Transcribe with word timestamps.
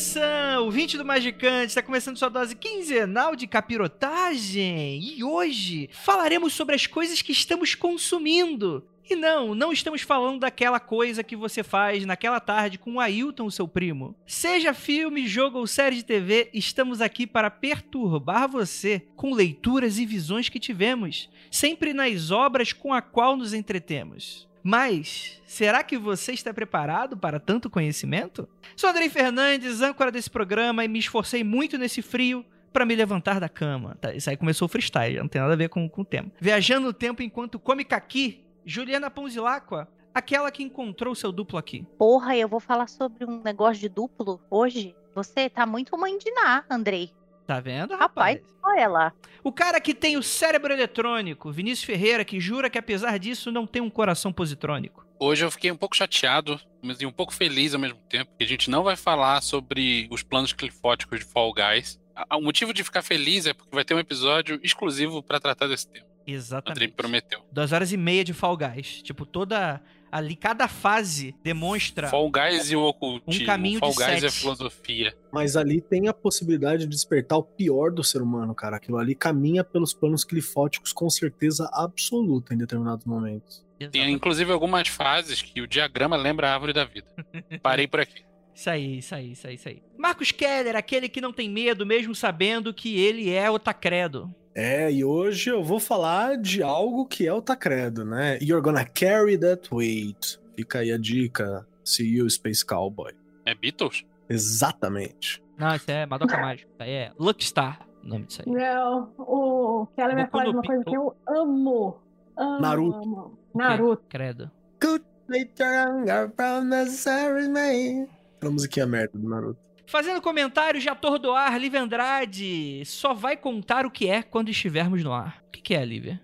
Sun, 0.00 0.62
ouvinte 0.62 0.96
do 0.96 1.04
Magicante, 1.04 1.66
está 1.66 1.82
começando 1.82 2.16
sua 2.16 2.30
dose 2.30 2.56
quinzenal 2.56 3.36
de 3.36 3.46
capirotagem 3.46 4.98
e 4.98 5.22
hoje 5.22 5.90
falaremos 5.92 6.54
sobre 6.54 6.74
as 6.74 6.86
coisas 6.86 7.20
que 7.20 7.32
estamos 7.32 7.74
consumindo. 7.74 8.82
E 9.10 9.14
não, 9.14 9.54
não 9.54 9.70
estamos 9.70 10.00
falando 10.00 10.40
daquela 10.40 10.80
coisa 10.80 11.22
que 11.22 11.36
você 11.36 11.62
faz 11.62 12.06
naquela 12.06 12.40
tarde 12.40 12.78
com 12.78 12.94
o 12.94 13.00
Ailton, 13.00 13.50
seu 13.50 13.68
primo. 13.68 14.16
Seja 14.26 14.72
filme, 14.72 15.28
jogo 15.28 15.58
ou 15.58 15.66
série 15.66 15.96
de 15.96 16.04
TV, 16.04 16.48
estamos 16.54 17.02
aqui 17.02 17.26
para 17.26 17.50
perturbar 17.50 18.48
você 18.48 19.06
com 19.14 19.34
leituras 19.34 19.98
e 19.98 20.06
visões 20.06 20.48
que 20.48 20.58
tivemos, 20.58 21.28
sempre 21.50 21.92
nas 21.92 22.30
obras 22.30 22.72
com 22.72 22.94
a 22.94 23.02
qual 23.02 23.36
nos 23.36 23.52
entretemos. 23.52 24.48
Mas 24.62 25.40
será 25.46 25.82
que 25.82 25.96
você 25.96 26.32
está 26.32 26.52
preparado 26.52 27.16
para 27.16 27.40
tanto 27.40 27.70
conhecimento? 27.70 28.48
Sou 28.76 28.90
Andrei 28.90 29.08
Fernandes, 29.08 29.80
âncora 29.80 30.12
desse 30.12 30.30
programa, 30.30 30.84
e 30.84 30.88
me 30.88 30.98
esforcei 30.98 31.42
muito 31.42 31.78
nesse 31.78 32.02
frio 32.02 32.44
para 32.72 32.84
me 32.84 32.94
levantar 32.94 33.40
da 33.40 33.48
cama. 33.48 33.96
Tá, 34.00 34.14
isso 34.14 34.30
aí 34.30 34.36
começou 34.36 34.66
o 34.66 34.68
freestyle, 34.68 35.18
não 35.18 35.28
tem 35.28 35.40
nada 35.40 35.54
a 35.54 35.56
ver 35.56 35.68
com, 35.68 35.88
com 35.88 36.02
o 36.02 36.04
tema. 36.04 36.30
Viajando 36.40 36.86
no 36.86 36.92
tempo 36.92 37.22
enquanto 37.22 37.58
come 37.58 37.84
caqui, 37.84 38.44
Juliana 38.64 39.10
Ponzilacqua, 39.10 39.88
aquela 40.14 40.50
que 40.50 40.62
encontrou 40.62 41.14
seu 41.14 41.32
duplo 41.32 41.58
aqui. 41.58 41.86
Porra, 41.98 42.36
eu 42.36 42.48
vou 42.48 42.60
falar 42.60 42.88
sobre 42.88 43.24
um 43.24 43.42
negócio 43.42 43.80
de 43.80 43.88
duplo 43.88 44.40
hoje. 44.50 44.94
Você 45.14 45.48
tá 45.48 45.66
muito 45.66 45.96
mãe 45.98 46.16
de 46.18 46.30
Ná, 46.32 46.64
Andrei. 46.70 47.10
Tá 47.50 47.58
vendo, 47.58 47.96
Rapaz, 47.96 48.36
rapaz? 48.36 48.40
olha 48.62 48.86
lá. 48.88 49.12
O 49.42 49.50
cara 49.50 49.80
que 49.80 49.92
tem 49.92 50.16
o 50.16 50.22
cérebro 50.22 50.72
eletrônico, 50.72 51.50
Vinícius 51.50 51.84
Ferreira, 51.84 52.24
que 52.24 52.38
jura 52.38 52.70
que 52.70 52.78
apesar 52.78 53.18
disso 53.18 53.50
não 53.50 53.66
tem 53.66 53.82
um 53.82 53.90
coração 53.90 54.32
positrônico. 54.32 55.04
Hoje 55.18 55.44
eu 55.44 55.50
fiquei 55.50 55.72
um 55.72 55.76
pouco 55.76 55.96
chateado, 55.96 56.60
mas 56.80 57.02
um 57.02 57.10
pouco 57.10 57.34
feliz 57.34 57.74
ao 57.74 57.80
mesmo 57.80 57.98
tempo, 58.08 58.30
que 58.38 58.44
a 58.44 58.46
gente 58.46 58.70
não 58.70 58.84
vai 58.84 58.94
falar 58.94 59.40
sobre 59.40 60.06
os 60.12 60.22
planos 60.22 60.52
clifóticos 60.52 61.18
de 61.18 61.24
Fall 61.24 61.52
Guys. 61.52 62.00
O 62.32 62.40
motivo 62.40 62.72
de 62.72 62.84
ficar 62.84 63.02
feliz 63.02 63.46
é 63.46 63.52
porque 63.52 63.74
vai 63.74 63.84
ter 63.84 63.94
um 63.94 63.98
episódio 63.98 64.60
exclusivo 64.62 65.20
pra 65.20 65.40
tratar 65.40 65.66
desse 65.66 65.88
tema. 65.88 66.06
Andrei 66.22 66.34
Exatamente. 66.36 66.80
me 66.88 66.92
prometeu. 66.92 67.40
Duas 67.50 67.72
horas 67.72 67.92
e 67.92 67.96
meia 67.96 68.24
de 68.24 68.32
Fall 68.32 68.56
Guys. 68.56 69.02
Tipo, 69.02 69.24
toda. 69.26 69.80
Ali, 70.12 70.34
cada 70.34 70.66
fase 70.66 71.34
demonstra. 71.42 72.08
Fall 72.08 72.28
Guys 72.30 72.70
e 72.70 72.74
o 72.76 72.82
ocultismo. 72.82 73.42
Um 73.42 73.46
caminho 73.46 73.78
Fall 73.78 73.90
de 73.90 73.96
Guys 73.96 74.22
e 74.22 74.26
a 74.26 74.30
sete. 74.30 74.40
filosofia. 74.40 75.16
Mas 75.32 75.56
ali 75.56 75.80
tem 75.80 76.08
a 76.08 76.12
possibilidade 76.12 76.82
de 76.82 76.88
despertar 76.88 77.38
o 77.38 77.44
pior 77.44 77.92
do 77.92 78.02
ser 78.02 78.20
humano, 78.20 78.52
cara. 78.54 78.76
Aquilo 78.76 78.98
ali 78.98 79.14
caminha 79.14 79.62
pelos 79.62 79.94
planos 79.94 80.24
clifóticos 80.24 80.92
com 80.92 81.08
certeza 81.08 81.70
absoluta 81.72 82.52
em 82.52 82.58
determinados 82.58 83.04
momentos. 83.04 83.64
Tem 83.78 83.86
Exatamente. 83.86 84.12
inclusive 84.12 84.52
algumas 84.52 84.88
fases 84.88 85.40
que 85.40 85.60
o 85.60 85.66
diagrama 85.66 86.16
lembra 86.16 86.48
a 86.50 86.54
árvore 86.54 86.72
da 86.72 86.84
vida. 86.84 87.06
Parei 87.62 87.86
por 87.86 88.00
aqui. 88.00 88.22
Isso 88.52 88.68
aí, 88.68 88.98
isso 88.98 89.14
aí, 89.14 89.32
isso 89.32 89.46
aí, 89.46 89.54
isso 89.54 89.68
aí. 89.68 89.82
Marcos 89.96 90.32
Keller, 90.32 90.76
aquele 90.76 91.08
que 91.08 91.20
não 91.20 91.32
tem 91.32 91.48
medo, 91.48 91.86
mesmo 91.86 92.14
sabendo 92.14 92.74
que 92.74 92.98
ele 92.98 93.30
é 93.30 93.48
o 93.48 93.58
Tacredo. 93.60 94.34
É, 94.54 94.90
e 94.90 95.04
hoje 95.04 95.50
eu 95.50 95.62
vou 95.62 95.78
falar 95.78 96.36
de 96.36 96.62
algo 96.62 97.06
que 97.06 97.26
é 97.26 97.32
o 97.32 97.40
Tacredo, 97.40 98.04
né? 98.04 98.36
You're 98.42 98.62
gonna 98.62 98.84
carry 98.84 99.38
that 99.38 99.72
weight. 99.72 100.40
Fica 100.56 100.80
aí 100.80 100.90
a 100.92 100.98
dica. 100.98 101.66
See 101.84 102.16
you, 102.16 102.28
Space 102.28 102.64
Cowboy. 102.64 103.12
É 103.46 103.54
Beatles? 103.54 104.04
Exatamente. 104.28 105.42
Não, 105.56 105.74
isso 105.74 105.90
é 105.90 106.04
Madoka 106.06 106.36
Mágica. 106.38 106.68
Isso 106.72 106.82
aí 106.82 106.90
é 106.90 107.12
Lucky 107.18 107.44
Star, 107.44 107.86
o 108.04 108.08
nome 108.08 108.26
disso 108.26 108.42
aí. 108.44 108.52
Não, 108.52 109.12
o 109.18 109.86
Keller 109.94 110.14
vai 110.16 110.26
falar 110.28 110.44
de 110.44 110.52
no 110.52 110.56
uma 110.58 110.62
coisa 110.62 110.84
que 110.84 110.96
eu 110.96 111.16
amo. 111.28 111.96
amo 112.36 112.60
Naruto. 112.60 112.98
amo. 112.98 113.38
Naruto. 113.54 114.02
Credo. 114.08 114.50
Good 114.82 115.04
later 115.28 115.66
anger 115.88 116.30
from 116.34 116.70
the. 116.70 118.08
Aquela 118.36 118.52
musiquinha 118.52 118.86
merda 118.86 119.18
do 119.18 119.28
Naruto. 119.28 119.60
Fazendo 119.90 120.22
comentários 120.22 120.84
de 120.84 120.88
ator 120.88 121.18
do 121.18 121.32
ar, 121.32 121.58
Lívia 121.58 121.82
Andrade. 121.82 122.84
Só 122.84 123.12
vai 123.12 123.36
contar 123.36 123.84
o 123.84 123.90
que 123.90 124.08
é 124.08 124.22
quando 124.22 124.48
estivermos 124.48 125.02
no 125.02 125.12
ar. 125.12 125.42
O 125.48 125.50
que, 125.50 125.60
que 125.60 125.74
é, 125.74 125.84
Lívia? 125.84 126.20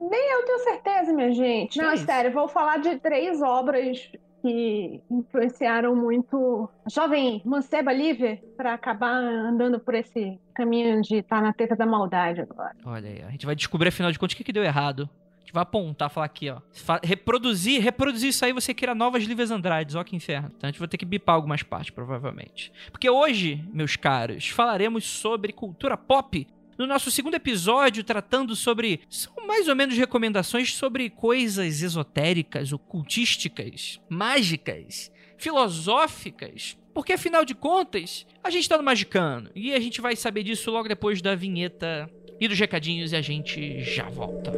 Nem 0.00 0.32
eu 0.32 0.44
tenho 0.46 0.58
certeza, 0.60 1.12
minha 1.12 1.30
gente. 1.32 1.76
Não, 1.76 1.92
isso? 1.92 2.06
sério, 2.06 2.32
vou 2.32 2.48
falar 2.48 2.78
de 2.78 2.96
três 2.96 3.42
obras 3.42 4.10
que 4.40 5.02
influenciaram 5.10 5.94
muito 5.94 6.66
a 6.86 6.88
jovem 6.88 7.42
Manceba 7.44 7.92
Lívia 7.92 8.42
para 8.56 8.72
acabar 8.72 9.16
andando 9.16 9.78
por 9.78 9.94
esse 9.94 10.40
caminho 10.54 11.02
de 11.02 11.16
estar 11.16 11.42
na 11.42 11.52
teta 11.52 11.76
da 11.76 11.84
maldade 11.84 12.40
agora. 12.40 12.74
Olha 12.86 13.06
aí, 13.06 13.22
a 13.22 13.30
gente 13.30 13.44
vai 13.44 13.54
descobrir 13.54 13.88
afinal 13.88 14.10
de 14.10 14.18
contas 14.18 14.32
o 14.32 14.36
que, 14.38 14.44
que 14.44 14.52
deu 14.52 14.64
errado. 14.64 15.10
Vai 15.52 15.62
apontar, 15.62 16.10
falar 16.10 16.26
aqui, 16.26 16.50
ó. 16.50 16.60
Reproduzir, 17.02 17.82
reproduzir 17.82 18.30
isso 18.30 18.44
aí, 18.44 18.52
você 18.52 18.74
cria 18.74 18.94
novas 18.94 19.24
Lívias 19.24 19.50
Andrades, 19.50 19.94
ó 19.94 20.04
que 20.04 20.16
inferno. 20.16 20.52
Então 20.56 20.68
a 20.68 20.70
gente 20.70 20.78
vai 20.78 20.88
ter 20.88 20.98
que 20.98 21.04
bipar 21.04 21.34
algumas 21.34 21.62
partes, 21.62 21.90
provavelmente. 21.90 22.72
Porque 22.90 23.08
hoje, 23.08 23.64
meus 23.72 23.96
caros, 23.96 24.48
falaremos 24.48 25.04
sobre 25.04 25.52
cultura 25.52 25.96
pop. 25.96 26.46
No 26.76 26.86
nosso 26.86 27.10
segundo 27.10 27.34
episódio, 27.34 28.04
tratando 28.04 28.54
sobre. 28.54 29.00
São 29.10 29.34
mais 29.46 29.66
ou 29.66 29.74
menos 29.74 29.96
recomendações 29.96 30.74
sobre 30.74 31.10
coisas 31.10 31.82
esotéricas, 31.82 32.72
ocultísticas, 32.72 34.00
mágicas, 34.08 35.10
filosóficas. 35.36 36.78
Porque 36.94 37.12
afinal 37.12 37.44
de 37.44 37.54
contas, 37.54 38.26
a 38.44 38.50
gente 38.50 38.68
tá 38.68 38.76
no 38.76 38.84
Magicano. 38.84 39.50
E 39.54 39.72
a 39.72 39.80
gente 39.80 40.00
vai 40.00 40.14
saber 40.14 40.44
disso 40.44 40.70
logo 40.70 40.88
depois 40.88 41.20
da 41.20 41.34
vinheta 41.34 42.08
e 42.40 42.46
dos 42.46 42.58
recadinhos 42.58 43.12
e 43.12 43.16
a 43.16 43.22
gente 43.22 43.82
já 43.82 44.08
volta. 44.08 44.52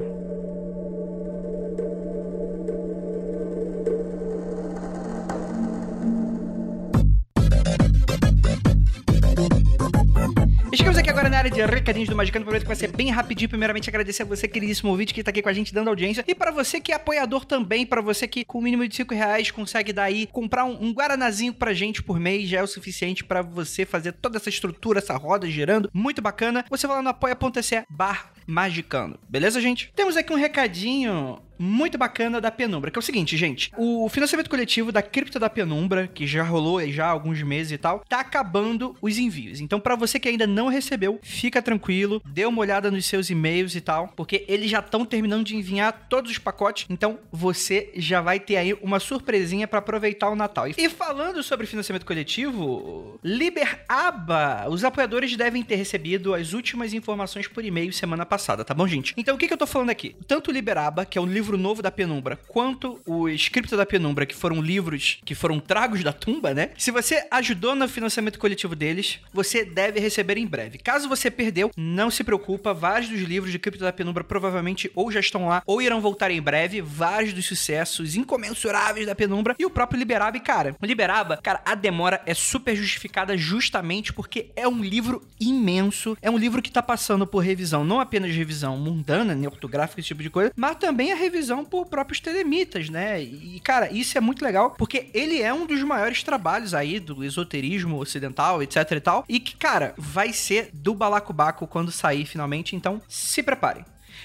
Chegamos 10.72 10.96
aqui 10.96 11.10
agora 11.10 11.28
na 11.28 11.38
área 11.38 11.50
de 11.50 11.60
recadinhos 11.64 12.08
do 12.08 12.14
Magicano, 12.14 12.44
prometo 12.44 12.62
que 12.62 12.68
vai 12.68 12.76
ser 12.76 12.88
bem 12.88 13.10
rapidinho. 13.10 13.48
Primeiramente, 13.48 13.90
agradecer 13.90 14.22
a 14.22 14.26
você, 14.26 14.46
queridíssimo 14.46 14.90
ouvinte, 14.90 15.12
que 15.12 15.22
tá 15.22 15.30
aqui 15.30 15.42
com 15.42 15.48
a 15.48 15.52
gente 15.52 15.74
dando 15.74 15.88
audiência. 15.88 16.24
E 16.28 16.34
para 16.34 16.52
você 16.52 16.80
que 16.80 16.92
é 16.92 16.94
apoiador 16.94 17.44
também, 17.44 17.84
para 17.84 18.00
você 18.00 18.28
que 18.28 18.44
com 18.44 18.58
o 18.58 18.62
mínimo 18.62 18.86
de 18.86 18.94
5 18.94 19.12
reais 19.12 19.50
consegue 19.50 19.92
daí 19.92 20.28
comprar 20.28 20.64
um, 20.64 20.80
um 20.80 20.92
guaranazinho 20.92 21.52
pra 21.52 21.74
gente 21.74 22.02
por 22.02 22.20
mês, 22.20 22.48
já 22.48 22.60
é 22.60 22.62
o 22.62 22.68
suficiente 22.68 23.24
para 23.24 23.42
você 23.42 23.84
fazer 23.84 24.12
toda 24.12 24.36
essa 24.36 24.48
estrutura, 24.48 25.00
essa 25.00 25.16
roda 25.16 25.50
girando. 25.50 25.90
Muito 25.92 26.22
bacana. 26.22 26.64
Você 26.70 26.86
vai 26.86 26.96
lá 26.96 27.02
no 27.02 27.08
apoia.se 27.08 27.84
barra 27.90 28.30
magicano. 28.50 29.18
Beleza, 29.28 29.60
gente? 29.60 29.92
Temos 29.94 30.16
aqui 30.16 30.32
um 30.32 30.36
recadinho 30.36 31.38
muito 31.58 31.98
bacana 31.98 32.40
da 32.40 32.50
Penumbra, 32.50 32.90
que 32.90 32.98
é 32.98 33.00
o 33.00 33.02
seguinte, 33.02 33.36
gente. 33.36 33.70
O 33.76 34.08
financiamento 34.08 34.48
coletivo 34.48 34.90
da 34.90 35.02
Cripta 35.02 35.38
da 35.38 35.50
Penumbra, 35.50 36.08
que 36.08 36.26
já 36.26 36.42
rolou 36.42 36.80
já 36.88 37.04
há 37.04 37.10
alguns 37.10 37.42
meses 37.42 37.72
e 37.72 37.78
tal, 37.78 38.02
tá 38.08 38.20
acabando 38.20 38.96
os 39.02 39.18
envios. 39.18 39.60
Então, 39.60 39.78
pra 39.78 39.94
você 39.94 40.18
que 40.18 40.26
ainda 40.26 40.46
não 40.46 40.68
recebeu, 40.68 41.20
fica 41.22 41.60
tranquilo, 41.60 42.22
dê 42.24 42.46
uma 42.46 42.60
olhada 42.62 42.90
nos 42.90 43.04
seus 43.04 43.28
e-mails 43.28 43.74
e 43.74 43.80
tal, 43.82 44.08
porque 44.16 44.46
eles 44.48 44.70
já 44.70 44.78
estão 44.78 45.04
terminando 45.04 45.44
de 45.44 45.54
enviar 45.54 46.06
todos 46.08 46.30
os 46.30 46.38
pacotes. 46.38 46.86
Então, 46.88 47.18
você 47.30 47.92
já 47.94 48.22
vai 48.22 48.40
ter 48.40 48.56
aí 48.56 48.72
uma 48.80 48.98
surpresinha 48.98 49.68
pra 49.68 49.80
aproveitar 49.80 50.30
o 50.30 50.36
Natal. 50.36 50.66
E 50.66 50.88
falando 50.88 51.42
sobre 51.42 51.66
financiamento 51.66 52.06
coletivo, 52.06 53.20
Liberaba, 53.22 54.66
os 54.70 54.82
apoiadores 54.82 55.36
devem 55.36 55.62
ter 55.62 55.76
recebido 55.76 56.32
as 56.32 56.54
últimas 56.54 56.94
informações 56.94 57.46
por 57.46 57.62
e-mail 57.62 57.92
semana 57.92 58.24
passada 58.24 58.39
passada, 58.40 58.64
tá 58.64 58.72
bom, 58.72 58.88
gente? 58.88 59.12
Então 59.18 59.34
o 59.34 59.38
que, 59.38 59.46
que 59.46 59.52
eu 59.52 59.58
tô 59.58 59.66
falando 59.66 59.90
aqui? 59.90 60.16
Tanto 60.26 60.50
o 60.50 60.52
Liberaba, 60.52 61.04
que 61.04 61.18
é 61.18 61.20
um 61.20 61.26
livro 61.26 61.58
novo 61.58 61.82
da 61.82 61.90
Penumbra, 61.90 62.38
quanto 62.48 62.98
o 63.04 63.28
Scripto 63.28 63.76
da 63.76 63.84
Penumbra, 63.84 64.24
que 64.24 64.34
foram 64.34 64.62
livros 64.62 65.18
que 65.26 65.34
foram 65.34 65.60
tragos 65.60 66.02
da 66.02 66.10
tumba, 66.10 66.54
né? 66.54 66.70
Se 66.78 66.90
você 66.90 67.26
ajudou 67.30 67.74
no 67.74 67.86
financiamento 67.86 68.38
coletivo 68.38 68.74
deles, 68.74 69.20
você 69.30 69.62
deve 69.62 70.00
receber 70.00 70.38
em 70.38 70.46
breve. 70.46 70.78
Caso 70.78 71.06
você 71.06 71.30
perdeu, 71.30 71.70
não 71.76 72.10
se 72.10 72.24
preocupa, 72.24 72.72
vários 72.72 73.10
dos 73.10 73.20
livros 73.20 73.52
de 73.52 73.58
Cripto 73.58 73.84
da 73.84 73.92
Penumbra 73.92 74.24
provavelmente 74.24 74.90
ou 74.94 75.12
já 75.12 75.20
estão 75.20 75.46
lá 75.46 75.62
ou 75.66 75.82
irão 75.82 76.00
voltar 76.00 76.30
em 76.30 76.40
breve, 76.40 76.80
vários 76.80 77.34
dos 77.34 77.44
sucessos 77.44 78.16
incomensuráveis 78.16 79.06
da 79.06 79.14
Penumbra 79.14 79.54
e 79.58 79.66
o 79.66 79.70
próprio 79.70 79.98
Liberaba. 79.98 80.38
E 80.38 80.40
cara, 80.40 80.74
o 80.80 80.86
Liberaba, 80.86 81.38
cara, 81.42 81.60
a 81.66 81.74
demora 81.74 82.22
é 82.24 82.32
super 82.32 82.74
justificada 82.74 83.36
justamente 83.36 84.14
porque 84.14 84.50
é 84.56 84.66
um 84.66 84.82
livro 84.82 85.22
imenso, 85.38 86.16
é 86.22 86.30
um 86.30 86.38
livro 86.38 86.62
que 86.62 86.70
tá 86.70 86.82
passando 86.82 87.26
por 87.26 87.40
revisão, 87.40 87.84
não 87.84 88.00
apenas 88.00 88.29
revisão 88.36 88.76
mundana, 88.76 89.34
né, 89.34 89.46
ortográfica, 89.46 90.00
esse 90.00 90.08
tipo 90.08 90.22
de 90.22 90.30
coisa, 90.30 90.52
mas 90.56 90.76
também 90.76 91.12
a 91.12 91.16
revisão 91.16 91.64
por 91.64 91.86
próprios 91.86 92.20
telemitas, 92.20 92.88
né? 92.88 93.22
E 93.22 93.60
cara, 93.60 93.92
isso 93.92 94.16
é 94.16 94.20
muito 94.20 94.44
legal 94.44 94.72
porque 94.72 95.10
ele 95.12 95.40
é 95.40 95.52
um 95.52 95.66
dos 95.66 95.82
maiores 95.82 96.22
trabalhos 96.22 96.74
aí 96.74 97.00
do 97.00 97.24
esoterismo 97.24 97.98
ocidental, 97.98 98.62
etc 98.62 98.90
e 98.92 99.00
tal, 99.00 99.24
e 99.28 99.40
que, 99.40 99.56
cara, 99.56 99.94
vai 99.96 100.32
ser 100.32 100.70
do 100.72 100.94
balacobaco 100.94 101.66
quando 101.66 101.90
sair 101.90 102.26
finalmente, 102.26 102.76
então 102.76 103.00
se 103.08 103.42
preparem. 103.42 103.84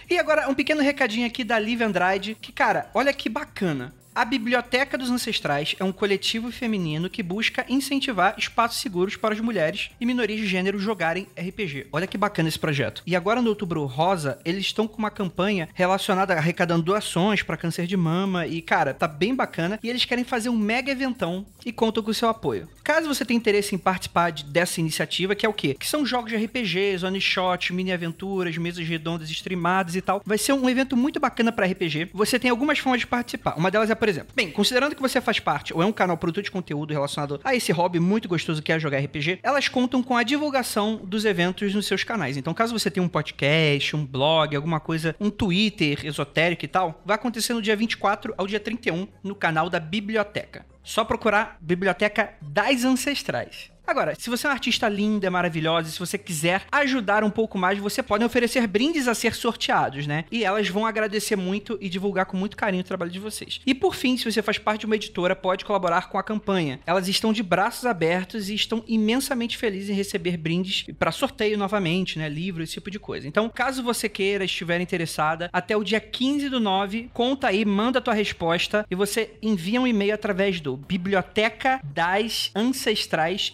E 0.10 0.20
agora, 0.20 0.48
um 0.48 0.54
pequeno 0.54 0.82
recadinho 0.82 1.26
aqui 1.26 1.44
da 1.44 1.58
Liv 1.58 1.82
Andrade, 1.82 2.36
que, 2.40 2.52
cara, 2.52 2.90
olha 2.94 3.12
que 3.12 3.28
bacana. 3.28 3.94
A 4.16 4.24
Biblioteca 4.24 4.98
dos 4.98 5.12
Ancestrais 5.12 5.76
é 5.78 5.84
um 5.84 5.92
coletivo 5.92 6.50
feminino 6.50 7.10
que 7.10 7.22
busca 7.22 7.66
incentivar 7.68 8.36
espaços 8.38 8.80
seguros 8.80 9.18
para 9.18 9.34
as 9.34 9.42
mulheres 9.42 9.90
e 10.00 10.06
minorias 10.06 10.40
de 10.40 10.48
gênero 10.48 10.80
jogarem 10.80 11.28
RPG. 11.38 11.88
Olha 11.92 12.08
que 12.08 12.18
bacana 12.18 12.48
esse 12.48 12.58
projeto. 12.58 13.04
E 13.06 13.14
agora 13.14 13.42
no 13.42 13.50
Outubro 13.50 13.84
Rosa, 13.84 14.40
eles 14.46 14.68
estão 14.68 14.88
com 14.88 15.00
uma 15.00 15.12
campanha 15.12 15.68
relacionada 15.74 16.34
a 16.34 16.38
arrecadando 16.38 16.82
doações 16.82 17.44
para 17.44 17.58
câncer 17.58 17.88
de 17.88 17.98
mama 17.98 18.48
e, 18.48 18.62
cara, 18.62 18.94
tá 18.94 19.06
bem 19.06 19.36
bacana. 19.36 19.78
E 19.84 19.90
eles 19.90 20.06
querem 20.06 20.24
fazer 20.24 20.48
um 20.48 20.56
mega 20.56 20.94
eventão 20.94 21.46
e 21.66 21.74
contam 21.74 22.02
com 22.02 22.12
o 22.12 22.14
seu 22.14 22.30
apoio. 22.30 22.70
Caso 22.86 23.08
você 23.08 23.26
tenha 23.26 23.38
interesse 23.38 23.76
em 23.76 23.78
participar 23.78 24.30
de, 24.30 24.46
dessa 24.46 24.80
iniciativa, 24.80 25.36
que 25.36 25.46
é 25.46 25.50
o 25.50 25.54
quê? 25.54 25.76
Que 25.78 25.88
são 25.88 26.06
jogos 26.06 26.32
de 26.32 26.38
RPG, 26.38 27.04
one 27.04 27.20
shot, 27.20 27.74
mini 27.74 27.92
aventuras, 27.92 28.56
mesas 28.58 28.88
redondas 28.88 29.30
streamadas 29.30 29.96
e 29.96 30.02
tal. 30.02 30.22
Vai 30.24 30.38
ser 30.38 30.54
um 30.54 30.70
evento 30.70 30.96
muito 30.96 31.20
bacana 31.20 31.52
para 31.52 31.66
RPG. 31.66 32.12
Você 32.14 32.40
tem 32.40 32.50
algumas 32.50 32.80
formas 32.80 33.02
de 33.02 33.08
participar. 33.08 33.56
Uma 33.58 33.70
delas 33.70 33.90
é 33.90 34.05
exemplo. 34.08 34.34
Bem, 34.36 34.52
considerando 34.52 34.96
que 34.96 35.02
você 35.02 35.20
faz 35.22 35.40
parte 35.40 35.74
ou 35.74 35.82
é 35.82 35.86
um 35.86 35.92
canal 35.92 36.18
produtor 36.18 36.44
de 36.44 36.52
conteúdo 36.52 36.94
relacionado 36.94 37.40
a 37.44 37.56
esse 37.56 37.72
hobby 37.72 38.00
muito 38.00 38.28
gostoso 38.28 38.62
que 38.62 38.72
é 38.72 38.80
jogar 38.80 39.00
RPG, 39.00 39.40
elas 39.44 39.68
contam 39.68 40.02
com 40.02 40.16
a 40.16 40.24
divulgação 40.24 40.98
dos 41.04 41.26
eventos 41.26 41.74
nos 41.74 41.86
seus 41.86 42.04
canais. 42.04 42.38
Então, 42.38 42.54
caso 42.54 42.78
você 42.78 42.90
tenha 42.92 43.06
um 43.06 43.10
podcast, 43.10 43.96
um 43.96 44.06
blog, 44.06 44.56
alguma 44.56 44.80
coisa, 44.80 45.16
um 45.20 45.30
Twitter 45.30 46.06
esotérico 46.06 46.66
e 46.66 46.68
tal, 46.68 47.02
vai 47.06 47.16
acontecer 47.16 47.54
no 47.54 47.62
dia 47.62 47.76
24 47.76 48.34
ao 48.38 48.48
dia 48.48 48.60
31 48.60 49.08
no 49.24 49.36
canal 49.36 49.70
da 49.70 49.80
Biblioteca. 49.80 50.66
Só 50.84 51.04
procurar 51.04 51.58
Biblioteca 51.60 52.34
das 52.42 52.84
Ancestrais. 52.84 53.75
Agora, 53.88 54.16
se 54.18 54.30
você 54.30 54.48
é 54.48 54.50
uma 54.50 54.56
artista 54.56 54.90
linda, 54.90 55.30
maravilhosa, 55.30 55.90
se 55.90 56.00
você 56.00 56.18
quiser 56.18 56.64
ajudar 56.72 57.24
um 57.24 57.30
pouco 57.30 57.58
mais, 57.58 57.78
você 57.78 58.02
pode 58.02 58.24
oferecer 58.24 58.66
brindes 58.68 59.08
a 59.08 59.14
ser 59.14 59.36
sorteados, 59.36 60.08
né? 60.08 60.26
E 60.32 60.44
elas 60.44 60.68
vão 60.70 60.86
agradecer 60.86 61.36
muito 61.36 61.78
e 61.80 61.88
divulgar 61.88 62.26
com 62.26 62.36
muito 62.36 62.58
carinho 62.58 62.82
o 62.82 62.86
trabalho 62.86 63.12
de 63.12 63.20
vocês. 63.20 63.62
E 63.66 63.76
por 63.76 63.96
fim, 63.96 64.18
se 64.18 64.30
você 64.30 64.42
faz 64.42 64.58
parte 64.58 64.82
de 64.82 64.86
uma 64.88 64.96
editora, 64.96 65.36
pode 65.36 65.64
colaborar 65.64 66.10
com 66.10 66.18
a 66.18 66.24
campanha. 66.24 66.80
Elas 66.86 67.08
estão 67.08 67.32
de 67.32 67.44
braços 67.44 67.86
abertos 67.86 68.50
e 68.50 68.56
estão 68.56 68.84
imensamente 68.88 69.58
felizes 69.58 69.90
em 69.90 69.94
receber 69.94 70.38
brindes 70.38 70.86
para 70.98 71.12
sorteio 71.12 71.58
novamente, 71.58 72.18
né? 72.18 72.28
Livro, 72.28 72.64
esse 72.64 72.74
tipo 72.74 72.90
de 72.90 73.00
coisa. 73.00 73.28
Então, 73.28 73.50
caso 73.54 73.84
você 73.84 74.10
queira, 74.10 74.46
estiver 74.46 74.82
interessada, 74.82 75.50
até 75.54 75.78
o 75.78 75.84
dia 75.84 76.00
15 76.00 76.50
do 76.50 76.60
9, 76.60 77.10
conta 77.14 77.48
aí, 77.48 77.64
manda 77.64 78.00
a 78.00 78.02
tua 78.02 78.14
resposta 78.14 78.86
e 78.90 78.96
você 78.96 79.32
envia 79.42 79.80
um 79.80 79.86
e-mail 79.86 80.14
através 80.14 80.60
do 80.60 80.76
biblioteca 80.76 81.80
das 81.84 82.50
ancestrais 82.56 83.52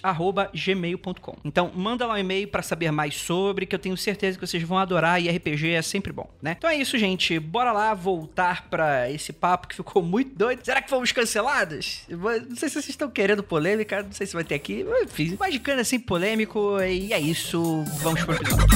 gmail.com. 0.54 1.36
Então, 1.44 1.72
manda 1.74 2.06
lá 2.06 2.14
um 2.14 2.18
e-mail 2.18 2.48
para 2.48 2.62
saber 2.62 2.92
mais 2.92 3.16
sobre, 3.16 3.66
que 3.66 3.74
eu 3.74 3.80
tenho 3.80 3.98
certeza 3.98 4.38
que 4.38 4.46
vocês 4.46 4.62
vão 4.64 4.78
adorar 4.78 5.22
e 5.22 5.30
RPG 5.30 5.72
é 5.72 5.82
sempre 5.82 6.12
bom, 6.12 6.30
né? 6.42 6.56
Então 6.58 6.70
é 6.70 6.76
isso, 6.76 6.98
gente. 6.98 7.40
Bora 7.40 7.72
lá 7.72 7.94
voltar 7.94 8.68
para 8.70 9.10
esse 9.10 9.34
papo 9.34 9.68
que 9.68 9.76
ficou 9.76 10.02
muito 10.02 10.36
doido. 10.36 10.64
Será 10.64 10.82
que 10.82 10.90
fomos 10.90 11.12
cancelados? 11.12 12.02
Não 12.10 12.56
sei 12.56 12.70
se 12.70 12.76
vocês 12.76 12.90
estão 12.90 13.10
querendo 13.10 13.42
polêmica, 13.44 14.04
não 14.04 14.12
sei 14.12 14.28
se 14.28 14.34
vai 14.34 14.44
ter 14.44 14.56
aqui. 14.56 14.86
Enfim, 15.04 15.38
Magicano 15.40 15.82
é 15.82 15.84
sempre 15.84 16.08
polêmico 16.08 16.80
e 16.82 17.14
é 17.14 17.20
isso. 17.20 17.84
Vamos 18.02 18.24
pro 18.24 18.36
episódio. 18.36 18.68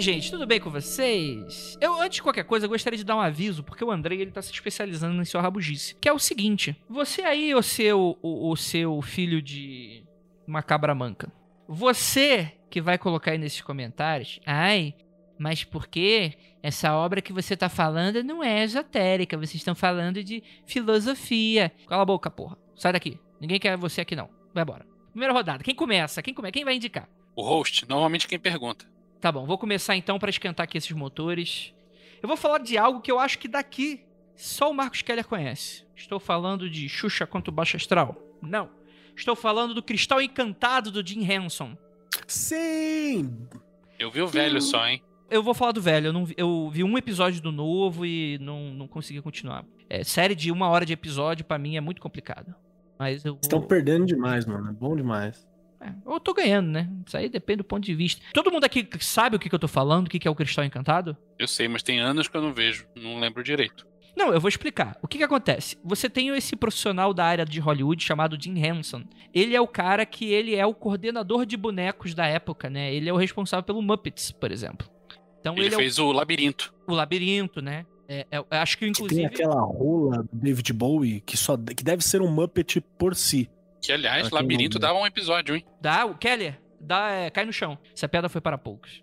Gente, 0.00 0.30
tudo 0.30 0.46
bem 0.46 0.60
com 0.60 0.70
vocês? 0.70 1.76
Eu, 1.80 2.00
antes 2.00 2.16
de 2.16 2.22
qualquer 2.22 2.44
coisa, 2.44 2.66
gostaria 2.66 2.96
de 2.96 3.04
dar 3.04 3.16
um 3.16 3.20
aviso, 3.20 3.62
porque 3.62 3.84
o 3.84 3.90
Andrei, 3.90 4.20
ele 4.20 4.30
tá 4.30 4.42
se 4.42 4.52
especializando 4.52 5.20
em 5.20 5.24
seu 5.24 5.40
rabugice. 5.40 5.94
Que 6.00 6.08
é 6.08 6.12
o 6.12 6.18
seguinte, 6.18 6.76
você 6.88 7.22
aí, 7.22 7.54
o 7.54 7.62
seu, 7.62 8.18
o, 8.22 8.50
o 8.50 8.56
seu 8.56 9.00
filho 9.02 9.40
de 9.42 10.04
uma 10.46 10.62
cabra 10.62 10.94
manca, 10.94 11.32
você 11.68 12.52
que 12.68 12.80
vai 12.80 12.98
colocar 12.98 13.32
aí 13.32 13.38
nesses 13.38 13.60
comentários, 13.60 14.40
ai, 14.46 14.94
mas 15.38 15.64
por 15.64 15.86
que 15.86 16.34
essa 16.62 16.94
obra 16.94 17.22
que 17.22 17.32
você 17.32 17.56
tá 17.56 17.68
falando 17.68 18.22
não 18.22 18.42
é 18.42 18.62
esotérica, 18.62 19.36
vocês 19.36 19.56
estão 19.56 19.74
falando 19.74 20.22
de 20.22 20.42
filosofia. 20.66 21.72
Cala 21.88 22.02
a 22.02 22.06
boca, 22.06 22.30
porra. 22.30 22.58
Sai 22.76 22.92
daqui. 22.92 23.18
Ninguém 23.40 23.58
quer 23.58 23.76
você 23.76 24.00
aqui 24.00 24.14
não. 24.14 24.28
Vai 24.52 24.62
embora. 24.62 24.86
Primeira 25.10 25.32
rodada. 25.32 25.64
Quem 25.64 25.74
começa? 25.74 26.22
Quem 26.22 26.34
começa? 26.34 26.52
Quem 26.52 26.64
vai 26.64 26.76
indicar? 26.76 27.08
O 27.34 27.42
host, 27.42 27.88
normalmente 27.88 28.28
quem 28.28 28.38
pergunta. 28.38 28.89
Tá 29.20 29.30
bom, 29.30 29.44
vou 29.44 29.58
começar 29.58 29.94
então 29.96 30.18
para 30.18 30.30
esquentar 30.30 30.64
aqui 30.64 30.78
esses 30.78 30.92
motores. 30.92 31.74
Eu 32.22 32.28
vou 32.28 32.36
falar 32.36 32.58
de 32.58 32.78
algo 32.78 33.00
que 33.00 33.12
eu 33.12 33.18
acho 33.18 33.38
que 33.38 33.48
daqui 33.48 34.02
só 34.34 34.70
o 34.70 34.74
Marcos 34.74 35.02
Keller 35.02 35.26
conhece. 35.26 35.84
Estou 35.94 36.18
falando 36.18 36.70
de 36.70 36.88
Xuxa 36.88 37.26
contra 37.26 37.50
o 37.50 37.54
Baixo 37.54 37.76
Astral? 37.76 38.16
Não. 38.40 38.70
Estou 39.14 39.36
falando 39.36 39.74
do 39.74 39.82
Cristal 39.82 40.22
Encantado 40.22 40.90
do 40.90 41.06
Jim 41.06 41.30
Henson. 41.30 41.76
Sim! 42.26 43.46
Eu 43.98 44.10
vi 44.10 44.22
o 44.22 44.26
velho 44.26 44.62
só, 44.62 44.86
hein? 44.86 45.02
Eu 45.30 45.42
vou 45.42 45.52
falar 45.52 45.72
do 45.72 45.82
velho, 45.82 46.06
eu, 46.06 46.12
não 46.12 46.24
vi, 46.24 46.34
eu 46.36 46.70
vi 46.72 46.82
um 46.82 46.96
episódio 46.96 47.40
do 47.42 47.52
novo 47.52 48.06
e 48.06 48.38
não, 48.40 48.72
não 48.72 48.88
consegui 48.88 49.20
continuar. 49.20 49.64
É, 49.88 50.02
série 50.02 50.34
de 50.34 50.50
uma 50.50 50.68
hora 50.68 50.86
de 50.86 50.94
episódio, 50.94 51.44
para 51.44 51.58
mim, 51.58 51.76
é 51.76 51.80
muito 51.80 52.00
complicado. 52.00 52.54
Mas 52.98 53.24
eu 53.24 53.34
vou... 53.34 53.40
Estão 53.42 53.60
perdendo 53.60 54.06
demais, 54.06 54.46
mano. 54.46 54.70
É 54.70 54.72
bom 54.72 54.96
demais. 54.96 55.46
É, 55.80 55.92
eu 56.06 56.20
tô 56.20 56.34
ganhando, 56.34 56.68
né? 56.68 56.90
Isso 57.06 57.16
aí 57.16 57.28
depende 57.28 57.58
do 57.58 57.64
ponto 57.64 57.84
de 57.84 57.94
vista. 57.94 58.20
Todo 58.34 58.50
mundo 58.50 58.64
aqui 58.64 58.86
sabe 59.00 59.36
o 59.36 59.38
que, 59.38 59.48
que 59.48 59.54
eu 59.54 59.58
tô 59.58 59.68
falando, 59.68 60.06
o 60.06 60.10
que, 60.10 60.18
que 60.18 60.28
é 60.28 60.30
o 60.30 60.34
Cristal 60.34 60.64
Encantado? 60.64 61.16
Eu 61.38 61.48
sei, 61.48 61.68
mas 61.68 61.82
tem 61.82 62.00
anos 62.00 62.28
que 62.28 62.36
eu 62.36 62.42
não 62.42 62.52
vejo. 62.52 62.86
Não 62.94 63.18
lembro 63.18 63.42
direito. 63.42 63.86
Não, 64.16 64.32
eu 64.32 64.40
vou 64.40 64.48
explicar. 64.48 64.98
O 65.02 65.08
que, 65.08 65.18
que 65.18 65.24
acontece? 65.24 65.78
Você 65.82 66.10
tem 66.10 66.28
esse 66.36 66.54
profissional 66.54 67.14
da 67.14 67.24
área 67.24 67.44
de 67.44 67.60
Hollywood 67.60 68.02
chamado 68.02 68.36
Jim 68.38 68.58
Henson. 68.58 69.04
Ele 69.32 69.56
é 69.56 69.60
o 69.60 69.68
cara 69.68 70.04
que 70.04 70.26
ele 70.30 70.54
é 70.54 70.66
o 70.66 70.74
coordenador 70.74 71.46
de 71.46 71.56
bonecos 71.56 72.14
da 72.14 72.26
época, 72.26 72.68
né? 72.68 72.92
Ele 72.92 73.08
é 73.08 73.12
o 73.12 73.16
responsável 73.16 73.62
pelo 73.62 73.80
Muppets, 73.80 74.30
por 74.32 74.52
exemplo. 74.52 74.88
Então 75.40 75.54
Ele, 75.54 75.66
ele, 75.66 75.76
fez 75.76 75.98
é 75.98 76.02
o 76.02 76.12
labirinto. 76.12 76.74
o, 76.86 76.92
o 76.92 76.94
labirinto, 76.94 77.62
né? 77.62 77.86
É, 78.06 78.26
é, 78.30 78.38
eu 78.38 78.46
acho 78.50 78.76
que 78.76 78.84
Que 78.84 78.90
inclusive 78.90 79.20
tem 79.20 79.26
aquela 79.26 79.60
rola 79.60 80.24
do 80.24 80.28
David 80.32 80.72
Bowie 80.72 81.20
que, 81.20 81.36
só, 81.36 81.56
que 81.56 81.84
deve 81.84 82.02
ser 82.02 82.20
um 82.20 82.30
Muppet 82.30 82.80
por 82.98 83.14
si. 83.14 83.48
Que, 83.80 83.92
aliás, 83.92 84.28
quem 84.28 84.36
labirinto 84.36 84.78
dava 84.78 84.98
um 84.98 85.06
episódio, 85.06 85.56
hein? 85.56 85.64
Dá, 85.80 86.04
o 86.04 86.14
Keller, 86.14 86.60
dá, 86.80 87.10
é, 87.10 87.30
cai 87.30 87.44
no 87.44 87.52
chão. 87.52 87.78
Essa 87.94 88.08
pedra 88.08 88.28
foi 88.28 88.40
para 88.40 88.58
poucos. 88.58 89.02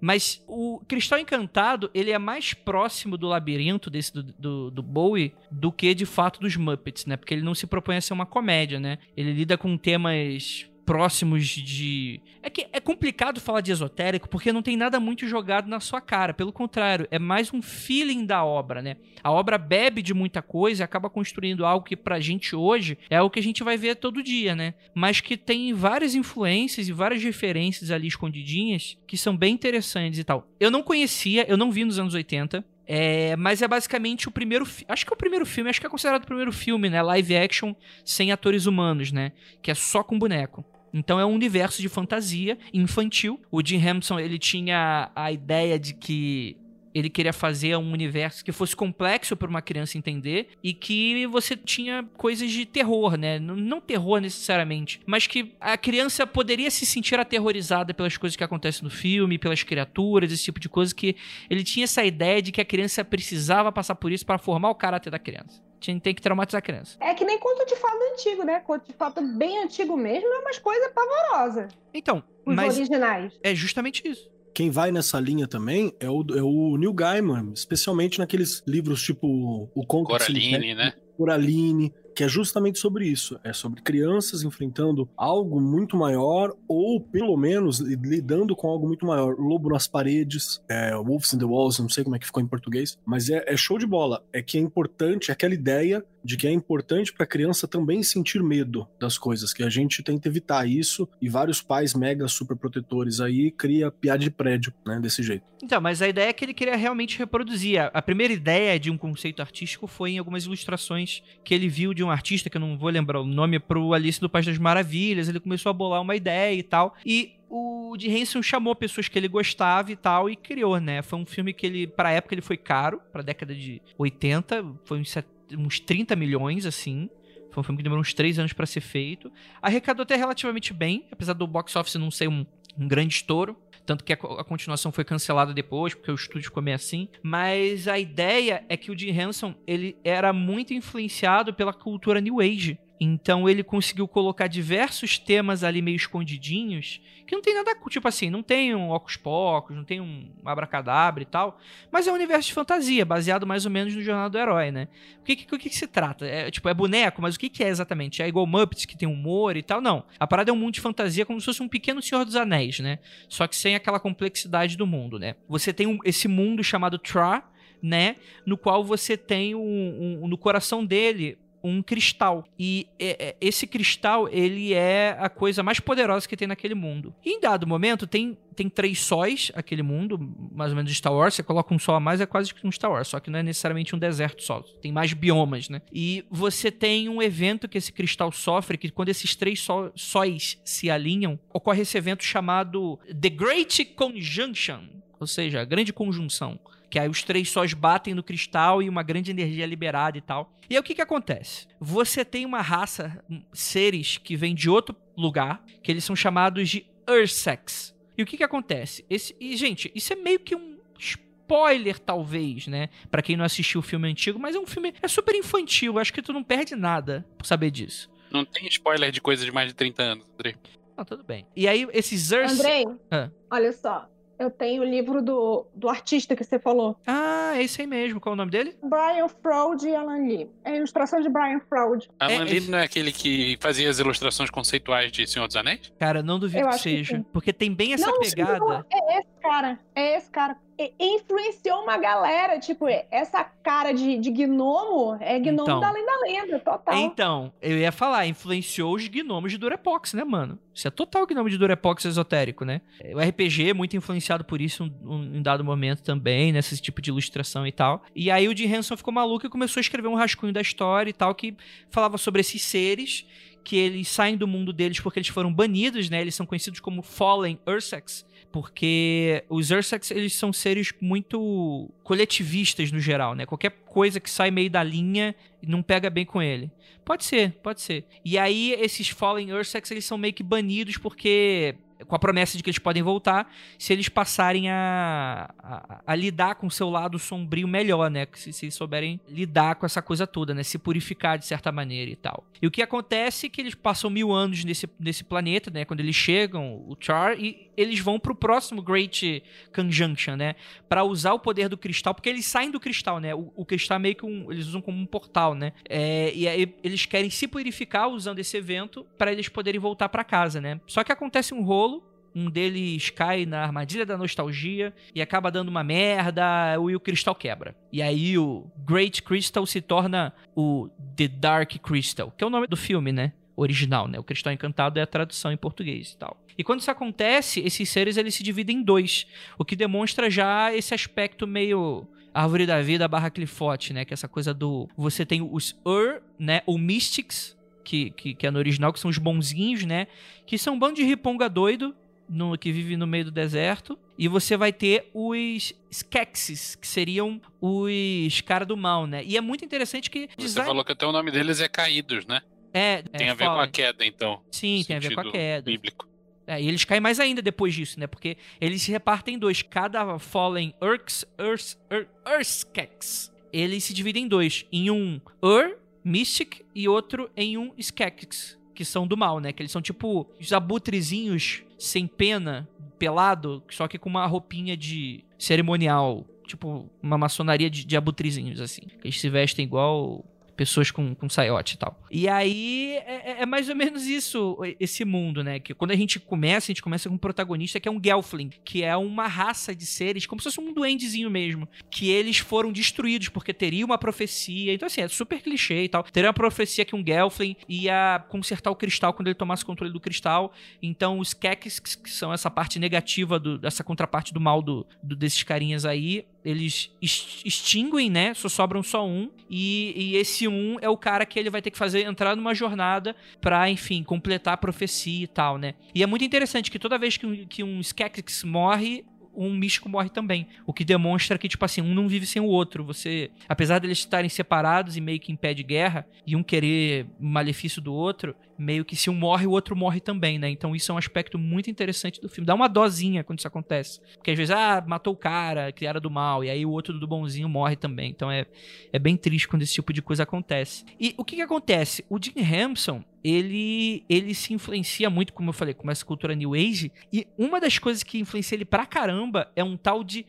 Mas 0.00 0.42
o 0.46 0.80
Cristal 0.86 1.18
Encantado, 1.18 1.90
ele 1.94 2.10
é 2.10 2.18
mais 2.18 2.52
próximo 2.52 3.16
do 3.16 3.26
labirinto 3.26 3.88
desse 3.88 4.12
do, 4.12 4.22
do, 4.22 4.70
do 4.70 4.82
Bowie 4.82 5.34
do 5.50 5.72
que 5.72 5.94
de 5.94 6.04
fato 6.04 6.40
dos 6.40 6.56
Muppets, 6.56 7.06
né? 7.06 7.16
Porque 7.16 7.32
ele 7.32 7.42
não 7.42 7.54
se 7.54 7.66
propõe 7.66 7.96
a 7.96 8.00
ser 8.00 8.12
uma 8.12 8.26
comédia, 8.26 8.78
né? 8.78 8.98
Ele 9.16 9.32
lida 9.32 9.56
com 9.56 9.76
temas 9.76 10.68
próximos 10.86 11.44
de. 11.44 12.20
É 12.40 12.48
que 12.48 12.68
é 12.72 12.80
complicado 12.80 13.40
falar 13.40 13.60
de 13.60 13.72
esotérico 13.72 14.28
porque 14.28 14.52
não 14.52 14.62
tem 14.62 14.76
nada 14.76 15.00
muito 15.00 15.26
jogado 15.26 15.68
na 15.68 15.80
sua 15.80 16.00
cara. 16.00 16.32
Pelo 16.32 16.52
contrário, 16.52 17.08
é 17.10 17.18
mais 17.18 17.52
um 17.52 17.60
feeling 17.60 18.24
da 18.24 18.44
obra, 18.44 18.80
né? 18.80 18.96
A 19.22 19.32
obra 19.32 19.58
bebe 19.58 20.00
de 20.00 20.14
muita 20.14 20.40
coisa 20.40 20.82
e 20.82 20.84
acaba 20.84 21.10
construindo 21.10 21.66
algo 21.66 21.84
que 21.84 21.96
pra 21.96 22.20
gente 22.20 22.54
hoje 22.54 22.96
é 23.10 23.20
o 23.20 23.28
que 23.28 23.40
a 23.40 23.42
gente 23.42 23.64
vai 23.64 23.76
ver 23.76 23.96
todo 23.96 24.22
dia, 24.22 24.54
né? 24.54 24.74
Mas 24.94 25.20
que 25.20 25.36
tem 25.36 25.74
várias 25.74 26.14
influências 26.14 26.88
e 26.88 26.92
várias 26.92 27.22
referências 27.22 27.90
ali 27.90 28.06
escondidinhas 28.06 28.96
que 29.06 29.18
são 29.18 29.36
bem 29.36 29.52
interessantes 29.52 30.20
e 30.20 30.24
tal. 30.24 30.48
Eu 30.60 30.70
não 30.70 30.82
conhecia, 30.82 31.44
eu 31.48 31.56
não 31.56 31.72
vi 31.72 31.84
nos 31.84 31.98
anos 31.98 32.14
80. 32.14 32.64
É, 32.88 33.34
mas 33.34 33.62
é 33.62 33.66
basicamente 33.66 34.28
o 34.28 34.30
primeiro. 34.30 34.64
Acho 34.86 35.04
que 35.04 35.12
é 35.12 35.14
o 35.14 35.18
primeiro 35.18 35.44
filme, 35.44 35.68
acho 35.68 35.80
que 35.80 35.86
é 35.86 35.90
considerado 35.90 36.22
o 36.22 36.26
primeiro 36.26 36.52
filme, 36.52 36.88
né? 36.88 37.02
Live 37.02 37.36
action 37.36 37.74
sem 38.04 38.30
atores 38.30 38.66
humanos, 38.66 39.10
né? 39.10 39.32
Que 39.60 39.72
é 39.72 39.74
só 39.74 40.04
com 40.04 40.16
boneco. 40.16 40.64
Então 40.96 41.20
é 41.20 41.26
um 41.26 41.34
universo 41.34 41.82
de 41.82 41.88
fantasia 41.90 42.56
infantil. 42.72 43.38
O 43.50 43.62
Jim 43.62 43.76
Henson, 43.76 44.18
ele 44.18 44.38
tinha 44.38 45.10
a 45.14 45.30
ideia 45.30 45.78
de 45.78 45.92
que 45.92 46.56
ele 46.94 47.10
queria 47.10 47.34
fazer 47.34 47.76
um 47.76 47.92
universo 47.92 48.42
que 48.42 48.50
fosse 48.50 48.74
complexo 48.74 49.36
para 49.36 49.50
uma 49.50 49.60
criança 49.60 49.98
entender 49.98 50.48
e 50.64 50.72
que 50.72 51.26
você 51.26 51.54
tinha 51.54 52.02
coisas 52.16 52.50
de 52.50 52.64
terror, 52.64 53.18
né? 53.18 53.38
Não 53.38 53.82
terror 53.82 54.18
necessariamente, 54.18 55.02
mas 55.04 55.26
que 55.26 55.52
a 55.60 55.76
criança 55.76 56.26
poderia 56.26 56.70
se 56.70 56.86
sentir 56.86 57.20
aterrorizada 57.20 57.92
pelas 57.92 58.16
coisas 58.16 58.34
que 58.34 58.42
acontecem 58.42 58.82
no 58.82 58.88
filme, 58.88 59.36
pelas 59.36 59.62
criaturas, 59.62 60.32
esse 60.32 60.44
tipo 60.44 60.58
de 60.58 60.70
coisa 60.70 60.94
que 60.94 61.16
ele 61.50 61.62
tinha 61.62 61.84
essa 61.84 62.02
ideia 62.02 62.40
de 62.40 62.50
que 62.50 62.62
a 62.62 62.64
criança 62.64 63.04
precisava 63.04 63.70
passar 63.70 63.96
por 63.96 64.10
isso 64.10 64.24
para 64.24 64.38
formar 64.38 64.70
o 64.70 64.74
caráter 64.74 65.10
da 65.10 65.18
criança. 65.18 65.65
Tinha 65.80 65.98
tem 66.00 66.14
que 66.14 66.22
traumatizar 66.22 66.58
a 66.58 66.62
criança. 66.62 66.96
É 67.00 67.14
que 67.14 67.24
nem 67.24 67.38
conto 67.38 67.66
de 67.66 67.76
fada 67.76 67.98
antigo, 68.12 68.42
né? 68.44 68.60
Conto 68.60 68.86
de 68.86 68.92
fada 68.92 69.20
bem 69.20 69.62
antigo 69.62 69.96
mesmo 69.96 70.26
é 70.26 70.38
umas 70.38 70.58
coisas 70.58 70.90
pavorosas. 70.92 71.72
Então, 71.92 72.22
Os 72.44 72.54
mas 72.54 72.76
originais. 72.76 73.38
é 73.42 73.54
justamente 73.54 74.06
isso. 74.08 74.30
Quem 74.54 74.70
vai 74.70 74.90
nessa 74.90 75.20
linha 75.20 75.46
também 75.46 75.92
é 76.00 76.08
o, 76.08 76.24
é 76.34 76.42
o 76.42 76.76
Neil 76.78 76.92
Gaiman, 76.94 77.52
especialmente 77.54 78.18
naqueles 78.18 78.62
livros 78.66 79.02
tipo 79.02 79.70
O 79.74 79.86
Conto 79.86 80.08
de 80.16 80.18
Coraline, 80.18 80.74
né? 80.74 80.94
Coraline, 81.16 81.92
que 82.16 82.24
é 82.24 82.28
justamente 82.28 82.78
sobre 82.78 83.06
isso. 83.06 83.38
É 83.44 83.52
sobre 83.52 83.82
crianças 83.82 84.42
enfrentando 84.42 85.06
algo 85.16 85.60
muito 85.60 85.98
maior, 85.98 86.56
ou 86.66 86.98
pelo 86.98 87.36
menos 87.36 87.78
li- 87.78 87.94
lidando 87.94 88.56
com 88.56 88.68
algo 88.68 88.86
muito 88.86 89.04
maior. 89.04 89.36
Lobo 89.38 89.68
nas 89.68 89.86
paredes, 89.86 90.62
é, 90.66 90.96
Wolves 90.96 91.34
in 91.34 91.38
the 91.38 91.44
Walls, 91.44 91.78
não 91.78 91.90
sei 91.90 92.02
como 92.02 92.16
é 92.16 92.18
que 92.18 92.24
ficou 92.26 92.42
em 92.42 92.46
português, 92.46 92.98
mas 93.04 93.28
é, 93.28 93.44
é 93.46 93.56
show 93.56 93.78
de 93.78 93.86
bola. 93.86 94.24
É 94.32 94.40
que 94.40 94.56
é 94.56 94.60
importante, 94.60 95.30
é 95.30 95.32
aquela 95.32 95.52
ideia 95.52 96.02
de 96.24 96.36
que 96.36 96.46
é 96.48 96.50
importante 96.50 97.12
para 97.12 97.22
a 97.22 97.26
criança 97.26 97.68
também 97.68 98.02
sentir 98.02 98.42
medo 98.42 98.88
das 98.98 99.16
coisas, 99.16 99.52
que 99.52 99.62
a 99.62 99.68
gente 99.70 100.02
tenta 100.02 100.26
evitar 100.26 100.66
isso, 100.68 101.08
e 101.22 101.28
vários 101.28 101.62
pais 101.62 101.94
mega 101.94 102.26
super 102.26 102.56
protetores 102.56 103.20
aí 103.20 103.52
cria 103.52 103.92
piada 103.92 104.18
de 104.18 104.30
prédio, 104.30 104.72
né, 104.84 104.98
desse 104.98 105.22
jeito. 105.22 105.44
Então, 105.62 105.80
mas 105.80 106.02
a 106.02 106.08
ideia 106.08 106.30
é 106.30 106.32
que 106.32 106.44
ele 106.44 106.52
queria 106.52 106.74
realmente 106.74 107.16
reproduzir. 107.16 107.78
A 107.92 108.02
primeira 108.02 108.32
ideia 108.32 108.78
de 108.78 108.90
um 108.90 108.98
conceito 108.98 109.40
artístico 109.40 109.86
foi 109.86 110.12
em 110.12 110.18
algumas 110.18 110.46
ilustrações 110.46 111.22
que 111.44 111.54
ele 111.54 111.68
viu 111.68 111.94
de 111.94 112.02
um 112.06 112.10
artista, 112.10 112.48
que 112.48 112.56
eu 112.56 112.60
não 112.60 112.78
vou 112.78 112.88
lembrar 112.88 113.20
o 113.20 113.26
nome, 113.26 113.58
pro 113.58 113.92
Alice 113.92 114.20
do 114.20 114.28
País 114.28 114.46
das 114.46 114.58
Maravilhas. 114.58 115.28
Ele 115.28 115.40
começou 115.40 115.70
a 115.70 115.72
bolar 115.72 116.00
uma 116.00 116.16
ideia 116.16 116.54
e 116.54 116.62
tal. 116.62 116.94
E 117.04 117.32
o 117.48 117.96
de 117.96 118.10
Henson 118.10 118.42
chamou 118.42 118.74
pessoas 118.74 119.08
que 119.08 119.18
ele 119.18 119.28
gostava 119.28 119.92
e 119.92 119.96
tal 119.96 120.28
e 120.28 120.36
criou, 120.36 120.78
né? 120.78 121.02
Foi 121.02 121.18
um 121.18 121.26
filme 121.26 121.52
que 121.52 121.66
ele, 121.66 121.86
pra 121.86 122.12
época, 122.12 122.34
ele 122.34 122.42
foi 122.42 122.56
caro, 122.56 123.00
pra 123.12 123.22
década 123.22 123.54
de 123.54 123.80
80, 123.98 124.64
foi 124.84 124.98
uns, 125.00 125.14
uns 125.56 125.80
30 125.80 126.16
milhões, 126.16 126.66
assim. 126.66 127.08
Foi 127.50 127.62
um 127.62 127.64
filme 127.64 127.78
que 127.78 127.82
demorou 127.82 128.02
uns 128.02 128.12
3 128.12 128.38
anos 128.38 128.52
pra 128.52 128.66
ser 128.66 128.82
feito. 128.82 129.32
Arrecadou 129.62 130.02
até 130.02 130.14
relativamente 130.14 130.74
bem, 130.74 131.06
apesar 131.10 131.32
do 131.32 131.46
box 131.46 131.74
office 131.74 131.94
não 131.94 132.10
ser 132.10 132.28
um, 132.28 132.44
um 132.78 132.86
grande 132.88 133.14
estouro. 133.14 133.56
Tanto 133.84 134.02
que 134.02 134.12
a, 134.12 134.16
a 134.16 134.44
continuação 134.44 134.90
foi 134.90 135.04
cancelada 135.04 135.54
depois, 135.54 135.94
porque 135.94 136.10
o 136.10 136.14
estúdio 136.14 136.48
ficou 136.48 136.62
meio 136.62 136.74
assim. 136.74 137.08
Mas 137.22 137.86
a 137.86 137.98
ideia 137.98 138.64
é 138.68 138.76
que 138.76 138.90
o 138.90 138.98
Jim 138.98 139.10
Henson, 139.10 139.54
ele 139.66 139.96
era 140.02 140.32
muito 140.32 140.74
influenciado 140.74 141.54
pela 141.54 141.72
cultura 141.72 142.20
New 142.20 142.40
Age. 142.40 142.78
Então 142.98 143.48
ele 143.48 143.62
conseguiu 143.62 144.08
colocar 144.08 144.46
diversos 144.46 145.18
temas 145.18 145.62
ali 145.62 145.82
meio 145.82 145.96
escondidinhos, 145.96 147.00
que 147.26 147.34
não 147.34 147.42
tem 147.42 147.54
nada, 147.54 147.76
tipo 147.90 148.06
assim, 148.08 148.30
não 148.30 148.42
tem 148.42 148.74
um 148.74 148.90
Ocus 148.90 149.16
Pocus, 149.16 149.76
não 149.76 149.84
tem 149.84 150.00
um 150.00 150.30
abracadabra 150.44 151.22
e 151.22 151.26
tal, 151.26 151.58
mas 151.90 152.06
é 152.06 152.12
um 152.12 152.14
universo 152.14 152.48
de 152.48 152.54
fantasia, 152.54 153.04
baseado 153.04 153.46
mais 153.46 153.64
ou 153.66 153.70
menos 153.70 153.94
no 153.94 154.00
Jornal 154.00 154.30
do 154.30 154.38
Herói, 154.38 154.70
né? 154.70 154.88
O 155.20 155.24
que, 155.24 155.36
que, 155.36 155.44
que, 155.58 155.68
que 155.68 155.76
se 155.76 155.86
trata? 155.86 156.24
É, 156.24 156.50
tipo, 156.50 156.68
é 156.68 156.74
boneco, 156.74 157.20
mas 157.20 157.34
o 157.34 157.38
que, 157.38 157.48
que 157.50 157.62
é 157.64 157.68
exatamente? 157.68 158.22
É 158.22 158.28
igual 158.28 158.46
Muppets, 158.46 158.84
que 158.84 158.96
tem 158.96 159.08
humor 159.08 159.56
e 159.56 159.62
tal? 159.62 159.80
Não. 159.80 160.04
A 160.18 160.26
parada 160.26 160.50
é 160.50 160.54
um 160.54 160.56
mundo 160.56 160.74
de 160.74 160.80
fantasia 160.80 161.26
como 161.26 161.40
se 161.40 161.44
fosse 161.46 161.62
um 161.62 161.68
pequeno 161.68 162.00
Senhor 162.00 162.24
dos 162.24 162.36
Anéis, 162.36 162.78
né? 162.80 162.98
Só 163.28 163.46
que 163.46 163.56
sem 163.56 163.74
aquela 163.74 163.98
complexidade 164.00 164.76
do 164.76 164.86
mundo, 164.86 165.18
né? 165.18 165.34
Você 165.48 165.72
tem 165.72 165.86
um- 165.86 165.98
esse 166.04 166.28
mundo 166.28 166.62
chamado 166.64 166.96
Tra, 166.98 167.42
né? 167.82 168.16
No 168.46 168.56
qual 168.56 168.82
você 168.84 169.16
tem 169.16 169.54
um, 169.54 170.20
um- 170.22 170.28
no 170.28 170.38
coração 170.38 170.84
dele 170.86 171.36
um 171.68 171.82
cristal. 171.82 172.44
E 172.58 172.86
é- 172.98 173.28
é- 173.28 173.36
esse 173.40 173.66
cristal, 173.66 174.28
ele 174.28 174.72
é 174.74 175.16
a 175.18 175.28
coisa 175.28 175.62
mais 175.62 175.80
poderosa 175.80 176.28
que 176.28 176.36
tem 176.36 176.48
naquele 176.48 176.74
mundo. 176.74 177.14
E 177.24 177.30
em 177.36 177.40
dado 177.40 177.66
momento, 177.66 178.06
tem, 178.06 178.36
tem 178.54 178.68
três 178.68 179.00
sóis, 179.00 179.50
aquele 179.54 179.82
mundo, 179.82 180.18
mais 180.52 180.70
ou 180.70 180.76
menos 180.76 180.90
de 180.90 180.96
Star 180.96 181.12
Wars. 181.12 181.34
Você 181.34 181.42
coloca 181.42 181.74
um 181.74 181.78
sol 181.78 181.94
a 181.94 182.00
mais, 182.00 182.20
é 182.20 182.26
quase 182.26 182.54
que 182.54 182.66
um 182.66 182.72
Star 182.72 182.90
Wars. 182.90 183.08
Só 183.08 183.20
que 183.20 183.30
não 183.30 183.38
é 183.38 183.42
necessariamente 183.42 183.94
um 183.94 183.98
deserto 183.98 184.42
só. 184.42 184.60
Tem 184.80 184.92
mais 184.92 185.12
biomas, 185.12 185.68
né? 185.68 185.82
E 185.92 186.24
você 186.30 186.70
tem 186.70 187.08
um 187.08 187.20
evento 187.22 187.68
que 187.68 187.78
esse 187.78 187.92
cristal 187.92 188.30
sofre, 188.32 188.78
que 188.78 188.90
quando 188.90 189.08
esses 189.08 189.34
três 189.34 189.60
só- 189.60 189.90
sóis 189.94 190.60
se 190.64 190.90
alinham, 190.90 191.38
ocorre 191.52 191.82
esse 191.82 191.96
evento 191.98 192.24
chamado 192.24 192.98
The 193.20 193.30
Great 193.30 193.84
Conjunction. 193.86 194.80
Ou 195.18 195.26
seja, 195.26 195.62
a 195.62 195.64
grande 195.64 195.92
conjunção. 195.92 196.58
Que 196.96 197.00
aí 197.00 197.10
os 197.10 197.22
três 197.22 197.50
sóis 197.50 197.74
batem 197.74 198.14
no 198.14 198.22
cristal 198.22 198.82
e 198.82 198.88
uma 198.88 199.02
grande 199.02 199.30
energia 199.30 199.64
é 199.64 199.66
liberada 199.66 200.16
e 200.16 200.20
tal. 200.22 200.50
E 200.70 200.72
aí 200.74 200.80
o 200.80 200.82
que 200.82 200.94
que 200.94 201.02
acontece? 201.02 201.66
Você 201.78 202.24
tem 202.24 202.46
uma 202.46 202.62
raça, 202.62 203.22
um, 203.28 203.42
seres 203.52 204.16
que 204.16 204.34
vêm 204.34 204.54
de 204.54 204.70
outro 204.70 204.96
lugar, 205.14 205.62
que 205.82 205.92
eles 205.92 206.02
são 206.04 206.16
chamados 206.16 206.70
de 206.70 206.86
Ursex. 207.06 207.94
E 208.16 208.22
o 208.22 208.26
que 208.26 208.38
que 208.38 208.42
acontece? 208.42 209.04
Esse, 209.10 209.36
e, 209.38 209.54
gente, 209.58 209.92
isso 209.94 210.10
é 210.14 210.16
meio 210.16 210.40
que 210.40 210.56
um 210.56 210.78
spoiler, 210.98 211.98
talvez, 211.98 212.66
né? 212.66 212.88
Pra 213.10 213.20
quem 213.20 213.36
não 213.36 213.44
assistiu 213.44 213.80
o 213.80 213.82
filme 213.82 214.08
antigo, 214.08 214.38
mas 214.38 214.56
é 214.56 214.58
um 214.58 214.66
filme. 214.66 214.94
É 215.02 215.06
super 215.06 215.34
infantil. 215.34 215.98
Acho 215.98 216.14
que 216.14 216.22
tu 216.22 216.32
não 216.32 216.42
perde 216.42 216.74
nada 216.74 217.26
por 217.36 217.44
saber 217.46 217.70
disso. 217.70 218.10
Não 218.30 218.42
tem 218.42 218.66
spoiler 218.68 219.12
de 219.12 219.20
coisa 219.20 219.44
de 219.44 219.52
mais 219.52 219.68
de 219.68 219.74
30 219.74 220.02
anos, 220.02 220.26
André. 220.32 220.54
Ah, 220.96 221.04
tudo 221.04 221.22
bem. 221.22 221.46
E 221.54 221.68
aí, 221.68 221.86
esses 221.92 222.30
Ursex. 222.30 222.52
Andrei, 222.58 222.84
Ah. 223.10 223.30
olha 223.50 223.70
só. 223.74 224.08
Eu 224.38 224.50
tenho 224.50 224.82
o 224.82 224.84
livro 224.84 225.22
do, 225.22 225.66
do 225.74 225.88
artista 225.88 226.36
que 226.36 226.44
você 226.44 226.58
falou. 226.58 226.96
Ah, 227.06 227.52
é 227.56 227.62
esse 227.62 227.80
aí 227.80 227.86
mesmo. 227.86 228.20
Qual 228.20 228.32
é 228.32 228.34
o 228.34 228.36
nome 228.36 228.50
dele? 228.50 228.76
Brian 228.82 229.28
Froud 229.28 229.86
e 229.86 229.94
Alan 229.94 230.18
Lee. 230.26 230.50
É 230.64 230.72
a 230.72 230.76
ilustração 230.76 231.20
de 231.20 231.28
Brian 231.28 231.60
Froud. 231.68 232.08
Alan 232.18 232.32
É, 232.32 232.38
Lee 232.44 232.56
esse- 232.58 232.70
não 232.70 232.78
é 232.78 232.84
aquele 232.84 233.12
que 233.12 233.56
fazia 233.60 233.88
as 233.88 233.98
ilustrações 233.98 234.50
conceituais 234.50 235.10
de 235.10 235.26
Senhor 235.26 235.46
dos 235.46 235.56
Anéis? 235.56 235.92
Cara, 235.98 236.22
não 236.22 236.38
duvido 236.38 236.64
Eu 236.66 236.68
que 236.70 236.76
que 236.76 236.82
seja. 236.82 237.16
sim. 237.16 237.22
porque 237.32 237.52
tem 237.52 237.72
bem 237.72 237.94
essa 237.94 238.06
Não, 238.10 238.18
pegada. 238.20 238.86
É 238.92 239.18
esse 239.20 239.28
cara. 239.48 239.80
É 239.94 240.16
esse 240.16 240.30
cara. 240.30 240.56
E- 240.78 240.92
influenciou 241.00 241.82
uma 241.82 241.96
galera. 241.96 242.58
Tipo, 242.58 242.86
essa 243.10 243.42
cara 243.44 243.92
de, 243.92 244.18
de 244.18 244.30
gnomo 244.30 245.16
é 245.20 245.38
gnomo 245.38 245.62
Então. 245.62 245.80
da 245.80 245.90
lenda 245.90 246.12
lenda, 246.26 246.58
total. 246.58 246.94
Então, 246.96 247.52
eu 247.62 247.78
ia 247.78 247.90
falar, 247.90 248.26
influenciou 248.26 248.94
os 248.94 249.08
gnomos 249.08 249.50
de 249.52 249.58
Durepox, 249.58 250.12
né, 250.14 250.22
mano? 250.24 250.58
Isso 250.74 250.86
é 250.86 250.90
total 250.90 251.26
gnome 251.26 251.50
de 251.50 251.56
Durepox 251.56 252.04
esotérico, 252.04 252.64
né? 252.64 252.82
O 253.14 253.18
RPG 253.20 253.70
é 253.70 253.74
muito 253.74 253.96
influenciado 253.96 254.44
por 254.44 254.60
isso 254.60 254.84
um- 254.84 255.14
um- 255.14 255.36
em 255.36 255.42
dado 255.42 255.64
momento 255.64 256.02
também, 256.02 256.52
nesse 256.52 256.80
tipo 256.80 257.00
de 257.00 257.10
ilustração 257.10 257.66
e 257.66 257.72
tal. 257.72 258.02
E 258.14 258.30
aí 258.30 258.46
o 258.48 258.56
Jim 258.56 258.66
Henson 258.72 258.96
ficou 258.96 259.12
maluco 259.14 259.46
e 259.46 259.50
começou 259.50 259.80
a 259.80 259.82
escrever 259.82 260.08
um 260.08 260.14
rascunho 260.14 260.52
da 260.52 260.60
história 260.60 261.08
e 261.08 261.14
tal, 261.14 261.34
que 261.34 261.56
falava 261.90 262.18
sobre 262.18 262.40
esses 262.42 262.62
seres 262.62 263.26
que 263.64 263.76
eles 263.76 264.06
saem 264.06 264.36
do 264.36 264.46
mundo 264.46 264.72
deles 264.72 265.00
porque 265.00 265.18
eles 265.18 265.28
foram 265.28 265.52
banidos, 265.52 266.08
né? 266.08 266.20
Eles 266.20 266.34
são 266.36 266.46
conhecidos 266.46 266.78
como 266.78 267.02
Fallen 267.02 267.58
Ursex, 267.66 268.24
porque 268.56 269.44
os 269.50 269.70
Ursex, 269.70 270.10
eles 270.10 270.34
são 270.34 270.50
seres 270.50 270.90
muito 270.98 271.90
coletivistas 272.02 272.90
no 272.90 272.98
geral, 272.98 273.34
né? 273.34 273.44
Qualquer 273.44 273.70
coisa 273.84 274.18
que 274.18 274.30
sai 274.30 274.50
meio 274.50 274.70
da 274.70 274.82
linha 274.82 275.36
não 275.62 275.82
pega 275.82 276.08
bem 276.08 276.24
com 276.24 276.40
ele. 276.40 276.70
Pode 277.04 277.26
ser, 277.26 277.52
pode 277.62 277.82
ser. 277.82 278.06
E 278.24 278.38
aí, 278.38 278.72
esses 278.80 279.10
Fallen 279.10 279.52
Ursex, 279.52 279.90
eles 279.90 280.06
são 280.06 280.16
meio 280.16 280.32
que 280.32 280.42
banidos 280.42 280.96
porque. 280.96 281.74
Com 282.06 282.14
a 282.14 282.18
promessa 282.18 282.56
de 282.56 282.62
que 282.62 282.70
eles 282.70 282.78
podem 282.78 283.02
voltar 283.02 283.50
se 283.78 283.92
eles 283.92 284.08
passarem 284.08 284.70
a, 284.70 285.50
a, 285.58 286.02
a 286.06 286.14
lidar 286.14 286.56
com 286.56 286.66
o 286.66 286.70
seu 286.70 286.90
lado 286.90 287.18
sombrio 287.18 287.66
melhor, 287.66 288.10
né? 288.10 288.26
Se, 288.34 288.52
se 288.52 288.66
eles 288.66 288.74
souberem 288.74 289.20
lidar 289.28 289.76
com 289.76 289.86
essa 289.86 290.02
coisa 290.02 290.26
toda, 290.26 290.54
né? 290.54 290.62
Se 290.62 290.78
purificar 290.78 291.38
de 291.38 291.46
certa 291.46 291.72
maneira 291.72 292.10
e 292.10 292.16
tal. 292.16 292.44
E 292.60 292.66
o 292.66 292.70
que 292.70 292.82
acontece 292.82 293.46
é 293.46 293.48
que 293.48 293.60
eles 293.60 293.74
passam 293.74 294.10
mil 294.10 294.32
anos 294.32 294.64
nesse, 294.64 294.88
nesse 294.98 295.24
planeta, 295.24 295.70
né? 295.70 295.84
Quando 295.84 296.00
eles 296.00 296.16
chegam, 296.16 296.84
o 296.86 296.96
Char, 296.98 297.38
e 297.38 297.70
eles 297.76 298.00
vão 298.00 298.18
pro 298.18 298.34
próximo 298.34 298.82
Great 298.82 299.42
Conjunction, 299.74 300.36
né? 300.36 300.54
Pra 300.88 301.04
usar 301.04 301.32
o 301.32 301.38
poder 301.38 301.68
do 301.68 301.76
cristal, 301.76 302.14
porque 302.14 302.28
eles 302.28 302.46
saem 302.46 302.70
do 302.70 302.80
cristal, 302.80 303.20
né? 303.20 303.34
O, 303.34 303.52
o 303.54 303.64
cristal 303.64 303.96
é 303.96 304.00
meio 304.00 304.14
que 304.14 304.24
um. 304.24 304.50
Eles 304.50 304.66
usam 304.66 304.80
como 304.80 304.98
um 304.98 305.06
portal, 305.06 305.54
né? 305.54 305.72
É, 305.88 306.32
e 306.34 306.48
aí 306.48 306.74
eles 306.82 307.06
querem 307.06 307.30
se 307.30 307.46
purificar 307.46 308.08
usando 308.08 308.38
esse 308.38 308.56
evento 308.56 309.06
para 309.16 309.32
eles 309.32 309.48
poderem 309.48 309.80
voltar 309.80 310.08
para 310.08 310.24
casa, 310.24 310.60
né? 310.60 310.80
Só 310.86 311.04
que 311.04 311.12
acontece 311.12 311.54
um 311.54 311.62
rolo. 311.62 311.95
Um 312.36 312.50
deles 312.50 313.08
cai 313.08 313.46
na 313.46 313.62
armadilha 313.62 314.04
da 314.04 314.18
nostalgia 314.18 314.92
e 315.14 315.22
acaba 315.22 315.50
dando 315.50 315.68
uma 315.68 315.82
merda 315.82 316.74
e 316.74 316.94
o 316.94 317.00
cristal 317.00 317.34
quebra. 317.34 317.74
E 317.90 318.02
aí 318.02 318.36
o 318.36 318.70
Great 318.86 319.22
Crystal 319.22 319.64
se 319.64 319.80
torna 319.80 320.34
o 320.54 320.90
The 321.16 321.28
Dark 321.28 321.72
Crystal, 321.78 322.30
que 322.30 322.44
é 322.44 322.46
o 322.46 322.50
nome 322.50 322.66
do 322.66 322.76
filme, 322.76 323.10
né? 323.10 323.32
Original, 323.56 324.06
né? 324.06 324.18
O 324.18 324.22
Cristal 324.22 324.52
Encantado 324.52 324.98
é 324.98 325.02
a 325.02 325.06
tradução 325.06 325.50
em 325.50 325.56
português 325.56 326.12
e 326.12 326.18
tal. 326.18 326.38
E 326.58 326.62
quando 326.62 326.80
isso 326.80 326.90
acontece, 326.90 327.60
esses 327.60 327.88
seres 327.88 328.18
eles 328.18 328.34
se 328.34 328.42
dividem 328.42 328.80
em 328.80 328.82
dois, 328.82 329.26
o 329.58 329.64
que 329.64 329.74
demonstra 329.74 330.28
já 330.28 330.74
esse 330.74 330.92
aspecto 330.92 331.46
meio 331.46 332.06
Árvore 332.34 332.66
da 332.66 332.82
Vida 332.82 333.08
barra 333.08 333.30
Clifote, 333.30 333.94
né? 333.94 334.04
Que 334.04 334.12
é 334.12 334.14
essa 334.14 334.28
coisa 334.28 334.52
do. 334.52 334.86
Você 334.94 335.24
tem 335.24 335.40
os 335.40 335.74
Ur, 335.86 336.20
né? 336.38 336.60
Ou 336.66 336.76
Mystics, 336.76 337.56
que, 337.82 338.10
que, 338.10 338.34
que 338.34 338.46
é 338.46 338.50
no 338.50 338.58
original, 338.58 338.92
que 338.92 339.00
são 339.00 339.08
os 339.08 339.16
bonzinhos, 339.16 339.86
né? 339.86 340.06
Que 340.44 340.58
são 340.58 340.74
um 340.74 340.78
bando 340.78 340.96
de 340.96 341.02
ripponga 341.02 341.48
doido, 341.48 341.96
no, 342.28 342.56
que 342.56 342.72
vive 342.72 342.96
no 342.96 343.06
meio 343.06 343.26
do 343.26 343.30
deserto. 343.30 343.98
E 344.18 344.28
você 344.28 344.56
vai 344.56 344.72
ter 344.72 345.10
os 345.12 345.74
Skeksis, 345.90 346.74
que 346.74 346.86
seriam 346.86 347.40
os 347.60 348.40
cara 348.40 348.64
do 348.64 348.76
mal, 348.76 349.06
né? 349.06 349.22
E 349.24 349.36
é 349.36 349.40
muito 349.40 349.64
interessante 349.64 350.10
que... 350.10 350.28
Você 350.36 350.46
design- 350.46 350.66
falou 350.66 350.84
que 350.84 350.92
até 350.92 351.06
o 351.06 351.12
nome 351.12 351.30
deles 351.30 351.60
é 351.60 351.68
Caídos, 351.68 352.26
né? 352.26 352.40
É, 352.72 353.02
Tem 353.02 353.28
é, 353.28 353.30
a 353.30 353.34
ver 353.34 353.46
com 353.46 353.60
a 353.60 353.68
queda, 353.68 354.04
então. 354.04 354.40
Sim, 354.50 354.84
tem 354.86 354.96
a 354.96 355.00
ver 355.00 355.14
com 355.14 355.20
a 355.20 355.30
queda. 355.30 355.70
Bíblico. 355.70 356.08
É, 356.46 356.62
e 356.62 356.68
eles 356.68 356.84
caem 356.84 357.00
mais 357.00 357.18
ainda 357.18 357.42
depois 357.42 357.74
disso, 357.74 357.98
né? 357.98 358.06
Porque 358.06 358.36
eles 358.60 358.82
se 358.82 358.92
repartem 358.92 359.34
em 359.34 359.38
dois. 359.38 359.62
Cada 359.62 360.18
Fallen 360.18 360.72
Urks, 360.80 361.24
Urs, 361.40 361.78
Ur, 361.90 362.06
Urskex, 362.38 363.32
eles 363.52 363.82
se 363.82 363.92
dividem 363.92 364.24
em 364.24 364.28
dois. 364.28 364.64
Em 364.70 364.90
um 364.90 365.20
Ur, 365.42 365.76
Mystic, 366.04 366.64
e 366.74 366.88
outro 366.88 367.28
em 367.36 367.58
um 367.58 367.72
Skex, 367.80 368.56
que 368.74 368.84
são 368.84 369.06
do 369.06 369.16
mal, 369.16 369.40
né? 369.40 369.52
Que 369.52 369.62
eles 369.62 369.72
são 369.72 369.82
tipo 369.82 370.30
os 370.38 370.52
abutrezinhos 370.52 371.64
sem 371.78 372.06
pena, 372.06 372.68
pelado, 372.98 373.62
só 373.70 373.86
que 373.86 373.98
com 373.98 374.08
uma 374.08 374.26
roupinha 374.26 374.76
de 374.76 375.24
cerimonial. 375.38 376.26
Tipo, 376.46 376.88
uma 377.02 377.18
maçonaria 377.18 377.68
de, 377.68 377.84
de 377.84 377.96
abutrezinhos, 377.96 378.60
assim. 378.60 378.82
Eles 379.02 379.20
se 379.20 379.28
vestem 379.28 379.64
igual 379.64 380.24
pessoas 380.56 380.90
com, 380.90 381.14
com 381.14 381.28
saiote 381.28 381.74
e 381.74 381.78
tal. 381.78 382.00
E 382.10 382.28
aí 382.28 382.94
é, 383.06 383.22
é- 383.32 383.42
é 383.42 383.46
mais 383.46 383.68
ou 383.68 383.76
menos 383.76 384.06
isso, 384.06 384.56
esse 384.80 385.04
mundo, 385.04 385.44
né? 385.44 385.58
Que 385.60 385.74
quando 385.74 385.90
a 385.90 385.96
gente 385.96 386.18
começa, 386.18 386.66
a 386.66 386.72
gente 386.72 386.82
começa 386.82 387.08
com 387.08 387.14
um 387.14 387.18
protagonista 387.18 387.78
que 387.78 387.88
é 387.88 387.92
um 387.92 388.00
Gelfling, 388.02 388.50
que 388.64 388.82
é 388.82 388.96
uma 388.96 389.26
raça 389.26 389.74
de 389.74 389.84
seres, 389.86 390.26
como 390.26 390.40
se 390.40 390.44
fosse 390.44 390.60
um 390.60 390.72
duendezinho 390.72 391.30
mesmo, 391.30 391.68
que 391.90 392.08
eles 392.10 392.38
foram 392.38 392.72
destruídos 392.72 393.28
porque 393.28 393.52
teria 393.52 393.84
uma 393.84 393.98
profecia. 393.98 394.72
Então, 394.72 394.86
assim, 394.86 395.00
é 395.02 395.08
super 395.08 395.40
clichê 395.42 395.84
e 395.84 395.88
tal. 395.88 396.02
Teria 396.02 396.28
uma 396.28 396.34
profecia 396.34 396.84
que 396.84 396.94
um 396.96 397.04
Gelfling 397.06 397.56
ia 397.68 398.24
consertar 398.28 398.70
o 398.70 398.76
cristal 398.76 399.12
quando 399.12 399.28
ele 399.28 399.34
tomasse 399.34 399.64
controle 399.64 399.92
do 399.92 400.00
cristal. 400.00 400.52
Então, 400.82 401.18
os 401.18 401.34
Keks, 401.34 401.78
que 401.80 402.10
são 402.10 402.32
essa 402.32 402.50
parte 402.50 402.78
negativa, 402.78 403.38
do, 403.38 403.58
dessa 403.58 403.84
contraparte 403.84 404.32
do 404.32 404.40
mal 404.40 404.62
do, 404.62 404.86
do- 405.02 405.16
desses 405.16 405.42
carinhas 405.42 405.84
aí, 405.84 406.24
eles 406.46 406.90
ex- 407.02 407.42
extinguem, 407.44 408.08
né? 408.08 408.32
Só 408.34 408.48
sobram 408.48 408.82
só 408.82 409.06
um. 409.06 409.28
E, 409.50 409.92
e 409.96 410.16
esse 410.16 410.46
um 410.46 410.76
é 410.80 410.88
o 410.88 410.96
cara 410.96 411.26
que 411.26 411.38
ele 411.38 411.50
vai 411.50 411.60
ter 411.60 411.70
que 411.70 411.78
fazer 411.78 412.02
entrar 412.06 412.36
numa 412.36 412.54
jornada 412.54 413.14
pra, 413.40 413.68
enfim, 413.68 414.02
completar 414.02 414.54
a 414.54 414.56
profecia 414.56 415.24
e 415.24 415.26
tal, 415.26 415.58
né? 415.58 415.74
E 415.94 416.02
é 416.02 416.06
muito 416.06 416.24
interessante 416.24 416.70
que 416.70 416.78
toda 416.78 416.96
vez 416.98 417.16
que 417.16 417.26
um, 417.26 417.46
que 417.46 417.62
um 417.64 417.80
Skeksis 417.80 418.44
morre. 418.44 419.04
Um 419.36 419.54
místico 419.54 419.88
morre 419.88 420.08
também. 420.08 420.46
O 420.66 420.72
que 420.72 420.84
demonstra 420.84 421.38
que, 421.38 421.48
tipo 421.48 421.64
assim, 421.64 421.82
um 421.82 421.94
não 421.94 422.08
vive 422.08 422.26
sem 422.26 422.40
o 422.40 422.46
outro. 422.46 422.84
Você, 422.84 423.30
apesar 423.48 423.78
deles 423.78 423.98
estarem 423.98 424.28
separados 424.28 424.96
e 424.96 425.00
meio 425.00 425.20
que 425.20 425.32
em 425.32 425.36
pé 425.36 425.52
de 425.52 425.62
guerra, 425.62 426.06
e 426.26 426.34
um 426.34 426.42
querer 426.42 427.06
malefício 427.20 427.80
do 427.82 427.92
outro, 427.92 428.34
meio 428.58 428.84
que 428.84 428.96
se 428.96 429.10
um 429.10 429.14
morre, 429.14 429.46
o 429.46 429.50
outro 429.50 429.76
morre 429.76 430.00
também, 430.00 430.38
né? 430.38 430.48
Então 430.48 430.74
isso 430.74 430.90
é 430.90 430.94
um 430.94 430.98
aspecto 430.98 431.38
muito 431.38 431.70
interessante 431.70 432.20
do 432.20 432.28
filme. 432.28 432.46
Dá 432.46 432.54
uma 432.54 432.68
dosinha 432.68 433.22
quando 433.22 433.38
isso 433.38 433.48
acontece. 433.48 434.00
Porque 434.14 434.30
às 434.30 434.38
vezes, 434.38 434.54
ah, 434.54 434.82
matou 434.86 435.12
o 435.12 435.16
cara, 435.16 435.72
que 435.72 435.86
era 435.86 436.00
do 436.00 436.10
mal, 436.10 436.42
e 436.42 436.50
aí 436.50 436.64
o 436.64 436.70
outro 436.70 436.98
do 436.98 437.06
bonzinho 437.06 437.48
morre 437.48 437.76
também. 437.76 438.10
Então 438.10 438.30
é, 438.30 438.46
é 438.92 438.98
bem 438.98 439.16
triste 439.16 439.48
quando 439.48 439.62
esse 439.62 439.74
tipo 439.74 439.92
de 439.92 440.02
coisa 440.02 440.22
acontece. 440.22 440.84
E 440.98 441.14
o 441.16 441.24
que 441.24 441.36
que 441.36 441.42
acontece? 441.42 442.04
O 442.08 442.18
Jim 442.20 442.32
Henson, 442.36 443.04
ele, 443.28 444.04
ele 444.08 444.32
se 444.34 444.54
influencia 444.54 445.10
muito, 445.10 445.32
como 445.32 445.48
eu 445.48 445.52
falei, 445.52 445.74
com 445.74 445.90
essa 445.90 446.04
cultura 446.04 446.32
New 446.32 446.54
Age, 446.54 446.92
e 447.12 447.26
uma 447.36 447.60
das 447.60 447.76
coisas 447.76 448.04
que 448.04 448.20
influencia 448.20 448.54
ele 448.54 448.64
pra 448.64 448.86
caramba 448.86 449.50
é 449.56 449.64
um 449.64 449.76
tal 449.76 450.04
de... 450.04 450.24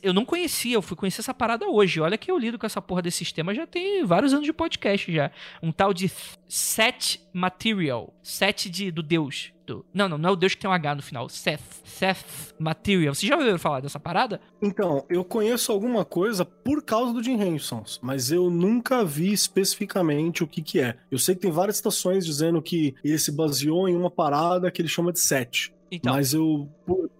Eu 0.00 0.14
não 0.14 0.24
conhecia, 0.24 0.74
eu 0.76 0.82
fui 0.82 0.96
conhecer 0.96 1.22
essa 1.22 1.34
parada 1.34 1.66
hoje. 1.68 2.00
Olha 2.00 2.16
que 2.16 2.30
eu 2.30 2.38
lido 2.38 2.56
com 2.56 2.64
essa 2.64 2.80
porra 2.80 3.02
desse 3.02 3.18
sistema 3.18 3.52
já 3.52 3.66
tem 3.66 4.04
vários 4.04 4.32
anos 4.32 4.46
de 4.46 4.52
podcast 4.52 5.12
já. 5.12 5.32
Um 5.60 5.72
tal 5.72 5.92
de 5.92 6.08
Set 6.48 7.20
Material. 7.32 8.14
Set 8.22 8.70
de, 8.70 8.90
do 8.90 9.02
Deus. 9.02 9.52
Do- 9.66 9.84
não, 9.92 10.08
não, 10.08 10.16
não 10.16 10.28
é 10.30 10.32
o 10.32 10.36
Deus 10.36 10.54
que 10.54 10.60
tem 10.60 10.70
um 10.70 10.72
H 10.72 10.94
no 10.94 11.02
final. 11.02 11.28
Seth. 11.28 11.60
Seth 11.84 12.54
Material. 12.58 13.14
Vocês 13.14 13.28
já 13.28 13.36
ouviram 13.36 13.58
falar 13.58 13.80
dessa 13.80 13.98
parada? 13.98 14.40
Então, 14.62 15.04
eu 15.08 15.24
conheço 15.24 15.72
alguma 15.72 16.04
coisa 16.04 16.44
por 16.44 16.82
causa 16.84 17.12
do 17.12 17.22
Jim 17.22 17.40
Henson, 17.40 17.82
mas 18.00 18.30
eu 18.30 18.48
nunca 18.48 19.04
vi 19.04 19.32
especificamente 19.32 20.44
o 20.44 20.46
que 20.46 20.62
que 20.62 20.80
é. 20.80 20.96
Eu 21.10 21.18
sei 21.18 21.34
que 21.34 21.40
tem 21.42 21.50
várias 21.50 21.78
citações 21.78 22.24
dizendo 22.24 22.62
que 22.62 22.94
ele 23.02 23.18
se 23.18 23.32
baseou 23.32 23.88
em 23.88 23.96
uma 23.96 24.10
parada 24.10 24.70
que 24.70 24.80
ele 24.80 24.88
chama 24.88 25.12
de 25.12 25.18
set. 25.20 25.72
Então, 25.90 26.14
Mas 26.14 26.32
eu. 26.34 26.68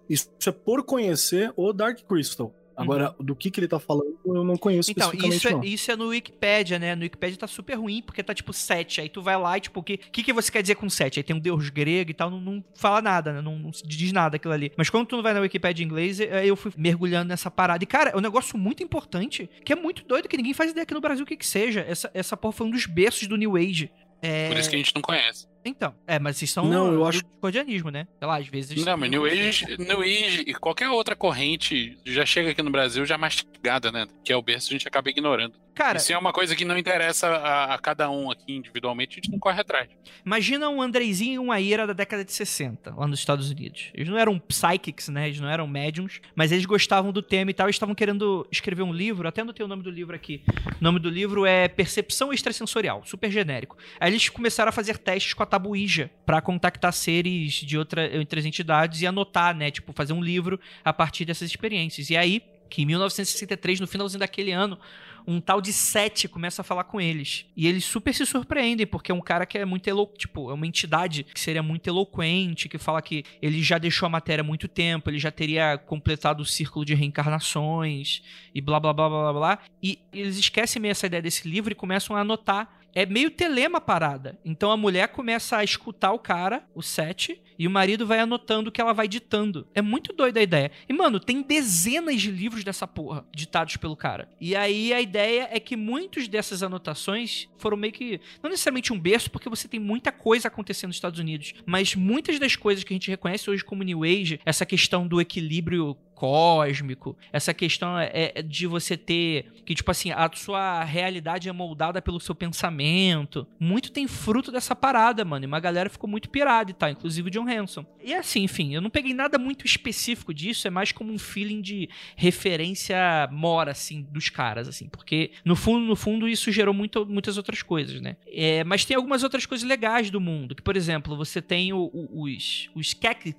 Isso 0.09 0.29
é 0.45 0.51
por 0.51 0.83
conhecer 0.83 1.51
o 1.55 1.71
Dark 1.73 1.99
Crystal. 2.07 2.53
Agora, 2.77 3.15
do 3.19 3.35
que, 3.35 3.49
que 3.49 3.59
ele 3.59 3.67
tá 3.67 3.79
falando, 3.79 4.19
eu 4.23 4.43
não 4.43 4.55
conheço 4.55 4.91
Então, 4.91 5.07
especificamente, 5.07 5.37
isso 5.37 5.47
é, 5.47 5.51
não. 5.51 5.63
isso 5.63 5.91
é 5.91 5.95
no 5.95 6.07
Wikipedia, 6.09 6.77
né? 6.77 6.95
No 6.95 7.01
Wikipedia 7.01 7.37
tá 7.37 7.47
super 7.47 7.73
ruim, 7.73 8.03
porque 8.03 8.21
tá 8.21 8.35
tipo 8.35 8.53
7. 8.53 9.01
Aí 9.01 9.09
tu 9.09 9.19
vai 9.21 9.35
lá 9.35 9.57
e, 9.57 9.61
tipo, 9.61 9.79
o 9.79 9.83
que, 9.83 9.97
que, 9.97 10.23
que 10.23 10.31
você 10.31 10.51
quer 10.51 10.61
dizer 10.61 10.75
com 10.75 10.87
7? 10.87 11.19
Aí 11.19 11.23
tem 11.23 11.35
um 11.35 11.39
deus 11.39 11.69
grego 11.69 12.11
e 12.11 12.13
tal, 12.13 12.29
não, 12.29 12.39
não 12.39 12.63
fala 12.75 13.01
nada, 13.01 13.33
né? 13.33 13.41
Não, 13.41 13.57
não 13.57 13.73
se 13.73 13.85
diz 13.85 14.11
nada 14.11 14.35
aquilo 14.35 14.53
ali. 14.53 14.71
Mas 14.77 14.89
quando 14.91 15.07
tu 15.07 15.15
não 15.15 15.23
vai 15.23 15.33
na 15.33 15.39
Wikipedia 15.39 15.83
em 15.83 15.87
inglês, 15.87 16.19
eh, 16.19 16.45
eu 16.45 16.55
fui 16.55 16.71
mergulhando 16.77 17.29
nessa 17.29 17.49
parada. 17.49 17.83
E, 17.83 17.87
cara, 17.87 18.11
é 18.11 18.15
um 18.15 18.21
negócio 18.21 18.57
muito 18.59 18.83
importante, 18.83 19.49
que 19.65 19.73
é 19.73 19.75
muito 19.75 20.05
doido, 20.05 20.29
que 20.29 20.37
ninguém 20.37 20.53
faz 20.53 20.69
ideia 20.69 20.83
aqui 20.83 20.93
no 20.93 21.01
Brasil 21.01 21.23
o 21.23 21.27
que 21.27 21.35
que 21.35 21.47
seja. 21.47 21.81
Essa, 21.81 22.11
essa 22.13 22.37
porra 22.37 22.51
foi 22.51 22.67
um 22.67 22.71
dos 22.71 22.85
berços 22.85 23.27
do 23.27 23.35
New 23.35 23.55
Age. 23.55 23.91
É... 24.21 24.49
Por 24.49 24.57
isso 24.57 24.69
que 24.69 24.75
a 24.75 24.79
gente 24.79 24.93
não 24.93 25.01
conhece. 25.01 25.47
Então, 25.67 25.93
é, 26.07 26.17
mas 26.19 26.37
vocês 26.37 26.51
são 26.51 26.65
Não, 26.65 26.91
eu 26.93 27.05
acho- 27.05 27.21
discordianismo, 27.23 27.89
né? 27.91 28.07
Sei 28.19 28.27
lá, 28.27 28.37
às 28.37 28.47
vezes... 28.47 28.83
Não, 28.85 28.97
mas 28.97 29.09
New 29.09 29.25
Age, 29.25 29.65
New 29.77 30.01
Age 30.01 30.43
e 30.47 30.53
qualquer 30.53 30.89
outra 30.89 31.15
corrente 31.15 31.97
já 32.05 32.25
chega 32.25 32.51
aqui 32.51 32.61
no 32.61 32.71
Brasil 32.71 33.05
já 33.05 33.17
mastigada, 33.17 33.91
né? 33.91 34.07
Que 34.23 34.31
é 34.33 34.37
o 34.37 34.41
berço, 34.41 34.69
a 34.69 34.71
gente 34.73 34.87
acaba 34.87 35.09
ignorando. 35.09 35.53
Cara, 35.75 35.99
Isso 35.99 36.11
é 36.11 36.17
uma 36.17 36.33
coisa 36.33 36.55
que 36.55 36.65
não 36.65 36.75
interessa 36.75 37.27
a, 37.27 37.75
a 37.75 37.77
cada 37.77 38.09
um 38.09 38.31
aqui 38.31 38.51
individualmente, 38.55 39.11
a 39.11 39.15
gente 39.21 39.31
não 39.31 39.37
corre 39.37 39.61
atrás. 39.61 39.87
Imagina 40.25 40.67
um 40.69 40.81
Andreizinho 40.81 41.35
e 41.35 41.37
uma 41.39 41.59
Ira 41.59 41.85
da 41.85 41.93
década 41.93 42.25
de 42.25 42.31
60, 42.33 42.95
lá 42.95 43.05
nos 43.07 43.19
Estados 43.19 43.51
Unidos. 43.51 43.91
Eles 43.93 44.09
não 44.09 44.17
eram 44.17 44.39
psychics, 44.39 45.07
né? 45.09 45.27
Eles 45.27 45.39
não 45.39 45.47
eram 45.47 45.67
médiums, 45.67 46.19
mas 46.35 46.51
eles 46.51 46.65
gostavam 46.65 47.11
do 47.11 47.21
tema 47.21 47.51
e 47.51 47.53
tal. 47.53 47.67
e 47.67 47.69
estavam 47.69 47.93
querendo 47.93 48.47
escrever 48.51 48.81
um 48.81 48.91
livro, 48.91 49.27
até 49.27 49.41
anotei 49.41 49.63
o 49.63 49.67
nome 49.69 49.83
do 49.83 49.91
livro 49.91 50.15
aqui. 50.15 50.41
O 50.81 50.83
nome 50.83 50.99
do 50.99 51.09
livro 51.11 51.45
é 51.45 51.67
Percepção 51.67 52.33
Extrasensorial, 52.33 53.03
super 53.05 53.29
genérico. 53.29 53.77
Aí 53.99 54.09
eles 54.09 54.29
começaram 54.29 54.69
a 54.69 54.71
fazer 54.71 54.97
testes 54.97 55.35
com 55.35 55.43
a 55.43 55.45
tabuija 55.57 56.11
pra 56.25 56.39
contactar 56.39 56.93
seres 56.93 57.53
de 57.53 57.77
outra, 57.77 58.09
outras 58.17 58.45
entidades 58.45 59.01
e 59.01 59.07
anotar, 59.07 59.55
né? 59.55 59.71
Tipo, 59.71 59.91
fazer 59.91 60.13
um 60.13 60.23
livro 60.23 60.59
a 60.85 60.93
partir 60.93 61.25
dessas 61.25 61.49
experiências. 61.49 62.09
E 62.09 62.15
aí, 62.15 62.43
que 62.69 62.83
em 62.83 62.85
1963, 62.85 63.79
no 63.79 63.87
finalzinho 63.87 64.19
daquele 64.19 64.51
ano, 64.51 64.77
um 65.25 65.41
tal 65.41 65.59
de 65.59 65.73
Sete 65.73 66.27
começa 66.27 66.61
a 66.61 66.63
falar 66.63 66.85
com 66.85 67.01
eles. 67.01 67.45
E 67.55 67.67
eles 67.67 67.83
super 67.83 68.13
se 68.13 68.25
surpreendem, 68.25 68.87
porque 68.87 69.11
é 69.11 69.15
um 69.15 69.19
cara 69.19 69.45
que 69.45 69.57
é 69.57 69.65
muito 69.65 69.87
eloquente, 69.87 70.19
tipo, 70.19 70.49
é 70.49 70.53
uma 70.53 70.65
entidade 70.65 71.23
que 71.23 71.39
seria 71.39 71.61
muito 71.61 71.87
eloquente, 71.87 72.69
que 72.69 72.77
fala 72.77 73.01
que 73.01 73.25
ele 73.41 73.61
já 73.61 73.77
deixou 73.77 74.05
a 74.05 74.09
matéria 74.09 74.41
há 74.41 74.45
muito 74.45 74.67
tempo, 74.69 75.09
ele 75.09 75.19
já 75.19 75.31
teria 75.31 75.77
completado 75.77 76.41
o 76.43 76.45
círculo 76.45 76.85
de 76.85 76.93
reencarnações 76.93 78.21
e 78.55 78.61
blá 78.61 78.79
blá 78.79 78.93
blá 78.93 79.09
blá 79.09 79.33
blá. 79.33 79.59
E 79.83 79.99
eles 80.13 80.37
esquecem 80.37 80.81
meio 80.81 80.91
essa 80.91 81.07
ideia 81.07 81.21
desse 81.21 81.47
livro 81.49 81.71
e 81.71 81.75
começam 81.75 82.15
a 82.15 82.21
anotar. 82.21 82.77
É 82.97 83.05
meio 83.05 83.29
telema 83.29 83.79
parada. 83.79 84.39
Então 84.43 84.71
a 84.71 84.75
mulher 84.75 85.09
começa 85.09 85.55
a 85.55 85.63
escutar 85.63 86.13
o 86.13 86.17
cara, 86.17 86.67
o 86.73 86.81
Sete, 86.81 87.39
e 87.59 87.67
o 87.67 87.69
marido 87.69 88.07
vai 88.07 88.19
anotando 88.19 88.69
o 88.69 88.71
que 88.71 88.81
ela 88.81 88.91
vai 88.91 89.07
ditando. 89.07 89.67
É 89.75 89.83
muito 89.83 90.13
doida 90.13 90.39
a 90.39 90.43
ideia. 90.43 90.71
E, 90.89 90.93
mano, 90.93 91.19
tem 91.19 91.43
dezenas 91.43 92.19
de 92.19 92.31
livros 92.31 92.63
dessa 92.63 92.87
porra 92.87 93.23
ditados 93.31 93.77
pelo 93.77 93.95
cara. 93.95 94.27
E 94.41 94.55
aí 94.55 94.91
a 94.93 94.99
ideia 94.99 95.47
é 95.51 95.59
que 95.59 95.75
muitos 95.75 96.27
dessas 96.27 96.63
anotações 96.63 97.47
foram 97.59 97.77
meio 97.77 97.93
que. 97.93 98.19
Não 98.41 98.49
necessariamente 98.49 98.91
um 98.91 98.99
berço, 98.99 99.29
porque 99.29 99.47
você 99.47 99.67
tem 99.67 99.79
muita 99.79 100.11
coisa 100.11 100.47
acontecendo 100.47 100.89
nos 100.89 100.97
Estados 100.97 101.19
Unidos. 101.19 101.53
Mas 101.67 101.93
muitas 101.93 102.39
das 102.39 102.55
coisas 102.55 102.83
que 102.83 102.93
a 102.93 102.95
gente 102.95 103.11
reconhece 103.11 103.47
hoje 103.47 103.63
como 103.63 103.83
New 103.83 104.03
Age, 104.03 104.39
essa 104.43 104.65
questão 104.65 105.07
do 105.07 105.21
equilíbrio 105.21 105.95
cósmico, 106.17 107.15
essa 107.31 107.53
questão 107.53 107.97
é, 107.97 108.31
é 108.35 108.41
de 108.41 108.65
você 108.65 108.97
ter 108.97 109.51
que 109.65 109.75
tipo 109.75 109.91
assim, 109.91 110.11
a 110.11 110.29
sua 110.33 110.83
realidade 110.83 111.47
é 111.47 111.51
moldada 111.51 112.01
pelo 112.01 112.19
seu 112.19 112.33
pensamento. 112.33 113.45
Muito 113.59 113.91
tem 113.91 114.07
fruto 114.07 114.51
dessa 114.51 114.75
parada, 114.75 115.23
mano. 115.25 115.45
E 115.45 115.47
uma 115.47 115.59
galera 115.59 115.89
ficou 115.89 116.09
muito 116.09 116.29
pirada 116.29 116.71
e 116.71 116.73
tal, 116.73 116.89
inclusive 116.89 117.27
o 117.27 117.31
John 117.31 117.47
Hanson. 117.47 117.85
E 118.03 118.13
assim, 118.13 118.43
enfim, 118.43 118.73
eu 118.73 118.81
não 118.81 118.89
peguei 118.89 119.13
nada 119.13 119.37
muito 119.37 119.65
específico 119.65 120.33
disso, 120.33 120.67
é 120.67 120.71
mais 120.71 120.91
como 120.91 121.11
um 121.13 121.19
feeling 121.19 121.61
de 121.61 121.89
referência 122.15 122.97
mora 123.31 123.71
assim 123.71 124.05
dos 124.11 124.29
caras 124.29 124.67
assim, 124.67 124.87
porque 124.87 125.31
no 125.43 125.55
fundo, 125.55 125.85
no 125.85 125.95
fundo 125.95 126.27
isso 126.27 126.51
gerou 126.51 126.73
muito, 126.73 127.05
muitas 127.05 127.37
outras 127.37 127.61
coisas, 127.61 127.99
né? 127.99 128.15
É, 128.27 128.63
mas 128.63 128.85
tem 128.85 128.95
algumas 128.95 129.23
outras 129.23 129.45
coisas 129.45 129.67
legais 129.67 130.09
do 130.09 130.21
mundo, 130.21 130.55
que 130.55 130.61
por 130.61 130.75
exemplo, 130.77 131.15
você 131.17 131.41
tem 131.41 131.73
o- 131.73 131.89
o- 131.93 132.23
os 132.23 132.69
os 132.75 132.93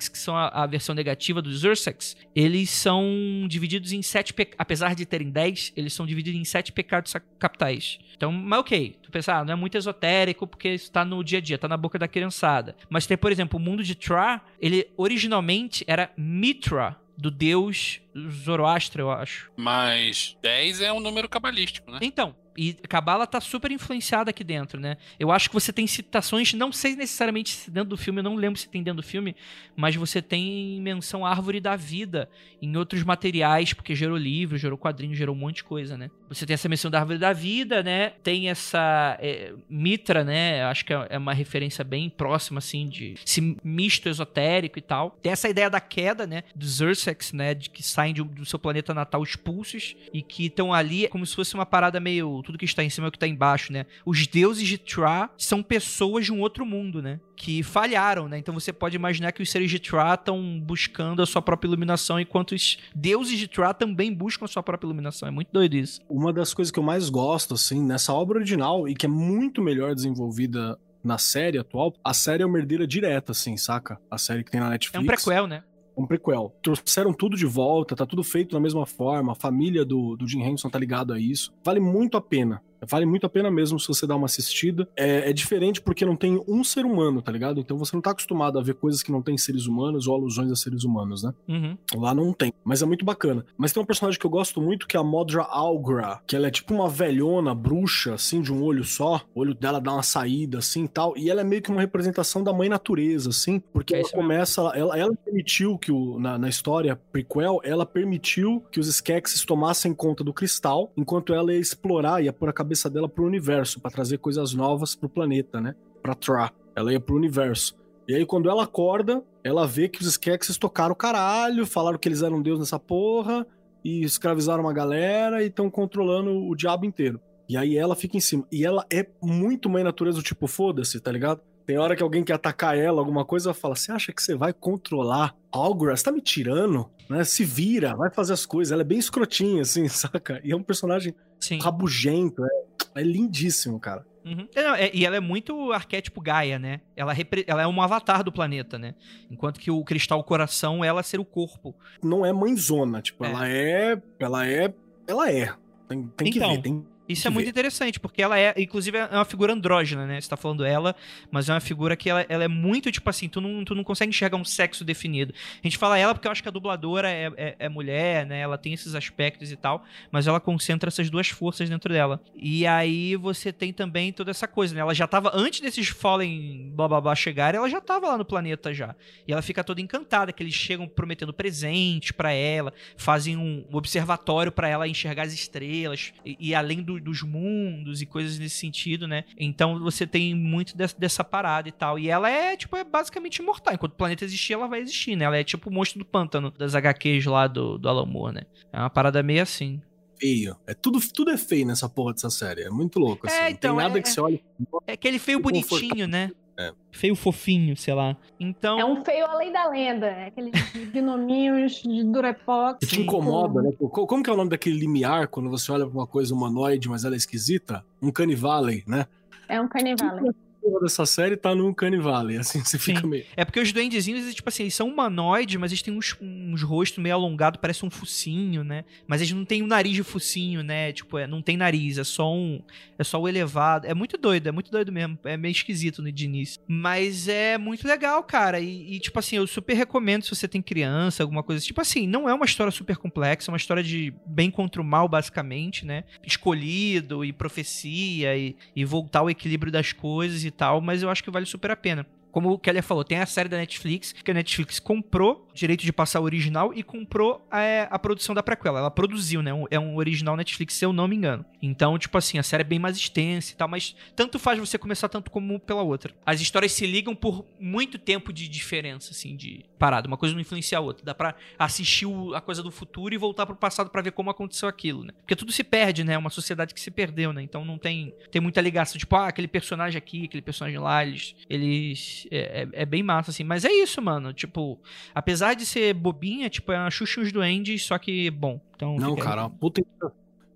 que 0.08 0.18
são 0.18 0.36
a, 0.36 0.48
a 0.48 0.66
versão 0.66 0.94
negativa 0.94 1.40
dos 1.40 1.64
Ursex, 1.64 2.16
eles 2.34 2.67
são 2.70 3.46
divididos 3.48 3.92
em 3.92 4.02
sete, 4.02 4.32
pe- 4.34 4.50
apesar 4.58 4.94
de 4.94 5.04
terem 5.06 5.30
dez, 5.30 5.72
eles 5.76 5.92
são 5.92 6.06
divididos 6.06 6.40
em 6.40 6.44
sete 6.44 6.72
pecados 6.72 7.12
capitais. 7.38 7.98
Então, 8.16 8.32
mas 8.32 8.58
ok, 8.60 8.96
tu 9.02 9.10
pensa, 9.10 9.34
ah, 9.34 9.44
não 9.44 9.52
é 9.52 9.56
muito 9.56 9.76
esotérico 9.78 10.46
porque 10.46 10.70
isso 10.74 10.90
tá 10.90 11.04
no 11.04 11.22
dia 11.22 11.38
a 11.38 11.40
dia, 11.40 11.56
tá 11.58 11.68
na 11.68 11.76
boca 11.76 11.98
da 11.98 12.08
criançada. 12.08 12.74
Mas 12.90 13.06
tem, 13.06 13.16
por 13.16 13.30
exemplo, 13.30 13.58
o 13.58 13.62
mundo 13.62 13.82
de 13.84 13.94
Tra, 13.94 14.40
ele 14.60 14.88
originalmente 14.96 15.84
era 15.86 16.10
Mitra, 16.16 16.96
do 17.16 17.32
deus 17.32 18.00
Zoroastra, 18.44 19.02
eu 19.02 19.10
acho. 19.10 19.50
Mas 19.56 20.36
10 20.40 20.82
é 20.82 20.92
um 20.92 21.00
número 21.00 21.28
cabalístico, 21.28 21.90
né? 21.90 21.98
Então, 22.00 22.34
E 22.58 22.72
Cabala 22.72 23.24
tá 23.24 23.40
super 23.40 23.70
influenciada 23.70 24.30
aqui 24.30 24.42
dentro, 24.42 24.80
né? 24.80 24.96
Eu 25.16 25.30
acho 25.30 25.48
que 25.48 25.54
você 25.54 25.72
tem 25.72 25.86
citações, 25.86 26.52
não 26.54 26.72
sei 26.72 26.96
necessariamente 26.96 27.70
dentro 27.70 27.90
do 27.90 27.96
filme, 27.96 28.18
eu 28.18 28.24
não 28.24 28.34
lembro 28.34 28.58
se 28.58 28.68
tem 28.68 28.82
dentro 28.82 29.00
do 29.00 29.06
filme, 29.06 29.36
mas 29.76 29.94
você 29.94 30.20
tem 30.20 30.80
menção 30.80 31.24
árvore 31.24 31.60
da 31.60 31.76
vida 31.76 32.28
em 32.60 32.76
outros 32.76 33.04
materiais, 33.04 33.72
porque 33.72 33.94
gerou 33.94 34.16
livro, 34.16 34.58
gerou 34.58 34.76
quadrinho, 34.76 35.14
gerou 35.14 35.36
um 35.36 35.38
monte 35.38 35.58
de 35.58 35.64
coisa, 35.64 35.96
né? 35.96 36.10
Você 36.28 36.44
tem 36.44 36.54
essa 36.54 36.68
menção 36.68 36.90
da 36.90 36.98
árvore 36.98 37.16
da 37.16 37.32
vida, 37.32 37.80
né? 37.80 38.10
Tem 38.24 38.50
essa 38.50 39.16
é, 39.20 39.54
Mitra, 39.70 40.24
né? 40.24 40.64
Acho 40.64 40.84
que 40.84 40.92
é 40.92 41.16
uma 41.16 41.32
referência 41.32 41.84
bem 41.84 42.10
próxima, 42.10 42.58
assim, 42.58 42.88
de 42.88 43.14
esse 43.24 43.56
misto 43.62 44.08
esotérico 44.08 44.80
e 44.80 44.82
tal. 44.82 45.16
Tem 45.22 45.30
essa 45.30 45.48
ideia 45.48 45.70
da 45.70 45.80
queda, 45.80 46.26
né? 46.26 46.42
Dos 46.56 46.80
Ursex, 46.80 47.32
né? 47.32 47.54
De 47.54 47.70
que 47.70 47.84
saem 47.84 48.12
de, 48.12 48.24
do 48.24 48.44
seu 48.44 48.58
planeta 48.58 48.92
natal 48.92 49.22
expulsos 49.22 49.94
e 50.12 50.22
que 50.22 50.46
estão 50.46 50.74
ali 50.74 51.06
como 51.06 51.24
se 51.24 51.36
fosse 51.36 51.54
uma 51.54 51.64
parada 51.64 52.00
meio 52.00 52.42
tudo 52.48 52.56
que 52.56 52.64
está 52.64 52.82
em 52.82 52.88
cima 52.88 53.06
é 53.06 53.08
o 53.08 53.10
que 53.10 53.18
está 53.18 53.28
embaixo, 53.28 53.70
né? 53.70 53.84
Os 54.06 54.26
deuses 54.26 54.66
de 54.66 54.78
Tra 54.78 55.28
são 55.36 55.62
pessoas 55.62 56.24
de 56.24 56.32
um 56.32 56.40
outro 56.40 56.64
mundo, 56.64 57.02
né? 57.02 57.20
Que 57.36 57.62
falharam, 57.62 58.26
né? 58.26 58.38
Então 58.38 58.54
você 58.54 58.72
pode 58.72 58.96
imaginar 58.96 59.32
que 59.32 59.42
os 59.42 59.50
seres 59.50 59.70
de 59.70 59.78
Tra 59.78 60.14
estão 60.14 60.58
buscando 60.58 61.20
a 61.20 61.26
sua 61.26 61.42
própria 61.42 61.68
iluminação, 61.68 62.18
enquanto 62.18 62.52
os 62.52 62.78
deuses 62.94 63.38
de 63.38 63.46
Tra 63.46 63.74
também 63.74 64.14
buscam 64.14 64.46
a 64.46 64.48
sua 64.48 64.62
própria 64.62 64.86
iluminação. 64.86 65.28
É 65.28 65.30
muito 65.30 65.52
doido 65.52 65.74
isso. 65.74 66.00
Uma 66.08 66.32
das 66.32 66.54
coisas 66.54 66.72
que 66.72 66.78
eu 66.78 66.82
mais 66.82 67.10
gosto, 67.10 67.52
assim, 67.52 67.82
nessa 67.84 68.14
obra 68.14 68.38
original, 68.38 68.88
e 68.88 68.94
que 68.94 69.04
é 69.04 69.08
muito 69.10 69.60
melhor 69.60 69.94
desenvolvida 69.94 70.78
na 71.04 71.18
série 71.18 71.58
atual, 71.58 71.94
a 72.02 72.14
série 72.14 72.42
é 72.42 72.46
uma 72.46 72.58
herdeira 72.58 72.86
direta, 72.86 73.32
assim, 73.32 73.58
saca? 73.58 74.00
A 74.10 74.16
série 74.16 74.42
que 74.42 74.50
tem 74.50 74.58
na 74.60 74.70
Netflix. 74.70 74.98
É 74.98 74.98
um 74.98 75.06
prequel, 75.06 75.46
né? 75.46 75.62
Um 75.98 76.06
prequel. 76.06 76.54
Trouxeram 76.62 77.12
tudo 77.12 77.36
de 77.36 77.44
volta, 77.46 77.96
tá 77.96 78.06
tudo 78.06 78.22
feito 78.22 78.52
da 78.52 78.60
mesma 78.60 78.86
forma, 78.86 79.32
a 79.32 79.34
família 79.34 79.84
do, 79.84 80.16
do 80.16 80.26
Jim 80.26 80.42
Henson 80.42 80.70
tá 80.70 80.78
ligado 80.78 81.12
a 81.12 81.18
isso. 81.18 81.52
Vale 81.64 81.80
muito 81.80 82.16
a 82.16 82.20
pena. 82.20 82.62
Vale 82.86 83.06
muito 83.06 83.26
a 83.26 83.28
pena 83.28 83.50
mesmo 83.50 83.78
se 83.78 83.88
você 83.88 84.06
dar 84.06 84.16
uma 84.16 84.26
assistida. 84.26 84.88
É, 84.96 85.30
é, 85.30 85.32
diferente 85.32 85.80
porque 85.80 86.04
não 86.04 86.16
tem 86.16 86.42
um 86.46 86.62
ser 86.62 86.84
humano, 86.84 87.22
tá 87.22 87.32
ligado? 87.32 87.60
Então 87.60 87.78
você 87.78 87.94
não 87.94 88.02
tá 88.02 88.10
acostumado 88.10 88.58
a 88.58 88.62
ver 88.62 88.74
coisas 88.74 89.02
que 89.02 89.12
não 89.12 89.22
tem 89.22 89.36
seres 89.36 89.66
humanos 89.66 90.06
ou 90.06 90.14
alusões 90.14 90.50
a 90.50 90.56
seres 90.56 90.84
humanos, 90.84 91.22
né? 91.22 91.32
Uhum. 91.48 91.76
Lá 91.96 92.14
não 92.14 92.32
tem. 92.32 92.52
Mas 92.64 92.82
é 92.82 92.86
muito 92.86 93.04
bacana. 93.04 93.44
Mas 93.56 93.72
tem 93.72 93.82
um 93.82 93.86
personagem 93.86 94.18
que 94.18 94.26
eu 94.26 94.30
gosto 94.30 94.60
muito 94.60 94.86
que 94.86 94.96
é 94.96 95.00
a 95.00 95.04
Modra 95.04 95.42
Algra, 95.42 96.20
que 96.26 96.36
ela 96.36 96.46
é 96.46 96.50
tipo 96.50 96.74
uma 96.74 96.88
velhona 96.88 97.54
bruxa, 97.54 98.14
assim, 98.14 98.40
de 98.40 98.52
um 98.52 98.62
olho 98.62 98.84
só. 98.84 99.22
O 99.34 99.40
olho 99.40 99.54
dela 99.54 99.80
dá 99.80 99.92
uma 99.92 100.02
saída, 100.02 100.58
assim 100.58 100.84
e 100.84 100.88
tal. 100.88 101.16
E 101.16 101.30
ela 101.30 101.40
é 101.40 101.44
meio 101.44 101.62
que 101.62 101.70
uma 101.70 101.80
representação 101.80 102.42
da 102.42 102.52
mãe 102.52 102.68
natureza, 102.68 103.30
assim, 103.30 103.60
porque 103.72 103.94
é 103.94 104.00
ela 104.00 104.10
começa. 104.10 104.60
Ela, 104.74 104.98
ela, 104.98 105.14
permitiu 105.24 105.78
que 105.78 105.92
o, 105.92 106.18
na, 106.18 106.38
na 106.38 106.48
história 106.48 106.96
prequel, 107.12 107.60
ela 107.62 107.84
permitiu 107.84 108.62
que 108.70 108.80
os 108.80 108.88
Skeksis 108.88 109.44
tomassem 109.44 109.92
conta 109.94 110.22
do 110.22 110.32
cristal, 110.32 110.92
enquanto 110.96 111.34
ela 111.34 111.52
ia 111.52 111.58
explorar, 111.58 112.22
ia 112.22 112.32
por 112.32 112.48
a 112.48 112.52
cabeça 112.52 112.67
dela 112.90 113.08
pro 113.08 113.24
universo, 113.24 113.80
para 113.80 113.90
trazer 113.90 114.18
coisas 114.18 114.54
novas 114.54 114.94
pro 114.94 115.08
planeta, 115.08 115.60
né? 115.60 115.74
Pra 116.02 116.14
Tra. 116.14 116.52
Ela 116.74 116.92
ia 116.92 117.00
pro 117.00 117.16
universo. 117.16 117.76
E 118.06 118.14
aí, 118.14 118.24
quando 118.24 118.48
ela 118.48 118.64
acorda, 118.64 119.22
ela 119.44 119.66
vê 119.66 119.88
que 119.88 120.00
os 120.00 120.06
Skeksis 120.12 120.56
tocaram 120.56 120.92
o 120.92 120.96
caralho, 120.96 121.66
falaram 121.66 121.98
que 121.98 122.08
eles 122.08 122.22
eram 122.22 122.40
deus 122.40 122.58
nessa 122.58 122.78
porra, 122.78 123.46
e 123.84 124.02
escravizaram 124.02 124.62
uma 124.62 124.72
galera 124.72 125.42
e 125.42 125.46
estão 125.46 125.70
controlando 125.70 126.30
o 126.46 126.54
diabo 126.54 126.84
inteiro. 126.84 127.20
E 127.48 127.56
aí 127.56 127.76
ela 127.76 127.96
fica 127.96 128.16
em 128.16 128.20
cima. 128.20 128.46
E 128.52 128.64
ela 128.64 128.84
é 128.90 129.06
muito 129.22 129.70
mãe 129.70 129.82
natureza 129.82 130.18
do 130.18 130.22
tipo, 130.22 130.46
foda-se, 130.46 131.00
tá 131.00 131.10
ligado? 131.10 131.40
Tem 131.66 131.78
hora 131.78 131.94
que 131.94 132.02
alguém 132.02 132.24
quer 132.24 132.32
atacar 132.32 132.76
ela, 132.78 132.98
alguma 132.98 133.24
coisa, 133.24 133.48
ela 133.48 133.54
fala: 133.54 133.76
Você 133.76 133.92
acha 133.92 134.12
que 134.12 134.22
você 134.22 134.34
vai 134.34 134.52
controlar 134.54 135.34
Algra? 135.52 135.94
Você 135.96 136.04
tá 136.04 136.12
me 136.12 136.20
tirando? 136.20 136.88
Né? 137.08 137.24
Se 137.24 137.44
vira, 137.44 137.94
vai 137.94 138.10
fazer 138.10 138.32
as 138.32 138.46
coisas. 138.46 138.72
Ela 138.72 138.80
é 138.80 138.84
bem 138.84 138.98
escrotinha, 138.98 139.62
assim, 139.62 139.86
saca? 139.88 140.40
E 140.42 140.52
é 140.52 140.56
um 140.56 140.62
personagem 140.62 141.14
Sim. 141.40 141.58
rabugento, 141.60 142.44
é 142.44 142.68
é 142.94 143.02
lindíssimo, 143.02 143.78
cara. 143.78 144.04
Uhum. 144.24 144.46
É, 144.54 144.86
é, 144.86 144.90
e 144.92 145.06
ela 145.06 145.16
é 145.16 145.20
muito 145.20 145.72
arquétipo 145.72 146.20
Gaia, 146.20 146.58
né? 146.58 146.80
Ela, 146.96 147.14
ela 147.46 147.62
é 147.62 147.66
um 147.66 147.80
avatar 147.80 148.22
do 148.22 148.32
planeta, 148.32 148.78
né? 148.78 148.94
Enquanto 149.30 149.58
que 149.58 149.70
o 149.70 149.82
cristal 149.84 150.22
coração, 150.22 150.84
ela 150.84 151.02
ser 151.02 151.18
o 151.18 151.24
corpo. 151.24 151.74
Não 152.02 152.26
é 152.26 152.32
mãezona, 152.32 153.00
tipo, 153.00 153.24
é. 153.24 153.30
ela 153.30 153.48
é. 153.48 154.02
Ela 154.18 154.46
é. 154.46 154.74
Ela 155.06 155.32
é. 155.32 155.54
Tem, 155.88 156.02
tem 156.08 156.28
então, 156.28 156.48
que 156.50 156.56
ver, 156.56 156.62
tem 156.62 156.86
isso 157.08 157.26
é 157.26 157.30
muito 157.30 157.48
interessante, 157.48 157.98
porque 157.98 158.20
ela 158.20 158.38
é, 158.38 158.54
inclusive, 158.58 158.98
é 158.98 159.06
uma 159.06 159.24
figura 159.24 159.52
andrógena, 159.52 160.06
né? 160.06 160.20
Você 160.20 160.28
tá 160.28 160.36
falando 160.36 160.64
ela, 160.64 160.94
mas 161.30 161.48
é 161.48 161.54
uma 161.54 161.60
figura 161.60 161.96
que 161.96 162.10
ela, 162.10 162.26
ela 162.28 162.44
é 162.44 162.48
muito, 162.48 162.92
tipo 162.92 163.08
assim, 163.08 163.28
tu 163.28 163.40
não, 163.40 163.64
tu 163.64 163.74
não 163.74 163.82
consegue 163.82 164.10
enxergar 164.10 164.36
um 164.36 164.44
sexo 164.44 164.84
definido. 164.84 165.32
A 165.62 165.66
gente 165.66 165.78
fala 165.78 165.96
ela 165.98 166.14
porque 166.14 166.28
eu 166.28 166.32
acho 166.32 166.42
que 166.42 166.48
a 166.48 166.52
dubladora 166.52 167.10
é, 167.10 167.32
é, 167.36 167.56
é, 167.60 167.68
mulher, 167.68 168.26
né? 168.26 168.40
Ela 168.40 168.58
tem 168.58 168.74
esses 168.74 168.94
aspectos 168.94 169.50
e 169.50 169.56
tal, 169.56 169.84
mas 170.10 170.26
ela 170.26 170.38
concentra 170.38 170.88
essas 170.88 171.08
duas 171.08 171.28
forças 171.28 171.70
dentro 171.70 171.92
dela. 171.92 172.20
E 172.34 172.66
aí 172.66 173.16
você 173.16 173.52
tem 173.52 173.72
também 173.72 174.12
toda 174.12 174.30
essa 174.30 174.46
coisa, 174.46 174.74
né? 174.74 174.80
Ela 174.80 174.94
já 174.94 175.06
tava, 175.06 175.30
antes 175.34 175.60
desses 175.60 175.88
Fallen 175.88 176.70
blá 176.74 176.88
blá 176.88 177.00
blá 177.00 177.14
chegarem, 177.14 177.58
ela 177.58 177.70
já 177.70 177.80
tava 177.80 178.08
lá 178.08 178.18
no 178.18 178.24
planeta 178.24 178.74
já. 178.74 178.94
E 179.26 179.32
ela 179.32 179.40
fica 179.40 179.64
toda 179.64 179.80
encantada, 179.80 180.32
que 180.32 180.42
eles 180.42 180.54
chegam 180.54 180.86
prometendo 180.86 181.32
presente 181.32 182.12
para 182.12 182.32
ela, 182.32 182.72
fazem 182.96 183.36
um 183.36 183.64
observatório 183.72 184.52
para 184.52 184.68
ela 184.68 184.86
enxergar 184.86 185.22
as 185.22 185.32
estrelas, 185.32 186.12
e, 186.24 186.36
e 186.38 186.54
além 186.54 186.82
do 186.82 186.97
dos 187.00 187.22
mundos 187.22 188.02
e 188.02 188.06
coisas 188.06 188.38
nesse 188.38 188.56
sentido, 188.56 189.06
né? 189.06 189.24
Então 189.36 189.78
você 189.80 190.06
tem 190.06 190.34
muito 190.34 190.76
dessa, 190.76 190.98
dessa 190.98 191.24
parada 191.24 191.68
e 191.68 191.72
tal. 191.72 191.98
E 191.98 192.08
ela 192.08 192.30
é, 192.30 192.56
tipo, 192.56 192.76
é 192.76 192.84
basicamente 192.84 193.36
imortal. 193.36 193.74
Enquanto 193.74 193.92
o 193.92 193.96
planeta 193.96 194.24
existir, 194.24 194.54
ela 194.54 194.66
vai 194.66 194.80
existir, 194.80 195.16
né? 195.16 195.24
Ela 195.24 195.36
é 195.36 195.44
tipo 195.44 195.70
o 195.70 195.72
monstro 195.72 195.98
do 195.98 196.04
pântano 196.04 196.50
das 196.50 196.74
HQs 196.74 197.26
lá 197.26 197.46
do, 197.46 197.78
do 197.78 197.88
Alan 197.88 198.06
Moore, 198.06 198.34
né? 198.34 198.42
É 198.72 198.78
uma 198.78 198.90
parada 198.90 199.22
meio 199.22 199.42
assim 199.42 199.80
feio. 200.18 200.56
É 200.66 200.74
tudo, 200.74 200.98
tudo 201.12 201.30
é 201.30 201.38
feio 201.38 201.66
nessa 201.66 201.88
porra 201.88 202.12
dessa 202.12 202.30
série. 202.30 202.62
É 202.62 202.70
muito 202.70 202.98
louco, 202.98 203.26
é, 203.26 203.30
assim. 203.30 203.42
É, 203.42 203.50
então, 203.50 203.74
Não 203.74 203.78
tem 203.78 203.88
nada 203.88 203.98
é, 203.98 204.02
que 204.02 204.08
você 204.08 204.20
olhe. 204.20 204.44
É 204.86 204.92
aquele 204.92 205.18
feio 205.18 205.38
bonitinho, 205.38 206.06
né? 206.06 206.30
É. 206.58 206.72
Feio 206.90 207.14
fofinho, 207.14 207.76
sei 207.76 207.94
lá. 207.94 208.16
Então. 208.40 208.80
É 208.80 208.84
um 208.84 209.04
feio 209.04 209.24
além 209.26 209.52
da 209.52 209.68
lenda. 209.68 210.06
É 210.06 210.26
aqueles 210.26 210.52
gnominhos 210.92 211.82
de 211.82 212.02
Durepox. 212.02 212.80
Que 212.80 212.86
te 212.86 213.00
incomoda, 213.02 213.62
né? 213.62 213.70
Como 213.78 214.22
que 214.22 214.28
é 214.28 214.32
o 214.32 214.36
nome 214.36 214.50
daquele 214.50 214.76
limiar 214.76 215.28
quando 215.28 215.48
você 215.48 215.70
olha 215.70 215.86
pra 215.86 215.94
uma 215.94 216.06
coisa 216.06 216.34
humanoide, 216.34 216.88
mas 216.88 217.04
ela 217.04 217.14
é 217.14 217.16
esquisita? 217.16 217.84
Um 218.02 218.10
canivale, 218.10 218.82
né? 218.88 219.06
É 219.48 219.60
um 219.60 219.68
canivale 219.68 220.32
dessa 220.80 221.06
série 221.06 221.36
tá 221.36 221.54
no 221.54 221.68
Uncanny 221.68 221.98
Valley, 221.98 222.38
assim, 222.38 222.62
você 222.62 222.78
fica 222.78 223.06
meio... 223.06 223.24
É 223.36 223.44
porque 223.44 223.60
os 223.60 223.72
duendezinhos, 223.72 224.34
tipo 224.34 224.48
assim, 224.48 224.64
eles 224.64 224.74
são 224.74 224.88
humanoides, 224.88 225.56
mas 225.56 225.72
eles 225.72 225.82
têm 225.82 225.94
uns, 225.94 226.16
uns 226.20 226.62
rostos 226.62 227.02
meio 227.02 227.14
alongados, 227.14 227.60
parece 227.60 227.84
um 227.84 227.90
focinho, 227.90 228.62
né? 228.62 228.84
Mas 229.06 229.20
eles 229.20 229.32
não 229.32 229.44
têm 229.44 229.62
um 229.62 229.66
nariz 229.66 229.94
de 229.94 230.02
focinho, 230.02 230.62
né? 230.62 230.92
Tipo, 230.92 231.18
é, 231.18 231.26
não 231.26 231.42
tem 231.42 231.56
nariz, 231.56 231.98
é 231.98 232.04
só 232.04 232.32
um... 232.32 232.60
É 232.98 233.04
só 233.04 233.20
o 233.20 233.28
elevado. 233.28 233.86
É 233.86 233.94
muito 233.94 234.16
doido, 234.18 234.48
é 234.48 234.52
muito 234.52 234.70
doido 234.70 234.90
mesmo. 234.90 235.18
É 235.24 235.36
meio 235.36 235.52
esquisito 235.52 236.02
no 236.02 236.10
de 236.10 236.24
início. 236.24 236.60
Mas 236.66 237.28
é 237.28 237.56
muito 237.56 237.86
legal, 237.86 238.22
cara. 238.24 238.60
E, 238.60 238.94
e, 238.94 239.00
tipo 239.00 239.18
assim, 239.18 239.36
eu 239.36 239.46
super 239.46 239.74
recomendo 239.74 240.24
se 240.24 240.34
você 240.34 240.48
tem 240.48 240.60
criança, 240.60 241.22
alguma 241.22 241.42
coisa. 241.42 241.64
Tipo 241.64 241.80
assim, 241.80 242.06
não 242.06 242.28
é 242.28 242.34
uma 242.34 242.44
história 242.44 242.70
super 242.70 242.96
complexa, 242.96 243.50
é 243.50 243.52
uma 243.52 243.56
história 243.56 243.82
de 243.82 244.12
bem 244.26 244.50
contra 244.50 244.82
o 244.82 244.84
mal, 244.84 245.08
basicamente, 245.08 245.86
né? 245.86 246.04
Escolhido 246.26 247.24
e 247.24 247.32
profecia 247.32 248.36
e, 248.36 248.56
e 248.74 248.84
voltar 248.84 249.20
ao 249.20 249.30
equilíbrio 249.30 249.70
das 249.70 249.92
coisas 249.92 250.44
e 250.44 250.50
tal, 250.58 250.80
mas 250.80 251.02
eu 251.02 251.08
acho 251.08 251.24
que 251.24 251.30
vale 251.30 251.46
super 251.46 251.70
a 251.70 251.76
pena. 251.76 252.04
Como 252.30 252.50
o 252.50 252.58
Kelly 252.58 252.82
falou, 252.82 253.04
tem 253.04 253.18
a 253.18 253.24
série 253.24 253.48
da 253.48 253.56
Netflix, 253.56 254.12
que 254.12 254.30
a 254.30 254.34
Netflix 254.34 254.78
comprou 254.78 255.47
direito 255.58 255.84
de 255.84 255.92
passar 255.92 256.20
o 256.20 256.24
original 256.24 256.72
e 256.74 256.82
comprou 256.82 257.46
a, 257.50 257.60
é, 257.60 257.88
a 257.90 257.98
produção 257.98 258.34
da 258.34 258.42
prequela. 258.42 258.78
Ela 258.78 258.90
produziu, 258.90 259.42
né? 259.42 259.52
Um, 259.52 259.64
é 259.70 259.78
um 259.78 259.96
original 259.96 260.36
Netflix, 260.36 260.74
se 260.74 260.84
eu 260.84 260.92
não 260.92 261.08
me 261.08 261.16
engano. 261.16 261.44
Então, 261.60 261.98
tipo 261.98 262.16
assim, 262.16 262.38
a 262.38 262.42
série 262.42 262.62
é 262.62 262.64
bem 262.64 262.78
mais 262.78 262.96
extensa 262.96 263.52
e 263.52 263.56
tal, 263.56 263.68
mas 263.68 263.94
tanto 264.14 264.38
faz 264.38 264.58
você 264.58 264.78
começar 264.78 265.08
tanto 265.08 265.30
como 265.30 265.58
pela 265.58 265.82
outra. 265.82 266.14
As 266.24 266.40
histórias 266.40 266.72
se 266.72 266.86
ligam 266.86 267.14
por 267.14 267.44
muito 267.58 267.98
tempo 267.98 268.32
de 268.32 268.48
diferença, 268.48 269.10
assim, 269.10 269.36
de 269.36 269.64
parada. 269.78 270.06
Uma 270.06 270.16
coisa 270.16 270.34
não 270.34 270.40
influencia 270.40 270.78
a 270.78 270.80
outra. 270.80 271.04
Dá 271.04 271.14
pra 271.14 271.34
assistir 271.58 272.06
o, 272.06 272.34
a 272.34 272.40
coisa 272.40 272.62
do 272.62 272.70
futuro 272.70 273.14
e 273.14 273.18
voltar 273.18 273.46
pro 273.46 273.56
passado 273.56 273.90
para 273.90 274.02
ver 274.02 274.12
como 274.12 274.30
aconteceu 274.30 274.68
aquilo, 274.68 275.04
né? 275.04 275.12
Porque 275.18 275.36
tudo 275.36 275.52
se 275.52 275.64
perde, 275.64 276.04
né? 276.04 276.14
É 276.14 276.18
uma 276.18 276.30
sociedade 276.30 276.72
que 276.72 276.80
se 276.80 276.90
perdeu, 276.90 277.32
né? 277.32 277.42
Então 277.42 277.64
não 277.64 277.78
tem, 277.78 278.14
tem 278.30 278.40
muita 278.40 278.60
ligação. 278.60 278.98
Tipo, 278.98 279.16
ah, 279.16 279.28
aquele 279.28 279.48
personagem 279.48 279.98
aqui, 279.98 280.24
aquele 280.24 280.42
personagem 280.42 280.78
lá, 280.78 281.04
eles. 281.04 281.34
eles 281.48 282.28
é, 282.30 282.62
é, 282.62 282.82
é 282.82 282.86
bem 282.86 283.02
massa, 283.02 283.30
assim. 283.30 283.44
Mas 283.44 283.64
é 283.64 283.72
isso, 283.72 284.00
mano. 284.00 284.32
Tipo, 284.32 284.80
apesar 285.14 285.47
de 285.54 285.66
ser 285.66 285.94
bobinha, 285.94 286.48
tipo, 286.48 286.72
é 286.72 286.78
uma 286.78 286.90
Xuxa 286.90 287.20
e 287.20 287.24
os 287.24 287.32
Duendes, 287.32 287.84
só 287.84 287.98
que 287.98 288.30
bom. 288.30 288.60
Então, 288.74 288.96
não, 288.96 289.16
cara, 289.16 289.44
aí. 289.44 289.50
puta. 289.58 289.82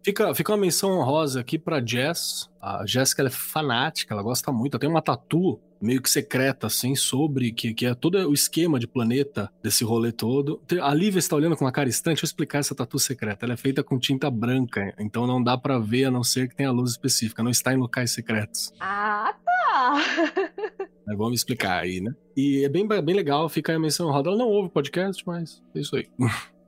Fica, 0.02 0.34
fica 0.34 0.52
uma 0.52 0.58
menção 0.58 0.98
honrosa 0.98 1.40
aqui 1.40 1.58
pra 1.58 1.84
Jess. 1.84 2.50
A 2.60 2.84
Jéssica 2.84 3.22
é 3.22 3.30
fanática, 3.30 4.12
ela 4.12 4.22
gosta 4.22 4.50
muito. 4.50 4.78
Tem 4.78 4.90
uma 4.90 5.02
tatu 5.02 5.60
meio 5.82 6.00
que 6.00 6.08
secreta, 6.08 6.66
assim, 6.68 6.94
sobre 6.94 7.52
que, 7.52 7.74
que 7.74 7.84
é 7.86 7.94
todo 7.94 8.16
o 8.28 8.32
esquema 8.32 8.78
de 8.78 8.86
planeta 8.86 9.52
desse 9.62 9.82
rolê 9.84 10.12
todo. 10.12 10.62
A 10.80 10.94
Lívia 10.94 11.18
está 11.18 11.34
olhando 11.36 11.56
com 11.56 11.64
uma 11.64 11.72
cara 11.72 11.88
estranha. 11.88 12.14
Deixa 12.14 12.24
eu 12.24 12.28
explicar 12.28 12.58
essa 12.60 12.74
tatu 12.74 12.98
secreta. 12.98 13.44
Ela 13.44 13.54
é 13.54 13.56
feita 13.56 13.82
com 13.82 13.98
tinta 13.98 14.30
branca, 14.30 14.94
então 14.98 15.26
não 15.26 15.42
dá 15.42 15.58
para 15.58 15.78
ver 15.78 16.04
a 16.04 16.10
não 16.10 16.22
ser 16.22 16.48
que 16.48 16.54
tenha 16.54 16.70
luz 16.70 16.92
específica. 16.92 17.42
Não 17.42 17.50
está 17.50 17.74
em 17.74 17.76
locais 17.76 18.12
secretos. 18.12 18.72
Ah, 18.80 19.34
tá! 19.44 19.94
Mas 21.04 21.18
vamos 21.18 21.34
explicar 21.40 21.82
aí, 21.82 22.00
né? 22.00 22.14
E 22.36 22.64
é 22.64 22.68
bem, 22.68 22.86
bem 22.86 23.14
legal, 23.14 23.48
fica 23.48 23.74
a 23.74 23.78
menção 23.78 24.06
honrosa. 24.08 24.28
Ela 24.28 24.38
não 24.38 24.46
ouve 24.48 24.70
podcast, 24.70 25.22
mas 25.26 25.60
é 25.74 25.80
isso 25.80 25.96
aí. 25.96 26.06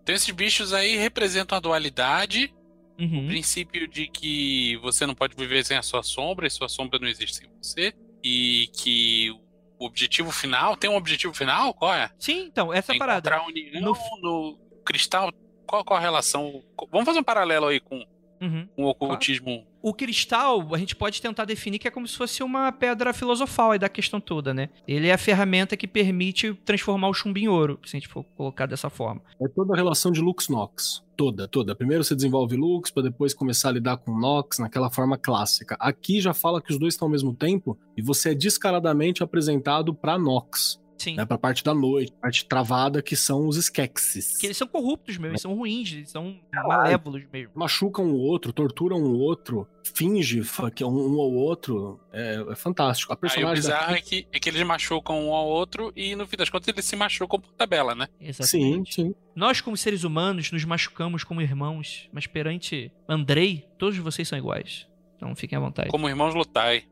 Então 0.02 0.14
esses 0.14 0.28
bichos 0.30 0.72
aí 0.72 0.96
representam 0.96 1.56
a 1.56 1.60
dualidade 1.60 2.52
O 2.98 3.02
Uhum. 3.02 3.26
princípio 3.26 3.86
de 3.88 4.06
que 4.08 4.76
você 4.82 5.06
não 5.06 5.14
pode 5.14 5.34
viver 5.36 5.64
sem 5.64 5.76
a 5.76 5.82
sua 5.82 6.02
sombra 6.02 6.46
e 6.46 6.50
sua 6.50 6.68
sombra 6.68 6.98
não 6.98 7.08
existe 7.08 7.36
sem 7.36 7.48
você. 7.62 7.92
E 8.24 8.68
que 8.72 9.30
o 9.78 9.84
objetivo 9.86 10.30
final. 10.32 10.76
Tem 10.76 10.88
um 10.88 10.96
objetivo 10.96 11.34
final? 11.34 11.74
Qual 11.74 11.92
é? 11.92 12.10
Sim, 12.18 12.46
então, 12.46 12.72
essa 12.72 12.94
parada. 12.96 13.28
encontrar 13.28 13.46
união 13.46 13.80
No 13.82 13.96
no... 14.22 14.58
cristal. 14.84 15.30
Qual, 15.66 15.84
qual 15.84 15.98
a 15.98 16.00
relação? 16.00 16.62
Vamos 16.90 17.04
fazer 17.06 17.18
um 17.18 17.24
paralelo 17.24 17.66
aí 17.66 17.80
com, 17.80 18.04
Uhum. 18.40 18.66
com 18.74 18.84
o 18.84 18.88
ocultismo. 18.88 19.66
O 19.86 19.92
cristal, 19.92 20.74
a 20.74 20.78
gente 20.78 20.96
pode 20.96 21.20
tentar 21.20 21.44
definir 21.44 21.78
que 21.78 21.86
é 21.86 21.90
como 21.90 22.08
se 22.08 22.16
fosse 22.16 22.42
uma 22.42 22.72
pedra 22.72 23.12
filosofal 23.12 23.72
aí 23.72 23.78
da 23.78 23.86
questão 23.86 24.18
toda, 24.18 24.54
né? 24.54 24.70
Ele 24.88 25.08
é 25.08 25.12
a 25.12 25.18
ferramenta 25.18 25.76
que 25.76 25.86
permite 25.86 26.54
transformar 26.64 27.08
o 27.08 27.12
chumbo 27.12 27.38
em 27.38 27.48
ouro, 27.48 27.78
se 27.84 27.94
a 27.94 28.00
gente 28.00 28.08
for 28.08 28.24
colocar 28.34 28.64
dessa 28.64 28.88
forma. 28.88 29.20
É 29.38 29.46
toda 29.46 29.74
a 29.74 29.76
relação 29.76 30.10
de 30.10 30.22
Lux-Nox. 30.22 31.04
Toda, 31.14 31.46
toda. 31.46 31.76
Primeiro 31.76 32.02
você 32.02 32.14
desenvolve 32.14 32.56
Lux, 32.56 32.90
pra 32.90 33.02
depois 33.02 33.34
começar 33.34 33.68
a 33.68 33.72
lidar 33.72 33.98
com 33.98 34.18
Nox 34.18 34.58
naquela 34.58 34.90
forma 34.90 35.18
clássica. 35.18 35.76
Aqui 35.78 36.18
já 36.18 36.32
fala 36.32 36.62
que 36.62 36.72
os 36.72 36.78
dois 36.78 36.94
estão 36.94 37.04
ao 37.04 37.12
mesmo 37.12 37.34
tempo 37.34 37.78
e 37.94 38.00
você 38.00 38.30
é 38.30 38.34
descaradamente 38.34 39.22
apresentado 39.22 39.94
pra 39.94 40.18
Nox, 40.18 40.80
Sim. 41.04 41.14
né? 41.16 41.24
Pra 41.24 41.38
parte 41.38 41.62
da 41.62 41.74
noite, 41.74 42.12
parte 42.20 42.44
travada, 42.46 43.00
que 43.02 43.14
são 43.16 43.46
os 43.46 43.56
Skeksis. 43.56 44.36
Que 44.38 44.46
eles 44.46 44.56
são 44.56 44.66
corruptos 44.66 45.16
mesmo, 45.16 45.32
eles 45.32 45.42
são 45.42 45.54
ruins, 45.54 45.92
eles 45.92 46.10
são 46.10 46.36
malévolos 46.52 47.22
mesmo. 47.32 47.52
Machucam 47.54 48.04
o 48.06 48.16
outro, 48.18 48.52
torturam 48.52 48.96
o 49.02 49.18
outro, 49.18 49.66
finge 49.94 50.40
que 50.74 50.82
é 50.82 50.86
um, 50.86 51.14
um 51.16 51.20
ao 51.20 51.30
outro. 51.32 52.00
É, 52.12 52.44
é 52.50 52.56
fantástico. 52.56 53.12
A 53.12 53.14
Aí 53.14 53.18
o 53.18 53.20
personagem 53.20 53.54
bizarro 53.62 53.92
daqui- 53.92 54.16
é 54.18 54.22
que, 54.22 54.28
é 54.32 54.40
que 54.40 54.48
eles 54.48 54.62
machucam 54.62 55.28
um 55.28 55.32
ao 55.32 55.46
outro 55.46 55.92
e 55.94 56.14
no 56.16 56.26
fim 56.26 56.36
das 56.36 56.48
contas 56.50 56.68
eles 56.68 56.84
se 56.84 56.96
machucam 56.96 57.38
por 57.40 57.52
tabela, 57.52 57.94
né? 57.94 58.08
Sim, 58.18 58.26
Exatamente. 58.26 58.94
sim. 58.94 59.14
Nós, 59.34 59.60
como 59.60 59.76
seres 59.76 60.04
humanos, 60.04 60.50
nos 60.52 60.64
machucamos 60.64 61.24
como 61.24 61.40
irmãos, 61.42 62.08
mas 62.12 62.26
perante 62.26 62.90
Andrei, 63.08 63.66
todos 63.78 63.98
vocês 63.98 64.26
são 64.28 64.38
iguais. 64.38 64.86
Então 65.16 65.34
fiquem 65.34 65.56
à 65.56 65.60
vontade. 65.60 65.88
Como 65.88 66.08
irmãos 66.08 66.34
lutai. 66.34 66.84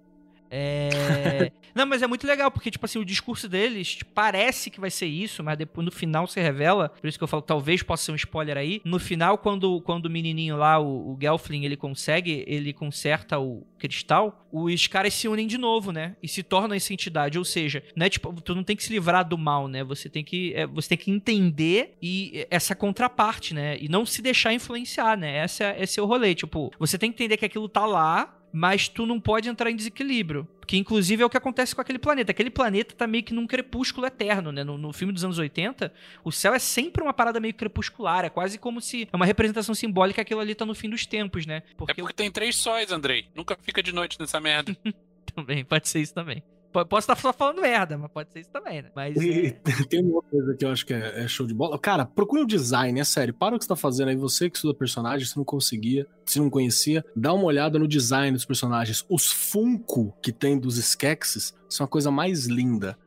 É... 0.53 1.51
Não, 1.75 1.87
mas 1.87 2.03
é 2.03 2.07
muito 2.07 2.27
legal, 2.27 2.51
porque, 2.51 2.71
tipo 2.71 2.85
assim, 2.85 2.99
o 2.99 3.05
discurso 3.05 3.49
deles 3.49 3.99
parece 4.15 4.71
que 4.71 4.79
vai 4.79 4.91
ser 4.91 5.07
isso, 5.07 5.43
mas 5.43 5.57
depois 5.57 5.83
no 5.83 5.91
final 5.91 6.27
se 6.27 6.38
revela. 6.38 6.91
Por 6.91 7.07
isso 7.07 7.17
que 7.17 7.25
eu 7.25 7.29
falo 7.29 7.43
talvez 7.43 7.83
possa 7.83 8.05
ser 8.05 8.12
um 8.12 8.17
spoiler 8.17 8.59
aí. 8.59 8.83
No 8.85 8.99
final, 8.99 9.38
quando, 9.38 9.81
quando 9.81 10.05
o 10.07 10.11
menininho 10.11 10.57
lá, 10.57 10.79
o, 10.79 11.15
o 11.15 11.19
Gelfling, 11.19 11.65
ele 11.65 11.77
consegue, 11.77 12.45
ele 12.47 12.75
conserta 12.75 13.38
o 13.38 13.67
cristal, 13.79 14.47
os 14.53 14.87
caras 14.87 15.15
se 15.15 15.27
unem 15.27 15.47
de 15.47 15.57
novo, 15.57 15.93
né? 15.93 16.15
E 16.23 16.29
se 16.29 16.43
tornam 16.43 16.77
essa 16.77 16.93
entidade. 16.93 17.38
Ou 17.38 17.45
seja, 17.45 17.83
não 17.97 18.05
é 18.05 18.11
tipo, 18.11 18.33
tu 18.43 18.55
não 18.55 18.62
tem 18.62 18.77
que 18.77 18.85
se 18.85 18.93
livrar 18.93 19.27
do 19.27 19.38
mal, 19.38 19.67
né? 19.67 19.83
Você 19.83 20.11
tem 20.11 20.23
que, 20.23 20.53
é, 20.55 20.67
você 20.67 20.91
tem 20.91 20.99
que 20.99 21.11
entender 21.11 21.97
e 22.03 22.47
essa 22.51 22.75
contraparte, 22.75 23.55
né? 23.55 23.79
E 23.81 23.88
não 23.88 24.05
se 24.05 24.21
deixar 24.21 24.53
influenciar, 24.53 25.17
né? 25.17 25.38
Essa, 25.38 25.65
é- 25.65 25.83
esse 25.83 25.99
é 25.99 26.03
o 26.03 26.07
rolê. 26.07 26.35
Tipo, 26.35 26.71
você 26.79 26.99
tem 26.99 27.11
que 27.11 27.17
entender 27.17 27.38
que 27.38 27.47
aquilo 27.47 27.69
tá 27.69 27.87
lá, 27.87 28.41
mas 28.53 28.88
tu 28.88 29.07
não 29.07 29.19
pode 29.19 29.49
entrar 29.49 29.71
em 29.71 29.77
desequilíbrio. 29.77 30.47
Que 30.67 30.77
inclusive 30.77 31.23
é 31.23 31.27
o 31.27 31.31
que 31.31 31.37
acontece 31.37 31.75
com 31.75 31.81
aquele 31.81 31.99
planeta. 31.99 32.31
Aquele 32.31 32.51
planeta 32.51 32.95
tá 32.95 33.07
meio 33.07 33.25
que 33.25 33.35
num 33.35 33.47
crepúsculo 33.47 34.07
eterno, 34.07 34.53
né? 34.53 34.62
No, 34.62 34.79
no 34.79 34.93
filme 34.93 35.12
dos 35.12 35.25
anos 35.25 35.38
80, 35.38 35.93
o 36.23 36.31
céu 36.31 36.55
é 36.55 36.59
sempre 36.59 37.03
uma 37.03 37.12
parada 37.12 37.41
meio 37.41 37.55
crepuscular. 37.55 38.25
É 38.25 38.31
quase 38.31 38.59
como 38.59 38.81
se. 38.81 39.09
É 39.12 39.17
uma 39.17 39.27
representação 39.27 39.75
simbólica 39.75 40.17
que 40.17 40.21
aquilo 40.21 40.41
ali 40.41 40.55
tá 40.55 40.65
no 40.65 40.75
fim 40.75 40.88
dos 40.88 41.07
tempos, 41.07 41.47
né? 41.47 41.57
É 41.57 41.75
Porque 41.77 41.95
porque 41.95 42.15
tem 42.15 42.31
três 42.31 42.57
sóis, 42.57 42.93
Andrei. 42.93 43.27
Nunca 43.35 43.59
fica 43.62 43.83
de 43.83 43.93
noite 43.93 44.19
nessa 44.21 44.41
merda. 44.41 44.77
também, 45.35 45.65
pode 45.65 45.88
ser 45.88 46.01
isso 46.01 46.15
também. 46.15 46.43
Po- 46.72 46.85
Posso 46.87 47.04
estar 47.11 47.16
só 47.20 47.32
falando 47.32 47.61
merda, 47.61 47.96
mas 47.98 48.11
pode 48.11 48.32
ser 48.32 48.40
isso 48.40 48.50
também, 48.50 48.82
né? 48.82 48.90
Mas. 48.94 49.16
E 49.16 49.46
é, 49.48 49.50
tem 49.88 50.02
uma 50.04 50.16
outra 50.16 50.30
coisa 50.30 50.54
que 50.56 50.64
eu 50.64 50.70
acho 50.70 50.87
que 50.87 50.94
é, 50.94 51.24
é 51.24 51.28
show 51.28 51.46
de 51.46 51.54
bola. 51.54 51.78
Cara, 51.78 52.04
procure 52.06 52.42
o 52.42 52.46
design, 52.46 52.98
é 52.98 53.04
sério. 53.04 53.35
Para 53.35 53.54
o 53.54 53.58
que 53.58 53.64
você 53.64 53.68
tá 53.68 53.76
fazendo 53.76 54.08
aí, 54.08 54.16
você 54.16 54.48
que 54.50 54.56
estuda 54.56 54.74
personagem, 54.74 55.26
se 55.26 55.37
não 55.37 55.44
conseguia, 55.44 56.06
se 56.24 56.38
não 56.38 56.48
conhecia, 56.50 57.04
dá 57.14 57.32
uma 57.32 57.44
olhada 57.44 57.78
no 57.78 57.87
design 57.87 58.32
dos 58.32 58.44
personagens. 58.44 59.04
Os 59.08 59.30
Funko 59.32 60.14
que 60.22 60.32
tem 60.32 60.58
dos 60.58 60.76
Skeksis 60.78 61.54
são 61.68 61.85
a 61.85 61.88
coisa 61.88 62.11
mais 62.11 62.46
linda. 62.46 62.98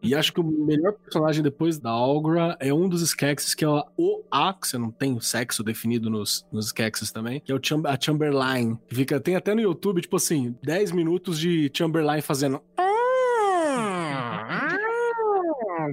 e 0.00 0.14
acho 0.14 0.32
que 0.32 0.40
o 0.40 0.44
melhor 0.44 0.92
personagem 0.92 1.42
depois 1.42 1.78
da 1.78 1.90
Algra 1.90 2.56
é 2.60 2.72
um 2.72 2.88
dos 2.88 3.02
Skeksis, 3.02 3.52
que 3.54 3.64
é 3.64 3.68
o 3.68 4.22
A, 4.30 4.54
que 4.54 4.68
você 4.68 4.78
não 4.78 4.90
tem 4.92 5.12
o 5.16 5.20
sexo 5.20 5.62
definido 5.64 6.08
nos, 6.08 6.46
nos 6.52 6.66
Skeksis 6.66 7.10
também, 7.10 7.40
que 7.40 7.50
é 7.50 7.54
o 7.54 7.60
Cham 7.60 7.82
a 7.84 7.98
Chamberlain. 8.00 8.78
Fica, 8.88 9.18
tem 9.20 9.34
até 9.34 9.54
no 9.54 9.60
YouTube, 9.60 10.00
tipo 10.00 10.16
assim, 10.16 10.56
10 10.62 10.92
minutos 10.92 11.38
de 11.38 11.70
Chamberlain 11.74 12.20
fazendo. 12.20 12.60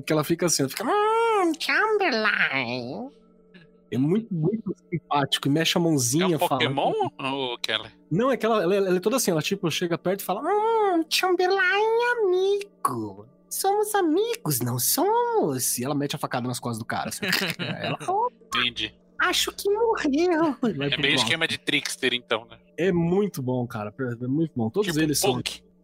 Que 0.06 0.14
ela 0.14 0.24
fica 0.24 0.46
assim, 0.48 0.64
ela 0.64 0.70
fica. 0.70 0.84
"Hum, 0.86 1.52
Chamberlain. 1.60 3.10
É 3.92 3.98
muito, 3.98 4.32
muito 4.34 4.76
simpático. 4.90 5.48
E 5.48 5.52
mexe 5.52 5.78
a 5.78 5.82
É 5.82 5.84
mãozinha. 5.84 6.36
um 6.36 6.40
fala- 6.40 6.50
Pokémon, 6.60 6.94
ô 7.20 7.58
Keller? 7.58 7.92
Não, 8.12 8.32
é 8.32 8.38
que 8.38 8.46
ela, 8.46 8.62
ela- 8.64 8.76
ela 8.76 8.98
é 8.98 9.00
toda 9.00 9.16
assim, 9.18 9.32
ela 9.32 9.42
tipo 9.42 9.70
chega 9.72 9.98
perto 9.98 10.20
e 10.22 10.24
fala: 10.24 10.42
Hum, 10.44 11.04
Chamberlain, 11.10 12.04
amigo. 12.24 13.26
Somos 13.50 13.96
amigos, 13.96 14.60
não 14.60 14.78
somos? 14.78 15.80
E 15.80 15.84
ela 15.84 15.96
mete 15.96 16.16
a 16.16 16.20
facada 16.20 16.48
nas 16.48 16.60
costas 16.60 16.78
do 16.78 16.86
cara. 16.86 17.10
Assim. 17.10 17.22
ela 17.82 17.98
fala, 17.98 18.28
Entendi. 18.56 18.94
acho 19.20 19.52
que 19.54 19.68
morreu. 19.72 20.56
É 20.64 20.74
próximo. 20.90 21.06
esquema 21.08 21.48
de 21.48 21.58
trickster, 21.58 22.14
então, 22.14 22.46
né? 22.46 22.60
É 22.78 22.92
muito 22.92 23.42
bom, 23.42 23.66
cara. 23.66 23.92
É 24.00 24.28
muito 24.28 24.52
bom. 24.56 24.70
Todos 24.70 24.88
Tipo 24.90 25.00
eles 25.04 25.18
são 25.18 25.42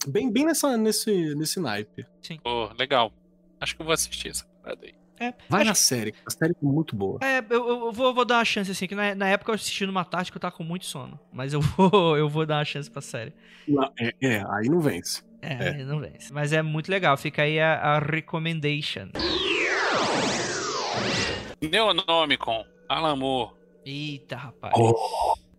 bem, 0.08 0.32
bem 0.32 0.46
nessa, 0.46 0.78
nesse, 0.78 1.34
nesse 1.34 1.60
naipe. 1.60 2.06
Pô, 2.44 2.70
legal. 2.78 3.12
Acho 3.60 3.76
que 3.76 3.82
eu 3.82 3.86
vou 3.86 3.94
assistir 3.94 4.30
essa 4.30 4.46
parada 4.64 4.86
aí. 4.86 4.94
Vai 5.50 5.62
Acho- 5.62 5.70
na 5.70 5.76
série. 5.76 6.14
A 6.26 6.30
série 6.30 6.52
é 6.52 6.56
muito 6.66 6.94
boa. 6.96 7.20
É, 7.24 7.40
eu, 7.50 7.68
eu 7.70 7.92
vou, 7.94 8.14
vou 8.14 8.26
dar 8.26 8.36
uma 8.40 8.46
chance, 8.46 8.70
assim, 8.70 8.86
que 8.86 8.94
na, 8.96 9.16
na 9.16 9.28
época 9.30 9.50
eu 9.52 9.56
assisti 9.56 9.86
numa 9.86 10.04
tarde 10.04 10.30
que 10.30 10.36
eu 10.38 10.42
tava 10.42 10.54
com 10.56 10.64
muito 10.64 10.86
sono. 10.86 11.18
Mas 11.32 11.54
eu 11.54 11.62
vou, 11.78 12.18
eu 12.18 12.28
vou 12.28 12.46
dar 12.46 12.58
uma 12.58 12.66
chance 12.66 12.92
pra 12.92 13.02
série. 13.02 13.34
Não, 13.68 13.92
é, 13.98 14.14
é, 14.22 14.44
aí 14.50 14.68
não 14.70 14.82
vence. 14.82 15.24
É, 15.42 15.54
É. 15.54 15.70
aí 15.76 15.84
não 15.86 16.00
vence. 16.00 16.34
Mas 16.34 16.52
é 16.52 16.62
muito 16.62 16.90
legal, 16.92 17.16
fica 17.16 17.44
aí 17.44 17.60
a, 17.60 17.76
a 17.76 18.00
recommendation. 18.00 19.08
Neonomicon, 21.62 22.66
Alan 22.90 23.16
Moore. 23.16 23.54
Eita, 23.86 24.36
rapaz. 24.36 24.74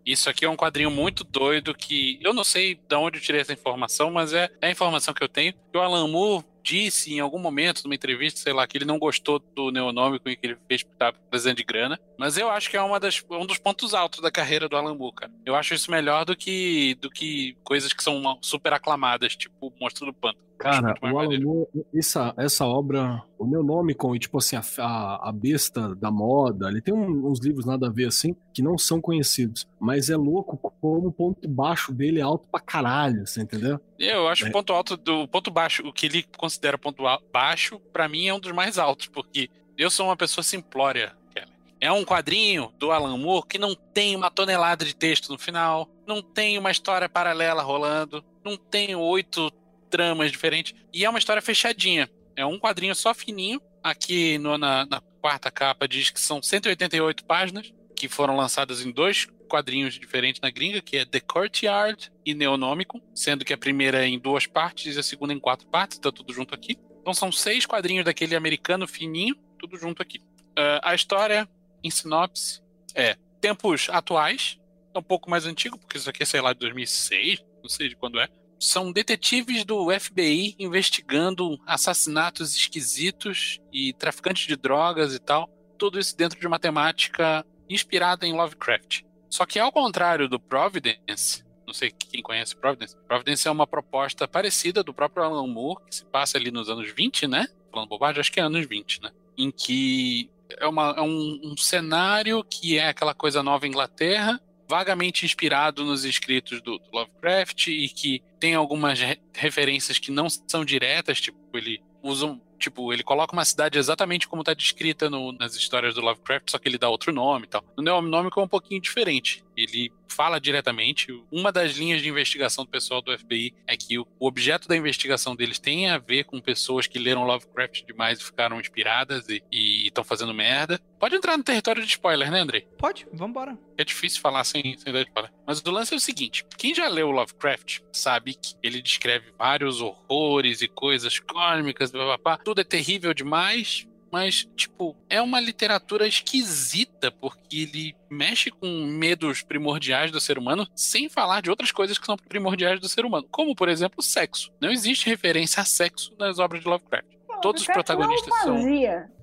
Isso 0.05 0.29
aqui 0.29 0.45
é 0.45 0.49
um 0.49 0.55
quadrinho 0.55 0.89
muito 0.91 1.23
doido 1.23 1.73
que 1.73 2.17
eu 2.21 2.33
não 2.33 2.43
sei 2.43 2.75
de 2.75 2.95
onde 2.95 3.17
eu 3.17 3.21
tirei 3.21 3.41
essa 3.41 3.53
informação, 3.53 4.09
mas 4.11 4.33
é, 4.33 4.49
é 4.61 4.67
a 4.67 4.71
informação 4.71 5.13
que 5.13 5.23
eu 5.23 5.27
tenho. 5.27 5.53
Que 5.71 5.77
o 5.77 5.81
Alan 5.81 6.07
Moore 6.07 6.45
disse 6.67 7.13
em 7.13 7.19
algum 7.21 7.39
momento, 7.39 7.81
numa 7.85 7.95
entrevista, 7.95 8.39
sei 8.41 8.51
lá, 8.51 8.67
que 8.67 8.77
ele 8.77 8.83
não 8.85 8.99
gostou 8.99 9.39
do 9.55 9.71
Neonômico 9.71 10.29
e 10.29 10.35
que 10.35 10.47
ele 10.47 10.57
fez 10.67 10.81
estava 10.81 11.15
precisando 11.29 11.55
de 11.57 11.63
grana. 11.63 11.97
Mas 12.19 12.37
eu 12.37 12.49
acho 12.49 12.69
que 12.69 12.75
é 12.75 12.81
uma 12.81 12.99
das, 12.99 13.23
um 13.31 13.45
dos 13.45 13.57
pontos 13.57 13.93
altos 13.93 14.19
da 14.21 14.29
carreira 14.31 14.67
do 14.67 14.75
Alan 14.75 14.95
Moore, 14.95 15.15
cara. 15.15 15.31
Eu 15.45 15.55
acho 15.55 15.73
isso 15.73 15.89
melhor 15.89 16.25
do 16.25 16.35
que, 16.35 16.95
do 16.95 17.09
que 17.09 17.55
coisas 17.63 17.93
que 17.93 18.03
são 18.03 18.37
super 18.41 18.73
aclamadas, 18.73 19.35
tipo 19.35 19.71
Monstro 19.79 20.07
do 20.07 20.13
Pântano. 20.13 20.45
Cara, 20.57 20.95
o 21.03 21.19
Alan. 21.19 21.39
Moore, 21.39 21.67
essa, 21.95 22.33
essa 22.35 22.65
obra, 22.65 23.23
o 23.37 23.45
Neonomicon 23.45 24.15
e 24.15 24.19
tipo 24.19 24.39
assim, 24.39 24.55
a, 24.55 24.63
a, 24.79 25.29
a 25.29 25.31
besta 25.31 25.93
da 25.95 26.09
moda, 26.09 26.67
ele 26.69 26.81
tem 26.81 26.93
um- 26.93 27.27
uns 27.29 27.39
livros 27.39 27.63
nada 27.65 27.87
a 27.87 27.91
ver 27.91 28.07
assim, 28.07 28.35
que 28.53 28.61
não 28.63 28.75
são 28.77 28.99
conhecidos. 28.99 29.67
Mas 29.79 30.09
é 30.09 30.17
louco 30.17 30.73
como 30.81 31.07
o 31.07 31.11
ponto 31.11 31.47
baixo 31.47 31.91
dele 31.91 32.19
é 32.19 32.23
alto 32.23 32.47
pra 32.49 32.59
caralho, 32.59 33.25
você 33.25 33.41
entendeu? 33.41 33.79
Eu 33.97 34.27
acho 34.27 34.45
É. 34.45 34.49
o 34.49 34.51
ponto 34.51 34.71
alto 34.73 34.95
do 34.97 35.27
ponto 35.27 35.49
baixo, 35.51 35.85
o 35.87 35.91
que 35.93 36.05
ele 36.05 36.23
considera 36.37 36.77
ponto 36.77 37.03
baixo, 37.31 37.79
pra 37.91 38.07
mim 38.07 38.27
é 38.27 38.33
um 38.33 38.39
dos 38.39 38.51
mais 38.51 38.77
altos, 38.77 39.07
porque 39.07 39.49
eu 39.77 39.89
sou 39.89 40.07
uma 40.07 40.15
pessoa 40.17 40.43
simplória, 40.43 41.13
Kelly. 41.33 41.51
É 41.81 41.91
um 41.91 42.03
quadrinho 42.05 42.71
do 42.77 42.91
Alan 42.91 43.17
Moore 43.17 43.47
que 43.47 43.57
não 43.57 43.75
tem 43.75 44.15
uma 44.15 44.29
tonelada 44.31 44.83
de 44.85 44.95
texto 44.95 45.29
no 45.31 45.37
final, 45.37 45.89
não 46.07 46.21
tem 46.21 46.57
uma 46.57 46.71
história 46.71 47.09
paralela 47.09 47.61
rolando, 47.61 48.23
não 48.43 48.55
tem 48.57 48.95
oito 48.95 49.51
tramas 49.89 50.31
diferentes, 50.31 50.73
e 50.93 51.05
é 51.05 51.09
uma 51.09 51.19
história 51.19 51.41
fechadinha. 51.41 52.09
É 52.35 52.45
um 52.45 52.59
quadrinho 52.59 52.93
só 52.93 53.13
fininho. 53.13 53.61
Aqui 53.81 54.37
no- 54.37 54.57
na, 54.57 54.85
na 54.85 55.01
quarta 55.21 55.49
capa 55.49 55.87
diz 55.87 56.09
que 56.09 56.19
são 56.19 56.41
188 56.41 57.23
páginas, 57.25 57.73
que 57.95 58.07
foram 58.09 58.35
lançadas 58.35 58.85
em 58.85 58.91
dois 58.91 59.27
quadrinhos 59.47 59.95
diferentes 59.95 60.41
na 60.41 60.49
gringa, 60.49 60.81
que 60.81 60.97
é 60.97 61.05
The 61.05 61.19
Courtyard 61.21 62.11
e 62.25 62.33
Neonômico, 62.33 63.01
sendo 63.15 63.43
que 63.43 63.53
a 63.53 63.57
primeira 63.57 64.05
é 64.05 64.07
em 64.07 64.19
duas 64.19 64.45
partes 64.45 64.95
e 64.95 64.99
a 64.99 65.03
segunda 65.03 65.33
em 65.33 65.39
quatro 65.39 65.67
partes, 65.67 65.97
tá 65.97 66.11
tudo 66.11 66.33
junto 66.33 66.53
aqui. 66.53 66.77
Então 67.01 67.13
são 67.13 67.31
seis 67.31 67.65
quadrinhos 67.65 68.05
daquele 68.05 68.35
americano 68.35 68.87
fininho, 68.87 69.35
tudo 69.57 69.77
junto 69.77 70.01
aqui. 70.01 70.21
Ah, 70.57 70.91
a 70.91 70.95
história, 70.95 71.47
em 71.83 71.89
sinopse, 71.89 72.61
é 72.93 73.15
tempos 73.39 73.87
atuais, 73.89 74.59
é 74.93 74.99
um 74.99 75.03
pouco 75.03 75.29
mais 75.29 75.45
antigo, 75.45 75.77
porque 75.77 75.97
isso 75.97 76.09
aqui 76.09 76.23
é, 76.23 76.25
sei 76.25 76.41
lá, 76.41 76.51
de 76.51 76.59
2006, 76.59 77.43
não 77.61 77.69
sei 77.69 77.89
de 77.89 77.95
quando 77.95 78.19
é. 78.19 78.27
São 78.59 78.91
detetives 78.91 79.63
do 79.63 79.87
FBI 79.97 80.55
investigando 80.57 81.59
assassinatos 81.65 82.55
esquisitos 82.55 83.59
e 83.71 83.93
traficantes 83.93 84.47
de 84.47 84.55
drogas 84.55 85.13
e 85.13 85.19
tal. 85.19 85.47
Tudo 85.77 85.99
isso 85.99 86.17
dentro 86.17 86.39
de 86.39 86.47
uma 86.47 86.57
temática 86.57 87.45
inspirada 87.69 88.25
em 88.25 88.33
Lovecraft. 88.33 89.03
Só 89.29 89.45
que 89.45 89.59
ao 89.59 89.71
contrário 89.71 90.27
do 90.29 90.39
Providence, 90.39 91.43
não 91.65 91.73
sei 91.73 91.91
quem 91.91 92.21
conhece 92.21 92.55
Providence, 92.55 92.95
Providence 93.07 93.47
é 93.47 93.51
uma 93.51 93.67
proposta 93.67 94.27
parecida 94.27 94.83
do 94.83 94.93
próprio 94.93 95.23
Alan 95.23 95.47
Moore, 95.47 95.81
que 95.89 95.95
se 95.95 96.05
passa 96.05 96.37
ali 96.37 96.49
nos 96.51 96.69
anos 96.69 96.89
20, 96.91 97.27
né? 97.27 97.47
Falando 97.71 97.89
bobagem, 97.89 98.19
acho 98.21 98.31
que 98.31 98.39
é 98.39 98.43
anos 98.43 98.65
20, 98.65 99.01
né? 99.01 99.11
Em 99.37 99.51
que 99.51 100.29
é, 100.57 100.65
uma- 100.67 100.95
é 100.97 101.01
um, 101.01 101.39
um 101.43 101.57
cenário 101.57 102.43
que 102.43 102.77
é 102.77 102.87
aquela 102.87 103.13
coisa 103.13 103.43
nova 103.43 103.67
Inglaterra, 103.67 104.39
vagamente 104.67 105.25
inspirado 105.25 105.83
nos 105.83 106.03
escritos 106.05 106.61
do, 106.61 106.77
do 106.77 106.89
Lovecraft 106.91 107.67
e 107.67 107.87
que 107.89 108.21
tem 108.39 108.53
algumas 108.55 108.99
re 108.99 109.17
referências 109.33 109.97
que 109.99 110.11
não 110.11 110.27
são 110.29 110.65
diretas, 110.65 111.21
tipo, 111.21 111.37
ele 111.53 111.81
usa 112.01 112.25
um, 112.25 112.41
Tipo, 112.57 112.91
ele 112.91 113.03
coloca 113.03 113.33
uma 113.33 113.45
cidade 113.45 113.77
exatamente 113.77 114.27
como 114.27 114.41
está 114.41 114.53
descrita 114.53 115.09
no, 115.09 115.31
nas 115.31 115.55
histórias 115.55 115.95
do 115.95 116.01
Lovecraft, 116.01 116.49
só 116.51 116.57
que 116.57 116.67
ele 116.67 116.77
dá 116.77 116.89
outro 116.89 117.13
nome 117.13 117.45
e 117.45 117.49
tal. 117.49 117.63
No 117.77 117.83
Neonômico 117.83 118.39
é 118.39 118.43
um 118.43 118.47
pouquinho 118.47 118.81
diferente. 118.81 119.43
Ele 119.55 119.91
fala 120.17 120.39
diretamente. 120.39 121.07
Uma 121.31 121.51
das 121.51 121.73
linhas 121.73 122.01
de 122.01 122.09
investigação 122.09 122.63
do 122.65 122.71
pessoal 122.71 123.01
do 123.01 123.15
FBI 123.17 123.53
é 123.67 123.77
que 123.77 123.99
o 123.99 124.07
objeto 124.19 124.67
da 124.67 124.75
investigação 124.75 125.35
deles 125.35 125.59
tem 125.59 125.89
a 125.89 125.99
ver 125.99 126.23
com 126.23 126.39
pessoas 126.39 126.87
que 126.87 126.97
leram 126.97 127.23
Lovecraft 127.23 127.85
demais 127.85 128.19
e 128.19 128.23
ficaram 128.23 128.59
inspiradas 128.59 129.27
e 129.29 129.85
estão 129.85 130.03
fazendo 130.03 130.33
merda. 130.33 130.79
Pode 130.99 131.15
entrar 131.15 131.37
no 131.37 131.43
território 131.43 131.83
de 131.83 131.89
spoiler, 131.89 132.31
né, 132.31 132.39
Andrei? 132.39 132.61
Pode, 132.77 133.05
vambora. 133.13 133.57
É 133.77 133.83
difícil 133.83 134.19
falar 134.19 134.43
sem, 134.43 134.75
sem 134.77 134.91
dar 134.91 135.01
spoiler. 135.01 135.31
Mas 135.45 135.61
o 135.61 135.71
lance 135.71 135.93
é 135.93 135.97
o 135.97 135.99
seguinte: 135.99 136.43
quem 136.57 136.73
já 136.73 136.87
leu 136.87 137.11
Lovecraft 137.11 137.81
sabe 137.91 138.33
que 138.33 138.55
ele 138.63 138.81
descreve 138.81 139.31
vários 139.37 139.81
horrores 139.81 140.63
e 140.63 140.67
coisas 140.67 141.19
cósmicas, 141.19 141.91
blá, 141.91 142.05
blá, 142.05 142.17
blá. 142.17 142.37
Tudo 142.47 142.61
é 142.61 142.63
terrível 142.63 143.13
demais, 143.13 143.85
mas, 144.09 144.47
tipo, 144.55 144.95
é 145.09 145.21
uma 145.21 145.37
literatura 145.37 146.07
esquisita, 146.07 147.11
porque 147.11 147.57
ele 147.57 147.93
mexe 148.09 148.49
com 148.49 148.85
medos 148.85 149.41
primordiais 149.41 150.11
do 150.11 150.21
ser 150.21 150.37
humano, 150.37 150.65
sem 150.73 151.09
falar 151.09 151.41
de 151.41 151.49
outras 151.49 151.73
coisas 151.73 151.97
que 151.97 152.05
são 152.05 152.15
primordiais 152.15 152.79
do 152.79 152.87
ser 152.87 153.03
humano, 153.03 153.27
como, 153.29 153.53
por 153.53 153.67
exemplo, 153.67 154.01
sexo. 154.01 154.49
Não 154.61 154.71
existe 154.71 155.09
referência 155.09 155.61
a 155.61 155.65
sexo 155.65 156.15
nas 156.17 156.39
obras 156.39 156.61
de 156.61 156.69
Lovecraft. 156.69 157.16
Todos 157.41 157.61
os 157.61 157.67
protagonistas 157.67 158.33
são. 158.41 158.57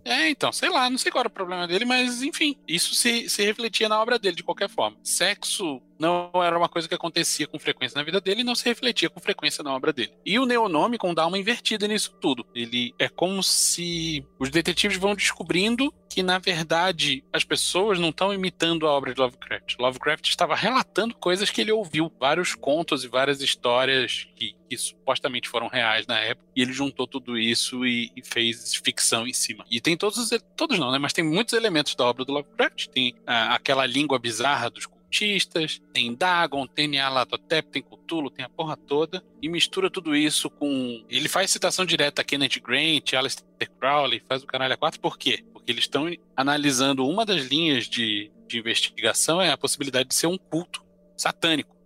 É, 0.05 0.29
então, 0.29 0.53
sei 0.53 0.69
lá, 0.69 0.91
não 0.91 0.99
sei 0.99 1.11
qual 1.11 1.21
era 1.21 1.29
o 1.29 1.31
problema 1.31 1.67
dele, 1.67 1.87
mas 1.87 2.23
enfim, 2.23 2.57
isso 2.69 2.95
se, 2.95 3.29
se 3.29 3.43
refletia 3.43 3.89
na 3.89 4.01
obra 4.01 4.19
dele 4.19 4.37
de 4.37 4.43
qualquer 4.43 4.69
forma. 4.69 4.99
Sexo 5.03 5.81
não 5.99 6.31
era 6.35 6.59
uma 6.59 6.69
coisa 6.69 6.87
que 6.87 6.95
acontecia 6.95 7.47
com 7.47 7.59
frequência 7.59 7.97
na 7.97 8.05
vida 8.05 8.21
dele 8.21 8.43
e 8.43 8.45
não 8.45 8.55
se 8.55 8.65
refletia 8.67 9.09
com 9.09 9.19
frequência 9.19 9.65
na 9.65 9.75
obra 9.75 9.93
dele. 9.93 10.13
E 10.25 10.39
o 10.39 10.45
Neonomicon 10.45 11.15
dá 11.15 11.27
uma 11.27 11.39
invertida 11.39 11.89
nisso 11.89 12.15
tudo. 12.21 12.45
Ele 12.55 12.95
é 12.99 13.09
como 13.09 13.43
se 13.43 14.23
os 14.39 14.51
detetives 14.51 14.99
vão 14.99 15.15
descobrindo 15.15 15.93
que, 16.15 16.23
na 16.23 16.39
verdade, 16.39 17.25
as 17.33 17.43
pessoas 17.43 17.99
não 17.99 18.11
estão 18.11 18.33
imitando 18.33 18.87
a 18.87 18.93
obra 18.93 19.13
de 19.13 19.21
Lovecraft. 19.21 19.75
Lovecraft 19.81 20.29
estava 20.29 20.55
relatando 20.55 21.13
coisas 21.13 21.51
que 21.51 21.61
ele 21.61 21.73
ouviu, 21.73 22.13
vários 22.21 22.55
contos 22.55 23.03
e 23.03 23.09
várias 23.09 23.41
histórias 23.43 24.29
que, 24.37 24.55
que 24.71 24.79
supostamente 24.79 25.49
foram 25.49 25.67
reais 25.67 26.07
na 26.07 26.17
época, 26.21 26.47
e 26.55 26.63
ele 26.63 26.73
juntou 26.73 27.09
tudo 27.09 27.37
isso 27.37 27.85
e, 27.85 28.13
e 28.15 28.23
fez 28.25 28.77
ficção 28.77 29.27
em 29.27 29.33
cima. 29.33 29.67
E 29.69 29.81
tem 29.81 29.97
todos 29.97 30.17
os, 30.17 30.31
todos 30.55 30.79
não, 30.79 30.93
né? 30.93 30.99
Mas 30.99 31.13
tem 31.13 31.25
muitos 31.25 31.53
elementos 31.53 31.97
da 31.97 32.05
obra 32.05 32.25
do 32.25 32.33
Lovecraft. 32.33 32.87
Tem 32.91 33.13
ah, 33.27 33.53
aquela 33.57 33.85
língua 33.85 34.17
bizarra 34.17 34.71
dos 34.71 34.87
cultistas, 34.87 35.83
tem 35.93 36.15
Dagon, 36.15 36.65
tem 36.65 36.87
Nyarlathotep, 36.87 37.71
tem 37.71 37.83
Cthulhu, 37.83 38.31
tem 38.31 38.45
a 38.45 38.49
porra 38.49 38.77
toda, 38.77 39.25
e 39.43 39.49
mistura 39.49 39.91
tudo 39.91 40.15
isso 40.15 40.49
com... 40.49 41.05
Ele 41.09 41.29
faz 41.29 41.51
citação 41.51 41.85
direta 41.85 42.23
a 42.23 42.25
Kenneth 42.25 42.61
Grant, 42.63 43.15
Aleister 43.15 43.45
Crowley, 43.81 44.23
faz 44.29 44.45
o 44.45 44.47
caralho 44.47 44.75
a 44.75 44.77
quatro, 44.77 45.01
por 45.01 45.19
quê? 45.19 45.45
Eles 45.67 45.85
estão 45.85 46.11
analisando 46.37 47.07
uma 47.07 47.25
das 47.25 47.45
linhas 47.45 47.89
de, 47.89 48.31
de 48.47 48.59
investigação 48.59 49.41
é 49.41 49.51
a 49.51 49.57
possibilidade 49.57 50.09
de 50.09 50.15
ser 50.15 50.27
um 50.27 50.39
culto 50.39 50.85
satânico, 51.17 51.77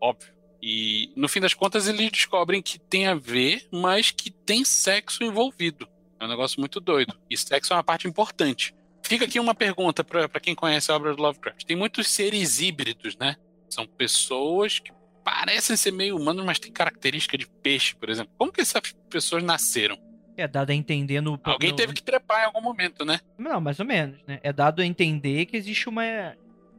óbvio. 0.00 0.32
E 0.62 1.12
no 1.16 1.28
fim 1.28 1.40
das 1.40 1.54
contas 1.54 1.88
eles 1.88 2.10
descobrem 2.10 2.62
que 2.62 2.78
tem 2.78 3.06
a 3.06 3.14
ver, 3.14 3.66
mas 3.72 4.10
que 4.10 4.30
tem 4.30 4.64
sexo 4.64 5.24
envolvido. 5.24 5.88
É 6.20 6.24
um 6.24 6.28
negócio 6.28 6.60
muito 6.60 6.78
doido. 6.78 7.18
E 7.28 7.36
sexo 7.36 7.72
é 7.72 7.76
uma 7.76 7.82
parte 7.82 8.06
importante. 8.06 8.72
Fica 9.02 9.24
aqui 9.24 9.40
uma 9.40 9.56
pergunta 9.56 10.04
para 10.04 10.28
quem 10.40 10.54
conhece 10.54 10.92
a 10.92 10.94
obra 10.94 11.14
do 11.14 11.20
Lovecraft. 11.20 11.64
Tem 11.64 11.76
muitos 11.76 12.08
seres 12.08 12.60
híbridos, 12.60 13.16
né? 13.16 13.36
São 13.68 13.84
pessoas 13.86 14.78
que 14.78 14.92
parecem 15.24 15.76
ser 15.76 15.90
meio 15.90 16.16
humanos, 16.16 16.44
mas 16.44 16.60
têm 16.60 16.70
característica 16.70 17.36
de 17.36 17.46
peixe, 17.46 17.96
por 17.96 18.08
exemplo. 18.08 18.32
Como 18.38 18.52
que 18.52 18.60
essas 18.60 18.92
pessoas 19.10 19.42
nasceram? 19.42 19.98
É 20.36 20.48
dado 20.48 20.70
a 20.70 20.74
entender 20.74 21.20
no. 21.20 21.38
Alguém 21.44 21.70
no... 21.70 21.76
teve 21.76 21.92
que 21.92 22.02
trepar 22.02 22.42
em 22.42 22.46
algum 22.46 22.62
momento, 22.62 23.04
né? 23.04 23.20
Não, 23.36 23.60
mais 23.60 23.78
ou 23.78 23.86
menos, 23.86 24.18
né? 24.26 24.40
É 24.42 24.52
dado 24.52 24.80
a 24.80 24.86
entender 24.86 25.46
que 25.46 25.56
existe 25.56 25.88
uma. 25.88 26.04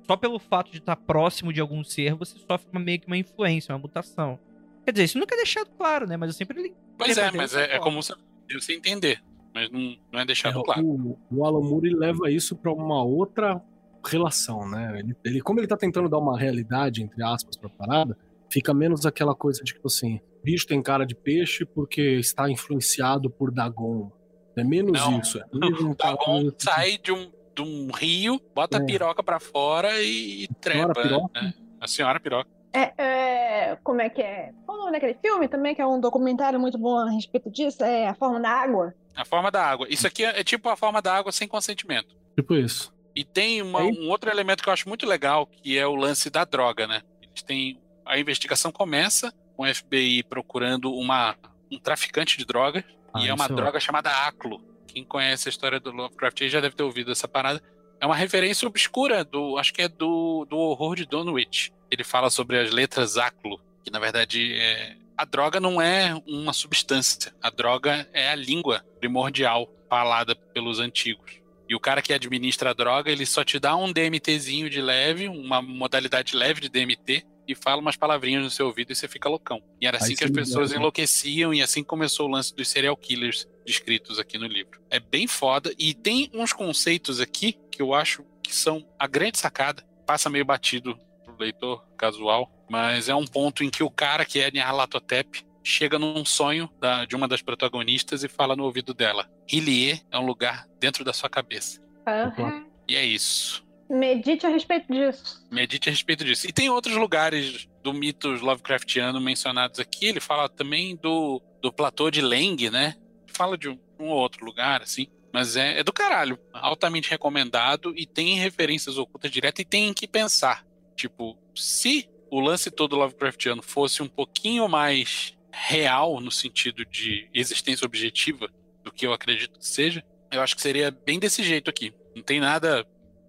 Só 0.07 0.17
pelo 0.17 0.39
fato 0.39 0.71
de 0.71 0.79
estar 0.79 0.95
próximo 0.95 1.53
de 1.53 1.61
algum 1.61 1.83
ser, 1.83 2.13
você 2.15 2.37
sofre 2.39 2.67
uma, 2.71 2.79
meio 2.81 2.99
que 2.99 3.07
uma 3.07 3.17
influência, 3.17 3.73
uma 3.73 3.79
mutação. 3.79 4.37
Quer 4.83 4.91
dizer, 4.91 5.05
isso 5.05 5.19
nunca 5.19 5.35
é 5.35 5.37
deixado 5.37 5.69
claro, 5.77 6.07
né? 6.07 6.17
Mas 6.17 6.29
eu 6.29 6.33
sempre. 6.33 6.73
Pois 6.97 7.17
é, 7.17 7.31
mas 7.31 7.55
é, 7.55 7.75
é 7.75 7.79
como 7.79 8.01
você, 8.01 8.13
você 8.51 8.73
entender 8.73 9.21
mas 9.53 9.69
não, 9.69 9.95
não 10.11 10.19
é 10.19 10.25
deixado 10.25 10.59
é, 10.59 10.63
claro. 10.63 10.83
O, 10.83 11.19
o 11.29 11.45
Alan 11.45 11.61
Moore 11.61 11.93
leva 11.93 12.31
isso 12.31 12.55
para 12.55 12.71
uma 12.71 13.03
outra 13.03 13.61
relação, 14.03 14.67
né? 14.67 14.99
Ele, 14.99 15.15
ele, 15.23 15.41
como 15.41 15.59
ele 15.59 15.67
tá 15.67 15.77
tentando 15.77 16.09
dar 16.09 16.17
uma 16.17 16.37
realidade, 16.37 17.03
entre 17.03 17.23
aspas, 17.23 17.55
pra 17.55 17.69
parada, 17.69 18.17
fica 18.53 18.73
menos 18.73 19.05
aquela 19.05 19.33
coisa 19.33 19.63
de 19.63 19.73
tipo 19.73 19.87
assim, 19.87 20.21
bicho 20.43 20.67
tem 20.67 20.81
cara 20.81 21.05
de 21.05 21.15
peixe 21.15 21.65
porque 21.65 22.01
está 22.19 22.49
influenciado 22.49 23.29
por 23.29 23.51
Dagon. 23.51 24.11
É 24.55 24.63
menos 24.63 24.91
não, 24.91 25.19
isso. 25.19 25.39
É 25.39 25.45
mesmo 25.51 25.95
Dagon 25.95 26.51
sai 26.59 26.99
de 26.99 27.11
um, 27.11 27.31
de 27.55 27.61
um 27.63 27.91
rio, 27.91 28.39
bota 28.53 28.77
é. 28.77 28.81
a 28.81 28.85
piroca 28.85 29.23
pra 29.23 29.39
fora 29.39 29.99
e, 29.99 30.43
e 30.43 30.47
trepa. 30.61 31.03
Né? 31.33 31.53
A 31.81 31.87
senhora 31.87 32.19
piroca. 32.19 32.49
É, 32.71 32.93
é, 32.97 33.77
como 33.83 34.01
é 34.01 34.09
que 34.09 34.21
é? 34.21 34.51
Qual 34.65 34.77
o 34.77 34.81
nome 34.81 34.93
daquele 34.93 35.15
filme 35.15 35.47
também, 35.47 35.73
que 35.73 35.81
é 35.81 35.85
um 35.85 35.99
documentário 35.99 36.59
muito 36.59 36.77
bom 36.77 36.97
a 36.97 37.09
respeito 37.09 37.49
disso? 37.49 37.83
É 37.83 38.07
A 38.07 38.13
Forma 38.13 38.39
da 38.39 38.49
Água. 38.49 38.93
A 39.15 39.25
forma 39.25 39.51
da 39.51 39.63
água. 39.63 39.87
Isso 39.89 40.07
aqui 40.07 40.25
é, 40.25 40.39
é 40.39 40.43
tipo 40.43 40.67
a 40.69 40.75
forma 40.75 41.01
da 41.01 41.13
água 41.13 41.31
sem 41.31 41.47
consentimento. 41.47 42.15
Tipo 42.35 42.55
isso. 42.55 42.91
E 43.15 43.23
tem 43.23 43.61
uma, 43.61 43.83
um 43.83 44.09
outro 44.09 44.29
elemento 44.29 44.63
que 44.63 44.69
eu 44.69 44.73
acho 44.73 44.89
muito 44.89 45.05
legal, 45.05 45.45
que 45.45 45.77
é 45.77 45.85
o 45.85 45.93
lance 45.93 46.31
da 46.31 46.43
droga, 46.43 46.87
né? 46.87 47.01
Eles 47.21 47.43
têm. 47.43 47.79
A 48.05 48.19
investigação 48.19 48.71
começa 48.71 49.33
com 49.55 49.63
o 49.63 49.73
FBI 49.73 50.23
procurando 50.23 50.93
uma, 50.93 51.35
um 51.71 51.79
traficante 51.79 52.37
de 52.37 52.45
drogas. 52.45 52.83
Ah, 53.13 53.21
e 53.21 53.27
é 53.27 53.33
uma 53.33 53.47
droga 53.47 53.79
chamada 53.79 54.09
Aclo. 54.09 54.61
Quem 54.87 55.03
conhece 55.03 55.47
a 55.47 55.51
história 55.51 55.79
do 55.79 55.91
Lovecraft 55.91 56.47
já 56.47 56.59
deve 56.59 56.75
ter 56.75 56.83
ouvido 56.83 57.11
essa 57.11 57.27
parada. 57.27 57.61
É 57.99 58.05
uma 58.05 58.15
referência 58.15 58.67
obscura 58.67 59.23
do. 59.23 59.57
Acho 59.57 59.73
que 59.73 59.81
é 59.81 59.87
do, 59.87 60.45
do 60.49 60.57
horror 60.57 60.95
de 60.95 61.05
Dunwich. 61.05 61.73
Ele 61.89 62.03
fala 62.03 62.29
sobre 62.29 62.59
as 62.59 62.71
letras 62.71 63.17
Aclo, 63.17 63.61
que 63.83 63.91
na 63.91 63.99
verdade 63.99 64.53
é, 64.59 64.97
a 65.17 65.25
droga 65.25 65.59
não 65.59 65.81
é 65.81 66.13
uma 66.27 66.53
substância. 66.53 67.33
A 67.41 67.49
droga 67.49 68.07
é 68.13 68.29
a 68.29 68.35
língua 68.35 68.83
primordial 68.99 69.69
falada 69.89 70.35
pelos 70.35 70.79
antigos. 70.79 71.41
E 71.69 71.75
o 71.75 71.79
cara 71.79 72.01
que 72.01 72.13
administra 72.13 72.71
a 72.71 72.73
droga, 72.73 73.11
ele 73.11 73.25
só 73.25 73.43
te 73.43 73.59
dá 73.59 73.75
um 73.75 73.91
DMTzinho 73.91 74.69
de 74.69 74.81
leve, 74.81 75.27
uma 75.27 75.61
modalidade 75.61 76.35
leve 76.35 76.61
de 76.61 76.69
DMT, 76.69 77.25
e 77.47 77.55
fala 77.55 77.81
umas 77.81 77.95
palavrinhas 77.95 78.43
no 78.43 78.49
seu 78.49 78.67
ouvido 78.67 78.91
e 78.91 78.95
você 78.95 79.07
fica 79.07 79.29
loucão. 79.29 79.61
E 79.79 79.87
era 79.87 79.97
assim 79.97 80.11
Aí 80.11 80.17
que 80.17 80.23
as 80.23 80.31
pessoas 80.31 80.71
enlouqueciam, 80.71 81.53
e 81.53 81.61
assim 81.61 81.83
começou 81.83 82.27
o 82.27 82.31
lance 82.31 82.55
dos 82.55 82.67
serial 82.67 82.95
killers 82.95 83.47
descritos 83.65 84.19
aqui 84.19 84.37
no 84.37 84.47
livro. 84.47 84.81
É 84.89 84.99
bem 84.99 85.27
foda, 85.27 85.73
e 85.77 85.93
tem 85.93 86.29
uns 86.33 86.53
conceitos 86.53 87.19
aqui 87.19 87.57
que 87.71 87.81
eu 87.81 87.93
acho 87.93 88.25
que 88.41 88.53
são 88.53 88.85
a 88.99 89.07
grande 89.07 89.39
sacada, 89.39 89.83
passa 90.05 90.29
meio 90.29 90.45
batido 90.45 90.97
pro 91.23 91.35
leitor 91.39 91.83
casual, 91.97 92.51
mas 92.69 93.09
é 93.09 93.15
um 93.15 93.25
ponto 93.25 93.63
em 93.63 93.69
que 93.69 93.83
o 93.83 93.89
cara 93.89 94.25
que 94.25 94.39
é 94.39 94.51
Nyarlathotep 94.51 95.45
chega 95.63 95.97
num 95.97 96.25
sonho 96.25 96.69
da, 96.79 97.05
de 97.05 97.15
uma 97.15 97.27
das 97.27 97.41
protagonistas 97.41 98.23
e 98.23 98.27
fala 98.27 98.55
no 98.55 98.65
ouvido 98.65 98.93
dela: 98.93 99.29
Ilie 99.51 100.01
é 100.11 100.19
um 100.19 100.25
lugar 100.25 100.67
dentro 100.79 101.03
da 101.03 101.13
sua 101.13 101.29
cabeça. 101.29 101.81
Uhum. 102.05 102.65
E 102.87 102.95
é 102.95 103.05
isso. 103.05 103.62
Medite 103.93 104.43
a 104.47 104.49
respeito 104.49 104.91
disso. 104.91 105.45
Medite 105.51 105.87
a 105.87 105.91
respeito 105.91 106.25
disso. 106.25 106.47
E 106.47 106.51
tem 106.51 106.67
outros 106.67 106.95
lugares 106.95 107.69
do 107.83 107.93
mito 107.93 108.27
Lovecraftiano 108.27 109.21
mencionados 109.21 109.79
aqui. 109.79 110.07
Ele 110.07 110.19
fala 110.19 110.49
também 110.49 110.95
do, 110.95 111.39
do 111.61 111.71
platô 111.71 112.09
de 112.09 112.19
Leng, 112.19 112.71
né? 112.71 112.95
Fala 113.27 113.55
de 113.55 113.69
um, 113.69 113.77
um 113.99 114.07
outro 114.07 114.43
lugar, 114.43 114.81
assim. 114.81 115.05
Mas 115.31 115.55
é, 115.55 115.79
é 115.79 115.83
do 115.83 115.93
caralho. 115.93 116.39
Altamente 116.51 117.07
recomendado 117.07 117.93
e 117.95 118.07
tem 118.07 118.39
referências 118.39 118.97
ocultas 118.97 119.29
diretas 119.29 119.61
e 119.61 119.65
tem 119.65 119.93
que 119.93 120.07
pensar. 120.07 120.65
Tipo, 120.95 121.37
se 121.53 122.09
o 122.31 122.39
lance 122.39 122.71
todo 122.71 122.95
Lovecraftiano 122.95 123.61
fosse 123.61 124.01
um 124.01 124.07
pouquinho 124.07 124.67
mais 124.67 125.37
real 125.51 126.19
no 126.19 126.31
sentido 126.31 126.83
de 126.83 127.29
existência 127.31 127.85
objetiva 127.85 128.49
do 128.83 128.91
que 128.91 129.05
eu 129.05 129.13
acredito 129.13 129.59
que 129.59 129.67
seja, 129.67 130.03
eu 130.31 130.41
acho 130.41 130.55
que 130.55 130.63
seria 130.63 130.89
bem 130.89 131.19
desse 131.19 131.43
jeito 131.43 131.69
aqui. 131.69 131.93
Não 132.15 132.23
tem 132.23 132.39
nada 132.39 132.83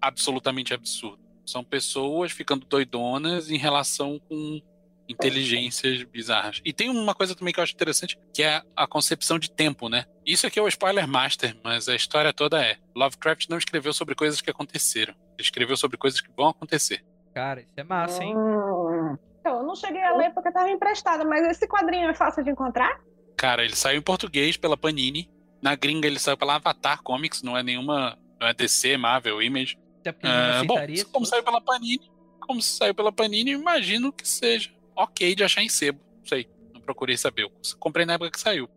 absolutamente 0.07 0.73
absurdo. 0.73 1.19
São 1.45 1.63
pessoas 1.63 2.31
ficando 2.31 2.65
doidonas 2.65 3.49
em 3.49 3.57
relação 3.57 4.19
com 4.27 4.61
inteligências 5.07 6.03
bizarras. 6.03 6.61
E 6.65 6.73
tem 6.73 6.89
uma 6.89 7.13
coisa 7.13 7.35
também 7.35 7.53
que 7.53 7.59
eu 7.59 7.63
acho 7.63 7.73
interessante, 7.73 8.17
que 8.33 8.43
é 8.43 8.61
a 8.75 8.87
concepção 8.87 9.37
de 9.37 9.51
tempo, 9.51 9.87
né? 9.87 10.05
Isso 10.25 10.47
aqui 10.47 10.59
é 10.59 10.61
o 10.61 10.67
spoiler 10.67 11.07
master, 11.07 11.55
mas 11.63 11.87
a 11.87 11.95
história 11.95 12.33
toda 12.33 12.63
é: 12.63 12.77
Lovecraft 12.95 13.47
não 13.49 13.57
escreveu 13.57 13.93
sobre 13.93 14.15
coisas 14.15 14.41
que 14.41 14.49
aconteceram. 14.49 15.13
Ele 15.13 15.43
escreveu 15.43 15.77
sobre 15.77 15.97
coisas 15.97 16.19
que 16.19 16.31
vão 16.35 16.49
acontecer. 16.49 17.03
Cara, 17.33 17.61
isso 17.61 17.73
é 17.77 17.83
massa, 17.83 18.23
hein? 18.23 18.33
Então, 19.39 19.59
eu 19.59 19.63
não 19.63 19.75
cheguei 19.75 20.01
a 20.01 20.15
ler 20.15 20.33
porque 20.33 20.47
estava 20.47 20.69
emprestado, 20.69 21.27
mas 21.27 21.45
esse 21.47 21.67
quadrinho 21.67 22.09
é 22.09 22.13
fácil 22.15 22.43
de 22.43 22.49
encontrar? 22.49 22.99
Cara, 23.37 23.63
ele 23.63 23.75
saiu 23.75 23.99
em 23.99 24.01
português 24.01 24.57
pela 24.57 24.77
Panini. 24.77 25.29
Na 25.61 25.75
gringa 25.75 26.07
ele 26.07 26.17
saiu 26.17 26.37
pela 26.37 26.55
Avatar 26.55 27.03
Comics, 27.03 27.43
não 27.43 27.57
é 27.57 27.61
nenhuma. 27.61 28.17
Não 28.39 28.47
é 28.47 28.53
DC, 28.53 28.97
Marvel, 28.97 29.41
Image. 29.41 29.77
Até 30.09 30.11
porque 30.11 30.27
uh, 30.27 30.65
bom, 30.65 31.11
como 31.11 31.25
saiu 31.25 31.43
pela 31.43 31.59
Panini, 31.59 32.11
como 32.39 32.61
se 32.61 32.77
saiu 32.77 32.93
pela 32.93 33.11
Panini, 33.11 33.51
imagino 33.51 34.11
que 34.13 34.27
seja 34.27 34.69
ok 34.95 35.33
de 35.35 35.43
achar 35.43 35.63
em 35.63 35.69
sebo. 35.69 35.99
Não 36.19 36.25
sei, 36.27 36.47
não 36.73 36.81
procurei 36.81 37.17
saber. 37.17 37.43
Eu 37.43 37.51
comprei 37.79 38.05
na 38.05 38.13
época 38.13 38.31
que 38.31 38.39
saiu. 38.39 38.69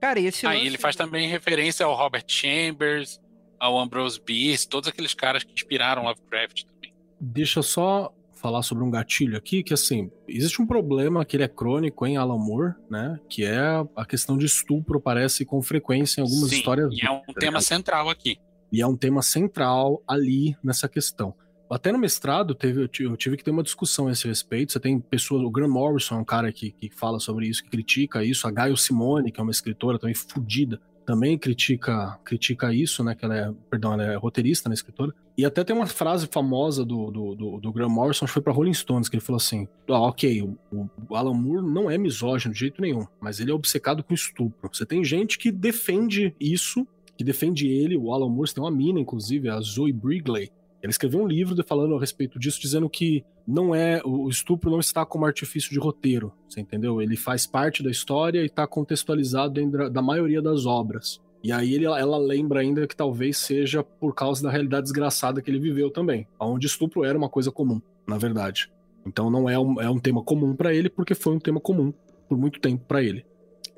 Cara, 0.00 0.20
e 0.20 0.26
esse 0.26 0.46
Aí 0.46 0.56
lance- 0.58 0.66
ele 0.66 0.78
faz 0.78 0.94
também 0.94 1.28
referência 1.28 1.86
ao 1.86 1.94
Robert 1.94 2.24
Chambers, 2.28 3.18
ao 3.58 3.78
Ambrose 3.78 4.20
Bierce, 4.20 4.68
todos 4.68 4.88
aqueles 4.88 5.14
caras 5.14 5.42
que 5.42 5.52
inspiraram 5.52 6.04
Lovecraft 6.04 6.64
também. 6.64 6.92
Deixa 7.18 7.60
eu 7.60 7.62
só 7.62 8.12
falar 8.34 8.62
sobre 8.62 8.84
um 8.84 8.90
gatilho 8.90 9.38
aqui, 9.38 9.62
que 9.62 9.72
assim, 9.72 10.10
existe 10.28 10.60
um 10.60 10.66
problema 10.66 11.24
que 11.24 11.34
ele 11.34 11.44
é 11.44 11.48
crônico 11.48 12.06
em 12.06 12.18
Alan 12.18 12.36
Moore, 12.36 12.74
né? 12.90 13.18
Que 13.30 13.42
é 13.46 13.58
a 13.96 14.04
questão 14.04 14.36
de 14.36 14.44
estupro, 14.44 14.98
aparece 14.98 15.46
com 15.46 15.62
frequência 15.62 16.20
em 16.20 16.24
algumas 16.24 16.50
Sim, 16.50 16.56
histórias. 16.56 16.92
e 16.92 17.06
é 17.06 17.10
um 17.10 17.22
tema 17.40 17.62
central 17.62 18.10
aqui. 18.10 18.38
E 18.74 18.80
é 18.82 18.86
um 18.86 18.96
tema 18.96 19.22
central 19.22 20.02
ali 20.06 20.56
nessa 20.62 20.88
questão. 20.88 21.32
Até 21.70 21.92
no 21.92 21.98
mestrado, 21.98 22.54
teve, 22.54 22.82
eu 22.82 22.88
ti- 22.88 23.04
eu 23.04 23.16
tive 23.16 23.36
que 23.36 23.44
ter 23.44 23.50
uma 23.52 23.62
discussão 23.62 24.08
a 24.08 24.12
esse 24.12 24.26
respeito. 24.26 24.72
Você 24.72 24.80
tem 24.80 24.98
pessoas, 24.98 25.42
o 25.42 25.50
Graham 25.50 25.70
Morrison 25.70 26.16
é 26.16 26.18
um 26.18 26.24
cara 26.24 26.52
que, 26.52 26.72
que 26.72 26.90
fala 26.90 27.20
sobre 27.20 27.46
isso, 27.46 27.62
que 27.62 27.70
critica 27.70 28.24
isso. 28.24 28.46
A 28.46 28.50
Gaio 28.50 28.76
Simone, 28.76 29.30
que 29.30 29.40
é 29.40 29.42
uma 29.42 29.50
escritora 29.52 29.98
também 29.98 30.14
fodida, 30.14 30.80
também 31.06 31.38
critica, 31.38 32.18
critica 32.24 32.72
isso, 32.74 33.04
né? 33.04 33.14
Que 33.14 33.24
ela 33.24 33.36
é, 33.36 33.52
perdão, 33.70 33.92
ela 33.92 34.04
é 34.04 34.16
roteirista, 34.16 34.68
né, 34.68 34.74
escritora. 34.74 35.12
E 35.36 35.44
até 35.44 35.62
tem 35.64 35.74
uma 35.74 35.86
frase 35.86 36.26
famosa 36.30 36.84
do, 36.84 37.10
do, 37.10 37.34
do, 37.34 37.60
do 37.60 37.72
Graham 37.72 37.90
Morrison, 37.90 38.26
que 38.26 38.32
foi 38.32 38.42
pra 38.42 38.52
Rolling 38.52 38.74
Stones, 38.74 39.08
que 39.08 39.16
ele 39.16 39.24
falou 39.24 39.36
assim: 39.36 39.68
ah, 39.88 40.00
ok, 40.00 40.42
o, 40.42 40.88
o 41.08 41.16
Alan 41.16 41.34
Moore 41.34 41.66
não 41.66 41.90
é 41.90 41.96
misógino 41.98 42.52
de 42.54 42.60
jeito 42.60 42.80
nenhum, 42.80 43.06
mas 43.20 43.38
ele 43.40 43.50
é 43.50 43.54
obcecado 43.54 44.02
com 44.02 44.14
estupro. 44.14 44.70
Você 44.72 44.86
tem 44.86 45.04
gente 45.04 45.38
que 45.38 45.50
defende 45.52 46.34
isso, 46.40 46.86
que 47.16 47.24
defende 47.24 47.68
ele, 47.68 47.96
o 47.96 48.12
Alan 48.12 48.28
Moore, 48.28 48.52
tem 48.52 48.62
uma 48.62 48.70
mina, 48.70 49.00
inclusive, 49.00 49.48
a 49.48 49.60
Zoe 49.60 49.92
Brigley. 49.92 50.50
Ele 50.82 50.90
escreveu 50.90 51.20
um 51.22 51.26
livro 51.26 51.56
falando 51.66 51.96
a 51.96 52.00
respeito 52.00 52.38
disso, 52.38 52.60
dizendo 52.60 52.90
que 52.90 53.24
não 53.46 53.74
é 53.74 54.02
o 54.04 54.28
estupro 54.28 54.70
não 54.70 54.80
está 54.80 55.04
como 55.06 55.24
artifício 55.24 55.70
de 55.70 55.78
roteiro, 55.78 56.32
você 56.48 56.60
entendeu? 56.60 57.00
Ele 57.00 57.16
faz 57.16 57.46
parte 57.46 57.82
da 57.82 57.90
história 57.90 58.42
e 58.42 58.46
está 58.46 58.66
contextualizado 58.66 59.54
dentro 59.54 59.88
da- 59.88 60.02
maioria 60.02 60.42
das 60.42 60.66
obras. 60.66 61.20
E 61.42 61.52
aí 61.52 61.74
ele, 61.74 61.84
ela 61.86 62.18
lembra 62.18 62.60
ainda 62.60 62.86
que 62.86 62.96
talvez 62.96 63.38
seja 63.38 63.82
por 63.82 64.14
causa 64.14 64.42
da 64.42 64.50
realidade 64.50 64.84
desgraçada 64.84 65.40
que 65.42 65.50
ele 65.50 65.58
viveu 65.58 65.90
também, 65.90 66.26
onde 66.40 66.66
estupro 66.66 67.04
era 67.04 67.16
uma 67.16 67.28
coisa 67.28 67.50
comum, 67.50 67.80
na 68.06 68.18
verdade. 68.18 68.70
Então 69.06 69.30
não 69.30 69.48
é 69.48 69.58
um, 69.58 69.80
é 69.80 69.88
um 69.88 69.98
tema 69.98 70.22
comum 70.22 70.54
pra 70.54 70.72
ele 70.74 70.88
porque 70.90 71.14
foi 71.14 71.34
um 71.34 71.38
tema 71.38 71.60
comum 71.60 71.92
por 72.28 72.36
muito 72.38 72.60
tempo 72.60 72.84
pra 72.86 73.02
ele. 73.02 73.24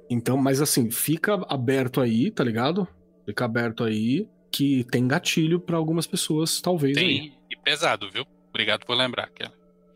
Então, 0.09 0.37
mas 0.37 0.61
assim, 0.61 0.91
fica 0.91 1.35
aberto 1.49 2.01
aí, 2.01 2.31
tá 2.31 2.45
ligado? 2.45 2.87
Fica 3.27 3.45
aberto 3.45 3.85
aí 3.85 4.29
que 4.51 4.85
tem 4.85 5.07
gatilho 5.07 5.61
pra 5.61 5.77
algumas 5.77 6.07
pessoas, 6.07 6.61
talvez 6.61 6.97
aí. 6.97 7.05
Tem 7.05 7.39
e 7.51 7.57
pesado, 7.57 8.11
viu? 8.11 8.25
Obrigado 8.49 8.87
por 8.87 8.97
lembrar, 8.97 9.29
Kelly. 9.29 9.53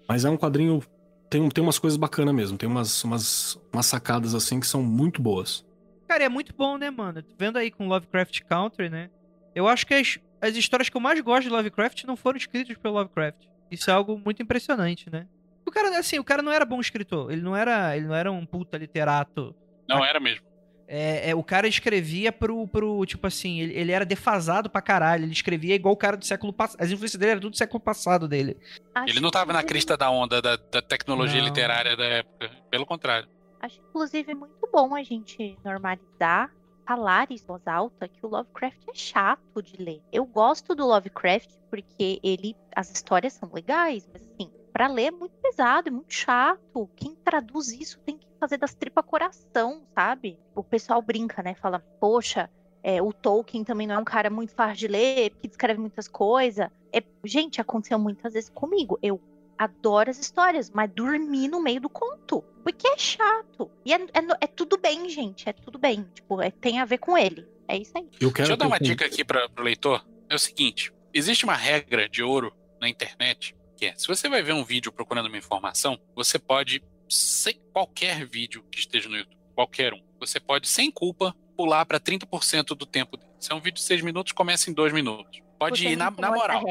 Mas 0.08 0.24
é 0.24 0.30
um 0.30 0.36
quadrinho. 0.36 0.82
Tem, 1.30 1.48
tem 1.48 1.62
umas 1.62 1.78
coisas 1.78 1.96
bacanas 1.96 2.34
mesmo. 2.34 2.58
Tem 2.58 2.68
umas, 2.68 3.02
umas, 3.04 3.58
umas 3.72 3.86
sacadas 3.86 4.34
assim 4.34 4.58
que 4.58 4.66
são 4.66 4.82
muito 4.82 5.22
boas. 5.22 5.64
Cara, 6.08 6.24
é 6.24 6.28
muito 6.28 6.52
bom, 6.52 6.76
né, 6.76 6.90
mano? 6.90 7.24
Vendo 7.38 7.56
aí 7.56 7.70
com 7.70 7.86
Lovecraft 7.86 8.40
Country, 8.42 8.90
né? 8.90 9.08
Eu 9.54 9.68
acho 9.68 9.86
que 9.86 9.94
as, 9.94 10.18
as 10.40 10.56
histórias 10.56 10.88
que 10.88 10.96
eu 10.96 11.00
mais 11.00 11.20
gosto 11.20 11.44
de 11.44 11.50
Lovecraft 11.50 12.04
não 12.04 12.16
foram 12.16 12.36
escritas 12.36 12.76
pelo 12.76 12.94
Lovecraft. 12.94 13.46
Isso 13.70 13.88
é 13.88 13.94
algo 13.94 14.20
muito 14.22 14.42
impressionante, 14.42 15.08
né? 15.08 15.26
O 15.64 15.70
cara, 15.70 15.96
assim, 15.96 16.18
o 16.18 16.24
cara 16.24 16.42
não 16.42 16.50
era 16.50 16.64
bom 16.64 16.80
escritor. 16.80 17.30
Ele 17.30 17.40
não 17.40 17.54
era, 17.54 17.96
ele 17.96 18.08
não 18.08 18.14
era 18.14 18.32
um 18.32 18.44
puta 18.44 18.76
literato. 18.76 19.54
Não 19.88 20.04
era 20.04 20.18
mesmo. 20.18 20.49
É, 20.92 21.30
é, 21.30 21.34
o 21.36 21.44
cara 21.44 21.68
escrevia 21.68 22.32
pro, 22.32 22.66
pro 22.66 23.06
tipo 23.06 23.24
assim, 23.24 23.60
ele, 23.60 23.74
ele 23.74 23.92
era 23.92 24.04
defasado 24.04 24.68
pra 24.68 24.82
caralho. 24.82 25.22
Ele 25.22 25.32
escrevia 25.32 25.76
igual 25.76 25.94
o 25.94 25.96
cara 25.96 26.16
do 26.16 26.26
século 26.26 26.52
passado. 26.52 26.82
As 26.82 26.90
influências 26.90 27.16
dele 27.16 27.30
eram 27.30 27.40
tudo 27.40 27.52
do 27.52 27.56
século 27.56 27.78
passado 27.78 28.26
dele. 28.26 28.56
Acho 28.92 29.08
Ele 29.08 29.20
não 29.20 29.30
tava 29.30 29.52
na 29.52 29.62
crista 29.62 29.96
da 29.96 30.10
onda 30.10 30.42
da, 30.42 30.56
da 30.56 30.82
tecnologia 30.82 31.38
Não. 31.38 31.46
literária 31.46 31.96
da 31.96 32.04
época. 32.04 32.50
Pelo 32.68 32.84
contrário. 32.84 33.28
Acho, 33.60 33.78
inclusive, 33.88 34.34
muito 34.34 34.68
bom 34.72 34.92
a 34.96 35.02
gente 35.04 35.56
normalizar, 35.64 36.50
falar 36.84 37.30
em 37.30 37.36
voz 37.36 37.64
alta, 37.68 38.08
que 38.08 38.26
o 38.26 38.28
Lovecraft 38.28 38.88
é 38.88 38.94
chato 38.94 39.62
de 39.62 39.80
ler. 39.80 40.02
Eu 40.12 40.26
gosto 40.26 40.74
do 40.74 40.84
Lovecraft 40.84 41.50
porque 41.70 42.18
ele, 42.20 42.56
as 42.74 42.90
histórias 42.90 43.34
são 43.34 43.48
legais, 43.52 44.08
mas 44.12 44.22
assim, 44.22 44.50
pra 44.72 44.88
ler 44.88 45.04
é 45.04 45.10
muito 45.12 45.36
pesado, 45.40 45.86
é 45.86 45.92
muito 45.92 46.12
chato. 46.12 46.90
Quem 46.96 47.14
traduz 47.14 47.68
isso 47.68 48.00
tem 48.00 48.18
que 48.18 48.26
fazer 48.40 48.56
das 48.56 48.74
tripas 48.74 49.04
coração, 49.04 49.82
sabe? 49.94 50.38
O 50.54 50.64
pessoal 50.64 51.00
brinca, 51.02 51.42
né? 51.42 51.54
Fala, 51.54 51.78
poxa, 52.00 52.50
é, 52.82 53.00
o 53.02 53.12
Tolkien 53.12 53.62
também 53.62 53.86
não 53.86 53.94
é 53.96 53.98
um 53.98 54.04
cara 54.04 54.30
muito 54.30 54.54
fácil 54.54 54.76
de 54.76 54.88
ler, 54.88 55.30
porque 55.30 55.46
escreve 55.46 55.78
muitas 55.78 56.08
coisas. 56.08 56.68
É, 56.92 57.02
gente, 57.24 57.60
aconteceu 57.60 57.98
muitas 57.98 58.32
vezes 58.32 58.48
comigo. 58.50 58.98
Eu 59.02 59.20
adoro 59.58 60.08
as 60.10 60.18
histórias, 60.18 60.70
mas 60.70 60.90
dormi 60.90 61.46
no 61.46 61.60
meio 61.62 61.80
do 61.82 61.90
conto. 61.90 62.42
Porque 62.64 62.88
é 62.88 62.96
chato. 62.98 63.70
E 63.84 63.92
é, 63.92 63.96
é 63.96 64.20
é 64.40 64.46
tudo 64.46 64.78
bem, 64.78 65.08
gente. 65.08 65.48
É 65.48 65.52
tudo 65.52 65.78
bem. 65.78 66.06
Tipo, 66.14 66.40
é- 66.40 66.50
tem 66.50 66.78
a 66.78 66.84
ver 66.84 66.98
com 66.98 67.16
ele. 67.16 67.46
É 67.68 67.76
isso 67.76 67.92
aí. 67.96 68.04
Eu 68.20 68.32
quero 68.32 68.48
Deixa 68.48 68.52
eu 68.52 68.56
dar 68.56 68.66
uma 68.66 68.76
um- 68.76 68.80
dica 68.80 69.04
aqui 69.04 69.24
para 69.24 69.46
o 69.58 69.62
leitor. 69.62 70.04
É 70.28 70.34
o 70.34 70.38
seguinte: 70.38 70.92
existe 71.12 71.44
uma 71.44 71.54
regra 71.54 72.08
de 72.08 72.22
ouro 72.22 72.52
na 72.80 72.88
internet 72.88 73.54
que 73.76 73.86
é: 73.86 73.94
se 73.96 74.06
você 74.08 74.28
vai 74.28 74.42
ver 74.42 74.52
um 74.54 74.64
vídeo 74.64 74.90
procurando 74.92 75.26
uma 75.26 75.38
informação, 75.38 75.98
você 76.14 76.38
pode, 76.38 76.82
sem 77.10 77.60
qualquer 77.72 78.24
vídeo 78.24 78.64
que 78.70 78.78
esteja 78.78 79.08
no 79.08 79.16
YouTube, 79.16 79.36
qualquer 79.54 79.92
um, 79.92 80.00
você 80.18 80.38
pode, 80.38 80.68
sem 80.68 80.90
culpa, 80.90 81.34
pular 81.56 81.84
para 81.84 81.98
30% 81.98 82.68
do 82.76 82.86
tempo 82.86 83.16
dele. 83.16 83.30
Se 83.38 83.52
é 83.52 83.54
um 83.54 83.60
vídeo 83.60 83.76
de 83.76 83.82
6 83.82 84.02
minutos, 84.02 84.32
começa 84.32 84.70
em 84.70 84.72
2 84.72 84.92
minutos. 84.92 85.42
Pode 85.58 85.82
Você 85.82 85.90
ir 85.90 85.96
na, 85.96 86.10
na 86.10 86.30
moral. 86.30 86.62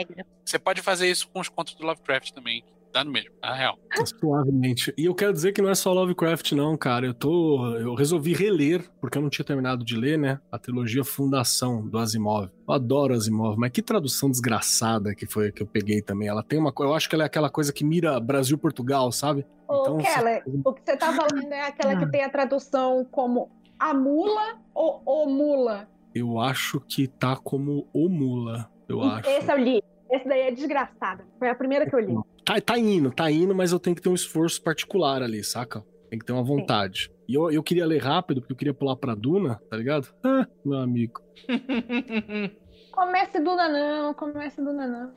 Você 0.44 0.58
pode 0.58 0.82
fazer 0.82 1.10
isso 1.10 1.28
com 1.28 1.40
os 1.40 1.50
contos 1.50 1.76
do 1.76 1.86
Lovecraft 1.86 2.32
também. 2.32 2.64
Dá 2.92 3.04
no 3.04 3.12
mesmo, 3.12 3.30
na 3.42 3.54
real. 3.54 3.78
Suavemente. 4.20 4.94
E 4.98 5.06
eu 5.06 5.14
quero 5.14 5.32
dizer 5.32 5.52
que 5.52 5.62
não 5.62 5.70
é 5.70 5.76
só 5.76 5.94
Lovecraft, 5.94 6.54
não, 6.54 6.76
cara. 6.76 7.06
Eu 7.06 7.14
tô. 7.14 7.76
Eu 7.76 7.94
resolvi 7.94 8.34
reler, 8.34 8.90
porque 9.00 9.18
eu 9.18 9.22
não 9.22 9.30
tinha 9.30 9.46
terminado 9.46 9.84
de 9.86 9.96
ler, 9.96 10.18
né? 10.18 10.40
A 10.52 10.58
trilogia 10.58 11.04
Fundação 11.04 11.88
do 11.88 11.98
Asimov. 11.98 12.50
Eu 12.68 12.74
adoro 12.74 13.14
Asimov, 13.14 13.58
mas 13.58 13.72
que 13.72 13.82
tradução 13.82 14.30
desgraçada 14.30 15.14
que 15.14 15.26
foi 15.26 15.52
que 15.52 15.62
eu 15.62 15.68
peguei 15.68 16.02
também. 16.02 16.28
Ela 16.28 16.44
tem 16.44 16.58
uma. 16.58 16.74
Eu 16.80 16.94
acho 16.94 17.08
que 17.08 17.16
ela 17.16 17.24
é 17.24 17.28
aquela 17.28 17.50
coisa 17.50 17.72
que 17.72 17.84
mira 17.84 18.20
Brasil-Portugal, 18.20 19.12
sabe? 19.12 19.46
Ô, 19.68 19.82
Então, 19.82 19.98
Keller, 19.98 20.44
o 20.66 20.74
que 20.74 20.82
você 20.84 20.98
tá 20.98 21.14
falando 21.14 21.52
é 21.52 21.62
aquela 21.68 21.96
que 21.96 22.10
tem 22.10 22.24
a 22.24 22.30
tradução 22.30 23.06
como 23.12 23.52
a 23.78 23.94
mula 23.94 24.58
ou 24.74 25.02
o 25.06 25.30
mula? 25.30 25.88
Eu 26.14 26.40
acho 26.40 26.80
que 26.82 27.08
tá 27.08 27.36
como 27.36 27.88
o 27.94 28.10
Mula. 28.10 28.70
Eu 28.88 29.02
acho. 29.04 29.30
Esse 29.30 29.52
eu 29.52 29.58
li. 29.58 29.82
Esse 30.10 30.28
daí 30.28 30.42
é 30.42 30.52
desgraçado. 30.52 31.24
Foi 31.38 31.48
a 31.50 31.54
primeira 31.56 31.88
que 31.88 31.96
eu 31.96 32.00
li. 32.00 32.18
Tá, 32.50 32.60
tá 32.60 32.80
indo, 32.80 33.12
tá 33.12 33.30
indo, 33.30 33.54
mas 33.54 33.72
eu 33.72 33.80
tenho 33.80 33.96
que 33.96 34.02
ter 34.02 34.10
um 34.10 34.16
esforço 34.16 34.60
particular 34.64 35.22
ali, 35.22 35.44
saca? 35.44 35.86
Tem 36.10 36.18
que 36.18 36.26
ter 36.26 36.34
uma 36.34 36.42
vontade. 36.42 37.12
E 37.28 37.36
eu, 37.36 37.52
eu 37.52 37.62
queria 37.62 37.86
ler 37.86 38.02
rápido, 38.02 38.42
porque 38.42 38.54
eu 38.54 38.58
queria 38.58 38.74
pular 38.74 38.96
pra 38.96 39.14
Duna, 39.14 39.62
tá 39.70 39.78
ligado? 39.78 40.08
Ah, 40.24 40.48
meu 40.66 40.80
amigo. 40.80 41.22
Comece 42.92 43.40
Duna 43.40 43.70
não, 43.70 44.14
comece 44.16 44.58
Duna 44.60 44.88
não. 44.88 45.14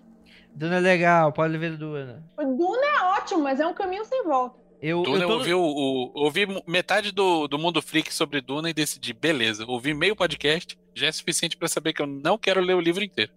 Duna 0.54 0.76
é 0.76 0.80
legal, 0.80 1.32
pode 1.32 1.56
ver 1.56 1.78
Duna. 1.78 2.22
O 2.38 2.42
Duna 2.44 2.86
é 2.86 3.18
ótimo, 3.18 3.40
mas 3.40 3.58
é 3.58 3.66
um 3.66 3.72
caminho 3.72 4.04
sem 4.04 4.22
volta. 4.24 4.60
Eu, 4.82 5.02
Duna, 5.02 5.16
eu 5.16 5.22
eu 5.22 5.28
tô... 5.28 5.34
ouvi, 5.38 5.54
o, 5.54 5.62
o- 5.62 6.12
ouvi 6.14 6.46
metade 6.66 7.12
do, 7.12 7.48
do 7.48 7.58
Mundo 7.58 7.80
Freak 7.80 8.12
sobre 8.12 8.42
Duna 8.42 8.68
e 8.68 8.74
decidi, 8.74 9.14
beleza, 9.14 9.64
ouvi 9.66 9.94
meio 9.94 10.14
podcast, 10.14 10.78
já 10.94 11.06
é 11.06 11.12
suficiente 11.12 11.56
pra 11.56 11.66
saber 11.66 11.94
que 11.94 12.02
eu 12.02 12.06
não 12.06 12.36
quero 12.36 12.60
ler 12.60 12.74
o 12.74 12.80
livro 12.80 13.02
inteiro. 13.02 13.32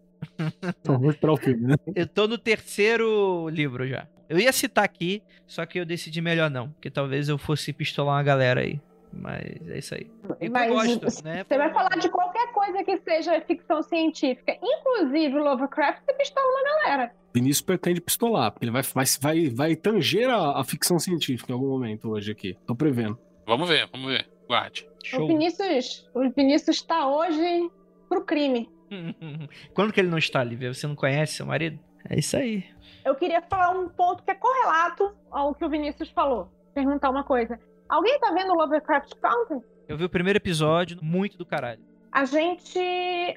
Então, 0.82 1.00
vou 1.00 1.10
esperar 1.10 1.34
o 1.34 1.38
filme, 1.38 1.68
né? 1.68 1.76
Eu 1.96 2.08
tô 2.08 2.28
no 2.28 2.38
terceiro 2.38 3.48
livro 3.50 3.88
já. 3.88 4.08
Eu 4.28 4.40
ia 4.40 4.52
citar 4.52 4.84
aqui, 4.84 5.22
só 5.46 5.66
que 5.66 5.80
eu 5.80 5.86
decidi 5.86 6.20
melhor 6.20 6.50
não, 6.50 6.70
porque 6.72 6.90
talvez 6.90 7.30
eu 7.30 7.38
fosse 7.38 7.72
pistolar 7.72 8.16
uma 8.16 8.24
galera 8.24 8.62
aí. 8.62 8.82
Mas 9.14 9.70
é 9.70 9.78
isso 9.78 9.96
aí. 9.96 10.12
Eu 10.42 10.52
Mas 10.52 10.70
gosto, 10.70 11.24
né? 11.24 11.46
Você 11.48 11.58
vai 11.58 11.72
falar 11.72 11.96
de 11.98 12.10
qualquer 12.10 12.52
coisa 12.52 12.84
que 12.84 12.98
seja 12.98 13.40
ficção 13.42 13.82
científica, 13.82 14.58
inclusive 14.62 15.38
o 15.38 15.44
Lovecraft, 15.44 16.02
você 16.04 16.14
pistola 16.14 16.46
uma 16.48 16.64
galera. 16.64 17.12
Vinícius 17.34 17.62
pretende 17.62 18.02
pistolar, 18.02 18.52
porque 18.52 18.66
ele 18.66 18.72
vai, 18.72 18.82
vai, 18.82 19.06
vai, 19.22 19.50
vai 19.50 19.76
tanger 19.76 20.30
a, 20.30 20.60
a 20.60 20.64
ficção 20.64 21.00
científica 21.00 21.52
em 21.52 21.56
algum 21.56 21.70
momento 21.70 22.10
hoje 22.10 22.32
aqui. 22.32 22.58
Tô 22.66 22.76
prevendo. 22.76 23.18
Vamos 23.46 23.70
ver, 23.70 23.88
vamos 23.92 24.08
ver. 24.08 24.28
Guarde. 24.48 24.88
O 25.04 25.06
Show. 25.06 25.28
Vinícius, 25.28 26.10
o 26.14 26.30
Vinícius 26.30 26.78
está 26.78 27.08
hoje 27.08 27.70
pro 28.10 28.24
crime. 28.24 28.70
Quando 29.74 29.94
que 29.94 30.00
ele 30.00 30.10
não 30.10 30.18
está, 30.18 30.44
Lívia? 30.44 30.74
Você 30.74 30.88
não 30.88 30.96
conhece 30.96 31.34
seu 31.34 31.46
marido? 31.46 31.80
É 32.10 32.20
isso 32.20 32.38
aí. 32.38 32.64
Eu 33.04 33.16
queria 33.16 33.42
falar 33.42 33.72
um 33.72 33.90
ponto 33.90 34.24
que 34.24 34.32
é 34.32 34.36
correlato 34.36 35.16
ao 35.32 35.54
que 35.56 35.66
o 35.66 35.70
Vinícius 35.70 36.10
falou. 36.10 36.52
Perguntar 36.74 37.10
uma 37.10 37.24
coisa. 37.24 37.60
Alguém 37.90 38.20
tá 38.20 38.32
vendo 38.32 38.54
Lovecraft 38.54 39.14
Country? 39.22 39.62
Eu 39.88 39.98
vi 39.98 40.06
o 40.06 40.10
primeiro 40.10 40.38
episódio, 40.38 40.98
muito 41.02 41.38
do 41.38 41.46
caralho. 41.46 41.82
A 42.12 42.26
gente 42.26 42.80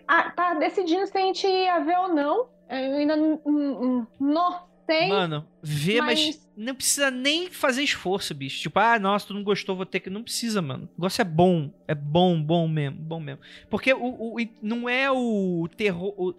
ah, 0.06 0.30
tá 0.30 0.54
decidindo 0.54 1.06
se 1.06 1.16
a 1.16 1.20
gente 1.20 1.46
ia 1.46 1.80
ver 1.80 1.98
ou 1.98 2.08
não. 2.08 2.48
Eu 2.70 2.96
ainda 2.96 3.16
não, 3.16 4.58
sei. 4.90 5.08
Mano, 5.08 5.46
vê, 5.62 6.00
mas... 6.00 6.24
mas- 6.26 6.48
não 6.56 6.74
precisa 6.74 7.08
nem 7.10 7.48
fazer 7.50 7.82
esforço, 7.84 8.34
bicho. 8.34 8.60
Tipo, 8.60 8.80
ah, 8.80 8.98
nossa, 8.98 9.28
tu 9.28 9.34
não 9.34 9.44
gostou, 9.44 9.76
vou 9.76 9.86
ter 9.86 10.00
que. 10.00 10.10
Não 10.10 10.22
precisa, 10.24 10.60
mano. 10.60 10.88
O 10.96 11.00
negócio 11.00 11.22
é 11.22 11.24
bom. 11.24 11.70
É 11.86 11.94
bom, 11.94 12.42
bom 12.42 12.66
mesmo, 12.66 12.98
bom 12.98 13.20
mesmo. 13.20 13.40
Porque 13.70 13.92
o, 13.94 14.34
o- 14.34 14.36
não 14.60 14.88
é 14.88 15.08
o 15.10 15.68
terror. 15.76 16.12
o- 16.16 16.34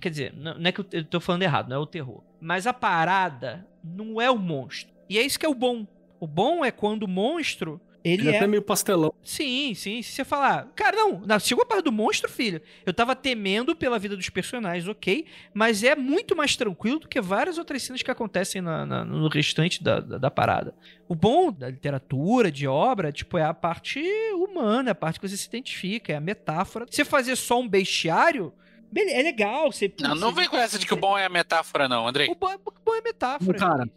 Quer 0.00 0.10
dizer, 0.10 0.34
não 0.36 0.54
é 0.68 0.70
que 0.72 0.80
eu 0.92 1.04
tô 1.04 1.18
falando 1.20 1.42
errado, 1.42 1.68
não 1.68 1.76
é 1.76 1.78
o 1.80 1.86
terror. 1.86 2.22
Mas 2.40 2.66
a 2.66 2.72
parada 2.72 3.66
não 3.82 4.20
é 4.20 4.30
o 4.30 4.38
monstro. 4.38 4.92
E 5.08 5.18
é 5.18 5.22
isso 5.22 5.38
que 5.38 5.46
é 5.46 5.48
o 5.48 5.54
bom. 5.54 5.86
O 6.20 6.26
bom 6.26 6.64
é 6.64 6.70
quando 6.70 7.02
o 7.04 7.08
monstro. 7.08 7.80
Ele, 8.06 8.22
Ele 8.22 8.30
é 8.30 8.32
é. 8.34 8.36
até 8.36 8.46
meio 8.46 8.62
pastelão. 8.62 9.12
Sim, 9.24 9.74
sim. 9.74 10.00
Se 10.02 10.12
você 10.12 10.24
falar. 10.24 10.68
Cara, 10.76 10.96
não. 10.96 11.20
não 11.26 11.38
chegou 11.40 11.62
a 11.62 11.66
parte 11.66 11.84
do 11.84 11.90
monstro, 11.92 12.30
filho. 12.30 12.60
Eu 12.84 12.94
tava 12.94 13.16
temendo 13.16 13.74
pela 13.74 13.98
vida 13.98 14.16
dos 14.16 14.28
personagens, 14.28 14.86
ok. 14.86 15.26
Mas 15.52 15.82
é 15.82 15.96
muito 15.96 16.36
mais 16.36 16.54
tranquilo 16.54 17.00
do 17.00 17.08
que 17.08 17.20
várias 17.20 17.58
outras 17.58 17.82
cenas 17.82 18.02
que 18.02 18.10
acontecem 18.10 18.62
na- 18.62 18.86
na- 18.86 19.04
no 19.04 19.28
restante 19.28 19.82
da, 19.82 19.98
da, 20.00 20.18
da 20.18 20.30
parada. 20.30 20.74
O 21.08 21.14
bom 21.14 21.50
da 21.50 21.68
literatura, 21.68 22.50
de 22.50 22.66
obra, 22.68 23.10
tipo, 23.10 23.36
é 23.38 23.42
a 23.44 23.52
parte 23.54 24.00
humana, 24.34 24.92
a 24.92 24.94
parte 24.94 25.18
que 25.18 25.28
você 25.28 25.36
se 25.36 25.48
identifica, 25.48 26.12
é 26.12 26.16
a 26.16 26.20
metáfora. 26.20 26.86
Você 26.88 27.04
fazer 27.04 27.34
só 27.36 27.58
um 27.60 27.68
bestiário. 27.68 28.52
É 28.94 29.22
legal. 29.22 29.72
Você, 29.72 29.92
Não, 30.00 30.14
não 30.14 30.32
vem 30.32 30.48
com 30.48 30.56
essa 30.56 30.78
de 30.78 30.86
que 30.86 30.94
o 30.94 30.96
bom 30.96 31.18
é 31.18 31.26
a 31.26 31.28
metáfora, 31.28 31.88
não, 31.88 32.06
Andrei. 32.06 32.28
O 32.30 32.34
bom, 32.36 32.48
é- 32.50 32.54
o 32.54 32.72
bom 32.84 32.94
é 32.94 33.00
metáfora. 33.02 33.58
Cara, 33.58 33.90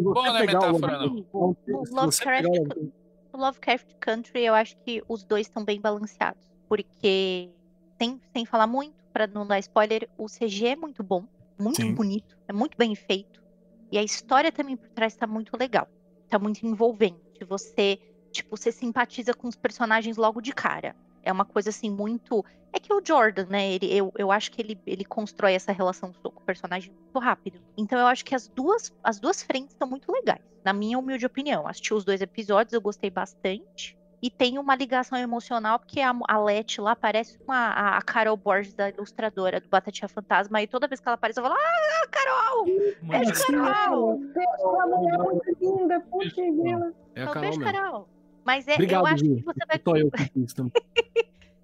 Bom, 0.00 0.14
não 0.14 0.26
é 0.26 0.30
o 0.42 0.46
metáfora, 0.46 0.98
Lovecraft 0.98 1.00
não. 1.00 1.26
O 1.32 1.56
Lovecraft- 1.90 2.46
o- 2.76 2.92
No 3.32 3.40
Lovecraft 3.40 3.86
Country, 4.00 4.44
eu 4.44 4.54
acho 4.54 4.76
que 4.84 5.02
os 5.08 5.24
dois 5.24 5.46
estão 5.46 5.64
bem 5.64 5.80
balanceados. 5.80 6.42
Porque, 6.68 7.50
sem, 7.98 8.20
sem 8.32 8.46
falar 8.46 8.66
muito, 8.66 8.96
pra 9.12 9.26
não 9.26 9.46
dar 9.46 9.58
spoiler, 9.58 10.08
o 10.16 10.26
CG 10.28 10.68
é 10.68 10.76
muito 10.76 11.02
bom, 11.02 11.24
muito 11.58 11.82
Sim. 11.82 11.94
bonito, 11.94 12.36
é 12.46 12.52
muito 12.52 12.76
bem 12.76 12.94
feito. 12.94 13.42
E 13.90 13.98
a 13.98 14.02
história 14.02 14.52
também 14.52 14.76
por 14.76 14.88
trás 14.90 15.14
tá 15.14 15.26
muito 15.26 15.56
legal. 15.56 15.88
Tá 16.28 16.38
muito 16.38 16.64
envolvente. 16.66 17.18
Você, 17.48 17.98
tipo, 18.30 18.56
você 18.56 18.70
simpatiza 18.70 19.32
com 19.32 19.48
os 19.48 19.56
personagens 19.56 20.16
logo 20.16 20.40
de 20.40 20.52
cara. 20.52 20.94
É 21.28 21.32
uma 21.32 21.44
coisa 21.44 21.68
assim 21.68 21.90
muito. 21.90 22.42
É 22.72 22.80
que 22.80 22.90
o 22.90 23.02
Jordan, 23.04 23.46
né? 23.50 23.70
Ele, 23.70 23.94
eu, 23.94 24.10
eu 24.16 24.32
acho 24.32 24.50
que 24.50 24.62
ele, 24.62 24.80
ele 24.86 25.04
constrói 25.04 25.52
essa 25.52 25.72
relação 25.72 26.10
com 26.10 26.28
o 26.28 26.40
personagem 26.40 26.90
muito 26.90 27.18
rápido. 27.18 27.60
Então 27.76 27.98
eu 27.98 28.06
acho 28.06 28.24
que 28.24 28.34
as 28.34 28.48
duas, 28.48 28.90
as 29.04 29.20
duas 29.20 29.42
frentes 29.42 29.76
são 29.78 29.86
muito 29.86 30.10
legais. 30.10 30.40
Na 30.64 30.72
minha 30.72 30.98
humilde 30.98 31.26
opinião. 31.26 31.66
Assisti 31.68 31.92
os 31.92 32.02
dois 32.02 32.22
episódios, 32.22 32.72
eu 32.72 32.80
gostei 32.80 33.10
bastante. 33.10 33.94
E 34.22 34.30
tem 34.30 34.58
uma 34.58 34.74
ligação 34.74 35.18
emocional, 35.18 35.78
porque 35.78 36.00
a, 36.00 36.14
a 36.26 36.42
Leti 36.42 36.80
lá 36.80 36.96
parece 36.96 37.38
uma, 37.44 37.68
a, 37.68 37.98
a 37.98 38.02
Carol 38.02 38.38
Borges, 38.38 38.72
da 38.72 38.88
ilustradora 38.88 39.60
do 39.60 39.68
Batatinha 39.68 40.08
Fantasma. 40.08 40.62
E 40.62 40.66
toda 40.66 40.88
vez 40.88 40.98
que 40.98 41.06
ela 41.06 41.14
aparece, 41.14 41.38
eu 41.38 41.44
falo, 41.44 41.56
ah, 41.56 42.08
Carol! 42.10 42.64
Beijo. 43.02 43.46
Carol! 43.52 44.20
Aquela 44.34 44.86
mulher 44.86 45.14
é. 45.14 45.18
É 47.16 47.22
a 47.22 47.22
Então, 47.22 47.34
Carol 47.34 47.40
beijo, 47.42 47.58
mesmo. 47.60 47.72
Carol! 47.72 48.08
Mas 48.48 48.66
é, 48.66 48.72
Obrigado, 48.72 49.02
eu 49.02 49.06
acho 49.06 49.24
Gil. 49.26 49.36
que 49.36 49.42
você 49.44 49.66
vai. 49.66 49.80
Só 49.84 49.94
eu 49.96 50.10
que 50.10 50.24
fiz 50.32 50.54
também. 50.54 50.72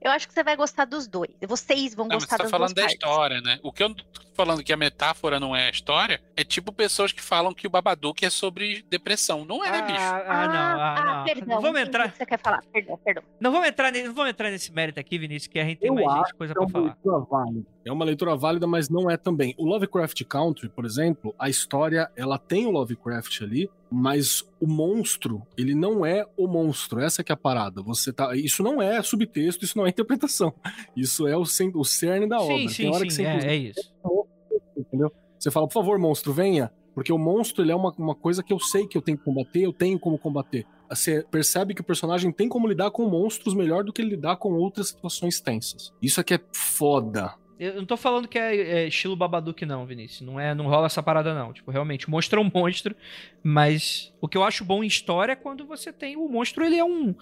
Eu 0.02 0.10
acho 0.10 0.28
que 0.28 0.34
você 0.34 0.44
vai 0.44 0.54
gostar 0.54 0.84
dos 0.84 1.06
dois. 1.06 1.30
Vocês 1.48 1.94
vão 1.94 2.06
Não, 2.06 2.16
mas 2.16 2.24
gostar 2.24 2.36
você 2.36 2.42
tá 2.42 2.42
das 2.42 2.50
falando 2.50 2.66
duas 2.68 2.74
da 2.74 2.82
partes. 2.82 2.94
história, 2.96 3.40
né? 3.40 3.58
O 3.62 3.72
que 3.72 3.82
eu 3.82 3.94
tô 3.94 4.04
falando 4.34 4.62
que 4.62 4.70
a 4.70 4.76
metáfora 4.76 5.40
não 5.40 5.56
é 5.56 5.68
a 5.68 5.70
história 5.70 6.20
é 6.36 6.44
tipo 6.44 6.70
pessoas 6.72 7.10
que 7.10 7.22
falam 7.22 7.54
que 7.54 7.66
o 7.66 7.70
Babadook 7.70 8.22
é 8.22 8.28
sobre 8.28 8.84
depressão. 8.90 9.46
Não 9.46 9.64
é, 9.64 9.80
bicho. 9.80 9.98
Ah, 9.98 10.24
ah, 10.26 10.46
não, 10.46 10.54
ah, 10.82 11.16
não. 11.16 11.24
perdão. 11.24 11.54
Não 11.54 11.62
vamos 11.62 11.80
entrar. 11.80 12.10
que 12.12 12.18
você 12.18 12.26
quer 12.26 12.38
falar. 12.38 12.62
Perdão, 12.70 12.98
perdão. 13.02 13.22
Não 13.40 13.50
vamos 13.50 13.66
entrar, 13.66 13.90
nesse, 13.90 14.08
não 14.08 14.14
vamos 14.14 14.30
entrar 14.30 14.50
nesse 14.50 14.70
mérito 14.74 15.00
aqui, 15.00 15.16
Vinícius, 15.16 15.46
que 15.50 15.58
a 15.58 15.64
gente 15.64 15.78
tem 15.78 15.88
Eu 15.88 15.94
mais 15.94 16.18
gente, 16.18 16.34
coisa 16.34 16.52
É 16.52 16.54
pra 16.54 16.62
uma 16.64 16.70
falar. 16.70 16.84
leitura 16.84 17.18
válida. 17.20 17.66
É 17.86 17.92
uma 17.92 18.04
leitura 18.04 18.36
válida, 18.36 18.66
mas 18.66 18.90
não 18.90 19.10
é 19.10 19.16
também. 19.16 19.54
O 19.56 19.64
Lovecraft 19.64 20.22
Country, 20.24 20.68
por 20.68 20.84
exemplo, 20.84 21.34
a 21.38 21.48
história, 21.48 22.10
ela 22.14 22.36
tem 22.38 22.66
o 22.66 22.70
Lovecraft 22.70 23.40
ali, 23.40 23.70
mas 23.94 24.42
o 24.60 24.66
monstro, 24.66 25.46
ele 25.56 25.72
não 25.72 26.04
é 26.04 26.26
o 26.36 26.48
monstro. 26.48 27.00
Essa 27.00 27.22
que 27.22 27.30
é 27.30 27.34
a 27.34 27.36
parada. 27.36 27.80
Você 27.82 28.12
tá, 28.12 28.34
isso 28.34 28.60
não 28.60 28.82
é 28.82 29.00
subtexto, 29.02 29.64
isso 29.64 29.78
não 29.78 29.86
é 29.86 29.90
interpretação. 29.90 30.52
Isso 30.96 31.28
é 31.28 31.36
o, 31.36 31.42
o 31.42 31.84
cerne 31.84 32.28
da 32.28 32.40
sim, 32.40 32.44
obra. 32.44 32.68
sim, 32.68 32.76
tem 32.76 32.88
hora 32.88 32.98
sim, 32.98 33.06
que 33.06 33.12
você, 33.12 33.22
é, 33.22 33.46
é 33.46 33.56
isso. 33.56 33.94
entendeu? 34.76 35.12
Você 35.38 35.50
fala, 35.50 35.68
por 35.68 35.74
favor, 35.74 35.96
monstro, 35.98 36.32
venha. 36.32 36.72
Porque 36.92 37.12
o 37.12 37.18
monstro, 37.18 37.62
ele 37.62 37.70
é 37.70 37.76
uma, 37.76 37.92
uma 37.96 38.14
coisa 38.14 38.42
que 38.42 38.52
eu 38.52 38.58
sei 38.58 38.86
que 38.86 38.98
eu 38.98 39.02
tenho 39.02 39.16
que 39.16 39.24
combater, 39.24 39.62
eu 39.62 39.72
tenho 39.72 39.98
como 39.98 40.18
combater. 40.18 40.66
Você 40.88 41.24
percebe 41.30 41.74
que 41.74 41.80
o 41.80 41.84
personagem 41.84 42.32
tem 42.32 42.48
como 42.48 42.66
lidar 42.66 42.90
com 42.90 43.08
monstros 43.08 43.54
melhor 43.54 43.84
do 43.84 43.92
que 43.92 44.02
ele 44.02 44.10
lidar 44.10 44.36
com 44.36 44.52
outras 44.54 44.88
situações 44.88 45.40
tensas. 45.40 45.92
Isso 46.02 46.20
aqui 46.20 46.34
é 46.34 46.40
foda. 46.52 47.34
Eu 47.64 47.76
não 47.76 47.86
tô 47.86 47.96
falando 47.96 48.28
que 48.28 48.38
é, 48.38 48.56
é 48.56 48.86
estilo 48.88 49.16
Babadook, 49.16 49.64
não, 49.64 49.86
Vinícius. 49.86 50.20
Não, 50.20 50.38
é, 50.38 50.54
não 50.54 50.66
rola 50.66 50.86
essa 50.86 51.02
parada, 51.02 51.34
não. 51.34 51.52
Tipo, 51.52 51.70
realmente, 51.70 52.06
o 52.06 52.10
monstro 52.10 52.40
é 52.40 52.44
um 52.44 52.50
monstro, 52.52 52.94
mas 53.42 54.12
o 54.20 54.28
que 54.28 54.36
eu 54.36 54.44
acho 54.44 54.64
bom 54.64 54.82
em 54.84 54.86
história 54.86 55.32
é 55.32 55.36
quando 55.36 55.66
você 55.66 55.92
tem 55.92 56.16
o 56.16 56.28
monstro, 56.28 56.64
ele 56.64 56.76
é 56.76 56.84
um. 56.84 57.14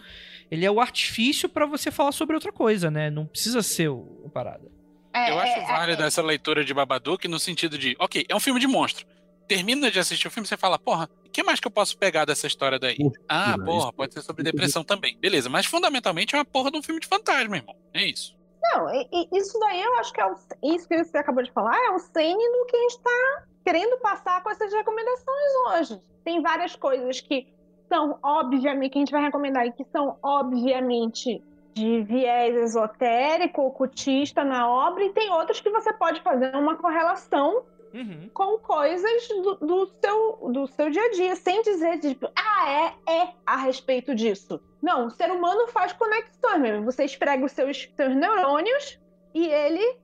Ele 0.51 0.64
é 0.64 0.70
o 0.70 0.80
artifício 0.80 1.49
pra 1.49 1.66
você 1.66 1.90
falar 1.90 2.12
sobre 2.12 2.34
outra 2.34 2.53
coisa, 2.53 2.90
né? 2.90 3.11
Não 3.11 3.26
precisa 3.26 3.62
ser 3.62 3.88
o, 3.88 4.22
a 4.26 4.28
parada. 4.28 4.70
É, 5.14 5.30
Eu 5.30 5.38
acho 5.38 5.59
é, 5.59 5.66
válida 5.66 6.07
essa 6.07 6.22
leitura 6.22 6.64
de 6.64 6.72
Babadook 6.72 7.28
no 7.28 7.38
sentido 7.38 7.76
de, 7.76 7.95
ok, 7.99 8.24
é 8.28 8.34
um 8.34 8.40
filme 8.40 8.59
de 8.59 8.66
monstro. 8.66 9.07
Termina 9.47 9.90
de 9.90 9.99
assistir 9.99 10.26
o 10.28 10.30
filme, 10.30 10.47
você 10.47 10.57
fala, 10.57 10.78
porra, 10.78 11.11
o 11.26 11.30
que 11.30 11.43
mais 11.43 11.61
que 11.61 11.66
eu 11.66 11.70
posso 11.70 11.99
pegar 11.99 12.24
dessa 12.24 12.47
história 12.47 12.78
daí? 12.78 12.97
Ah, 13.28 13.55
Isso, 13.57 13.64
porra, 13.64 13.93
pode 13.93 14.14
ser 14.14 14.22
sobre 14.22 14.43
depressão 14.43 14.82
também. 14.82 15.18
Beleza, 15.18 15.51
mas 15.51 15.66
fundamentalmente 15.66 16.34
é 16.34 16.38
uma 16.38 16.45
porra 16.45 16.70
de 16.70 16.78
um 16.78 16.82
filme 16.82 17.01
de 17.01 17.07
fantasma, 17.07 17.57
irmão. 17.57 17.76
É 17.93 18.05
isso. 18.07 18.34
Não, 18.63 18.87
isso 19.33 19.59
daí 19.59 19.83
eu 19.83 19.99
acho 19.99 20.13
que 20.13 20.21
é 20.21 20.27
o, 20.27 20.35
isso 20.63 20.89
que 20.89 21.03
você 21.03 21.19
acabou 21.19 21.43
de 21.43 21.51
falar 21.51 21.77
é 21.77 21.91
o 21.91 21.99
cene 21.99 22.49
do 22.53 22.67
que 22.67 22.77
a 22.77 22.81
gente 22.81 22.91
está 22.93 23.45
querendo 23.65 23.99
passar 23.99 24.43
com 24.43 24.51
essas 24.51 24.73
recomendações 24.73 25.53
hoje. 25.69 26.01
Tem 26.25 26.41
várias 26.41 26.77
coisas 26.77 27.21
que 27.21 27.49
são 27.89 28.19
obviamente 28.23 28.93
que 28.93 28.99
a 28.99 29.01
gente 29.01 29.13
vai 29.13 29.23
recomendar 29.23 29.67
e 29.67 29.73
que 29.73 29.85
são 29.85 30.17
obviamente 30.23 31.43
de 31.75 32.03
viés 32.03 32.55
esotérico, 32.55 33.63
ocultista 33.63 34.45
na 34.45 34.69
obra, 34.69 35.05
e 35.05 35.13
tem 35.13 35.31
outros 35.31 35.61
que 35.61 35.71
você 35.71 35.93
pode 35.93 36.21
fazer 36.21 36.55
uma 36.55 36.77
correlação 36.77 37.65
Uhum. 37.95 38.30
com 38.32 38.59
coisas 38.59 39.28
do, 39.28 39.55
do 39.57 39.86
seu, 40.01 40.51
do 40.53 40.66
seu 40.68 40.90
dia 40.90 41.03
a 41.05 41.11
dia, 41.11 41.36
sem 41.36 41.61
dizer, 41.62 41.99
tipo, 42.01 42.28
ah, 42.34 42.95
é, 43.07 43.12
é 43.12 43.28
a 43.45 43.57
respeito 43.57 44.14
disso. 44.14 44.61
Não, 44.82 45.07
o 45.07 45.11
ser 45.11 45.30
humano 45.30 45.68
faz 45.68 45.93
conexões 45.93 46.61
mesmo. 46.61 46.84
Você 46.86 47.05
esfrega 47.05 47.45
os 47.45 47.53
seus, 47.53 47.88
seus 47.97 48.16
neurônios 48.16 48.99
e 49.34 49.47
ele. 49.47 49.99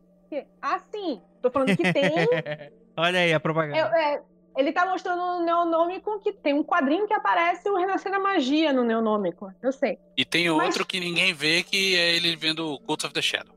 Assim, 0.60 1.22
tô 1.42 1.50
falando 1.50 1.76
que 1.76 1.92
tem. 1.92 2.10
Olha 2.96 3.20
aí 3.20 3.32
a 3.32 3.40
propaganda. 3.40 3.78
é- 3.96 4.14
é, 4.14 4.22
ele 4.56 4.72
tá 4.72 4.84
mostrando 4.86 5.18
no 5.20 5.44
Neonômico 5.44 6.18
que 6.20 6.32
tem 6.32 6.52
um 6.52 6.64
quadrinho 6.64 7.06
que 7.06 7.14
aparece 7.14 7.68
o 7.70 7.76
Renascer 7.76 8.10
da 8.10 8.18
Magia 8.18 8.72
no 8.72 8.82
Neonômico. 8.84 9.52
Eu 9.62 9.70
sei. 9.72 9.98
E 10.16 10.24
tem 10.24 10.50
Mas- 10.50 10.66
outro 10.66 10.84
que 10.86 10.98
ninguém 11.00 11.32
vê, 11.32 11.62
que 11.62 11.96
é 11.96 12.16
ele 12.16 12.34
vendo 12.36 12.78
Cult 12.80 13.04
of 13.06 13.14
the 13.14 13.22
Shadow. 13.22 13.54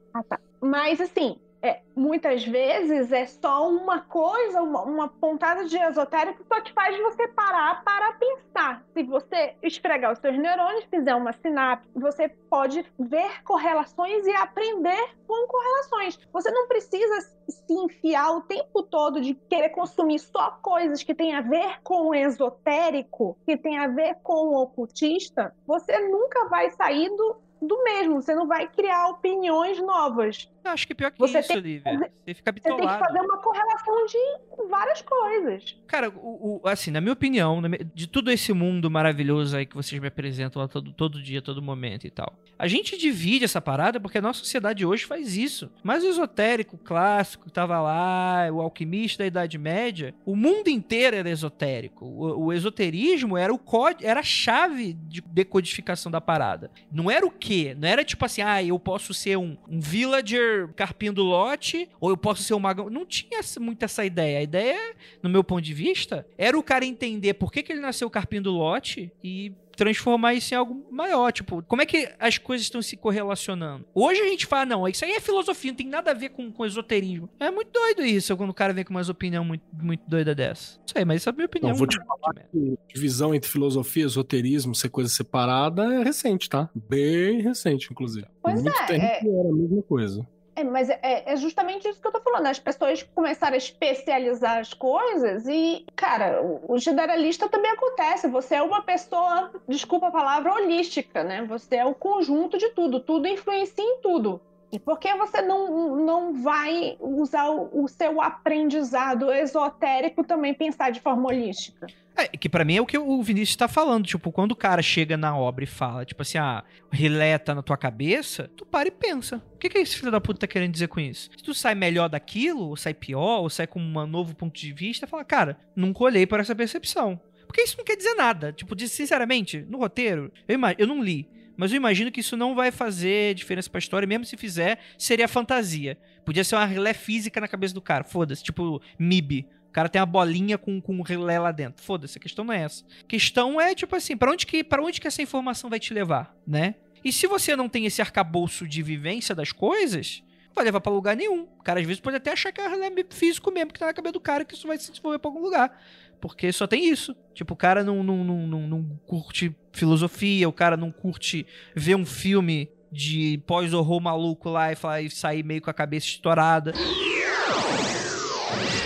Mas, 0.62 1.02
assim, 1.02 1.38
é, 1.62 1.82
muitas 1.96 2.44
vezes 2.44 3.12
é 3.12 3.26
só 3.26 3.70
uma 3.70 4.02
coisa, 4.02 4.62
uma, 4.62 4.82
uma 4.82 5.08
pontada 5.08 5.66
de 5.66 5.78
esotérico, 5.78 6.44
só 6.48 6.60
que 6.62 6.74
faz 6.74 6.98
você 7.00 7.28
parar 7.28 7.84
para 7.84 8.14
pensar. 8.14 8.84
Se 8.94 9.04
você 9.04 9.56
esfregar 9.62 10.12
os 10.12 10.20
seus 10.20 10.38
neurônios, 10.38 10.86
fizer 10.86 11.14
uma 11.14 11.34
sinapse, 11.34 11.88
você 11.96 12.30
pode 12.50 12.84
ver 12.98 13.44
correlações 13.44 14.26
e 14.26 14.32
aprender 14.32 15.16
com 15.28 15.48
correlações. 15.48 16.20
Você 16.34 16.50
não 16.52 16.68
precisa 16.68 17.22
se 17.48 17.74
enfiar 17.74 18.32
o 18.32 18.42
tempo 18.42 18.82
todo 18.84 19.22
de 19.22 19.36
querer 19.36 19.70
consumir 19.70 20.20
só 20.20 20.58
coisas 20.62 21.04
que 21.04 21.14
têm 21.14 21.36
a 21.36 21.42
ver 21.42 21.80
com 21.84 22.08
o 22.08 22.16
esotérico, 22.16 23.38
que 23.46 23.56
tem 23.56 23.78
a 23.78 23.88
ver 23.88 24.16
com 24.24 24.48
o 24.48 24.62
ocultista. 24.62 25.56
Você 25.68 25.98
nunca 26.10 26.48
vai 26.50 26.72
sair 26.72 27.10
do, 27.10 27.38
do 27.62 27.84
mesmo, 27.84 28.22
você 28.22 28.34
não 28.34 28.48
vai 28.48 28.68
criar 28.68 29.10
opiniões 29.10 29.80
novas. 29.80 30.52
Eu 30.64 30.72
acho 30.72 30.86
que 30.88 30.94
pior 30.94 31.12
que 31.12 31.18
Você 31.20 31.40
isso, 31.40 31.48
tem- 31.48 31.58
Olivia. 31.58 32.12
Você 32.26 32.34
fica 32.36 32.52
Você 32.52 32.60
tem 32.60 32.64
que 32.64 32.70
bitolado. 32.78 33.04
fazer 33.06 33.20
uma 33.20 33.38
correlação 33.40 34.06
de 34.06 34.68
várias 34.70 35.02
coisas. 35.02 35.76
Cara, 35.88 36.10
o, 36.10 36.62
o- 36.64 36.68
assim, 36.68 36.92
na 36.92 37.02
minha 37.02 37.14
opinião, 37.14 37.62
de 37.96 38.08
todo 38.08 38.30
esse 38.32 38.54
mundo 38.54 38.90
maravilhoso 38.90 39.58
aí 39.58 39.66
que 39.66 39.76
vocês 39.76 40.00
me 40.00 40.08
apresentam 40.08 40.68
todo, 40.68 40.94
todo 40.94 41.22
dia, 41.22 41.42
todo 41.42 41.62
momento 41.62 42.06
e 42.06 42.12
tal. 42.12 42.34
A 42.60 42.68
gente 42.68 42.96
divide 42.96 43.44
essa 43.46 43.60
parada 43.60 44.00
porque 44.00 44.20
a 44.20 44.22
nossa 44.22 44.40
sociedade 44.40 44.86
hoje 44.86 45.04
faz 45.06 45.36
isso. 45.36 45.72
Mas 45.84 46.04
o 46.04 46.08
esotérico 46.08 46.78
clássico 46.78 47.46
que 47.46 47.52
tava 47.52 47.80
lá, 47.82 48.48
o 48.54 48.62
alquimista 48.62 49.24
da 49.24 49.28
Idade 49.28 49.58
Média, 49.58 50.14
o 50.26 50.36
mundo 50.36 50.68
inteiro 50.68 51.16
era 51.18 51.30
esotérico. 51.30 52.06
O, 52.06 52.46
o 52.46 52.54
esoterismo 52.54 53.36
era 53.36 53.52
o 53.52 53.58
código, 53.58 54.08
era 54.08 54.20
a 54.20 54.24
chave 54.24 54.94
de 54.94 55.22
decodificação 55.22 56.12
da 56.12 56.22
parada. 56.22 56.70
Não 56.92 57.10
era 57.10 57.26
o 57.26 57.32
quê? 57.32 57.76
Não 57.80 57.88
era 57.88 58.04
tipo 58.06 58.24
assim, 58.24 58.44
ah, 58.44 58.64
eu 58.64 58.78
posso 58.78 59.12
ser 59.14 59.38
um, 59.38 59.58
um 59.68 59.80
villager 59.80 60.51
carpindo 60.76 61.24
lote, 61.24 61.90
ou 62.00 62.10
eu 62.10 62.18
posso 62.18 62.44
ser 62.44 62.54
um 62.54 62.60
magão. 62.60 62.90
Não 62.90 63.06
tinha 63.06 63.40
muito 63.60 63.84
essa 63.84 64.06
ideia. 64.06 64.40
A 64.40 64.44
ideia 64.44 64.96
no 65.22 65.30
meu 65.30 65.44
ponto 65.44 65.62
de 65.62 65.74
vista, 65.74 66.26
era 66.38 66.58
o 66.58 66.64
cara 66.64 66.86
entender 66.86 67.34
por 67.36 67.52
que, 67.52 67.64
que 67.64 67.72
ele 67.72 67.82
nasceu 67.82 68.10
carpindo 68.10 68.52
lote 68.52 69.12
e 69.24 69.54
transformar 69.76 70.34
isso 70.34 70.54
em 70.54 70.58
algo 70.58 70.86
maior. 70.92 71.32
Tipo, 71.32 71.64
como 71.64 71.82
é 71.82 71.86
que 71.86 72.10
as 72.20 72.38
coisas 72.38 72.66
estão 72.66 72.82
se 72.82 72.96
correlacionando? 72.96 73.86
Hoje 73.96 74.22
a 74.22 74.28
gente 74.28 74.46
fala, 74.46 74.66
não, 74.66 74.88
isso 74.88 75.04
aí 75.04 75.12
é 75.12 75.20
filosofia, 75.20 75.72
não 75.72 75.78
tem 75.78 75.88
nada 75.88 76.12
a 76.12 76.14
ver 76.14 76.30
com, 76.30 76.52
com 76.52 76.66
esoterismo. 76.66 77.30
É 77.40 77.50
muito 77.50 77.72
doido 77.72 78.04
isso, 78.04 78.36
quando 78.38 78.50
o 78.50 78.54
cara 78.54 78.74
vem 78.74 78.84
com 78.84 78.92
umas 78.92 79.10
opinião 79.10 79.44
muito, 79.44 79.64
muito 79.74 80.04
doida 80.08 80.36
dessa. 80.36 80.78
Não 80.80 80.88
sei, 80.88 81.06
mas 81.06 81.22
essa 81.22 81.30
é 81.30 81.32
a 81.32 81.34
minha 81.34 81.46
opinião. 81.46 81.72
Não, 81.72 81.78
vou 81.78 81.88
te 81.88 81.98
mano. 81.98 82.78
Divisão 82.94 83.34
entre 83.34 83.50
filosofia, 83.50 84.06
esoterismo, 84.06 84.76
ser 84.76 84.90
coisa 84.90 85.10
separada 85.10 85.84
é 85.96 86.04
recente, 86.04 86.50
tá? 86.50 86.70
Bem 86.76 87.42
recente, 87.42 87.88
inclusive. 87.92 88.28
Pois 88.42 88.62
Muito 88.62 88.78
é, 88.82 88.86
tempo 88.86 89.06
é- 89.06 89.40
era 89.40 89.50
a 89.50 89.54
mesma 89.54 89.82
coisa. 89.84 90.28
É, 90.62 90.64
mas 90.64 90.90
é, 90.90 91.24
é 91.26 91.36
justamente 91.36 91.88
isso 91.88 92.00
que 92.00 92.08
eu 92.08 92.12
tô 92.12 92.22
falando. 92.22 92.46
As 92.46 92.60
pessoas 92.60 93.04
começaram 93.04 93.56
a 93.56 93.58
especializar 93.58 94.60
as 94.60 94.74
coisas 94.74 95.48
e, 95.48 95.86
cara, 95.96 96.42
o, 96.42 96.74
o 96.74 96.78
generalista 96.78 97.50
também 97.50 97.72
acontece. 97.72 98.28
Você 98.28 98.56
é 98.56 98.62
uma 98.62 98.82
pessoa, 98.84 99.52
desculpa 99.68 100.08
a 100.08 100.12
palavra, 100.12 100.54
holística, 100.54 101.24
né? 101.24 101.44
Você 101.44 101.78
é 101.78 101.86
o 101.86 101.96
conjunto 101.96 102.58
de 102.58 102.70
tudo. 102.70 103.00
Tudo 103.00 103.28
influencia 103.28 103.84
em 103.84 104.00
tudo. 104.02 104.40
E 104.72 104.80
por 104.80 105.00
que 105.00 105.14
você 105.16 105.42
não, 105.42 105.98
não 105.98 106.42
vai 106.42 106.96
usar 107.00 107.50
o, 107.50 107.84
o 107.84 107.88
seu 107.88 108.22
aprendizado 108.22 109.32
esotérico 109.32 110.24
também 110.24 110.54
pensar 110.54 110.92
de 110.92 111.02
forma 111.02 111.28
holística? 111.28 111.88
É, 112.16 112.28
que 112.28 112.48
para 112.48 112.64
mim 112.64 112.78
é 112.78 112.82
o 112.82 112.86
que 112.86 112.98
o 112.98 113.22
Vinícius 113.22 113.56
tá 113.56 113.68
falando. 113.68 114.06
Tipo, 114.06 114.32
quando 114.32 114.52
o 114.52 114.56
cara 114.56 114.82
chega 114.82 115.18
na 115.18 115.36
obra 115.36 115.64
e 115.64 115.68
fala, 115.68 116.06
tipo 116.06 116.22
assim, 116.22 116.38
ah, 116.38 116.64
relé 116.90 117.40
na 117.48 117.62
tua 117.62 117.78
cabeça, 117.78 118.50
tu 118.56 118.66
para 118.66 118.88
e 118.88 118.92
pensa. 118.92 119.44
O 119.54 119.58
que, 119.58 119.70
que 119.70 119.78
esse 119.78 119.98
filho 119.98 120.12
da 120.12 120.22
puta 120.22 120.40
tá 120.40 120.48
querendo 120.48 120.72
dizer 120.72 120.88
com 120.88 121.00
isso? 121.00 121.30
Se 121.36 121.44
tu 121.44 121.54
sai 121.54 121.76
melhor 121.76 122.08
daquilo, 122.08 122.70
ou 122.70 122.78
sai 122.78 122.94
pior, 122.94 123.42
ou 123.42 123.50
sai 123.50 123.68
com 123.68 123.80
um 123.80 124.08
novo 124.08 124.36
ponto 124.36 124.58
de 124.58 124.72
vista, 124.72 125.08
fala, 125.08 125.26
cara, 125.26 125.58
nunca 125.76 126.04
olhei 126.04 126.26
para 126.26 126.42
essa 126.42 126.56
percepção. 126.56 127.20
Porque 127.46 127.62
isso 127.62 127.78
não 127.78 127.84
quer 127.84 127.98
dizer 127.98 128.14
nada. 128.14 128.54
Tipo, 128.54 128.80
sinceramente, 128.88 129.66
no 129.68 129.78
roteiro, 129.78 130.32
eu, 130.48 130.58
eu 130.78 130.88
não 130.88 131.04
li. 131.04 131.30
Mas 131.58 131.72
eu 131.72 131.78
imagino 131.78 132.12
que 132.12 132.20
isso 132.20 132.38
não 132.38 132.56
vai 132.56 132.72
fazer 132.72 133.34
diferença 133.36 133.70
pra 133.70 133.80
história, 133.80 134.08
mesmo 134.08 134.26
se 134.26 134.38
fizer, 134.38 134.80
seria 134.98 135.28
fantasia. 135.28 135.98
Podia 136.26 136.44
ser 136.44 136.56
uma 136.56 136.66
relé 136.66 136.94
física 136.94 137.42
na 137.42 137.48
cabeça 137.48 137.74
do 137.74 137.82
cara, 137.82 138.04
foda-se, 138.04 138.44
tipo 138.44 138.82
MIB. 138.98 139.48
O 139.68 139.72
cara 139.72 139.88
tem 139.88 140.02
uma 140.02 140.06
bolinha 140.06 140.58
com, 140.58 140.82
com 140.82 140.96
um 140.98 141.02
relé 141.02 141.40
lá 141.40 141.52
dentro. 141.52 141.82
Foda-se, 141.82 142.18
a 142.18 142.22
questão 142.22 142.44
não 142.44 142.54
é 142.54 142.64
essa. 142.64 142.84
A 143.04 143.08
questão 143.08 143.60
é, 143.60 143.74
tipo 143.74 143.96
assim, 143.96 144.18
para 144.18 144.30
onde, 144.30 144.46
que, 144.46 144.64
pra 144.64 144.84
onde 144.84 145.00
que 145.00 145.08
essa 145.08 145.22
informação 145.22 145.70
vai 145.70 145.80
te 145.80 145.94
levar, 145.94 146.36
né? 146.46 146.76
E 147.04 147.12
se 147.12 147.26
você 147.26 147.56
não 147.56 147.70
tem 147.70 147.86
esse 147.86 148.02
arcabouço 148.02 148.68
de 148.68 148.84
vivência 148.84 149.34
das 149.34 149.52
coisas, 149.52 150.22
não 150.48 150.56
vai 150.56 150.66
levar 150.66 150.82
para 150.82 150.92
lugar 150.92 151.16
nenhum. 151.16 151.44
O 151.58 151.64
cara 151.64 151.80
às 151.80 151.86
vezes 151.86 152.02
pode 152.02 152.18
até 152.18 152.32
achar 152.34 152.52
que 152.52 152.60
é 152.60 152.68
relé 152.68 152.92
físico 153.10 153.50
mesmo, 153.50 153.72
que 153.72 153.80
tá 153.80 153.86
na 153.86 153.94
cabeça 153.94 154.14
do 154.14 154.20
cara, 154.20 154.44
que 154.44 154.54
isso 154.54 154.68
vai 154.68 154.78
se 154.78 154.92
desenvolver 154.92 155.20
pra 155.20 155.30
algum 155.32 155.42
lugar. 155.42 155.82
Porque 156.22 156.54
só 156.54 156.68
tem 156.68 156.88
isso. 156.88 157.16
Tipo, 157.34 157.56
o 157.56 157.58
cara 157.58 157.84
não, 157.84 158.04
não, 158.04 158.24
não, 158.24 158.48
não, 158.48 158.68
não 158.68 159.00
curte 159.08 159.54
filosofia, 159.74 160.48
o 160.48 160.54
cara 160.54 160.78
não 160.78 160.92
curte 160.92 161.46
ver 161.76 161.96
um 161.96 162.06
filme 162.06 162.70
de 162.92 163.42
pós-horror 163.48 164.00
maluco 164.00 164.50
lá 164.50 164.72
e, 164.72 164.76
falar, 164.76 165.02
e 165.02 165.10
sair 165.10 165.44
meio 165.44 165.62
com 165.62 165.70
a 165.70 165.74
cabeça 165.74 166.06
estourada. 166.08 166.74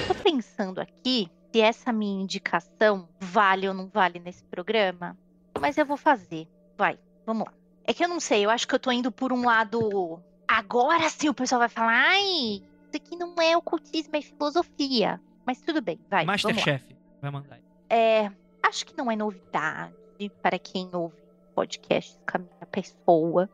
Tô 0.08 0.16
pensando 0.24 0.80
aqui 0.80 1.30
se 1.52 1.60
essa 1.60 1.92
minha 1.92 2.24
indicação 2.24 3.10
vale 3.20 3.68
ou 3.68 3.74
não 3.74 3.88
vale 3.88 4.20
nesse 4.20 4.44
programa, 4.46 5.18
mas 5.60 5.78
eu 5.78 5.86
vou 5.86 5.98
fazer. 5.98 6.48
Vai, 6.78 6.98
vamos 7.26 7.46
lá. 7.46 7.54
É 7.84 7.94
que 7.94 8.04
eu 8.04 8.08
não 8.08 8.20
sei, 8.20 8.46
eu 8.46 8.50
acho 8.50 8.68
que 8.68 8.76
eu 8.76 8.80
tô 8.80 8.92
indo 8.92 9.12
por 9.12 9.34
um 9.34 9.46
lado. 9.46 10.22
Agora 10.48 11.10
sim 11.10 11.28
o 11.28 11.34
pessoal 11.34 11.60
vai 11.60 11.70
falar, 11.70 12.12
ai, 12.12 12.62
isso 12.62 12.96
aqui 12.96 13.16
não 13.18 13.36
é 13.42 13.58
ocultismo, 13.58 14.16
é 14.16 14.22
filosofia. 14.22 15.20
Mas 15.46 15.62
tudo 15.62 15.82
bem, 15.82 16.00
vai. 16.10 16.26
Masterchef 16.26 16.95
vai 17.22 17.32
mandar. 17.32 17.60
É, 17.90 18.32
acho 18.64 18.86
que 18.86 18.98
não 18.98 19.12
é 19.12 19.16
novidade 19.16 19.96
para 20.42 20.58
quem 20.60 20.90
ouve 20.94 21.16
podcasts 21.54 22.20
com 22.30 22.38
a 22.38 22.40
minha 22.40 22.66
pessoa. 22.72 23.50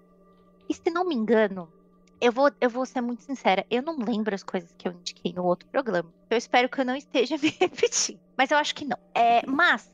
E 0.70 0.74
se 0.74 0.90
não 0.90 1.06
me 1.06 1.16
engano, 1.16 1.72
eu 2.20 2.32
vou, 2.32 2.52
eu 2.62 2.70
vou 2.70 2.86
ser 2.86 3.02
muito 3.02 3.24
sincera, 3.24 3.66
eu 3.70 3.82
não 3.82 3.98
lembro 3.98 4.34
as 4.34 4.44
coisas 4.44 4.74
que 4.78 4.88
eu 4.88 4.94
indiquei 4.94 5.34
no 5.34 5.44
outro 5.44 5.68
programa. 5.70 6.14
Eu 6.30 6.38
espero 6.38 6.70
que 6.70 6.80
eu 6.80 6.86
não 6.86 6.96
esteja 6.96 7.38
me 7.42 7.50
repetindo. 7.50 8.20
Mas 8.38 8.52
eu 8.52 8.58
acho 8.58 8.76
que 8.76 8.86
não. 8.86 8.98
É, 9.14 9.46
mas, 9.46 9.92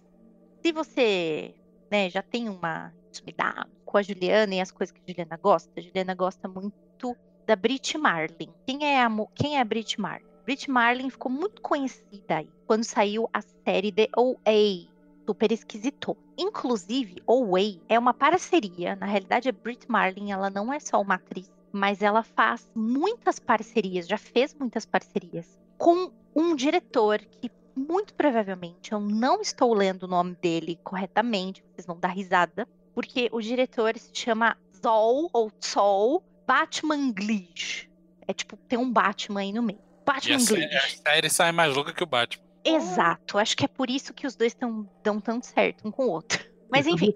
se 0.62 0.72
você 0.72 1.56
né, 1.90 2.10
já 2.10 2.22
tem 2.22 2.50
uma 2.50 2.94
intimidade 3.08 3.70
com 3.86 3.98
a 3.98 4.02
Juliana 4.02 4.56
e 4.56 4.62
as 4.62 4.72
coisas 4.72 4.94
que 4.94 5.02
a 5.02 5.12
Juliana 5.12 5.38
gosta, 5.38 5.72
a 5.78 5.82
Juliana 5.82 6.14
gosta 6.14 6.48
muito 6.48 7.16
da 7.46 7.56
Brit 7.56 7.98
Marlin. 7.98 8.54
Quem 8.66 8.86
é 8.86 9.02
a, 9.02 9.10
quem 9.34 9.58
é 9.58 9.62
a 9.62 9.66
Brit 9.66 10.00
Marlin? 10.00 10.28
Brit 10.48 10.72
Marlin 10.72 11.10
ficou 11.10 11.30
muito 11.30 11.62
conhecida 11.62 12.38
aí 12.38 12.50
quando 12.66 12.86
saiu 12.86 13.30
a 13.34 13.42
série 13.42 13.92
The 13.92 14.08
OA, 14.16 14.88
super 15.26 15.52
esquisito. 15.52 16.16
Inclusive, 16.38 17.22
OA 17.28 17.82
é 17.90 18.00
uma 18.00 18.14
parceria, 18.14 18.96
na 18.96 19.06
realidade 19.06 19.50
a 19.50 19.52
Brit 19.52 19.92
Marlin, 19.92 20.32
ela 20.32 20.50
não 20.50 20.72
é 20.72 20.80
só 20.80 21.02
uma 21.02 21.16
atriz, 21.16 21.52
mas 21.70 22.02
ela 22.02 22.24
faz 22.24 22.72
muitas 22.74 23.40
parcerias, 23.40 24.08
já 24.08 24.18
fez 24.18 24.54
muitas 24.54 24.86
parcerias 24.86 25.60
com 25.78 26.14
um 26.34 26.56
diretor 26.56 27.20
que 27.20 27.52
muito 27.76 28.14
provavelmente 28.14 28.94
eu 28.94 29.02
não 29.02 29.42
estou 29.42 29.74
lendo 29.74 30.04
o 30.04 30.08
nome 30.08 30.34
dele 30.36 30.80
corretamente, 30.82 31.62
vocês 31.74 31.86
vão 31.86 32.00
dar 32.00 32.08
risada, 32.08 32.66
porque 32.94 33.28
o 33.34 33.42
diretor 33.42 33.98
se 33.98 34.12
chama 34.14 34.56
Zol 34.82 35.30
ou 35.34 35.52
Sol 35.60 36.24
Batman 36.48 37.12
Glitch. 37.12 37.90
É 38.26 38.34
tipo, 38.34 38.56
tem 38.56 38.80
um 38.80 38.90
Batman 38.90 39.42
aí 39.42 39.52
no 39.52 39.62
meio. 39.62 39.87
Batman 40.08 40.36
a, 40.38 40.40
série, 40.40 40.76
a 40.76 40.82
série 40.88 41.30
sai 41.30 41.52
mais 41.52 41.76
louca 41.76 41.94
que 41.94 42.02
o 42.02 42.08
Batman. 42.08 42.48
Exato, 42.64 43.38
acho 43.38 43.58
que 43.58 43.66
é 43.66 43.68
por 43.68 43.90
isso 43.90 44.14
que 44.14 44.26
os 44.26 44.36
dois 44.36 44.54
tão, 44.54 44.90
dão 45.04 45.20
tanto 45.20 45.46
certo 45.46 45.86
um 45.88 45.92
com 45.92 46.06
o 46.06 46.10
outro. 46.10 46.44
Mas 46.72 46.88
enfim. 46.88 47.14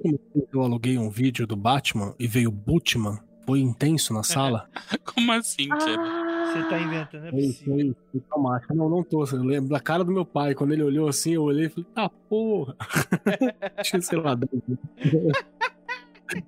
Eu 0.53 0.61
aluguei 0.61 0.97
um 0.97 1.09
vídeo 1.09 1.47
do 1.47 1.55
Batman 1.55 2.13
e 2.19 2.27
veio 2.27 2.51
Butman. 2.51 3.17
Foi 3.45 3.59
intenso 3.59 4.13
na 4.13 4.23
sala. 4.23 4.69
Como 5.03 5.31
assim, 5.31 5.67
Tia? 5.67 5.97
Ah, 5.99 6.53
Você 6.53 6.69
tá 6.69 6.79
inventando, 6.79 7.25
é 7.25 7.31
foi, 7.31 7.53
foi, 7.53 7.95
foi 8.11 8.21
traumático. 8.21 8.73
Não, 8.75 8.87
não 8.87 9.03
tô. 9.03 9.25
Eu 9.25 9.43
lembro 9.43 9.69
da 9.69 9.79
cara 9.79 10.03
do 10.03 10.11
meu 10.11 10.25
pai. 10.25 10.53
Quando 10.53 10.73
ele 10.73 10.83
olhou 10.83 11.07
assim, 11.07 11.31
eu 11.31 11.43
olhei 11.43 11.65
e 11.65 11.69
falei, 11.69 11.89
tá 11.93 12.09
porra. 12.29 12.75
Tinha, 13.83 14.01
sei 14.01 14.19
lá, 14.19 14.35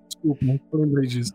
Desculpa, 0.08 0.46
não 0.46 0.60
lembrei 0.74 1.08
disso. 1.08 1.34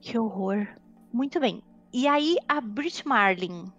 Que 0.00 0.18
horror. 0.18 0.68
Muito 1.12 1.40
bem. 1.40 1.62
E 1.92 2.06
aí, 2.06 2.36
a 2.46 2.60
Brit 2.60 3.06
Marlin 3.08 3.72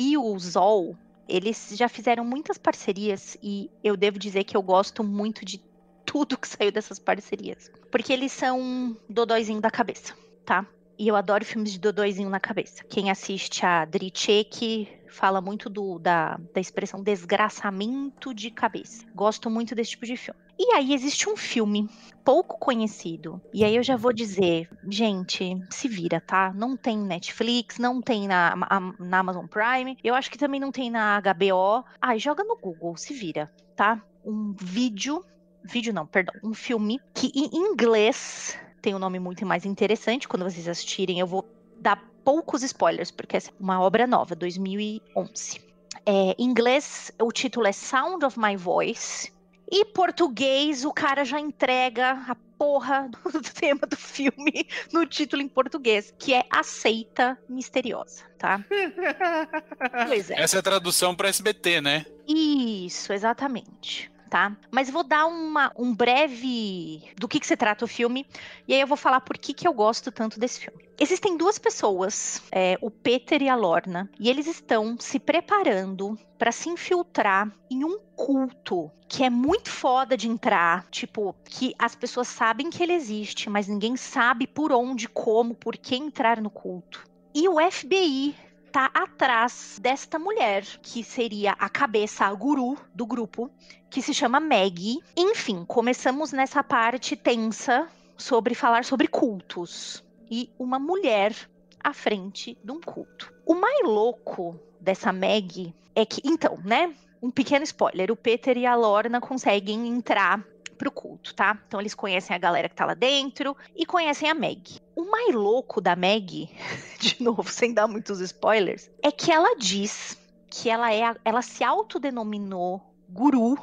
e 0.00 0.16
o 0.16 0.38
Zol, 0.38 0.96
eles 1.28 1.74
já 1.76 1.86
fizeram 1.86 2.24
muitas 2.24 2.56
parcerias 2.56 3.36
e 3.42 3.70
eu 3.84 3.98
devo 3.98 4.18
dizer 4.18 4.44
que 4.44 4.56
eu 4.56 4.62
gosto 4.62 5.04
muito 5.04 5.44
de 5.44 5.60
tudo 6.06 6.38
que 6.38 6.48
saiu 6.48 6.72
dessas 6.72 6.98
parcerias. 6.98 7.70
Porque 7.92 8.10
eles 8.10 8.32
são 8.32 8.96
dodóizinho 9.06 9.60
da 9.60 9.70
cabeça, 9.70 10.14
tá? 10.46 10.66
E 10.98 11.06
eu 11.06 11.14
adoro 11.14 11.44
filmes 11.44 11.72
de 11.72 11.78
dodóizinho 11.78 12.30
na 12.30 12.40
cabeça. 12.40 12.82
Quem 12.84 13.10
assiste 13.10 13.64
a 13.64 13.84
Drichek 13.84 14.88
fala 15.08 15.40
muito 15.42 15.68
do, 15.68 15.98
da, 15.98 16.40
da 16.54 16.60
expressão 16.60 17.02
desgraçamento 17.02 18.32
de 18.32 18.50
cabeça. 18.50 19.04
Gosto 19.14 19.50
muito 19.50 19.74
desse 19.74 19.90
tipo 19.90 20.06
de 20.06 20.16
filme. 20.16 20.40
E 20.62 20.74
aí 20.74 20.92
existe 20.92 21.26
um 21.26 21.38
filme 21.38 21.88
pouco 22.22 22.58
conhecido. 22.58 23.40
E 23.50 23.64
aí 23.64 23.74
eu 23.74 23.82
já 23.82 23.96
vou 23.96 24.12
dizer, 24.12 24.68
gente, 24.86 25.58
se 25.70 25.88
vira, 25.88 26.20
tá? 26.20 26.52
Não 26.54 26.76
tem 26.76 26.98
Netflix, 26.98 27.78
não 27.78 28.02
tem 28.02 28.28
na, 28.28 28.54
na 28.98 29.18
Amazon 29.20 29.46
Prime. 29.46 29.96
Eu 30.04 30.14
acho 30.14 30.30
que 30.30 30.36
também 30.36 30.60
não 30.60 30.70
tem 30.70 30.90
na 30.90 31.18
HBO. 31.18 31.82
Ai, 31.98 32.18
joga 32.18 32.44
no 32.44 32.58
Google, 32.58 32.94
se 32.94 33.14
vira, 33.14 33.50
tá? 33.74 34.04
Um 34.22 34.54
vídeo. 34.60 35.24
Vídeo 35.64 35.94
não, 35.94 36.06
perdão. 36.06 36.34
Um 36.44 36.52
filme 36.52 37.00
que 37.14 37.32
em 37.34 37.56
inglês 37.56 38.54
tem 38.82 38.94
um 38.94 38.98
nome 38.98 39.18
muito 39.18 39.46
mais 39.46 39.64
interessante. 39.64 40.28
Quando 40.28 40.44
vocês 40.44 40.68
assistirem, 40.68 41.18
eu 41.18 41.26
vou 41.26 41.48
dar 41.78 42.04
poucos 42.22 42.62
spoilers, 42.62 43.10
porque 43.10 43.38
essa 43.38 43.48
é 43.48 43.54
uma 43.58 43.80
obra 43.80 44.06
nova, 44.06 44.36
2011. 44.36 45.58
É, 46.04 46.36
em 46.38 46.44
inglês, 46.44 47.10
o 47.18 47.32
título 47.32 47.66
é 47.66 47.72
Sound 47.72 48.26
of 48.26 48.38
My 48.38 48.56
Voice. 48.56 49.32
E 49.70 49.84
português, 49.84 50.84
o 50.84 50.92
cara 50.92 51.24
já 51.24 51.38
entrega 51.38 52.12
a 52.28 52.34
porra 52.58 53.08
do 53.32 53.40
tema 53.40 53.86
do 53.86 53.96
filme 53.96 54.66
no 54.92 55.06
título 55.06 55.40
em 55.40 55.48
português, 55.48 56.12
que 56.18 56.34
é 56.34 56.44
Aceita 56.50 57.38
Misteriosa, 57.48 58.24
tá? 58.36 58.64
pois 60.08 60.30
é. 60.30 60.40
Essa 60.40 60.56
é 60.56 60.58
a 60.58 60.62
tradução 60.62 61.14
para 61.14 61.28
SBT, 61.28 61.80
né? 61.80 62.04
Isso, 62.26 63.12
exatamente 63.12 64.09
tá? 64.30 64.56
Mas 64.70 64.88
vou 64.88 65.02
dar 65.02 65.26
uma, 65.26 65.72
um 65.76 65.92
breve 65.92 67.02
do 67.18 67.26
que, 67.26 67.40
que 67.40 67.46
se 67.46 67.56
trata 67.56 67.84
o 67.84 67.88
filme, 67.88 68.24
e 68.66 68.72
aí 68.72 68.80
eu 68.80 68.86
vou 68.86 68.96
falar 68.96 69.20
por 69.20 69.36
que, 69.36 69.52
que 69.52 69.66
eu 69.66 69.72
gosto 69.72 70.12
tanto 70.12 70.38
desse 70.38 70.60
filme. 70.60 70.88
Existem 70.98 71.36
duas 71.36 71.58
pessoas, 71.58 72.40
é, 72.52 72.78
o 72.80 72.90
Peter 72.90 73.42
e 73.42 73.48
a 73.48 73.56
Lorna, 73.56 74.08
e 74.20 74.30
eles 74.30 74.46
estão 74.46 74.96
se 74.98 75.18
preparando 75.18 76.16
para 76.38 76.52
se 76.52 76.68
infiltrar 76.68 77.50
em 77.70 77.84
um 77.84 77.98
culto 78.14 78.90
que 79.08 79.24
é 79.24 79.30
muito 79.30 79.68
foda 79.68 80.16
de 80.16 80.28
entrar, 80.28 80.86
tipo, 80.88 81.34
que 81.44 81.74
as 81.76 81.96
pessoas 81.96 82.28
sabem 82.28 82.70
que 82.70 82.80
ele 82.80 82.92
existe, 82.92 83.50
mas 83.50 83.66
ninguém 83.66 83.96
sabe 83.96 84.46
por 84.46 84.70
onde, 84.70 85.08
como, 85.08 85.52
por 85.52 85.76
que 85.76 85.96
entrar 85.96 86.40
no 86.40 86.48
culto. 86.48 87.04
E 87.34 87.48
o 87.48 87.56
FBI 87.70 88.36
tá 88.70 88.90
atrás 88.94 89.78
desta 89.82 90.18
mulher, 90.18 90.64
que 90.82 91.02
seria 91.02 91.52
a 91.52 91.68
cabeça, 91.68 92.24
a 92.24 92.32
guru 92.32 92.78
do 92.94 93.04
grupo, 93.04 93.50
que 93.90 94.00
se 94.00 94.14
chama 94.14 94.38
Maggie. 94.38 95.00
Enfim, 95.16 95.64
começamos 95.66 96.32
nessa 96.32 96.62
parte 96.62 97.16
tensa 97.16 97.88
sobre 98.16 98.54
falar 98.54 98.84
sobre 98.84 99.08
cultos 99.08 100.04
e 100.30 100.50
uma 100.58 100.78
mulher 100.78 101.34
à 101.82 101.92
frente 101.92 102.56
de 102.62 102.70
um 102.70 102.80
culto. 102.80 103.32
O 103.44 103.54
mais 103.54 103.82
louco 103.84 104.58
dessa 104.80 105.12
Maggie 105.12 105.74
é 105.94 106.06
que, 106.06 106.20
então, 106.24 106.56
né? 106.64 106.94
Um 107.20 107.30
pequeno 107.30 107.64
spoiler: 107.64 108.10
o 108.10 108.16
Peter 108.16 108.56
e 108.56 108.66
a 108.66 108.76
Lorna 108.76 109.20
conseguem 109.20 109.88
entrar 109.88 110.42
pro 110.80 110.90
culto, 110.90 111.34
tá? 111.34 111.58
Então 111.68 111.78
eles 111.78 111.94
conhecem 111.94 112.34
a 112.34 112.38
galera 112.38 112.66
que 112.68 112.74
tá 112.74 112.86
lá 112.86 112.94
dentro 112.94 113.54
e 113.76 113.84
conhecem 113.84 114.30
a 114.30 114.34
Meg. 114.34 114.80
O 114.96 115.04
mais 115.10 115.34
louco 115.34 115.78
da 115.78 115.94
Meg, 115.94 116.48
de 116.98 117.22
novo, 117.22 117.50
sem 117.50 117.74
dar 117.74 117.86
muitos 117.86 118.18
spoilers, 118.20 118.90
é 119.02 119.12
que 119.12 119.30
ela 119.30 119.54
diz 119.56 120.16
que 120.50 120.70
ela 120.70 120.90
é, 120.92 121.14
ela 121.22 121.42
se 121.42 121.62
autodenominou 121.62 122.80
guru 123.10 123.58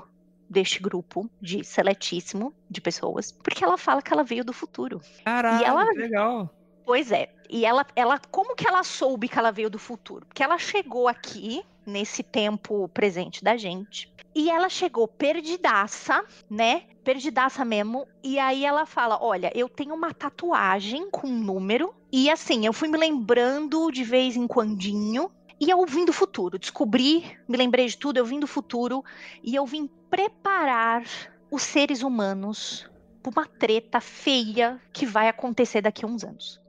deste 0.47 0.79
grupo 0.81 1.27
de 1.41 1.63
seletíssimo 1.63 2.53
de 2.69 2.79
pessoas, 2.79 3.31
porque 3.31 3.63
ela 3.63 3.77
fala 3.79 4.01
que 4.01 4.13
ela 4.13 4.23
veio 4.23 4.45
do 4.45 4.53
futuro. 4.53 5.01
Caralho, 5.25 5.65
ela- 5.65 5.89
que 5.89 5.97
legal. 5.97 6.49
Pois 6.85 7.11
é. 7.11 7.33
E 7.49 7.65
ela, 7.65 7.85
ela, 7.95 8.19
como 8.31 8.55
que 8.55 8.65
ela 8.67 8.83
soube 8.83 9.27
que 9.27 9.37
ela 9.39 9.51
veio 9.51 9.69
do 9.69 9.79
futuro? 9.79 10.25
Porque 10.25 10.43
ela 10.43 10.57
chegou 10.57 11.07
aqui 11.07 11.63
nesse 11.85 12.21
tempo 12.23 12.87
presente 12.89 13.43
da 13.43 13.57
gente. 13.57 14.13
E 14.37 14.51
ela 14.51 14.69
chegou 14.69 15.07
perdidaça, 15.07 16.23
né? 16.47 16.83
Perdidaça 17.03 17.65
mesmo. 17.65 18.07
E 18.23 18.37
aí 18.37 18.63
ela 18.63 18.85
fala: 18.85 19.17
Olha, 19.19 19.51
eu 19.55 19.67
tenho 19.67 19.95
uma 19.95 20.13
tatuagem 20.13 21.09
com 21.09 21.25
um 21.25 21.39
número. 21.39 21.91
E 22.11 22.29
assim, 22.29 22.63
eu 22.63 22.71
fui 22.71 22.87
me 22.87 22.99
lembrando 22.99 23.89
de 23.89 24.03
vez 24.03 24.37
em 24.37 24.45
quandinho. 24.45 25.31
E 25.59 25.71
eu 25.71 25.83
vim 25.87 26.05
do 26.05 26.13
futuro. 26.13 26.59
Descobri, 26.59 27.35
me 27.47 27.57
lembrei 27.57 27.87
de 27.87 27.97
tudo, 27.97 28.17
eu 28.17 28.25
vim 28.25 28.39
do 28.39 28.45
futuro. 28.45 29.03
E 29.41 29.55
eu 29.55 29.65
vim 29.65 29.89
preparar 30.07 31.03
os 31.49 31.63
seres 31.63 32.03
humanos 32.03 32.87
pra 33.23 33.31
uma 33.31 33.47
treta 33.47 33.99
feia 33.99 34.79
que 34.93 35.07
vai 35.07 35.27
acontecer 35.27 35.81
daqui 35.81 36.05
a 36.05 36.07
uns 36.07 36.23
anos. 36.23 36.61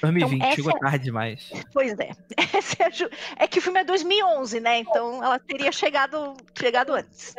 2020, 0.00 0.42
essa 0.42 0.54
chegou 0.56 0.72
é- 0.72 0.78
tarde 0.78 1.04
demais. 1.04 1.50
Pois 1.72 1.92
é. 1.98 2.10
É, 3.38 3.44
é 3.44 3.48
que 3.48 3.58
o 3.58 3.62
filme 3.62 3.80
é 3.80 3.84
2011, 3.84 4.60
né? 4.60 4.78
Então 4.78 5.22
ela 5.22 5.38
teria 5.38 5.70
chegado, 5.72 6.34
chegado 6.58 6.92
antes. 6.94 7.34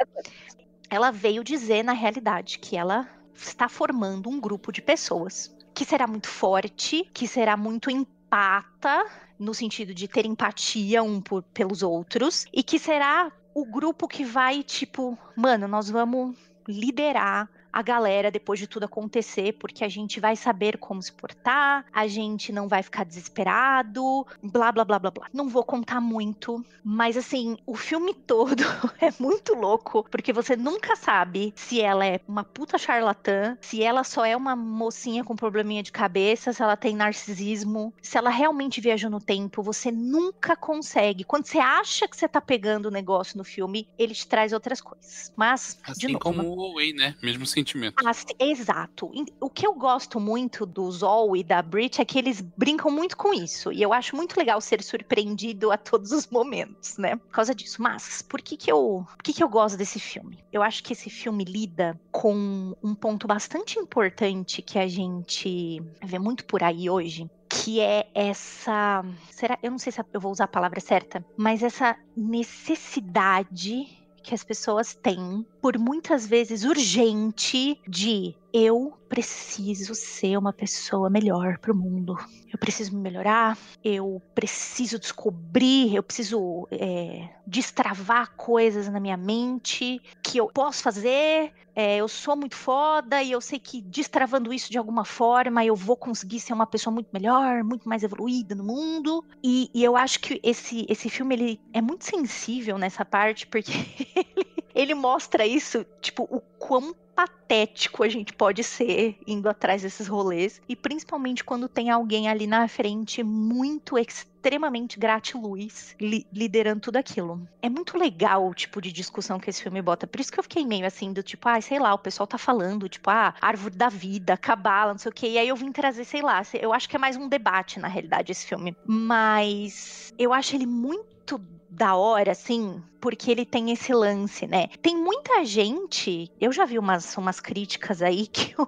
Ela 0.90 1.12
veio 1.12 1.44
dizer, 1.44 1.84
na 1.84 1.94
realidade, 1.94 2.60
que 2.60 2.76
ela 2.78 3.08
está 3.34 3.68
formando 3.68 4.30
um 4.30 4.40
grupo 4.40 4.72
de 4.72 4.82
pessoas 4.82 5.54
que 5.74 5.84
será 5.84 6.08
muito 6.08 6.28
forte, 6.28 7.10
que 7.14 7.28
será 7.28 7.58
muito 7.58 7.90
empata, 7.90 9.06
no 9.38 9.54
sentido 9.54 9.94
de 9.94 10.08
ter 10.08 10.26
empatia 10.26 11.04
um 11.04 11.20
por- 11.22 11.44
pelos 11.44 11.84
outros, 11.84 12.46
e 12.54 12.64
que 12.64 12.80
será 12.80 13.32
o 13.54 13.66
grupo 13.66 14.08
que 14.08 14.24
vai, 14.24 14.64
tipo, 14.64 15.18
mano, 15.36 15.68
nós 15.68 15.90
vamos 15.90 16.36
liderar 16.68 17.50
a 17.76 17.82
galera 17.82 18.32
depois 18.32 18.58
de 18.58 18.68
tudo 18.68 18.86
acontecer, 18.86 19.52
porque 19.60 19.84
a 19.84 19.90
gente 19.90 20.18
vai 20.18 20.38
saber 20.38 20.78
como 20.78 21.02
se 21.02 21.12
portar, 21.12 21.86
a 21.92 22.08
gente 22.08 22.54
não 22.54 22.70
vai 22.70 22.82
ficar 22.82 23.04
desesperado, 23.04 24.26
blá 24.42 24.72
blá 24.72 24.86
blá 24.86 24.98
blá 24.98 25.12
blá. 25.12 25.28
Não 25.34 25.50
vou 25.50 25.62
contar 25.62 26.00
muito, 26.00 26.64
mas 26.82 27.18
assim, 27.18 27.58
o 27.66 27.76
filme 27.76 28.14
todo 28.26 28.64
é 29.02 29.12
muito 29.20 29.54
louco, 29.54 30.08
porque 30.10 30.32
você 30.32 30.56
nunca 30.56 30.96
sabe 30.96 31.54
se 31.54 31.82
ela 31.82 32.06
é 32.06 32.22
uma 32.26 32.46
puta 32.46 32.78
charlatã, 32.78 33.58
se 33.60 33.84
ela 33.84 34.06
só 34.06 34.24
é 34.24 34.38
uma 34.38 34.56
mocinha 34.56 35.26
com 35.26 35.36
probleminha 35.36 35.84
de 35.84 35.92
cabeça, 35.92 36.54
se 36.54 36.64
ela 36.64 36.78
tem 36.78 36.96
narcisismo, 36.96 37.94
se 38.02 38.18
ela 38.18 38.30
realmente 38.30 38.80
viajou 38.80 39.10
no 39.10 39.20
tempo, 39.20 39.62
você 39.62 39.92
nunca 39.92 40.56
consegue. 40.56 41.26
Quando 41.26 41.46
você 41.46 41.60
acha 41.60 42.08
que 42.08 42.16
você 42.16 42.28
tá 42.30 42.40
pegando 42.40 42.86
o 42.86 42.92
negócio 42.92 43.38
no 43.38 43.44
filme, 43.44 43.90
ele 43.98 44.14
te 44.14 44.26
traz 44.26 44.54
outras 44.54 44.80
coisas. 44.80 45.34
Mas, 45.36 45.78
de 45.84 45.92
Assim 45.92 46.08
novo, 46.14 46.20
como 46.20 46.42
o 46.44 46.76
Way, 46.76 46.94
né? 46.94 47.16
Mesmo 47.22 47.46
sentimento. 47.66 47.96
sim, 48.14 48.26
exato. 48.40 49.12
O 49.40 49.50
que 49.50 49.66
eu 49.66 49.74
gosto 49.74 50.20
muito 50.20 50.66
do 50.66 50.90
Zol 50.92 51.36
e 51.36 51.44
da 51.44 51.62
Brit 51.62 52.00
é 52.00 52.06
que 52.06 52.20
eles 52.20 52.40
brincam 52.40 52.92
muito 52.92 53.18
com 53.18 53.34
isso. 53.34 53.72
E 53.72 53.82
eu 53.82 53.92
acho 53.92 54.16
muito 54.16 54.38
legal 54.38 54.62
ser 54.62 54.84
surpreendido 54.84 55.72
a 55.72 55.78
todos 55.78 56.12
os 56.12 56.28
momentos, 56.28 56.98
né? 56.98 57.16
Por 57.16 57.32
causa 57.32 57.56
disso. 57.56 57.82
Mas, 57.82 58.22
por 58.22 58.42
que 58.42 58.56
que 58.56 58.72
eu, 58.72 59.06
por 59.18 59.24
que 59.24 59.34
que 59.34 59.44
eu 59.44 59.50
gosto 59.50 59.78
desse 59.78 60.00
filme? 60.00 60.38
Eu 60.54 60.62
acho 60.62 60.84
que 60.84 60.94
esse 60.94 61.10
filme 61.10 61.44
lida 61.44 62.00
com 62.12 62.76
um 62.84 62.94
ponto 62.94 63.28
bastante 63.28 63.80
importante 63.80 64.62
que 64.62 64.78
a 64.78 64.88
gente 64.88 65.82
vê 66.04 66.20
muito 66.20 66.46
por 66.46 66.64
aí 66.64 66.90
hoje, 66.90 67.30
que 67.50 67.80
é 67.80 68.08
essa. 68.14 69.04
Será? 69.32 69.58
Eu 69.64 69.72
não 69.72 69.80
sei 69.80 69.92
se 69.92 70.00
eu 70.14 70.22
vou 70.22 70.32
usar 70.32 70.46
a 70.46 70.48
palavra 70.48 70.80
certa, 70.80 71.26
mas 71.36 71.64
essa 71.64 71.98
necessidade 72.16 74.05
que 74.26 74.34
as 74.34 74.44
pessoas 74.44 74.96
têm, 74.96 75.46
por 75.62 75.78
muitas 75.78 76.26
vezes 76.26 76.64
urgente, 76.64 77.80
de 77.88 78.36
eu 78.58 78.98
preciso 79.10 79.94
ser 79.94 80.38
uma 80.38 80.54
pessoa 80.54 81.10
melhor 81.10 81.58
pro 81.58 81.76
mundo. 81.76 82.18
Eu 82.50 82.58
preciso 82.58 82.96
me 82.96 83.02
melhorar, 83.02 83.58
eu 83.84 84.22
preciso 84.34 84.98
descobrir, 84.98 85.94
eu 85.94 86.02
preciso 86.02 86.66
é, 86.72 87.28
destravar 87.46 88.32
coisas 88.38 88.88
na 88.88 88.98
minha 88.98 89.18
mente 89.18 90.02
que 90.24 90.38
eu 90.38 90.48
posso 90.48 90.82
fazer. 90.82 91.52
é, 91.76 91.98
eu 91.98 92.08
sou 92.08 92.38
muito 92.38 92.56
foda 92.56 93.22
e 93.22 93.34
eu 93.34 93.42
sei 93.42 93.60
que 93.60 93.82
destravando 93.82 94.54
isso 94.54 94.72
de 94.72 94.78
alguma 94.78 95.04
forma 95.04 95.66
eu 95.66 95.76
vou 95.76 95.98
conseguir 95.98 96.40
ser 96.40 96.54
uma 96.54 96.66
pessoa 96.66 96.94
muito 96.94 97.10
melhor, 97.12 97.62
muito 97.62 97.90
mais 97.90 98.04
evoluída 98.04 98.56
no 98.56 98.64
mundo. 98.64 99.22
E, 99.44 99.70
e 99.74 99.84
eu 99.84 99.98
acho 99.98 100.22
que 100.22 100.40
esse, 100.42 100.86
esse 100.88 101.10
filme 101.10 101.36
ele 101.36 101.62
é 101.74 101.82
muito 101.82 102.06
sensível 102.06 102.78
nessa 102.78 103.04
parte, 103.04 103.46
porque 103.48 103.74
ele, 104.16 104.48
ele 104.74 104.94
mostra 104.94 105.46
isso, 105.46 105.86
tipo, 106.00 106.24
o 106.24 106.40
quão 106.58 106.96
patético 107.16 108.04
a 108.04 108.10
gente 108.10 108.34
pode 108.34 108.64
ser 108.64 109.18
indo 109.26 109.48
atrás 109.48 109.82
desses 109.82 110.08
rolês. 110.08 110.62
E 110.68 110.76
principalmente 110.76 111.44
quando 111.44 111.70
tem 111.70 111.90
alguém 111.90 112.28
ali 112.28 112.46
na 112.48 112.68
frente 112.68 113.24
muito 113.24 113.98
extremamente 113.98 115.00
gratiluz 115.00 115.96
li- 116.00 116.28
liderando 116.32 116.82
tudo 116.82 116.98
aquilo. 116.98 117.48
É 117.62 117.70
muito 117.70 117.98
legal 117.98 118.48
o 118.48 118.54
tipo 118.54 118.82
de 118.82 118.92
discussão 118.92 119.40
que 119.40 119.50
esse 119.50 119.62
filme 119.64 119.82
bota. 119.82 120.06
Por 120.06 120.20
isso 120.20 120.32
que 120.32 120.40
eu 120.40 120.44
fiquei 120.44 120.66
meio 120.66 120.86
assim, 120.86 121.12
do 121.14 121.24
tipo, 121.24 121.48
ah, 121.48 121.60
sei 121.62 121.80
lá, 121.80 121.94
o 121.94 122.00
pessoal 122.00 122.28
tá 122.28 122.38
falando, 122.38 122.90
tipo, 122.90 123.10
ah, 123.10 123.34
árvore 123.42 123.76
da 123.76 123.90
vida, 123.90 124.38
cabala, 124.38 124.92
não 124.92 125.00
sei 125.00 125.10
o 125.10 125.14
quê. 125.16 125.28
E 125.30 125.38
aí 125.38 125.48
eu 125.48 125.56
vim 125.56 125.72
trazer, 125.72 126.06
sei 126.06 126.22
lá, 126.22 126.42
eu 126.54 126.74
acho 126.74 126.88
que 126.90 126.96
é 126.96 127.00
mais 127.00 127.16
um 127.18 127.28
debate, 127.28 127.80
na 127.80 127.88
realidade, 127.88 128.32
esse 128.32 128.46
filme. 128.46 128.76
Mas 128.86 130.14
eu 130.18 130.34
acho 130.34 130.56
ele 130.56 130.68
muito 130.68 131.40
da 131.76 131.96
hora, 131.96 132.32
assim, 132.32 132.82
porque 133.02 133.30
ele 133.32 133.46
tem 133.46 133.72
esse 133.72 133.94
lance, 133.94 134.48
né? 134.48 134.68
Tem 134.82 134.96
muita 134.96 135.44
gente, 135.46 136.32
eu 136.40 136.52
já 136.52 136.66
vi 136.66 136.80
umas, 136.80 137.16
umas 137.18 137.40
críticas 137.40 138.02
aí 138.02 138.28
que, 138.32 138.54
o- 138.60 138.68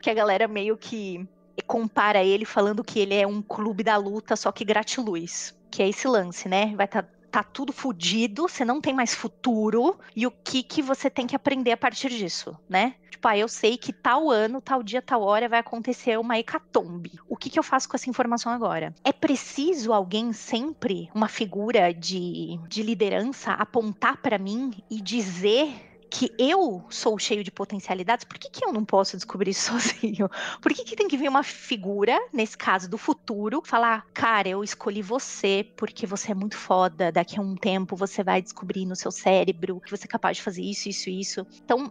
que 0.00 0.10
a 0.10 0.14
galera 0.14 0.48
meio 0.48 0.76
que 0.76 1.26
compara 1.66 2.22
ele 2.24 2.44
falando 2.44 2.82
que 2.84 2.98
ele 2.98 3.14
é 3.14 3.26
um 3.26 3.40
clube 3.42 3.82
da 3.84 3.96
luta, 3.96 4.36
só 4.36 4.50
que 4.52 4.64
gratiluz. 4.64 5.54
Que 5.70 5.82
é 5.82 5.88
esse 5.88 6.06
lance, 6.08 6.48
né? 6.48 6.74
Vai 6.76 6.86
tá, 6.88 7.04
tá 7.32 7.42
tudo 7.42 7.72
fudido, 7.72 8.42
você 8.42 8.62
não 8.62 8.78
tem 8.78 8.92
mais 8.92 9.14
futuro, 9.14 9.98
e 10.14 10.26
o 10.26 10.30
que 10.30 10.62
que 10.62 10.82
você 10.82 11.08
tem 11.08 11.26
que 11.26 11.34
aprender 11.34 11.72
a 11.72 11.76
partir 11.78 12.10
disso, 12.10 12.54
né? 12.68 12.94
Tipo, 13.10 13.26
ah, 13.26 13.38
eu 13.38 13.48
sei 13.48 13.78
que 13.78 13.92
tal 13.92 14.30
ano, 14.30 14.60
tal 14.60 14.82
dia, 14.82 15.00
tal 15.00 15.22
hora 15.22 15.48
vai 15.48 15.60
acontecer 15.60 16.18
uma 16.18 16.38
hecatombe. 16.38 17.12
O 17.28 17.36
que 17.36 17.48
que 17.48 17.58
eu 17.58 17.62
faço 17.62 17.88
com 17.88 17.96
essa 17.96 18.10
informação 18.10 18.52
agora? 18.52 18.94
É 19.02 19.12
preciso 19.12 19.92
alguém 19.92 20.32
sempre, 20.32 21.08
uma 21.14 21.28
figura 21.28 21.94
de, 21.94 22.58
de 22.68 22.82
liderança, 22.82 23.52
apontar 23.52 24.18
pra 24.18 24.38
mim 24.38 24.72
e 24.90 25.00
dizer 25.00 25.91
que 26.12 26.30
eu 26.38 26.84
sou 26.90 27.18
cheio 27.18 27.42
de 27.42 27.50
potencialidades, 27.50 28.26
por 28.26 28.38
que, 28.38 28.50
que 28.50 28.62
eu 28.62 28.70
não 28.70 28.84
posso 28.84 29.16
descobrir 29.16 29.54
sozinho? 29.54 30.28
Por 30.60 30.70
que, 30.74 30.84
que 30.84 30.94
tem 30.94 31.08
que 31.08 31.16
vir 31.16 31.28
uma 31.28 31.42
figura, 31.42 32.20
nesse 32.30 32.56
caso 32.56 32.88
do 32.88 32.98
futuro, 32.98 33.62
falar, 33.64 34.06
cara, 34.12 34.46
eu 34.46 34.62
escolhi 34.62 35.00
você 35.00 35.66
porque 35.74 36.06
você 36.06 36.32
é 36.32 36.34
muito 36.34 36.56
foda, 36.56 37.10
daqui 37.10 37.38
a 37.38 37.42
um 37.42 37.56
tempo 37.56 37.96
você 37.96 38.22
vai 38.22 38.42
descobrir 38.42 38.84
no 38.84 38.94
seu 38.94 39.10
cérebro 39.10 39.80
que 39.80 39.90
você 39.90 40.04
é 40.04 40.08
capaz 40.08 40.36
de 40.36 40.42
fazer 40.42 40.62
isso, 40.62 40.90
isso, 40.90 41.08
isso. 41.08 41.46
Então, 41.64 41.90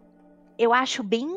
eu 0.56 0.72
acho 0.72 1.02
bem, 1.02 1.28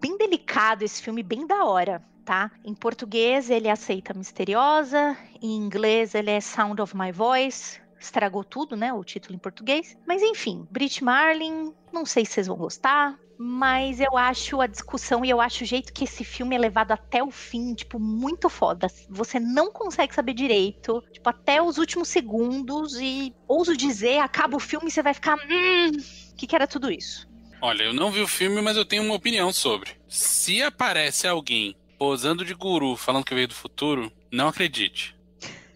bem 0.00 0.18
delicado 0.18 0.82
esse 0.82 1.00
filme, 1.00 1.22
bem 1.22 1.46
da 1.46 1.64
hora. 1.64 2.02
Tá? 2.24 2.50
Em 2.64 2.74
português 2.74 3.50
ele 3.50 3.68
aceita 3.68 4.14
misteriosa, 4.14 5.16
em 5.42 5.56
inglês 5.56 6.14
ele 6.14 6.30
é 6.30 6.40
Sound 6.40 6.80
of 6.80 6.96
My 6.96 7.10
Voice, 7.10 7.80
estragou 8.00 8.42
tudo, 8.42 8.76
né? 8.76 8.92
O 8.92 9.04
título 9.04 9.34
em 9.34 9.38
português. 9.38 9.96
Mas 10.06 10.22
enfim, 10.22 10.66
Brit 10.70 11.04
Marlin, 11.04 11.72
não 11.92 12.04
sei 12.06 12.24
se 12.24 12.32
vocês 12.32 12.46
vão 12.46 12.56
gostar, 12.56 13.18
mas 13.38 14.00
eu 14.00 14.18
acho 14.18 14.60
a 14.60 14.66
discussão 14.66 15.24
e 15.24 15.30
eu 15.30 15.40
acho 15.40 15.64
o 15.64 15.66
jeito 15.66 15.92
que 15.92 16.04
esse 16.04 16.24
filme 16.24 16.54
é 16.54 16.58
levado 16.58 16.92
até 16.92 17.22
o 17.22 17.30
fim, 17.30 17.74
tipo, 17.74 17.98
muito 17.98 18.50
foda. 18.50 18.86
Você 19.08 19.40
não 19.40 19.72
consegue 19.72 20.14
saber 20.14 20.34
direito, 20.34 21.02
tipo, 21.10 21.28
até 21.28 21.62
os 21.62 21.78
últimos 21.78 22.08
segundos 22.08 23.00
e 23.00 23.34
ouso 23.48 23.76
dizer, 23.76 24.18
acaba 24.18 24.56
o 24.56 24.60
filme 24.60 24.88
e 24.88 24.90
você 24.90 25.02
vai 25.02 25.14
ficar, 25.14 25.36
hum, 25.36 25.90
o 26.32 26.36
que, 26.36 26.46
que 26.46 26.54
era 26.54 26.66
tudo 26.66 26.90
isso? 26.90 27.26
Olha, 27.62 27.84
eu 27.84 27.94
não 27.94 28.10
vi 28.10 28.20
o 28.20 28.28
filme, 28.28 28.60
mas 28.60 28.76
eu 28.76 28.84
tenho 28.84 29.02
uma 29.02 29.14
opinião 29.14 29.52
sobre. 29.52 29.92
Se 30.08 30.62
aparece 30.62 31.26
alguém 31.26 31.74
posando 31.98 32.44
de 32.44 32.54
guru 32.54 32.96
falando 32.96 33.24
que 33.24 33.34
veio 33.34 33.48
do 33.48 33.54
futuro, 33.54 34.10
não 34.30 34.48
acredite. 34.48 35.14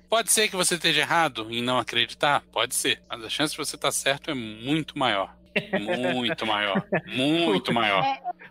Pode 0.08 0.32
ser 0.32 0.48
que 0.48 0.56
você 0.56 0.74
esteja 0.74 1.00
errado 1.00 1.48
em 1.50 1.62
não 1.62 1.78
acreditar? 1.78 2.42
Pode 2.52 2.74
ser. 2.74 3.02
Mas 3.08 3.24
a 3.24 3.28
chance 3.28 3.52
de 3.52 3.58
você 3.58 3.76
estar 3.76 3.92
certo 3.92 4.30
é 4.30 4.34
muito 4.34 4.98
maior. 4.98 5.34
Muito 5.80 6.46
maior. 6.46 6.84
Muito 7.06 7.72
maior. 7.72 8.02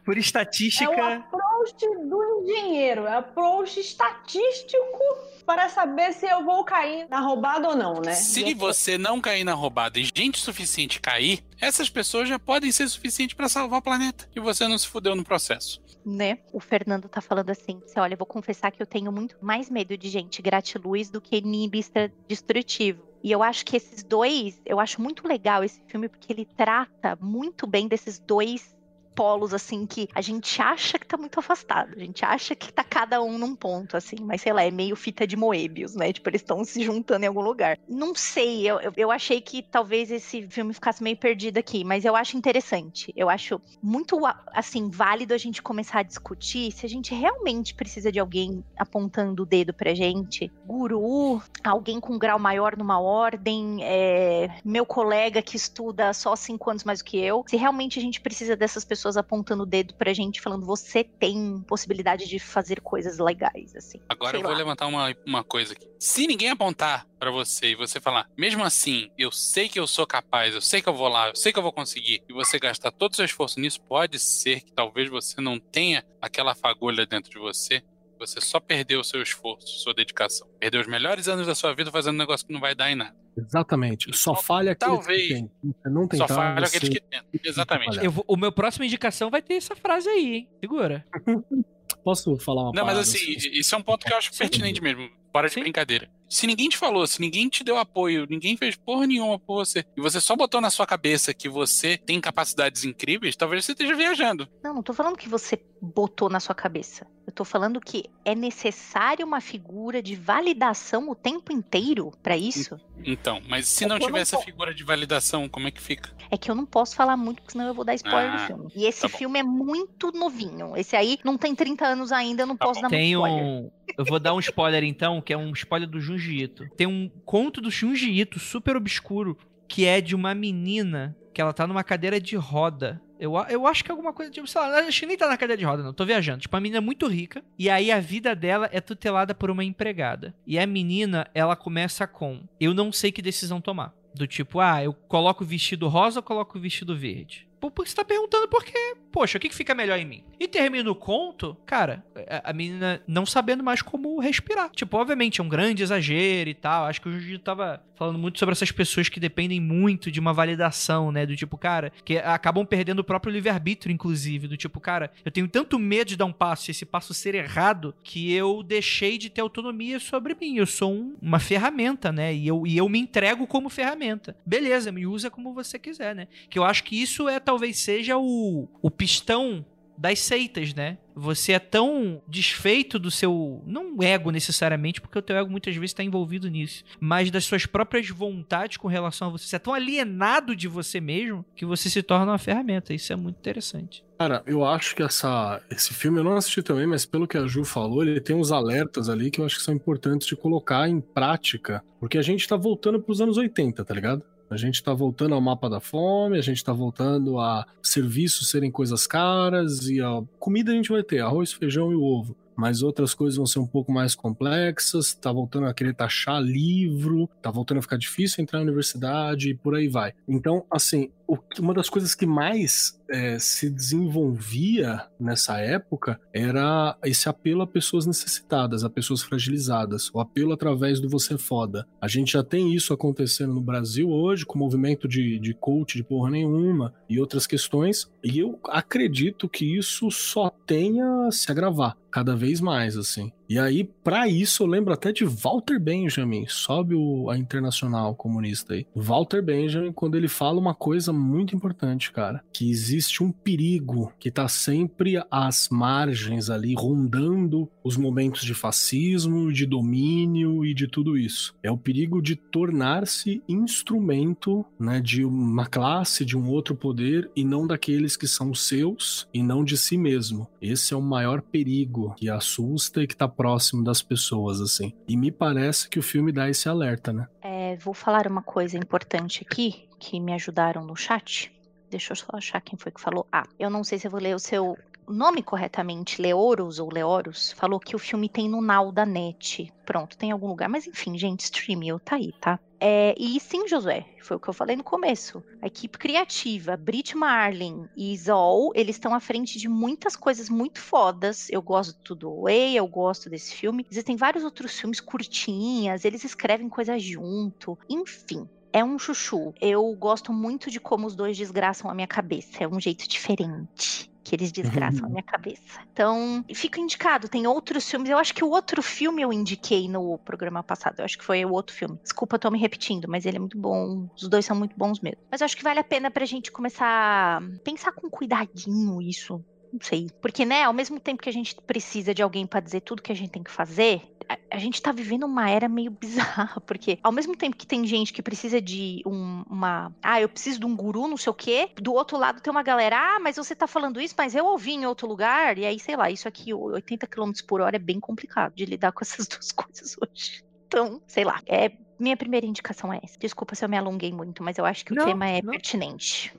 Por 0.06 0.16
É 0.16 0.18
o 0.18 0.20
estatística, 0.20 0.92
approach 0.92 1.80
do 2.10 2.42
engenheiro, 2.42 3.06
é 3.06 3.16
approach 3.16 3.80
estatístico 3.80 5.00
para 5.46 5.70
saber 5.70 6.14
se 6.14 6.26
eu 6.26 6.44
vou 6.44 6.64
cair 6.64 7.08
na 7.10 7.20
roubada 7.20 7.70
ou 7.70 7.76
não, 7.76 8.02
né? 8.02 8.14
Se 8.14 8.54
você 8.54 8.98
não 8.98 9.22
cair 9.22 9.44
na 9.44 9.54
roubada 9.54 10.00
e 10.00 10.10
gente 10.16 10.40
suficiente 10.40 11.00
cair, 11.00 11.44
essas 11.60 11.90
pessoas 11.90 12.28
já 12.28 12.38
podem 12.38 12.72
ser 12.72 12.88
suficientes 12.90 13.36
para 13.36 13.48
salvar 13.48 13.80
o 13.80 13.82
planeta. 13.82 14.30
E 14.36 14.40
você 14.40 14.68
não 14.68 14.78
se 14.78 14.88
fudeu 14.88 15.16
no 15.16 15.24
processo. 15.24 15.82
Né? 16.06 16.40
O 16.52 16.60
Fernando 16.60 17.08
tá 17.08 17.22
falando 17.22 17.50
assim: 17.50 17.80
você 17.86 18.00
olha, 18.00 18.14
eu 18.14 18.18
vou 18.18 18.28
confessar 18.28 18.72
que 18.72 18.82
eu 18.82 18.86
tenho 18.86 19.12
muito 19.12 19.38
mais 19.42 19.70
medo 19.70 19.98
de 19.98 20.10
gente 20.10 20.42
gratiluz 20.42 21.10
do 21.10 21.22
que 21.22 21.42
niilista 21.42 22.12
destrutivo. 22.28 23.04
E 23.24 23.32
eu 23.32 23.42
acho 23.42 23.66
que 23.66 23.78
esses 23.78 24.04
dois, 24.04 24.62
eu 24.66 24.82
acho 24.82 25.02
muito 25.02 25.26
legal 25.26 25.64
esse 25.64 25.82
filme 25.88 26.10
porque 26.10 26.34
ele 26.34 26.46
trata 26.46 27.18
muito 27.22 27.66
bem 27.66 27.88
desses 27.88 28.20
dois 28.20 28.76
polos, 29.14 29.54
assim, 29.54 29.86
que 29.86 30.08
a 30.14 30.22
gente 30.22 30.62
acha 30.62 31.00
que 31.00 31.06
tá 31.06 31.18
muito 31.18 31.40
afastado. 31.40 31.94
A 31.96 32.00
gente 32.00 32.24
acha 32.26 32.56
que 32.56 32.72
tá 32.72 32.84
cada 32.84 33.22
um 33.22 33.38
num 33.38 33.56
ponto, 33.56 33.96
assim. 33.98 34.18
Mas, 34.22 34.42
sei 34.42 34.54
lá, 34.54 34.64
é 34.64 34.72
meio 34.72 34.96
fita 34.96 35.26
de 35.26 35.36
Moebius, 35.36 35.96
né? 35.96 36.12
Tipo, 36.12 36.30
eles 36.30 36.42
estão 36.42 36.64
se 36.64 36.84
juntando 36.84 37.26
em 37.26 37.28
algum 37.28 37.42
lugar. 37.42 37.78
Não 37.88 38.14
sei, 38.16 38.70
eu, 38.70 38.80
eu, 38.96 39.12
achei 39.12 39.42
que 39.42 39.62
talvez 39.62 40.12
esse 40.12 40.48
filme 40.48 40.74
ficasse 40.74 41.04
meio 41.04 41.18
perdido 41.18 41.58
aqui, 41.58 41.84
mas 41.84 42.06
eu 42.06 42.16
acho 42.16 42.38
interessante. 42.38 43.14
Eu 43.16 43.30
acho 43.30 43.62
muito, 43.82 44.20
assim, 44.48 44.90
válido 44.90 45.34
a 45.34 45.38
gente 45.38 45.62
começar 45.62 46.00
a 46.00 46.04
discutir 46.04 46.72
se 46.72 46.86
a 46.86 46.90
gente 46.90 47.14
realmente 47.14 47.74
precisa 47.74 48.12
de 48.12 48.20
alguém 48.20 48.64
apontando 48.78 49.44
o 49.44 49.46
dedo 49.46 49.74
pra 49.74 49.94
gente. 49.94 50.52
Guru, 50.66 51.42
alguém 51.64 52.00
com 52.00 52.18
grau 52.18 52.40
maior 52.40 52.76
numa 52.78 53.00
ordem, 53.00 53.80
é, 53.82 54.50
meu 54.64 54.86
colega 54.86 55.42
que 55.42 55.56
estuda 55.56 56.14
só 56.14 56.36
cinco 56.36 56.70
anos 56.70 56.84
mais 56.84 57.00
do 57.00 57.06
que 57.06 57.18
eu. 57.18 57.44
Se 57.48 57.58
realmente 57.58 58.00
a 58.00 58.02
gente 58.02 58.22
precisa 58.22 58.56
dessas 58.56 58.84
pessoas 58.84 59.03
pessoas 59.04 59.18
apontando 59.18 59.64
o 59.64 59.66
dedo 59.66 59.94
pra 59.96 60.14
gente, 60.14 60.40
falando 60.40 60.66
você 60.66 61.04
tem 61.04 61.62
possibilidade 61.68 62.26
de 62.26 62.40
fazer 62.40 62.80
coisas 62.80 63.20
legais, 63.20 63.76
assim. 63.76 64.00
Agora 64.08 64.32
Sei 64.32 64.40
eu 64.40 64.44
vou 64.44 64.52
lá. 64.52 64.58
levantar 64.58 64.88
uma, 64.88 65.14
uma 65.26 65.44
coisa 65.44 65.74
aqui. 65.74 65.86
Se 66.00 66.26
ninguém 66.26 66.50
apontar 66.50 67.06
pra 67.20 67.30
você 67.30 67.72
e 67.72 67.76
você 67.76 68.00
falar, 68.00 68.30
mesmo 68.38 68.64
assim, 68.64 69.12
eu 69.18 69.30
sei 69.30 69.68
que 69.68 69.78
eu 69.78 69.86
sou 69.86 70.08
capaz, 70.08 70.56
eu 70.56 70.62
sei 70.62 70.82
que 70.82 70.88
eu 70.88 70.94
vou 70.94 71.10
lá, 71.10 71.30
eu 71.30 71.36
sei 71.36 71.52
que 71.52 71.60
eu 71.60 71.64
vou 71.64 71.74
conseguir, 71.74 72.24
e 72.30 72.34
você 72.34 72.58
gastar 72.58 72.92
todo 72.92 73.12
o 73.12 73.16
seu 73.16 73.26
esforço 73.26 73.60
nisso, 73.60 73.82
pode 73.82 74.20
ser 74.20 74.62
que 74.62 74.72
talvez 74.72 75.10
você 75.10 75.42
não 75.42 75.60
tenha 75.60 76.06
aquela 76.22 76.56
fagulha 76.56 77.06
dentro 77.06 77.30
de 77.30 77.38
você. 77.38 77.84
Você 78.20 78.40
só 78.40 78.58
perdeu 78.58 79.02
o 79.02 79.04
seu 79.04 79.22
esforço, 79.22 79.68
sua 79.80 79.94
dedicação. 79.94 80.48
Perdeu 80.58 80.80
os 80.80 80.88
melhores 80.88 81.28
anos 81.28 81.46
da 81.46 81.54
sua 81.54 81.76
vida 81.76 81.92
fazendo 81.92 82.16
um 82.16 82.20
negócio 82.20 82.48
que 82.48 82.54
não 82.54 82.62
vai 82.62 82.74
dar 82.74 82.90
em 82.90 82.96
nada. 82.96 83.23
Exatamente. 83.38 84.16
Só 84.16 84.32
Então, 84.32 84.44
falha 84.44 84.72
aquele 84.74 84.92
talvez. 84.92 85.22
que 85.28 85.34
tem. 85.34 85.52
Você 85.64 85.90
não 85.90 86.02
Só 86.04 86.08
tentar, 86.10 86.28
falha 86.28 86.66
você... 86.68 86.78
aqueles 86.78 86.96
que 86.96 87.02
tentam. 87.02 87.28
Exatamente. 87.44 88.08
vou- 88.08 88.26
o 88.28 88.38
meu 88.38 88.52
próximo 88.52 88.86
indicação 88.86 89.30
vai 89.30 89.42
ter 89.42 89.56
essa 89.56 89.76
frase 89.76 90.08
aí, 90.10 90.36
hein? 90.36 90.50
Segura. 90.60 91.06
Posso 92.04 92.38
falar 92.38 92.64
uma 92.64 92.72
Não, 92.74 92.86
mas 92.86 92.96
parada? 92.96 93.00
assim, 93.02 93.34
isso 93.54 93.74
é 93.74 93.78
um 93.78 93.82
ponto 93.82 94.06
que 94.06 94.12
eu 94.12 94.18
acho 94.18 94.32
Sim. 94.34 94.40
pertinente 94.40 94.82
mesmo. 94.82 95.10
Para 95.32 95.48
de 95.48 95.54
Sim. 95.54 95.62
brincadeira. 95.62 96.10
Se 96.30 96.46
ninguém 96.46 96.68
te 96.68 96.78
falou, 96.78 97.08
se 97.08 97.22
ninguém 97.22 97.48
te 97.48 97.64
deu 97.64 97.78
apoio, 97.78 98.28
ninguém 98.30 98.58
fez 98.58 98.76
porra 98.76 99.08
nenhuma 99.08 99.40
por 99.40 99.56
você, 99.66 99.86
e 99.96 100.02
você 100.02 100.20
só 100.20 100.36
botou 100.36 100.60
na 100.60 100.70
sua 100.70 100.86
cabeça 100.86 101.34
que 101.34 101.48
você 101.48 101.98
tem 101.98 102.20
capacidades 102.20 102.84
incríveis, 102.84 103.36
talvez 103.36 103.64
você 103.64 103.72
esteja 103.72 103.96
viajando. 103.96 104.48
Não, 104.64 104.74
não 104.76 104.84
tô 104.84 104.94
falando 104.94 105.16
que 105.18 105.30
você 105.30 105.64
botou 105.82 106.30
na 106.30 106.40
sua 106.40 106.54
cabeça. 106.56 107.08
Eu 107.26 107.32
tô 107.32 107.46
falando 107.46 107.80
que 107.80 108.04
é 108.26 108.36
necessário 108.36 109.26
uma 109.26 109.40
figura 109.40 110.02
de 110.04 110.14
validação 110.16 111.10
o 111.10 111.16
tempo 111.16 111.54
inteiro 111.54 112.12
pra 112.22 112.36
isso. 112.36 112.78
Então, 113.06 113.42
mas 113.48 113.66
se 113.68 113.86
É 113.86 113.88
não 113.88 113.98
tiver 113.98 114.12
não 114.12 114.18
essa 114.18 114.38
figura 114.40 114.74
de 114.74 114.84
validação, 114.84 115.48
como 115.48 115.68
é 115.68 115.72
que 115.72 115.82
fica? 115.82 116.14
É 116.30 116.38
que 116.38 116.52
eu 116.52 116.56
não 116.56 116.66
posso 116.66 116.96
falar 116.96 117.16
muito, 117.16 117.38
porque 117.42 117.54
senão 117.54 117.66
eu 117.68 117.74
vou 117.74 117.86
dar 117.86 117.96
spoiler 117.96 118.30
do 118.32 118.38
Ah, 118.38 118.48
filme. 118.48 118.68
E 118.76 118.86
esse 118.86 119.02
tá 119.02 119.08
bom. 119.08 119.18
filme 119.18 119.40
é 119.40 119.44
muito 119.44 120.12
novinho. 120.12 120.76
Esse 120.76 120.96
aí 120.98 121.18
não 121.24 121.38
tem 121.38 121.56
30 121.56 121.86
anos 121.86 122.12
ainda, 122.12 122.44
eu 122.44 122.48
não 122.48 122.58
Tá 122.58 122.66
posso 122.66 122.82
bom. 122.82 122.90
dar 122.90 122.90
muito 122.90 123.00
Tem 123.02 123.12
spoiler. 123.14 123.44
um. 123.44 123.72
Eu 123.98 124.06
vou 124.06 124.20
dar 124.20 124.34
um 124.34 124.40
spoiler 124.40 124.84
então, 124.84 125.22
que 125.22 125.32
é 125.32 125.38
um 125.38 125.52
spoiler 125.54 125.88
do 125.88 126.02
Junji 126.02 126.44
Ito. 126.44 126.68
Tem 126.76 126.88
um 126.88 127.10
conto 127.26 127.62
do 127.62 127.72
Junji 127.72 128.12
Ito 128.20 128.38
super 128.40 128.76
obscuro, 128.76 129.38
que 129.68 129.86
é 129.86 130.02
de 130.02 130.14
uma 130.14 130.36
menina 130.36 131.16
que 131.34 131.42
ela 131.42 131.52
tá 131.54 131.66
numa 131.68 131.84
cadeira 131.84 132.20
de 132.22 132.36
roda. 132.36 133.02
Eu, 133.20 133.38
a- 133.38 133.48
eu 133.50 133.66
acho 133.68 133.84
que 133.84 133.92
é 133.92 133.94
alguma 133.94 134.14
coisa 134.14 134.32
tipo, 134.32 134.46
sei 134.48 134.62
lá, 134.62 134.80
acho 134.80 135.00
que 135.00 135.06
nem 135.06 135.18
tá 135.18 135.28
na 135.28 135.38
cadeira 135.38 135.58
de 135.60 135.66
roda, 135.66 135.82
não, 135.84 135.94
tô 135.94 136.06
viajando. 136.06 136.42
Tipo, 136.42 136.56
uma 136.56 136.62
menina 136.62 136.82
muito 136.82 137.08
rica, 137.08 137.44
e 137.58 137.70
aí 137.70 137.92
a 137.92 138.00
vida 138.00 138.36
dela 138.36 138.70
é 138.72 138.80
tutelada 138.82 139.34
por 139.34 139.50
uma 139.50 139.64
empregada. 139.64 140.34
E 140.46 140.60
a 140.60 140.66
menina, 140.68 141.28
ela 141.34 141.56
começa 141.56 142.06
com: 142.08 142.42
Eu 142.60 142.74
não 142.74 142.92
sei 142.92 143.12
que 143.12 143.22
decisão 143.22 143.60
tomar. 143.60 143.94
Do 144.16 144.28
tipo, 144.28 144.60
ah, 144.60 144.84
eu 144.84 144.94
coloco 144.94 145.44
o 145.44 145.48
vestido 145.48 145.88
rosa 145.88 146.20
ou 146.20 146.24
coloco 146.24 146.58
o 146.58 146.62
vestido 146.62 146.96
verde? 146.96 147.48
Porque 147.72 147.90
você 147.90 147.96
tá 147.96 148.06
perguntando 148.06 148.48
por 148.48 148.64
quê? 148.64 148.96
Poxa, 149.12 149.38
o 149.38 149.42
que, 149.42 149.50
que 149.50 149.56
fica 149.56 149.76
melhor 149.76 149.98
em 150.00 150.06
mim? 150.06 150.24
E 150.40 150.48
termina 150.48 150.90
o 150.90 150.96
conto, 150.96 151.56
cara, 151.66 152.04
a, 152.28 152.50
a 152.50 152.54
menina 152.54 153.02
não 153.08 153.26
sabendo 153.26 153.64
mais 153.64 153.82
como 153.82 154.20
respirar. 154.20 154.70
Tipo, 154.72 154.98
obviamente 154.98 155.40
é 155.40 155.44
um 155.44 155.50
grande 155.50 155.84
exagero 155.84 156.50
e 156.50 156.54
tal. 156.54 156.86
Acho 156.86 157.00
que 157.02 157.10
o 157.10 157.12
Juju 157.20 157.40
tava 157.40 157.84
falando 157.96 158.18
muito 158.18 158.40
sobre 158.40 158.54
essas 158.54 158.72
pessoas 158.72 159.08
que 159.08 159.20
dependem 159.20 159.60
muito 159.62 160.12
de 160.12 160.20
uma 160.20 160.34
validação, 160.34 161.12
né? 161.12 161.26
Do 161.28 161.36
tipo, 161.36 161.58
cara, 161.58 161.92
que 162.04 162.18
acabam 162.18 162.66
perdendo 162.66 163.00
o 163.00 163.04
próprio 163.04 163.32
livre-arbítrio, 163.32 163.94
inclusive. 163.94 164.48
Do 164.48 164.58
tipo, 164.58 164.80
cara, 164.80 165.12
eu 165.24 165.32
tenho 165.32 165.48
tanto 165.48 165.78
medo 165.78 166.08
de 166.10 166.18
dar 166.18 166.26
um 166.26 166.34
passo 166.34 166.70
e 166.70 166.72
esse 166.72 166.86
passo 166.86 167.14
ser 167.14 167.36
errado 167.36 167.94
que 168.04 168.34
eu 168.34 168.64
deixei 168.64 169.18
de 169.20 169.30
ter 169.30 169.42
autonomia 169.42 170.00
sobre 170.00 170.36
mim. 170.40 170.58
Eu 170.58 170.66
sou 170.66 170.92
um- 170.92 171.16
uma 171.22 171.40
ferramenta, 171.40 172.12
né? 172.12 172.34
E 172.34 172.48
eu, 172.48 172.66
e 172.66 172.76
eu 172.78 172.90
me 172.90 172.98
entrego 173.00 173.46
como 173.46 173.70
ferramenta. 173.70 174.36
Beleza, 174.44 174.92
me 174.92 175.06
usa 175.06 175.30
como 175.30 175.54
você 175.54 175.78
quiser, 175.78 176.16
né? 176.16 176.28
Que 176.50 176.58
eu 176.58 176.64
acho 176.64 176.84
que 176.84 177.00
isso 177.00 177.30
é 177.30 177.40
talvez 177.40 177.53
seja 177.74 178.18
o, 178.18 178.68
o 178.82 178.92
pistão 178.92 179.66
das 179.98 180.20
seitas, 180.20 180.74
né? 180.74 180.98
Você 181.16 181.52
é 181.52 181.60
tão 181.60 182.22
desfeito 182.28 182.98
do 182.98 183.12
seu. 183.12 183.64
Não 183.66 184.02
ego 184.02 184.32
necessariamente, 184.32 185.00
porque 185.00 185.18
o 185.18 185.22
teu 185.22 185.38
ego 185.38 185.50
muitas 185.50 185.76
vezes 185.76 185.92
está 185.92 186.04
envolvido 186.04 186.50
nisso. 186.50 186.84
Mas 187.00 187.30
das 187.30 187.46
suas 187.46 187.66
próprias 187.66 188.10
vontades 188.10 188.78
com 188.78 188.88
relação 188.88 189.28
a 189.28 189.32
você. 189.32 189.46
Você 189.46 189.56
é 189.56 189.60
tão 189.60 189.74
alienado 189.74 190.56
de 190.56 190.68
você 190.68 191.00
mesmo 191.00 191.46
que 191.56 191.66
você 191.66 191.90
se 191.90 192.02
torna 192.02 192.32
uma 192.32 192.38
ferramenta. 192.38 192.94
Isso 192.94 193.14
é 193.14 193.16
muito 193.16 193.38
interessante. 193.38 194.04
Cara, 194.18 194.42
eu 194.46 194.66
acho 194.66 194.96
que 194.96 195.04
essa, 195.04 195.62
esse 195.70 195.94
filme 195.94 196.20
eu 196.20 196.24
não 196.24 196.38
assisti 196.38 196.64
também, 196.64 196.88
mas 196.88 197.06
pelo 197.06 197.28
que 197.28 197.38
a 197.38 197.46
Ju 197.46 197.64
falou, 197.64 198.04
ele 198.04 198.22
tem 198.22 198.36
uns 198.36 198.52
alertas 198.52 199.10
ali 199.10 199.30
que 199.30 199.42
eu 199.42 199.46
acho 199.46 199.58
que 199.58 199.64
são 199.64 199.74
importantes 199.74 200.28
de 200.28 200.36
colocar 200.36 200.88
em 200.88 201.02
prática, 201.02 201.84
porque 202.00 202.18
a 202.18 202.22
gente 202.22 202.48
tá 202.48 202.56
voltando 202.56 203.02
pros 203.02 203.20
anos 203.22 203.38
80, 203.38 203.84
tá 203.84 203.94
ligado? 203.94 204.24
A 204.50 204.58
gente 204.58 204.84
tá 204.84 204.94
voltando 204.94 205.34
ao 205.34 205.42
mapa 205.42 205.70
da 205.70 205.80
fome, 205.80 206.38
a 206.38 206.42
gente 206.42 206.64
tá 206.64 206.72
voltando 206.72 207.40
a 207.40 207.66
serviços 207.82 208.50
serem 208.50 208.72
coisas 208.72 209.08
caras 209.08 209.88
e 209.90 210.02
a 210.02 210.22
comida 210.40 210.72
a 210.72 210.76
gente 210.76 210.92
vai 210.92 211.04
ter, 211.04 211.20
arroz, 211.20 211.52
feijão 211.52 211.92
e 211.92 211.96
ovo. 211.96 212.36
Mas 212.56 212.84
outras 212.84 213.14
coisas 213.14 213.38
vão 213.38 213.48
ser 213.48 213.60
um 213.60 213.66
pouco 213.66 213.92
mais 213.92 214.14
complexas, 214.14 215.14
tá 215.14 215.32
voltando 215.32 215.66
a 215.66 215.74
querer 215.74 215.96
taxar 215.96 216.42
livro, 216.42 217.28
tá 217.42 217.50
voltando 217.50 217.80
a 217.80 217.82
ficar 217.82 217.98
difícil 217.98 218.44
entrar 218.44 218.60
na 218.60 218.66
universidade 218.66 219.50
e 219.50 219.56
por 219.56 219.76
aí 219.76 219.88
vai. 219.88 220.14
Então, 220.28 220.64
assim, 220.70 221.10
uma 221.60 221.74
das 221.74 221.90
coisas 221.90 222.14
que 222.14 222.26
mais 222.26 223.00
é, 223.10 223.38
se 223.40 223.70
desenvolvia 223.70 225.06
nessa 225.20 225.60
época 225.60 226.20
era 226.34 226.98
esse 227.04 227.30
apelo 227.30 227.62
a 227.62 227.68
pessoas 227.68 228.06
necessitadas, 228.06 228.84
a 228.84 228.90
pessoas 228.90 229.22
fragilizadas, 229.22 230.10
o 230.14 230.20
apelo 230.20 230.54
através 230.54 231.00
do 231.00 231.10
você 231.10 231.36
é 231.36 231.38
foda. 231.38 231.88
A 232.02 232.08
gente 232.08 232.34
já 232.34 232.44
tem 232.44 232.74
isso 232.74 232.94
acontecendo 232.94 233.54
no 233.54 233.62
Brasil 233.62 234.10
hoje, 234.10 234.46
com 234.46 234.56
o 234.56 234.60
movimento 234.60 235.08
de, 235.08 235.40
de 235.40 235.54
coach 235.54 235.98
de 235.98 236.04
porra 236.04 236.30
nenhuma 236.30 236.94
e 237.10 237.20
outras 237.20 237.48
questões, 237.48 238.12
e 238.24 238.40
eu 238.40 238.60
acredito 238.68 239.48
que 239.48 239.78
isso 239.78 240.10
só 240.12 240.50
tenha 240.66 241.30
se 241.32 241.52
agravar 241.52 241.98
cada 242.10 242.36
vez 242.36 242.62
mais, 242.62 242.96
assim. 242.96 243.32
E 243.48 243.60
aí, 243.60 243.84
pra 243.84 244.28
isso, 244.28 244.64
eu 244.64 244.68
lembro 244.68 244.94
até 244.94 245.12
de 245.12 245.26
Walter 245.26 245.80
Benjamin, 245.80 246.46
sobe 246.48 246.96
o, 246.96 247.30
a 247.30 247.38
Internacional 247.38 248.16
Comunista 248.16 248.74
aí. 248.74 248.86
Walter 248.96 249.42
Benjamin, 249.44 249.92
quando 249.92 250.16
ele 250.16 250.28
fala 250.28 250.60
uma 250.60 250.74
coisa 250.74 251.12
muito 251.12 251.56
importante, 251.56 252.12
cara, 252.12 252.44
que 252.52 252.70
existe 252.70 253.24
um 253.24 253.32
perigo 253.32 254.12
que 254.20 254.32
tá 254.32 254.48
sempre 254.48 255.22
às 255.30 255.70
margens 255.70 256.50
ali, 256.50 256.74
rondando 256.74 257.70
os 257.84 257.98
momentos 257.98 258.44
de 258.44 258.54
fascismo, 258.54 259.52
de 259.52 259.66
domínio 259.66 260.66
e 260.66 260.74
de 260.74 260.88
tudo 260.88 261.18
isso. 261.18 261.56
É 261.62 261.72
o 261.72 261.78
perigo 261.78 262.22
de 262.22 262.36
tornar-se 262.36 263.44
instrumento, 263.48 264.66
né, 264.80 265.00
de 265.00 265.26
uma 265.26 265.66
classe, 265.66 266.26
de 266.26 266.38
um 266.38 266.50
outro 266.50 266.76
poder 266.76 267.30
e 267.36 267.44
não 267.44 267.68
daqueles 267.68 268.16
que 268.16 268.28
são 268.28 268.54
seus 268.54 269.28
e 269.34 269.44
não 269.44 269.64
de 269.64 269.78
si 269.78 269.98
mesmo. 269.98 270.48
Esse 270.62 270.94
é 270.94 270.98
o 270.98 271.02
maior 271.02 271.42
perigo 271.42 272.14
que 272.16 272.30
assusta 272.30 273.04
e 273.04 273.08
que 273.08 273.16
tá 273.16 273.28
próximo 273.28 273.84
das 273.84 274.02
pessoas, 274.02 274.62
assim. 274.62 274.94
E 275.08 275.18
me 275.18 275.32
parece 275.32 275.90
que 275.90 276.00
o 276.00 276.04
filme 276.04 276.32
dá 276.32 276.50
esse 276.50 276.70
alerta, 276.70 277.12
né? 277.12 277.28
É, 277.42 277.76
vou 277.78 277.94
falar 277.94 278.28
uma 278.28 278.42
coisa 278.42 278.78
importante 278.78 279.46
aqui, 279.46 279.88
que 280.00 280.20
me 280.20 280.34
ajudaram 280.34 280.86
no 280.86 280.96
chat. 280.96 281.52
Deixa 281.90 282.14
eu 282.14 282.16
só 282.16 282.28
achar 282.34 282.62
quem 282.62 282.78
foi 282.78 282.92
que 282.92 283.02
falou. 283.02 283.28
Ah, 283.32 283.48
eu 283.60 283.70
não 283.70 283.84
sei 283.84 284.00
se 284.00 284.08
eu 284.08 284.12
vou 284.12 284.20
ler 284.20 284.36
o 284.36 284.40
seu 284.40 284.78
o 285.08 285.14
nome 285.14 285.44
corretamente, 285.44 286.22
Leoros 286.22 286.80
ou 286.80 286.92
Leoros, 286.92 287.52
falou 287.54 287.80
que 287.80 287.96
o 287.96 288.00
filme 288.00 288.30
tem 288.30 288.50
no 288.50 288.62
Now 288.62 288.92
da 288.92 289.06
Net. 289.06 289.72
Pronto, 289.86 290.18
tem 290.18 290.30
em 290.30 290.32
algum 290.32 290.48
lugar. 290.48 290.70
Mas 290.70 290.88
enfim, 290.88 291.18
gente, 291.18 291.42
Streamio 291.42 292.00
tá 292.00 292.16
aí, 292.16 292.32
tá? 292.40 292.60
É, 292.80 293.16
e 293.18 293.40
sim, 293.40 293.66
Josué, 293.68 294.06
foi 294.22 294.36
o 294.36 294.40
que 294.40 294.50
eu 294.50 294.54
falei 294.54 294.76
no 294.76 294.84
começo. 294.84 295.42
A 295.62 295.68
equipe 295.68 295.98
criativa, 295.98 296.76
Brit 296.76 297.16
Marlin 297.16 297.88
e 297.96 298.18
Zol, 298.18 298.72
eles 298.76 298.98
estão 298.98 299.16
à 299.16 299.20
frente 299.22 299.58
de 299.58 299.70
muitas 299.70 300.16
coisas 300.16 300.50
muito 300.50 300.80
fodas. 300.80 301.48
Eu 301.50 301.62
gosto 301.62 302.14
do 302.14 302.42
Way, 302.42 302.76
eu 302.76 302.86
gosto 302.86 303.30
desse 303.30 303.56
filme. 303.56 303.86
Existem 303.90 304.18
vários 304.18 304.44
outros 304.44 304.78
filmes 304.78 305.00
curtinhas, 305.00 306.04
eles 306.04 306.26
escrevem 306.26 306.68
coisas 306.68 307.02
junto. 307.02 307.78
Enfim, 307.90 308.50
é 308.74 308.84
um 308.84 309.00
chuchu. 309.00 309.54
Eu 309.62 309.94
gosto 309.96 310.34
muito 310.34 310.70
de 310.70 310.80
como 310.80 311.08
os 311.08 311.16
dois 311.16 311.38
desgraçam 311.38 311.90
a 311.90 311.94
minha 311.94 312.08
cabeça. 312.08 312.64
É 312.64 312.68
um 312.68 312.80
jeito 312.80 313.08
diferente 313.08 314.13
que 314.24 314.36
eles 314.36 314.52
desgraçam 314.52 315.06
a 315.06 315.10
minha 315.10 315.24
cabeça. 315.24 315.82
Então, 315.92 316.44
fica 316.54 316.80
indicado. 316.80 317.28
Tem 317.28 317.46
outros 317.46 317.90
filmes. 317.90 318.10
Eu 318.10 318.18
acho 318.18 318.34
que 318.34 318.44
o 318.44 318.50
outro 318.50 318.82
filme 318.82 319.22
eu 319.22 319.34
indiquei 319.34 319.88
no 319.90 320.18
programa 320.20 320.64
passado. 320.64 321.00
Eu 321.00 321.06
acho 321.06 321.18
que 321.18 321.24
foi 321.24 321.44
o 321.44 321.52
outro 321.52 321.76
filme. 321.76 322.00
Desculpa, 322.02 322.36
eu 322.36 322.40
tô 322.40 322.52
me 322.52 322.60
repetindo, 322.60 323.08
mas 323.08 323.26
ele 323.26 323.38
é 323.38 323.40
muito 323.40 323.58
bom. 323.58 324.08
Os 324.16 324.28
dois 324.28 324.46
são 324.46 324.56
muito 324.56 324.76
bons 324.78 325.00
mesmo. 325.00 325.20
Mas 325.30 325.42
eu 325.42 325.46
acho 325.46 325.58
que 325.58 325.64
vale 325.64 325.80
a 325.80 325.84
pena 325.84 326.10
pra 326.10 326.26
gente 326.26 326.52
começar 326.52 327.42
a 327.42 327.42
pensar 327.64 327.92
com 327.92 328.10
cuidadinho 328.10 329.02
isso 329.02 329.44
não 329.74 329.82
sei. 329.82 330.10
Porque, 330.22 330.46
né, 330.46 330.64
ao 330.64 330.74
mesmo 330.74 331.00
tempo 331.00 331.24
que 331.24 331.30
a 331.30 331.34
gente 331.34 331.56
precisa 331.56 332.14
de 332.14 332.22
alguém 332.22 332.46
para 332.46 332.60
dizer 332.60 332.82
tudo 332.82 333.02
que 333.02 333.12
a 333.12 333.16
gente 333.16 333.32
tem 333.32 333.44
que 333.44 333.50
fazer, 333.50 334.04
a, 334.28 334.38
a, 334.52 334.58
gente 334.58 334.82
tá 334.82 334.92
vivendo 334.92 335.26
uma 335.26 335.50
era 335.50 335.68
meio 335.68 335.92
bizarra. 336.00 336.62
Porque, 336.62 337.00
ao 337.04 337.12
mesmo 337.12 337.36
tempo 337.36 337.56
que 337.56 337.68
tem 337.68 337.86
gente 337.86 338.14
que 338.14 338.22
precisa 338.22 338.62
de 338.62 339.02
um, 339.06 339.44
uma. 339.50 339.94
Ah, 340.02 340.22
eu 340.22 340.30
preciso 340.30 340.60
de 340.60 340.66
um 340.66 340.76
guru, 340.76 341.08
não 341.08 341.18
sei 341.18 341.32
o 341.32 341.34
quê. 341.34 341.70
Do 341.82 341.94
outro 341.94 342.18
lado 342.18 342.42
tem 342.42 342.52
uma 342.52 342.64
galera. 342.64 342.98
Ah, 342.98 343.20
mas 343.20 343.38
você 343.38 343.56
tá 343.56 343.68
falando 343.68 344.00
isso, 344.02 344.16
mas 344.18 344.36
eu 344.36 344.46
ouvi 344.46 344.74
em 344.74 344.86
outro 344.86 345.08
lugar. 345.08 345.58
E 345.58 345.66
aí, 345.66 345.80
sei 345.80 345.96
lá, 345.96 346.10
isso 346.10 346.28
aqui, 346.28 346.54
80 346.54 347.08
km 347.08 347.32
por 347.48 347.62
hora, 347.62 347.76
é 347.76 347.80
bem 347.80 348.00
complicado 348.00 348.54
de 348.54 348.66
lidar 348.66 348.92
com 348.94 349.04
essas 349.04 349.28
duas 349.28 349.52
coisas 349.54 349.96
hoje. 350.02 350.44
Então, 350.68 351.02
sei 351.06 351.24
lá. 351.24 351.42
É, 351.46 351.72
minha 352.00 352.18
primeira 352.18 352.46
indicação 352.46 352.92
é 352.92 353.00
essa. 353.04 353.18
Desculpa 353.20 353.56
se 353.56 353.64
eu 353.64 353.70
me 353.70 353.78
alonguei 353.78 354.12
muito, 354.12 354.44
mas 354.44 354.58
eu 354.58 354.66
acho 354.66 354.86
que 354.86 354.94
não, 354.94 355.04
o 355.04 355.06
tema 355.06 355.28
é 355.28 355.42
não. 355.42 355.52
pertinente. 355.52 356.34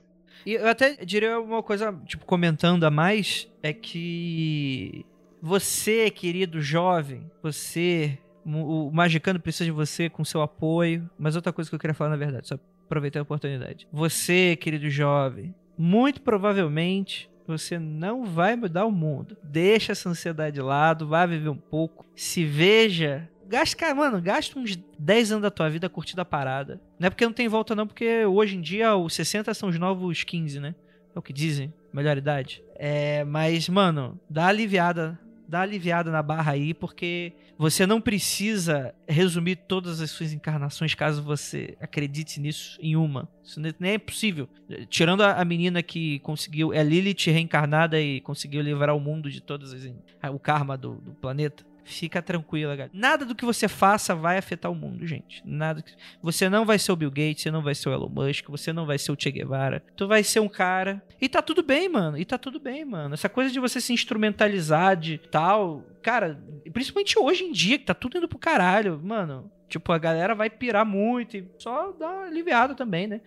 E 0.45 0.53
eu 0.53 0.67
até 0.67 0.95
diria 1.03 1.39
uma 1.39 1.63
coisa, 1.63 1.91
tipo, 2.05 2.23
comentando 2.25 2.83
a 2.83 2.91
mais, 2.91 3.49
é 3.63 3.73
que 3.73 5.03
você, 5.45 6.09
querido 6.09 6.59
jovem, 6.59 7.29
você, 7.43 8.17
o 8.43 8.89
Magicano 8.91 9.39
precisa 9.39 9.65
de 9.65 9.71
você 9.71 10.09
com 10.09 10.25
seu 10.25 10.41
apoio. 10.41 11.07
Mas 11.19 11.35
outra 11.35 11.53
coisa 11.53 11.69
que 11.69 11.75
eu 11.75 11.79
queria 11.79 11.93
falar, 11.93 12.09
na 12.09 12.15
verdade, 12.15 12.47
só 12.47 12.55
aproveitar 12.83 13.19
a 13.19 13.21
oportunidade. 13.21 13.87
Você, 13.93 14.55
querido 14.55 14.89
jovem, 14.89 15.53
muito 15.77 16.19
provavelmente 16.21 17.29
você 17.45 17.77
não 17.77 18.25
vai 18.25 18.55
mudar 18.55 18.87
o 18.87 18.91
mundo. 18.91 19.37
Deixa 19.43 19.91
essa 19.91 20.09
ansiedade 20.09 20.55
de 20.55 20.61
lado, 20.63 21.07
vá 21.07 21.27
viver 21.27 21.49
um 21.49 21.55
pouco. 21.55 22.07
Se 22.15 22.43
veja 22.43 23.29
Gasta, 23.47 23.93
mano, 23.93 24.19
gasta 24.19 24.57
uns 24.57 24.75
10 24.97 25.33
anos 25.33 25.43
da 25.43 25.51
tua 25.51 25.69
vida 25.69 25.87
curtindo 25.87 26.21
a 26.21 26.25
parada. 26.25 26.81
Não 26.99 27.05
é 27.05 27.09
porque 27.11 27.23
não 27.23 27.31
tem 27.31 27.47
volta, 27.47 27.75
não, 27.75 27.85
porque 27.85 28.25
hoje 28.25 28.57
em 28.57 28.61
dia 28.61 28.95
os 28.95 29.13
60 29.13 29.53
são 29.53 29.69
os 29.69 29.77
novos 29.77 30.23
15, 30.23 30.59
né? 30.59 30.73
É 31.15 31.19
o 31.19 31.21
que 31.21 31.31
dizem, 31.31 31.71
melhor 31.93 32.17
idade. 32.17 32.63
É, 32.75 33.23
mas, 33.23 33.69
mano, 33.69 34.19
dá 34.27 34.47
aliviada. 34.47 35.19
Dá 35.47 35.61
aliviada 35.61 36.11
na 36.11 36.23
barra 36.23 36.53
aí, 36.53 36.73
porque 36.73 37.33
você 37.57 37.85
não 37.85 38.01
precisa 38.01 38.93
resumir 39.07 39.55
todas 39.55 40.01
as 40.01 40.11
suas 40.11 40.33
encarnações 40.33 40.93
caso 40.93 41.21
você 41.21 41.77
acredite 41.79 42.39
nisso 42.39 42.77
em 42.81 42.95
uma. 42.95 43.29
Isso 43.43 43.59
nem 43.79 43.93
é 43.93 43.97
possível. 43.97 44.49
Tirando 44.89 45.21
a, 45.21 45.45
menina 45.45 45.83
que 45.83 46.19
conseguiu, 46.19 46.73
é 46.73 46.83
Lilith 46.83 47.25
reencarnada 47.27 47.99
e 48.01 48.19
conseguiu 48.21 48.61
livrar 48.61 48.95
o 48.95 48.99
mundo 48.99 49.29
de 49.29 49.41
todas 49.41 49.71
as. 49.71 49.85
o 50.31 50.39
karma 50.39 50.77
do, 50.77 50.95
do 50.95 51.13
planeta. 51.13 51.63
Fica 51.85 52.19
tranquila, 52.19 52.75
galera. 52.75 52.91
Nada 52.91 53.23
do 53.23 53.35
que 53.35 53.45
você 53.45 53.67
faça 53.67 54.15
vai 54.15 54.39
afetar 54.39 54.71
o 54.71 54.75
mundo, 54.75 55.05
gente. 55.05 55.43
Nada. 55.45 55.83
Que... 55.83 55.93
Você 56.19 56.49
não 56.49 56.65
vai 56.65 56.79
ser 56.79 56.91
o 56.91 56.95
Bill 56.95 57.11
Gates, 57.11 57.43
você 57.43 57.51
não 57.51 57.61
vai 57.61 57.75
ser 57.75 57.89
o 57.89 57.93
Elon 57.93 58.09
Musk, 58.09 58.49
você 58.49 58.73
não 58.73 58.87
vai 58.87 58.97
ser 58.97 59.11
o 59.11 59.17
Che 59.17 59.31
Guevara. 59.31 59.83
Tu 59.95 60.07
vai 60.07 60.23
ser 60.23 60.39
um 60.39 60.49
cara. 60.49 61.01
E 61.21 61.29
tá 61.29 61.43
tudo 61.43 61.61
bem, 61.61 61.87
mano. 61.87 62.17
E 62.17 62.25
tá 62.25 62.39
tudo 62.39 62.59
bem, 62.59 62.83
mano. 62.83 63.13
Essa 63.13 63.29
coisa 63.29 63.51
de 63.51 63.59
você 63.59 63.79
se 63.79 63.93
instrumentalizar 63.93 64.97
de 64.97 65.19
tal. 65.29 65.85
Cara, 66.01 66.43
principalmente 66.73 67.19
hoje 67.19 67.43
em 67.43 67.51
dia, 67.51 67.77
que 67.77 67.85
tá 67.85 67.93
tudo 67.93 68.17
indo 68.17 68.27
pro 68.27 68.39
caralho, 68.39 68.99
mano. 69.03 69.51
Tipo, 69.69 69.91
a 69.91 69.99
galera 69.99 70.33
vai 70.33 70.49
pirar 70.49 70.85
muito 70.85 71.37
e 71.37 71.47
só 71.59 71.91
dá 71.91 72.09
uma 72.09 72.25
aliviada 72.25 72.73
também, 72.73 73.05
né? 73.05 73.21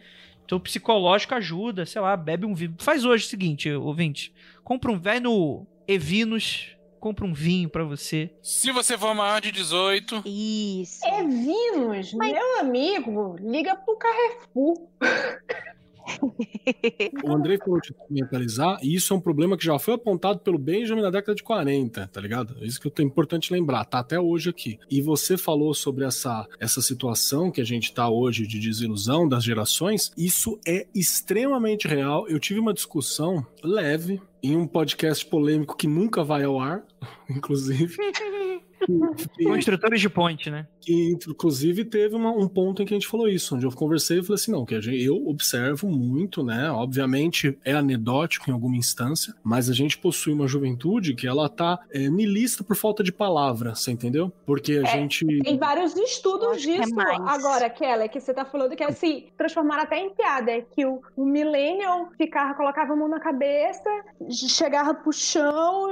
Então, 0.45 0.59
psicológico 0.59 1.35
ajuda, 1.35 1.87
sei 1.87 2.03
lá, 2.03 2.17
bebe 2.17 2.45
um 2.45 2.55
vinho. 2.55 2.75
Faz 2.79 3.05
hoje 3.05 3.25
o 3.25 3.29
seguinte, 3.29 3.71
ouvinte. 3.71 4.33
Compra 4.65 4.91
um 4.91 4.99
velho 4.99 5.65
Evinos 5.87 6.77
compra 6.99 7.25
um 7.25 7.33
vinho 7.33 7.69
para 7.69 7.85
você. 7.85 8.31
Se 8.43 8.71
você 8.73 8.99
for 8.99 9.15
maior 9.15 9.41
de 9.41 9.53
18. 9.53 10.23
Isso. 10.25 11.07
É 11.07 11.23
vinhos, 11.23 12.13
Mas... 12.15 12.33
meu 12.33 12.61
amigo, 12.61 13.37
liga 13.41 13.77
pro 13.77 13.97
Carrefour. 13.97 14.89
o 17.25 17.33
Andrei 17.33 17.59
falou 17.59 17.81
de 17.81 17.95
mentalizar, 18.09 18.79
e 18.83 18.95
isso 18.95 19.13
é 19.13 19.17
um 19.17 19.21
problema 19.21 19.57
que 19.57 19.65
já 19.65 19.79
foi 19.79 19.95
apontado 19.95 20.41
pelo 20.41 20.59
Benjamin 20.59 21.03
na 21.03 21.11
década 21.11 21.35
de 21.35 21.43
40, 21.43 22.07
tá 22.09 22.21
ligado? 22.21 22.57
É 22.61 22.67
isso 22.67 22.81
que 22.81 23.03
é 23.03 23.05
importante 23.05 23.53
lembrar, 23.53 23.85
tá 23.85 23.99
até 23.99 24.19
hoje 24.19 24.51
aqui. 24.51 24.79
E 24.91 25.01
você 25.01 25.37
falou 25.37 25.75
sobre 25.75 26.05
essa, 26.05 26.47
essa 26.59 26.81
situação 26.81 27.51
que 27.51 27.61
a 27.61 27.65
gente 27.65 27.93
tá 27.93 28.09
hoje 28.09 28.47
de 28.47 28.59
desilusão 28.59 29.29
das 29.29 29.45
gerações, 29.45 30.13
isso 30.17 30.59
é 30.67 30.87
extremamente 30.95 31.87
real. 31.87 32.29
Eu 32.29 32.39
tive 32.39 32.61
uma 32.61 32.75
discussão 32.75 33.47
leve 33.63 34.21
em 34.43 34.57
um 34.57 34.67
podcast 34.67 35.25
polêmico 35.27 35.77
que 35.77 35.87
nunca 35.87 36.23
vai 36.23 36.45
ao 36.45 36.61
ar, 36.61 36.85
inclusive. 37.29 37.97
Construtores 39.45 40.01
de 40.01 40.09
ponte, 40.09 40.51
né? 40.51 40.67
Que, 40.81 41.13
inclusive, 41.29 41.85
teve 41.85 42.15
uma, 42.15 42.31
um 42.31 42.49
ponto 42.49 42.83
em 42.83 42.87
que 42.87 42.95
a 42.95 42.97
gente 42.97 43.09
falou 43.09 43.29
isso, 43.29 43.55
onde 43.55 43.67
eu 43.67 43.73
conversei 43.73 44.19
e 44.19 44.23
falei 44.23 44.35
assim: 44.35 44.53
não, 44.53 44.65
que 44.65 44.81
gente, 44.81 45.03
eu 45.03 45.27
observo 45.29 45.89
muito, 45.89 46.43
né? 46.43 46.71
Obviamente 46.71 47.59
é 47.65 47.73
anedótico 47.73 48.51
em 48.51 48.53
alguma 48.53 48.77
instância, 48.77 49.35
mas 49.43 49.69
a 49.69 49.75
gente 49.75 49.99
possui 49.99 50.33
uma 50.33 50.47
juventude 50.47 51.15
que 51.15 51.27
ela 51.27 51.49
tá 51.49 51.79
é, 51.91 52.09
milista 52.09 52.65
por 52.65 52.77
falta 52.77 53.03
de 53.03 53.13
palavra, 53.13 53.75
você 53.75 53.91
entendeu? 53.91 54.33
Porque 54.47 54.73
a 54.73 54.83
é, 54.83 54.87
gente. 54.87 55.27
Tem 55.43 55.59
vários 55.59 55.97
estudos 55.97 56.63
disso. 56.63 57.01
É 57.01 57.17
agora, 57.27 57.69
Kelly, 57.69 58.09
que 58.09 58.21
você 58.21 58.33
tá 58.33 58.45
falando 58.45 58.77
que 58.77 58.83
é 58.83 58.89
assim, 58.89 59.27
transformar 59.37 59.83
até 59.83 59.99
em 59.99 60.11
piada, 60.11 60.51
é 60.51 60.63
que 60.63 60.87
o, 60.87 61.01
o 61.17 61.25
millennial 61.25 62.09
ficava, 62.17 62.55
colocava 62.55 62.93
a 62.93 62.97
mão 62.97 63.09
na 63.09 63.21
cabeça, 63.21 63.89
chegava 64.31 64.95
pro 64.95 65.13
chão, 65.13 65.89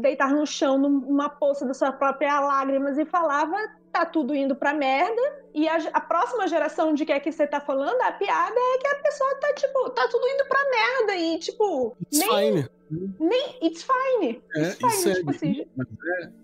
deitar 0.00 0.32
no 0.32 0.46
chão 0.46 0.78
numa 0.78 1.28
poça 1.28 1.66
da 1.66 1.74
sua 1.74 1.92
própria 1.98 2.40
lágrimas 2.40 2.96
e 2.96 3.04
falava 3.04 3.56
tá 3.92 4.06
tudo 4.06 4.34
indo 4.34 4.54
pra 4.54 4.72
merda. 4.72 5.20
E 5.54 5.68
a, 5.68 5.76
a, 5.92 6.00
próxima 6.00 6.46
geração 6.46 6.94
de 6.94 7.04
que 7.04 7.12
é 7.12 7.20
que 7.20 7.32
você 7.32 7.46
tá 7.46 7.60
falando, 7.60 8.00
a 8.02 8.12
piada 8.12 8.54
é 8.54 8.78
que 8.78 8.86
a 8.86 8.94
pessoa 8.96 9.34
tá, 9.36 9.52
tipo, 9.54 9.90
tá 9.90 10.08
tudo 10.08 10.26
indo 10.28 10.44
pra 10.46 10.70
merda. 10.70 11.16
E, 11.16 11.38
tipo, 11.38 11.96
It's 12.02 12.18
nem, 12.18 12.28
fine. 12.28 12.68
nem. 13.18 13.56
It's 13.62 13.82
fine. 13.82 14.40
É, 14.54 14.62
it's 14.62 14.76
fine, 14.76 14.92
isso 14.92 15.08
é 15.08 15.14
tipo 15.14 15.30
é, 15.30 15.34
assim. 15.34 15.66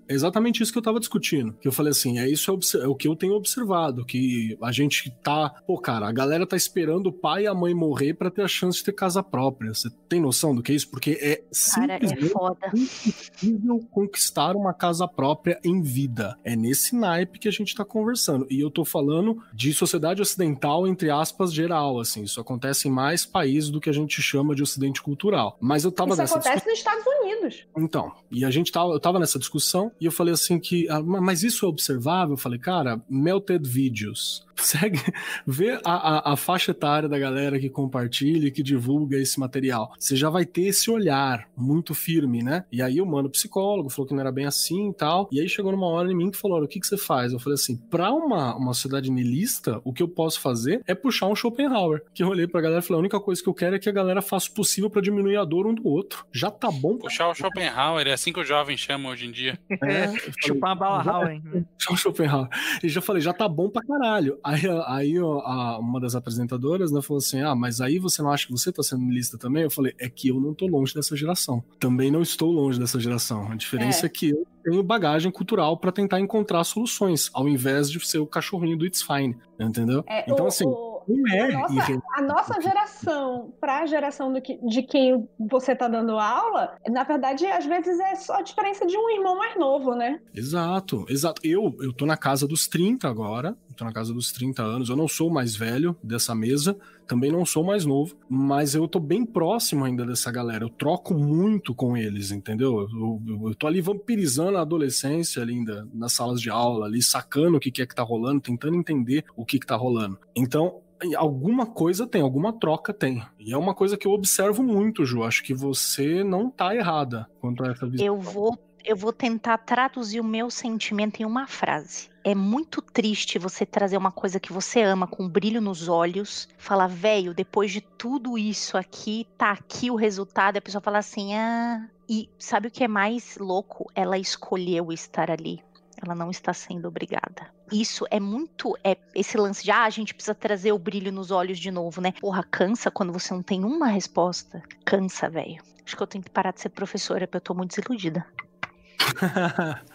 É, 0.07 0.14
exatamente 0.14 0.62
isso 0.62 0.72
que 0.72 0.78
eu 0.78 0.82
tava 0.82 0.98
discutindo. 0.98 1.52
Que 1.55 1.68
eu 1.68 1.72
falei 1.72 1.90
assim, 1.90 2.18
é 2.18 2.28
isso 2.28 2.50
é, 2.50 2.80
é, 2.82 2.86
o 2.86 2.94
que 2.94 3.09
eu 3.09 3.16
tenho 3.16 3.34
observado, 3.34 4.05
que 4.05 4.59
a 4.62 4.72
gente 4.72 5.11
tá, 5.22 5.50
pô, 5.66 5.78
cara, 5.78 6.09
a 6.09 6.12
galera 6.12 6.46
tá 6.46 6.57
esperando 6.57 7.09
o 7.09 7.12
pai 7.12 7.44
e 7.44 7.46
a 7.46 7.55
mãe 7.55 7.74
morrer 7.74 8.14
para 8.14 8.30
ter 8.30 8.42
a 8.42 8.48
chance 8.48 8.78
de 8.78 8.84
ter 8.84 8.92
casa 8.92 9.22
própria. 9.22 9.72
Você 9.72 9.88
tem 10.09 10.20
noção 10.20 10.55
do 10.55 10.62
que 10.62 10.72
é 10.72 10.74
isso? 10.74 10.90
Porque 10.90 11.12
é 11.20 11.42
cara, 11.74 11.94
é 11.94 12.16
foda. 12.28 12.66
impossível 12.68 13.80
conquistar 13.90 14.57
uma 14.57 14.74
casa 14.74 15.07
própria 15.07 15.59
em 15.64 15.80
vida. 15.80 16.36
É 16.44 16.57
nesse 16.57 16.96
naipe 16.96 17.38
que 17.38 17.48
a 17.48 17.52
gente 17.52 17.74
tá 17.74 17.84
conversando. 17.84 18.46
E 18.50 18.61
eu 18.61 18.70
tô 18.70 18.84
falando 18.84 19.03
de 19.52 19.72
sociedade 19.72 20.22
ocidental 20.22 20.86
entre 20.86 21.11
aspas 21.11 21.52
geral, 21.52 22.00
assim. 22.00 22.22
Isso 22.22 22.40
acontece 22.40 22.88
em 22.88 22.90
mais 22.90 23.24
países 23.24 23.70
do 23.70 23.80
que 23.80 23.90
a 23.90 23.92
gente 23.92 24.20
chama 24.22 24.55
de 24.55 24.62
ocidente 24.62 25.02
cultural. 25.02 25.57
Mas 25.61 25.84
eu 25.84 25.92
tava 25.92 26.11
isso 26.11 26.18
nessa 26.18 26.38
acontece 26.38 26.66
nos 26.66 26.78
Estados 26.78 27.05
Unidos. 27.07 27.66
Então, 27.76 28.12
e 28.30 28.44
a 28.44 28.50
gente 28.50 28.72
tava, 28.72 28.92
eu 28.92 29.00
tava 29.00 29.18
nessa 29.18 29.38
discussão 29.38 29.92
e 30.00 30.07
eu 30.07 30.12
falei 30.12 30.34
assim 30.34 30.59
que, 30.59 30.88
ah, 30.88 31.02
mas 31.02 31.42
isso 31.42 31.64
é 31.66 31.68
observável? 31.68 32.34
Eu 32.34 32.38
falei, 32.38 32.59
cara, 32.59 33.00
melted 33.09 33.68
videos. 33.68 34.44
Segue, 34.57 35.00
vê 35.46 35.78
a, 35.84 35.92
a, 35.92 36.32
a, 36.32 36.36
faixa 36.36 36.70
etária 36.70 37.09
da 37.09 37.18
galera 37.18 37.59
que 37.59 37.68
compartilha 37.68 38.48
e 38.48 38.50
que 38.50 38.62
divulga 38.62 39.16
esse 39.16 39.38
material. 39.38 39.92
Você 39.98 40.16
já 40.16 40.30
vai 40.30 40.44
ter 40.44 40.62
esse 40.62 40.90
olhar 40.90 41.48
muito 41.57 41.94
firme, 41.94 42.42
né? 42.42 42.64
E 42.70 42.80
aí 42.80 43.00
o 43.00 43.07
mano 43.07 43.28
psicólogo 43.28 43.90
falou 43.90 44.07
que 44.07 44.14
não 44.14 44.20
era 44.20 44.32
bem 44.32 44.46
assim 44.46 44.90
e 44.90 44.94
tal. 44.94 45.28
E 45.30 45.40
aí 45.40 45.48
chegou 45.48 45.72
numa 45.72 45.86
hora 45.86 46.11
em 46.11 46.14
mim 46.14 46.30
que 46.30 46.38
falou: 46.38 46.62
o 46.62 46.68
que, 46.68 46.80
que 46.80 46.86
você 46.86 46.96
faz? 46.96 47.32
Eu 47.32 47.38
falei 47.38 47.55
assim: 47.55 47.76
pra 47.76 48.12
uma, 48.12 48.57
uma 48.57 48.74
sociedade 48.74 49.11
nilista, 49.11 49.80
o 49.84 49.92
que 49.92 50.02
eu 50.02 50.09
posso 50.09 50.40
fazer 50.40 50.82
é 50.86 50.94
puxar 50.94 51.26
um 51.26 51.34
Schopenhauer. 51.34 52.02
Que 52.14 52.22
eu 52.22 52.28
olhei 52.28 52.46
pra 52.46 52.61
galera 52.61 52.80
e 52.80 52.82
falei: 52.82 52.98
a 52.98 53.00
única 53.00 53.20
coisa 53.20 53.42
que 53.42 53.48
eu 53.48 53.55
quero 53.55 53.76
é 53.76 53.78
que 53.78 53.88
a 53.88 53.92
galera 53.92 54.22
faça 54.22 54.48
o 54.50 54.55
possível 54.55 54.88
para 54.88 55.02
diminuir 55.02 55.36
a 55.36 55.44
dor 55.44 55.66
um 55.66 55.74
do 55.74 55.86
outro. 55.86 56.24
Já 56.32 56.50
tá 56.50 56.70
bom. 56.70 56.96
Puxar 56.96 57.28
o 57.28 57.34
Schopenhauer, 57.34 58.07
é 58.07 58.12
assim 58.12 58.32
que 58.32 58.40
os 58.40 58.48
jovens 58.48 58.80
chamam 58.80 59.12
hoje 59.12 59.26
em 59.26 59.30
dia. 59.30 59.59
É, 59.82 60.12
chupar 60.40 60.70
uma 60.70 60.76
bala 60.76 61.02
Hauer. 61.02 61.42
Puxar 61.76 61.92
o 61.92 61.96
Schopenhauer. 61.96 62.48
E 62.82 62.88
já 62.88 63.00
falei: 63.00 63.20
já 63.20 63.32
tá 63.32 63.48
bom 63.48 63.68
pra 63.68 63.82
caralho 63.82 64.38
Aí, 64.45 64.61
aí 64.86 65.16
a, 65.16 65.78
uma 65.78 65.99
das 65.99 66.14
apresentadoras 66.14 66.92
né, 66.92 67.01
falou 67.01 67.18
assim: 67.18 67.40
Ah, 67.40 67.55
mas 67.55 67.80
aí 67.80 67.99
você 67.99 68.20
não 68.20 68.30
acha 68.30 68.47
que 68.47 68.53
você 68.53 68.70
tá 68.70 68.82
sendo 68.82 69.11
lista 69.11 69.38
também? 69.38 69.62
Eu 69.62 69.70
falei: 69.70 69.95
É 69.99 70.09
que 70.09 70.28
eu 70.28 70.38
não 70.38 70.53
tô 70.53 70.66
longe 70.66 70.95
dessa 70.95 71.16
geração. 71.16 71.64
Também 71.80 72.11
não 72.11 72.20
estou 72.20 72.53
longe 72.53 72.78
dessa 72.78 73.01
geração. 73.01 73.51
A 73.51 73.57
diferença 73.57 74.05
é, 74.05 74.07
é 74.07 74.11
que 74.11 74.30
eu 74.30 74.47
tenho 74.62 74.82
bagagem 74.82 75.32
cultural 75.32 75.78
para 75.78 75.90
tentar 75.90 76.20
encontrar 76.20 76.62
soluções, 76.64 77.30
ao 77.32 77.49
invés 77.49 77.90
de 77.90 78.05
ser 78.07 78.18
o 78.18 78.26
cachorrinho 78.26 78.76
do 78.76 78.84
It's 78.84 79.03
Fine, 79.03 79.36
entendeu? 79.59 80.05
É, 80.07 80.30
então, 80.30 80.45
o, 80.45 80.49
assim. 80.49 80.66
O... 80.66 80.95
É 81.34 81.55
a, 81.55 81.59
nossa, 81.59 82.03
a 82.16 82.22
nossa 82.22 82.61
geração, 82.62 83.53
para 83.61 83.80
a 83.80 83.86
geração 83.86 84.32
que, 84.40 84.59
de 84.66 84.82
quem 84.82 85.28
você 85.38 85.72
está 85.72 85.86
dando 85.86 86.18
aula, 86.18 86.78
na 86.88 87.05
verdade, 87.05 87.47
às 87.47 87.66
vezes 87.66 88.01
é 88.01 88.14
só 88.14 88.36
a 88.36 88.42
diferença 88.42 88.86
de 88.86 88.97
um 88.97 89.11
irmão 89.11 89.36
mais 89.36 89.55
novo, 89.59 89.95
né? 89.95 90.18
Exato, 90.34 91.05
exato. 91.11 91.42
Eu, 91.45 91.76
eu 91.80 91.92
tô 91.92 92.07
na 92.07 92.16
casa 92.16 92.49
dos 92.49 92.66
30 92.66 93.07
agora, 93.07 93.55
tô 93.75 93.85
na 93.85 93.93
casa 93.93 94.12
dos 94.12 94.33
30 94.33 94.62
anos, 94.62 94.89
eu 94.89 94.97
não 94.97 95.09
sou 95.09 95.31
mais 95.31 95.55
velho 95.55 95.97
dessa 96.03 96.35
mesa, 96.35 96.77
também 97.07 97.31
não 97.31 97.45
sou 97.45 97.64
mais 97.64 97.85
novo, 97.85 98.16
mas 98.29 98.75
eu 98.75 98.89
tô 98.89 98.99
bem 98.99 99.25
próximo 99.25 99.85
ainda 99.85 100.07
dessa 100.07 100.31
galera. 100.31 100.64
Eu 100.64 100.70
troco 100.70 101.14
muito 101.14 101.75
com 101.75 101.97
eles, 101.97 102.31
entendeu? 102.31 102.81
Eu, 102.81 103.20
eu, 103.27 103.49
eu 103.49 103.55
tô 103.55 103.66
ali 103.66 103.81
vampirizando 103.81 104.57
a 104.57 104.62
adolescência 104.62 105.43
ali 105.43 105.55
ainda, 105.55 105.87
nas 105.93 106.12
salas 106.12 106.41
de 106.41 106.51
aula, 106.51 106.87
ali 106.87 107.03
sacando 107.03 107.57
o 107.57 107.61
que, 107.61 107.70
que 107.70 107.83
é 107.83 107.87
que 107.87 107.95
tá 107.95 108.03
rolando, 108.03 108.41
tentando 108.41 108.77
entender 108.77 109.25
o 109.37 109.45
que, 109.45 109.59
que 109.59 109.66
tá 109.66 109.77
rolando. 109.77 110.18
Então, 110.35 110.81
alguma 111.16 111.66
coisa 111.66 112.07
tem, 112.07 112.22
alguma 112.22 112.53
troca 112.53 112.95
tem. 112.95 113.22
E 113.39 113.53
é 113.53 113.57
uma 113.57 113.75
coisa 113.75 113.97
que 113.97 114.07
eu 114.07 114.12
observo 114.12 114.62
muito, 114.62 115.05
Ju. 115.05 115.22
Acho 115.25 115.43
que 115.43 115.53
você 115.53 116.25
não 116.25 116.51
tá 116.51 116.75
errada 116.75 117.29
quanto 117.41 117.64
a 117.64 117.70
essa 117.70 117.87
visão. 117.87 118.07
Eu 118.07 118.18
vou, 118.18 118.59
eu 118.85 118.97
vou 118.97 119.12
tentar 119.12 119.59
traduzir 119.59 120.20
o 120.20 120.25
meu 120.25 120.51
sentimento 120.51 121.20
em 121.20 121.25
uma 121.25 121.47
frase 121.47 122.14
é 122.25 122.35
muito 122.35 122.81
triste 122.81 123.39
você 123.39 123.66
trazer 123.66 123.99
uma 123.99 124.11
coisa 124.11 124.41
que 124.41 124.53
você 124.53 124.83
ama 124.83 125.07
com 125.07 125.25
um 125.25 125.29
brilho 125.29 125.61
nos 125.61 125.89
olhos, 125.89 126.49
falar, 126.57 126.87
velho, 126.87 127.35
depois 127.35 127.70
de 127.70 127.83
tudo 127.83 128.39
isso 128.39 128.79
aqui, 128.79 129.29
tá 129.37 129.53
aqui 129.53 129.91
o 129.91 129.95
resultado, 129.95 130.57
a 130.57 130.62
pessoa 130.62 130.81
fala 130.81 130.99
assim, 130.99 131.35
ah. 131.35 131.87
E 132.09 132.29
sabe 132.39 132.68
o 132.68 132.70
que 132.70 132.85
é 132.85 132.89
mais 132.89 133.37
louco? 133.39 133.91
Ela 133.95 134.18
escolheu 134.18 134.93
estar 134.93 135.31
ali. 135.31 135.62
Ela 136.03 136.14
não 136.14 136.31
está 136.31 136.53
sendo 136.53 136.89
obrigada. 136.89 137.51
Isso 137.72 138.05
é 138.11 138.20
muito. 138.20 138.77
É 138.85 138.97
esse 139.14 139.39
lance 139.39 139.64
de, 139.64 139.70
ah, 139.70 139.85
a 139.85 139.91
gente 139.91 140.12
precisa 140.12 140.35
trazer 140.35 140.72
o 140.72 140.79
brilho 140.79 141.11
nos 141.11 141.31
olhos 141.31 141.59
de 141.59 141.70
novo, 141.70 142.01
né? 142.01 142.12
Porra, 142.20 142.43
cansa 142.43 142.91
quando 142.91 143.12
você 143.12 143.33
não 143.33 143.43
tem 143.43 143.64
uma 143.64 143.87
resposta. 143.87 144.62
Cansa, 144.85 145.31
velho. 145.31 145.62
Acho 145.85 145.97
que 145.97 146.03
eu 146.03 146.07
tenho 146.07 146.25
que 146.25 146.31
parar 146.31 146.53
de 146.53 146.61
ser 146.61 146.70
professora, 146.70 147.27
porque 147.27 147.39
eu 147.39 147.41
tô 147.41 147.55
muito 147.55 147.70
desiludida. 147.70 148.27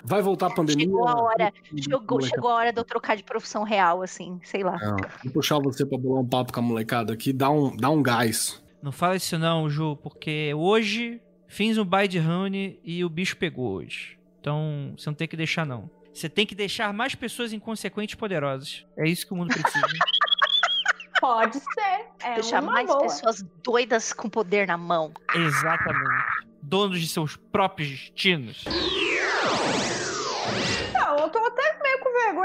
Vai 0.03 0.21
voltar 0.21 0.47
a 0.47 0.53
pandemia? 0.53 0.85
Chegou 0.85 1.07
a 1.07 1.21
hora, 1.21 1.53
chegou, 1.77 2.21
chegou 2.21 2.49
a 2.49 2.55
hora 2.55 2.73
de 2.73 2.79
eu 2.79 2.83
trocar 2.83 3.15
de 3.15 3.23
profissão 3.23 3.63
real, 3.63 4.01
assim, 4.01 4.39
sei 4.43 4.63
lá. 4.63 4.77
Não, 4.77 4.97
vou 5.23 5.33
puxar 5.33 5.59
você 5.59 5.85
pra 5.85 5.97
bolar 5.97 6.21
um 6.21 6.27
papo 6.27 6.53
com 6.53 6.59
a 6.59 6.63
molecada 6.63 7.13
aqui, 7.13 7.33
dá 7.33 7.49
um, 7.49 7.75
dá 7.75 7.89
um 7.89 8.01
gás. 8.01 8.63
Não 8.81 8.91
fala 8.91 9.15
isso 9.15 9.37
não, 9.37 9.69
Ju, 9.69 9.97
porque 9.97 10.53
hoje 10.53 11.21
fiz 11.47 11.77
um 11.77 11.85
buy 11.85 12.07
de 12.07 12.19
Honey 12.19 12.79
e 12.83 13.03
o 13.03 13.09
bicho 13.09 13.35
pegou 13.37 13.73
hoje. 13.73 14.17
Então, 14.39 14.93
você 14.97 15.09
não 15.09 15.15
tem 15.15 15.27
que 15.27 15.35
deixar 15.35 15.65
não. 15.65 15.89
Você 16.13 16.29
tem 16.29 16.45
que 16.45 16.55
deixar 16.55 16.93
mais 16.93 17.13
pessoas 17.13 17.53
inconsequentes 17.53 18.15
poderosas. 18.15 18.85
É 18.97 19.07
isso 19.07 19.27
que 19.27 19.33
o 19.33 19.35
mundo 19.35 19.53
precisa. 19.53 19.85
Pode 21.19 21.59
ser. 21.59 22.05
É 22.23 22.35
deixar 22.35 22.61
mais 22.61 22.87
boa. 22.87 23.01
pessoas 23.01 23.43
doidas 23.63 24.13
com 24.13 24.29
poder 24.29 24.65
na 24.65 24.77
mão. 24.77 25.11
Exatamente 25.35 26.48
donos 26.61 26.99
de 26.99 27.07
seus 27.07 27.35
próprios 27.35 27.89
destinos? 27.89 28.63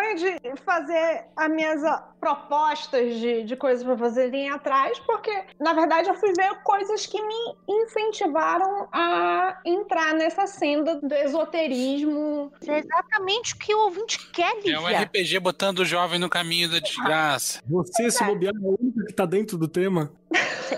Vergonha 0.04 0.40
de 0.40 0.62
fazer 0.62 1.24
as 1.36 1.50
minhas 1.50 1.82
propostas 2.20 3.14
de, 3.16 3.44
de 3.44 3.56
coisas 3.56 3.84
para 3.84 3.96
fazerem 3.96 4.50
atrás, 4.50 4.98
porque, 5.00 5.44
na 5.58 5.72
verdade, 5.72 6.08
eu 6.08 6.14
fui 6.14 6.32
ver 6.36 6.54
coisas 6.62 7.06
que 7.06 7.20
me 7.20 7.56
incentivaram 7.68 8.88
a 8.92 9.60
entrar 9.64 10.14
nessa 10.14 10.46
senda 10.46 11.00
do 11.00 11.14
esoterismo. 11.14 12.52
É 12.66 12.78
exatamente 12.78 13.54
o 13.54 13.58
que 13.58 13.74
o 13.74 13.78
ouvinte 13.84 14.30
quer, 14.30 14.54
Lívia. 14.56 14.76
É 14.76 14.80
um 14.80 15.02
RPG 15.02 15.38
botando 15.40 15.80
o 15.80 15.84
jovem 15.84 16.18
no 16.18 16.28
caminho 16.28 16.70
da 16.70 16.78
desgraça. 16.78 17.62
Você, 17.66 18.10
se 18.10 18.24
bobear, 18.24 18.54
é 18.54 18.66
a 18.66 18.70
única 18.80 19.06
que 19.06 19.12
tá 19.12 19.26
dentro 19.26 19.58
do 19.58 19.68
tema. 19.68 20.12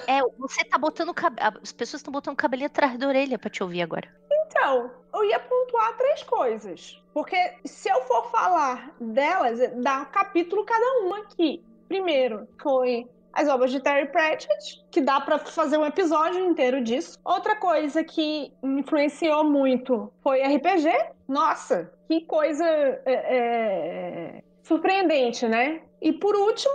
É, 0.06 0.20
você 0.38 0.64
tá 0.64 0.76
botando. 0.76 1.14
As 1.62 1.72
pessoas 1.72 2.00
estão 2.00 2.12
botando 2.12 2.34
o 2.34 2.36
cabelinho 2.36 2.66
atrás 2.66 2.98
da 2.98 3.08
orelha 3.08 3.38
pra 3.38 3.48
te 3.48 3.62
ouvir 3.62 3.82
agora. 3.82 4.08
Então, 4.56 4.90
eu 5.14 5.24
ia 5.24 5.38
pontuar 5.38 5.96
três 5.98 6.22
coisas. 6.22 7.02
Porque 7.12 7.36
se 7.64 7.90
eu 7.90 8.02
for 8.02 8.30
falar 8.30 8.94
delas, 8.98 9.58
dá 9.82 10.00
um 10.00 10.04
capítulo 10.06 10.64
cada 10.64 11.00
uma 11.00 11.18
aqui. 11.18 11.62
Primeiro, 11.88 12.48
foi 12.60 13.06
as 13.34 13.48
obras 13.48 13.70
de 13.70 13.80
Terry 13.80 14.06
Pratchett, 14.08 14.82
que 14.90 15.02
dá 15.02 15.20
para 15.20 15.38
fazer 15.38 15.76
um 15.76 15.84
episódio 15.84 16.40
inteiro 16.40 16.82
disso. 16.82 17.18
Outra 17.22 17.54
coisa 17.56 18.02
que 18.02 18.50
me 18.62 18.80
influenciou 18.80 19.44
muito 19.44 20.10
foi 20.22 20.42
RPG. 20.42 20.90
Nossa, 21.28 21.92
que 22.08 22.22
coisa 22.22 22.64
é, 22.64 23.02
é, 23.04 24.42
surpreendente, 24.62 25.46
né? 25.46 25.82
E 26.00 26.14
por 26.14 26.34
último, 26.34 26.74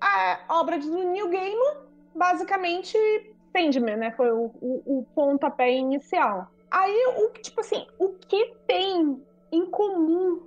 a 0.00 0.40
obra 0.50 0.78
do 0.78 1.02
Neil 1.02 1.30
Gaiman, 1.30 1.76
basicamente 2.14 2.98
Sandman, 3.56 3.96
né? 3.96 4.10
Foi 4.12 4.30
o, 4.30 4.50
o, 4.60 4.98
o 4.98 5.06
pontapé 5.14 5.70
inicial. 5.72 6.50
Aí, 6.70 7.14
o, 7.16 7.28
tipo 7.30 7.60
assim, 7.60 7.86
o 7.98 8.10
que 8.14 8.54
tem 8.66 9.22
em 9.52 9.66
comum 9.66 10.42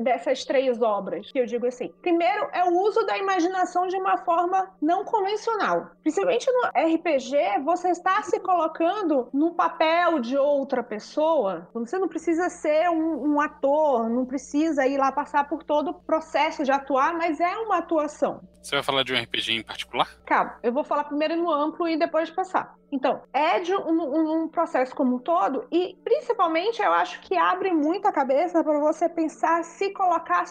dessas 0.00 0.44
três 0.44 0.80
obras, 0.82 1.30
que 1.32 1.38
eu 1.38 1.46
digo 1.46 1.66
assim. 1.66 1.92
Primeiro 2.02 2.48
é 2.52 2.64
o 2.64 2.78
uso 2.78 3.04
da 3.06 3.16
imaginação 3.16 3.86
de 3.86 3.96
uma 3.96 4.18
forma 4.18 4.70
não 4.80 5.04
convencional. 5.04 5.90
Principalmente 6.02 6.46
no 6.50 6.68
RPG, 6.68 7.62
você 7.64 7.90
está 7.90 8.22
se 8.22 8.38
colocando 8.40 9.28
no 9.32 9.54
papel 9.54 10.18
de 10.20 10.36
outra 10.36 10.82
pessoa. 10.82 11.68
Você 11.72 11.98
não 11.98 12.08
precisa 12.08 12.48
ser 12.48 12.90
um, 12.90 13.34
um 13.34 13.40
ator, 13.40 14.08
não 14.08 14.26
precisa 14.26 14.86
ir 14.86 14.98
lá 14.98 15.10
passar 15.10 15.48
por 15.48 15.62
todo 15.62 15.90
o 15.90 15.94
processo 15.94 16.62
de 16.62 16.70
atuar, 16.70 17.14
mas 17.14 17.40
é 17.40 17.56
uma 17.58 17.78
atuação. 17.78 18.40
Você 18.62 18.74
vai 18.74 18.82
falar 18.82 19.04
de 19.04 19.14
um 19.14 19.18
RPG 19.18 19.52
em 19.52 19.62
particular? 19.62 20.08
Calma, 20.26 20.58
eu 20.62 20.72
vou 20.72 20.84
falar 20.84 21.04
primeiro 21.04 21.36
no 21.36 21.50
amplo 21.50 21.88
e 21.88 21.96
depois 21.96 22.30
passar. 22.30 22.78
Então, 22.92 23.22
é 23.32 23.60
de 23.60 23.74
um, 23.74 24.42
um, 24.42 24.48
processo 24.48 24.94
como 24.94 25.16
um 25.16 25.18
todo 25.18 25.66
e, 25.70 25.96
principalmente, 26.04 26.82
eu 26.82 26.92
acho 26.92 27.20
que 27.20 27.36
abre 27.36 27.72
muito 27.72 28.06
a 28.06 28.12
cabeça 28.12 28.64
para 28.64 28.78
você 28.80 29.08
pensar, 29.08 29.62
se 29.62 29.90
colocar 29.90 30.44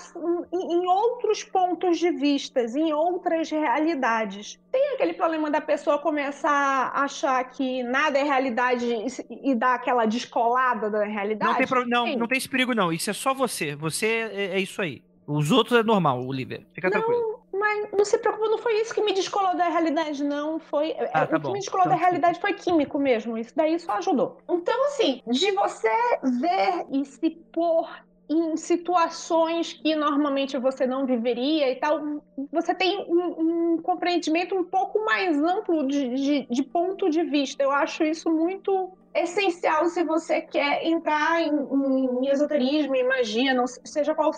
em, 0.53 0.73
em 0.73 0.87
outros 0.87 1.43
pontos 1.43 1.99
de 1.99 2.11
vistas, 2.11 2.75
em 2.75 2.93
outras 2.93 3.49
realidades. 3.49 4.59
Tem 4.71 4.93
aquele 4.93 5.13
problema 5.13 5.51
da 5.51 5.59
pessoa 5.59 5.99
começar 5.99 6.91
a 6.93 7.03
achar 7.03 7.43
que 7.45 7.83
nada 7.83 8.17
é 8.17 8.23
realidade 8.23 8.85
e, 8.85 9.51
e 9.51 9.55
dar 9.55 9.75
aquela 9.75 10.05
descolada 10.05 10.89
da 10.89 11.03
realidade? 11.03 11.51
Não 11.51 11.57
tem, 11.57 11.67
pro... 11.67 11.87
não, 11.87 12.17
não 12.17 12.27
tem 12.27 12.37
esse 12.37 12.49
perigo, 12.49 12.73
não. 12.73 12.93
Isso 12.93 13.09
é 13.09 13.13
só 13.13 13.33
você. 13.33 13.75
Você 13.75 14.05
é, 14.05 14.45
é 14.55 14.59
isso 14.59 14.81
aí. 14.81 15.01
Os 15.27 15.51
outros 15.51 15.79
é 15.79 15.83
normal, 15.83 16.25
Olivia. 16.25 16.65
Fica 16.73 16.89
não, 16.89 16.99
tranquilo. 16.99 17.38
Mas 17.59 17.91
não 17.91 18.05
se 18.05 18.17
preocupa, 18.17 18.47
não 18.47 18.57
foi 18.57 18.79
isso 18.81 18.93
que 18.93 19.01
me 19.01 19.13
descolou 19.13 19.55
da 19.55 19.67
realidade, 19.67 20.23
não. 20.23 20.59
Foi. 20.59 20.95
Ah, 21.13 21.27
tá 21.27 21.37
o 21.37 21.41
que 21.41 21.51
me 21.51 21.59
descolou 21.59 21.87
da 21.89 21.95
realidade 21.95 22.39
foi 22.39 22.53
químico 22.53 22.97
mesmo. 22.97 23.37
Isso 23.37 23.53
daí 23.55 23.77
só 23.79 23.93
ajudou. 23.93 24.37
Então, 24.49 24.85
assim, 24.87 25.21
de 25.27 25.51
você 25.51 25.91
ver 26.23 26.85
e 26.91 27.03
se 27.05 27.29
pôr 27.51 27.89
em 28.29 28.55
situações 28.55 29.73
que 29.73 29.95
normalmente 29.95 30.55
você 30.57 30.85
não 30.85 31.05
viveria 31.05 31.71
e 31.71 31.75
tal, 31.77 32.21
você 32.51 32.75
tem 32.75 33.03
um, 33.09 33.73
um 33.73 33.81
compreendimento 33.81 34.55
um 34.55 34.63
pouco 34.63 35.03
mais 35.03 35.35
amplo 35.41 35.87
de, 35.87 36.13
de, 36.13 36.47
de, 36.47 36.63
ponto 36.63 37.09
de 37.09 37.23
vista. 37.23 37.63
Eu 37.63 37.71
acho 37.71 38.03
isso 38.03 38.29
muito 38.29 38.91
essencial 39.23 39.85
se 39.85 40.03
você 40.03 40.41
quer 40.41 40.85
entrar 40.85 41.41
em, 41.41 41.51
em 41.51 42.29
esoterismo, 42.29 42.95
em 42.95 43.07
magia, 43.07 43.53
não 43.53 43.65
seja 43.67 44.15
qual 44.15 44.31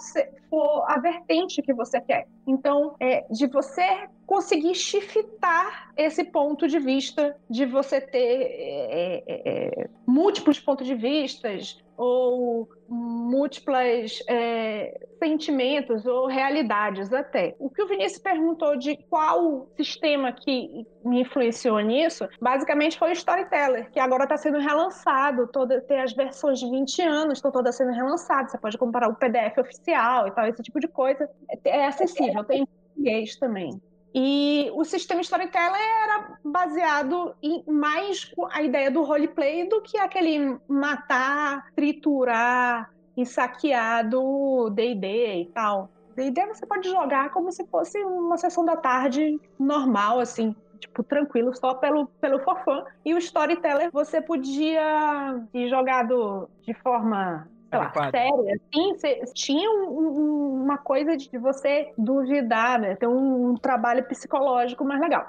for 0.50 0.86
a 0.88 1.00
vertente 1.00 1.62
que 1.62 1.74
você 1.74 2.00
quer. 2.02 2.28
Então, 2.48 2.96
é, 3.00 3.26
de 3.30 3.48
você 3.48 4.08
conseguir 4.26 4.76
shiftar 4.76 5.92
esse 5.98 6.24
ponto 6.24 6.68
de 6.68 6.80
vista, 6.80 7.36
de 7.50 7.66
você 7.66 8.00
ter 8.00 8.18
é, 8.18 9.24
é, 9.28 9.42
é 9.46 9.90
múltiplos 10.06 10.60
pontos 10.60 10.88
de 10.88 10.96
vistas, 10.96 11.84
ou 12.02 12.68
múltiplas 12.90 14.24
é, 14.28 15.00
sentimentos 15.20 16.04
ou 16.08 16.26
realidades 16.26 17.14
até. 17.14 17.56
O 17.60 17.70
que 17.70 17.84
o 17.84 17.88
Vinícius 17.88 18.20
perguntou 18.20 18.76
de 18.76 18.98
qual 19.08 19.70
sistema 19.78 20.32
que 20.32 20.84
me 21.06 21.22
influenciou 21.22 21.80
nisso, 21.80 22.28
basicamente 22.42 22.98
foi 22.98 23.10
o 23.10 23.14
Storyteller, 23.14 23.92
que 23.92 24.00
agora 24.00 24.24
está 24.24 24.36
sendo 24.36 24.58
relançado, 24.58 25.48
toda, 25.48 25.80
tem 25.82 26.02
as 26.02 26.12
versões 26.14 26.60
de 26.60 26.68
20 26.72 27.02
anos, 27.04 27.38
estão 27.38 27.52
todas 27.52 27.76
sendo 27.76 27.92
relançadas, 27.92 28.52
você 28.52 28.58
pode 28.58 28.80
comparar 28.80 29.08
o 29.08 29.16
PDF 29.16 29.60
oficial 29.60 30.28
e 30.28 30.32
tal, 30.32 30.48
esse 30.48 30.64
tipo 30.64 30.80
de 30.80 30.88
coisa. 30.88 31.30
É, 31.64 31.82
é 31.82 31.86
acessível, 31.86 32.44
tem 32.44 32.64
em 32.64 32.66
português 32.66 33.36
também. 33.36 33.80
E 34.14 34.70
o 34.74 34.84
sistema 34.84 35.22
Storyteller 35.22 35.82
era 36.04 36.38
baseado 36.44 37.34
em 37.42 37.64
mais 37.66 38.32
a 38.52 38.62
ideia 38.62 38.92
do 38.92 39.04
roleplay 39.04 39.68
do 39.70 39.82
que 39.82 39.98
aquele 39.98 40.58
matar, 40.68 41.72
triturar 41.76 42.92
e 43.16 43.26
saquear 43.26 44.08
do 44.10 44.70
D&D 44.70 45.42
e 45.42 45.46
tal. 45.54 45.90
D&D 46.16 46.46
você 46.48 46.66
pode 46.66 46.90
jogar 46.90 47.30
como 47.32 47.52
se 47.52 47.66
fosse 47.68 47.98
uma 48.04 48.38
sessão 48.38 48.66
da 48.66 48.76
tarde 48.76 49.40
normal, 49.58 50.20
assim, 50.20 50.54
tipo, 50.80 51.04
tranquilo, 51.04 51.56
só 51.56 51.76
pelo, 51.76 52.08
pelo 52.20 52.40
forfã. 52.40 52.84
E 53.06 53.14
o 53.14 53.18
Storyteller 53.18 53.90
você 53.92 54.22
podia 54.22 55.42
ir 55.54 55.70
jogado 55.70 56.50
de 56.64 56.74
forma 56.74 57.48
sei 57.72 57.80
lá, 57.80 57.86
Adequado. 57.86 58.12
séria, 58.12 58.56
assim, 58.56 59.34
tinha 59.34 59.70
um- 59.72 59.90
um- 59.90 60.64
uma 60.64 60.78
coisa 60.78 61.16
de 61.16 61.38
você 61.38 61.92
duvidar, 61.98 62.78
né? 62.78 62.96
Ter 62.96 63.08
um, 63.08 63.56
trabalho 63.56 64.04
psicológico 64.06 64.84
mais 64.84 65.00
legal. 65.00 65.26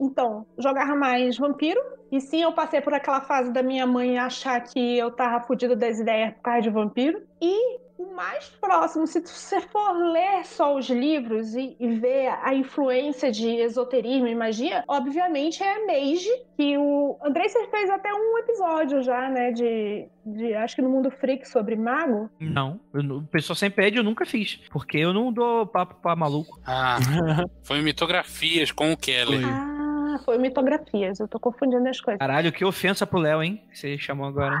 Então, 0.00 0.44
jogava 0.58 0.96
mais 0.96 1.38
vampiro. 1.38 1.80
E 2.10 2.20
sim, 2.20 2.42
eu 2.42 2.52
passei 2.52 2.80
por 2.80 2.92
aquela 2.92 3.20
fase 3.20 3.52
da 3.52 3.62
minha 3.62 3.86
mãe 3.86 4.18
achar 4.18 4.60
que 4.60 4.98
eu 4.98 5.10
tava 5.12 5.44
fodida 5.46 5.76
das 5.76 6.00
ideias 6.00 6.34
por 6.34 6.42
causa 6.42 6.62
de 6.62 6.70
vampiro. 6.70 7.22
E 7.40 7.78
o 8.04 8.14
mais 8.14 8.48
próximo, 8.60 9.06
se 9.06 9.20
você 9.20 9.60
for 9.60 9.92
ler 10.12 10.44
só 10.44 10.76
os 10.76 10.88
livros 10.88 11.54
e, 11.54 11.76
e 11.78 11.88
ver 11.96 12.28
a 12.42 12.54
influência 12.54 13.30
de 13.30 13.48
esoterismo 13.48 14.26
e 14.26 14.34
magia, 14.34 14.84
obviamente 14.86 15.62
é 15.62 15.76
a 15.76 15.86
Mage, 15.86 16.30
que 16.56 16.76
o 16.76 17.18
Andrei 17.22 17.48
você 17.48 17.66
fez 17.68 17.90
até 17.90 18.12
um 18.12 18.38
episódio 18.38 19.02
já, 19.02 19.28
né, 19.28 19.52
de, 19.52 20.08
de 20.24 20.54
acho 20.54 20.76
que 20.76 20.82
no 20.82 20.90
Mundo 20.90 21.10
Freak 21.10 21.48
sobre 21.48 21.76
mago. 21.76 22.30
Não, 22.38 22.80
eu 22.92 23.04
o 23.14 23.26
pessoal 23.26 23.56
sempre 23.56 23.84
pede, 23.84 23.98
eu 23.98 24.04
nunca 24.04 24.24
fiz. 24.24 24.60
Porque 24.70 24.98
eu 24.98 25.12
não 25.12 25.32
dou 25.32 25.66
papo 25.66 25.94
pra 26.02 26.16
maluco. 26.16 26.58
Ah, 26.66 26.98
foi 27.62 27.80
mitografias 27.82 28.70
com 28.72 28.92
o 28.92 28.96
Kelly. 28.96 29.42
Foi. 29.42 29.50
Ah, 29.50 30.20
foi 30.24 30.38
mitografias, 30.38 31.20
eu 31.20 31.28
tô 31.28 31.38
confundindo 31.38 31.88
as 31.88 32.00
coisas. 32.00 32.18
Caralho, 32.18 32.52
que 32.52 32.64
ofensa 32.64 33.06
pro 33.06 33.18
Léo, 33.18 33.42
hein? 33.42 33.62
Que 33.70 33.78
você 33.78 33.98
chamou 33.98 34.26
agora. 34.26 34.60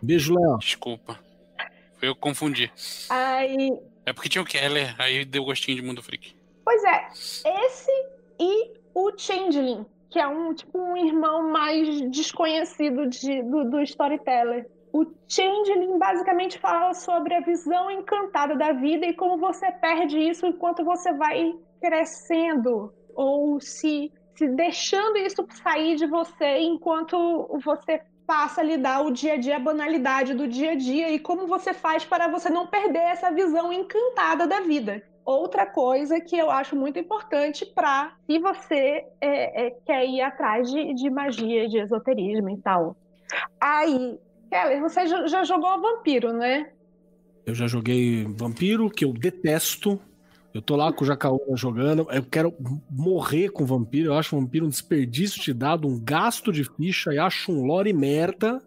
Beijo, 0.00 0.34
Léo. 0.34 0.58
Desculpa. 0.58 1.18
Eu 2.02 2.14
confundi. 2.16 2.70
Aí, 3.08 3.70
É 4.04 4.12
porque 4.12 4.28
tinha 4.28 4.42
o 4.42 4.46
Keller, 4.46 4.94
aí 5.00 5.24
deu 5.24 5.44
gostinho 5.44 5.76
de 5.76 5.82
Mundo 5.82 6.02
Freak. 6.02 6.34
Pois 6.64 6.82
é, 6.84 7.08
esse 7.66 7.90
e 8.40 8.72
o 8.94 9.12
Changeling, 9.16 9.86
que 10.10 10.18
é 10.18 10.26
um 10.26 10.52
tipo 10.52 10.76
um 10.78 10.96
irmão 10.96 11.48
mais 11.50 12.10
desconhecido 12.10 13.06
de- 13.06 13.42
do, 13.44 13.64
do 13.70 13.80
Storyteller. 13.82 14.68
O 14.92 15.06
Changeling 15.28 15.96
basicamente 15.98 16.58
fala 16.58 16.92
sobre 16.92 17.34
a 17.34 17.40
visão 17.40 17.90
encantada 17.90 18.56
da 18.56 18.72
vida 18.72 19.06
e 19.06 19.14
como 19.14 19.38
você 19.38 19.70
perde 19.72 20.18
isso 20.18 20.44
enquanto 20.44 20.84
você 20.84 21.12
vai 21.14 21.54
crescendo 21.80 22.92
ou 23.14 23.60
se, 23.60 24.12
se 24.34 24.48
deixando 24.48 25.16
isso 25.18 25.46
sair 25.62 25.96
de 25.96 26.06
você 26.06 26.58
enquanto 26.58 27.16
você 27.64 28.02
passa 28.26 28.60
a 28.60 28.64
lidar 28.64 29.02
o 29.02 29.10
dia 29.10 29.34
a 29.34 29.36
dia, 29.36 29.56
a 29.56 29.60
banalidade 29.60 30.34
do 30.34 30.46
dia 30.46 30.72
a 30.72 30.74
dia 30.74 31.10
e 31.10 31.18
como 31.18 31.46
você 31.46 31.74
faz 31.74 32.04
para 32.04 32.28
você 32.28 32.48
não 32.48 32.66
perder 32.66 32.98
essa 32.98 33.30
visão 33.30 33.72
encantada 33.72 34.46
da 34.46 34.60
vida. 34.60 35.02
Outra 35.24 35.66
coisa 35.66 36.20
que 36.20 36.36
eu 36.36 36.50
acho 36.50 36.74
muito 36.74 36.98
importante 36.98 37.64
para 37.64 38.12
se 38.26 38.38
você 38.38 39.04
é, 39.20 39.66
é, 39.66 39.70
quer 39.86 40.04
ir 40.04 40.20
atrás 40.20 40.70
de, 40.70 40.94
de 40.94 41.10
magia, 41.10 41.68
de 41.68 41.78
esoterismo 41.78 42.50
e 42.50 42.56
tal. 42.58 42.96
Aí, 43.60 44.18
Kelly, 44.50 44.80
você 44.80 45.06
já 45.06 45.44
jogou 45.44 45.80
vampiro, 45.80 46.32
né? 46.32 46.70
Eu 47.44 47.54
já 47.54 47.66
joguei 47.66 48.24
Vampiro, 48.24 48.88
que 48.88 49.04
eu 49.04 49.12
detesto. 49.12 50.00
Eu 50.54 50.60
tô 50.60 50.76
lá 50.76 50.92
com 50.92 51.02
o 51.02 51.06
Jacaúna 51.06 51.56
jogando. 51.56 52.06
Eu 52.10 52.22
quero 52.24 52.54
morrer 52.90 53.48
com 53.48 53.64
Vampiro. 53.64 54.10
Eu 54.10 54.14
acho 54.14 54.36
Vampiro 54.36 54.66
um 54.66 54.68
desperdício 54.68 55.42
de 55.42 55.54
dado, 55.54 55.88
um 55.88 55.98
gasto 55.98 56.52
de 56.52 56.64
ficha. 56.64 57.12
E 57.12 57.18
acho 57.18 57.52
um 57.52 57.64
lore 57.64 57.92
merda. 57.92 58.62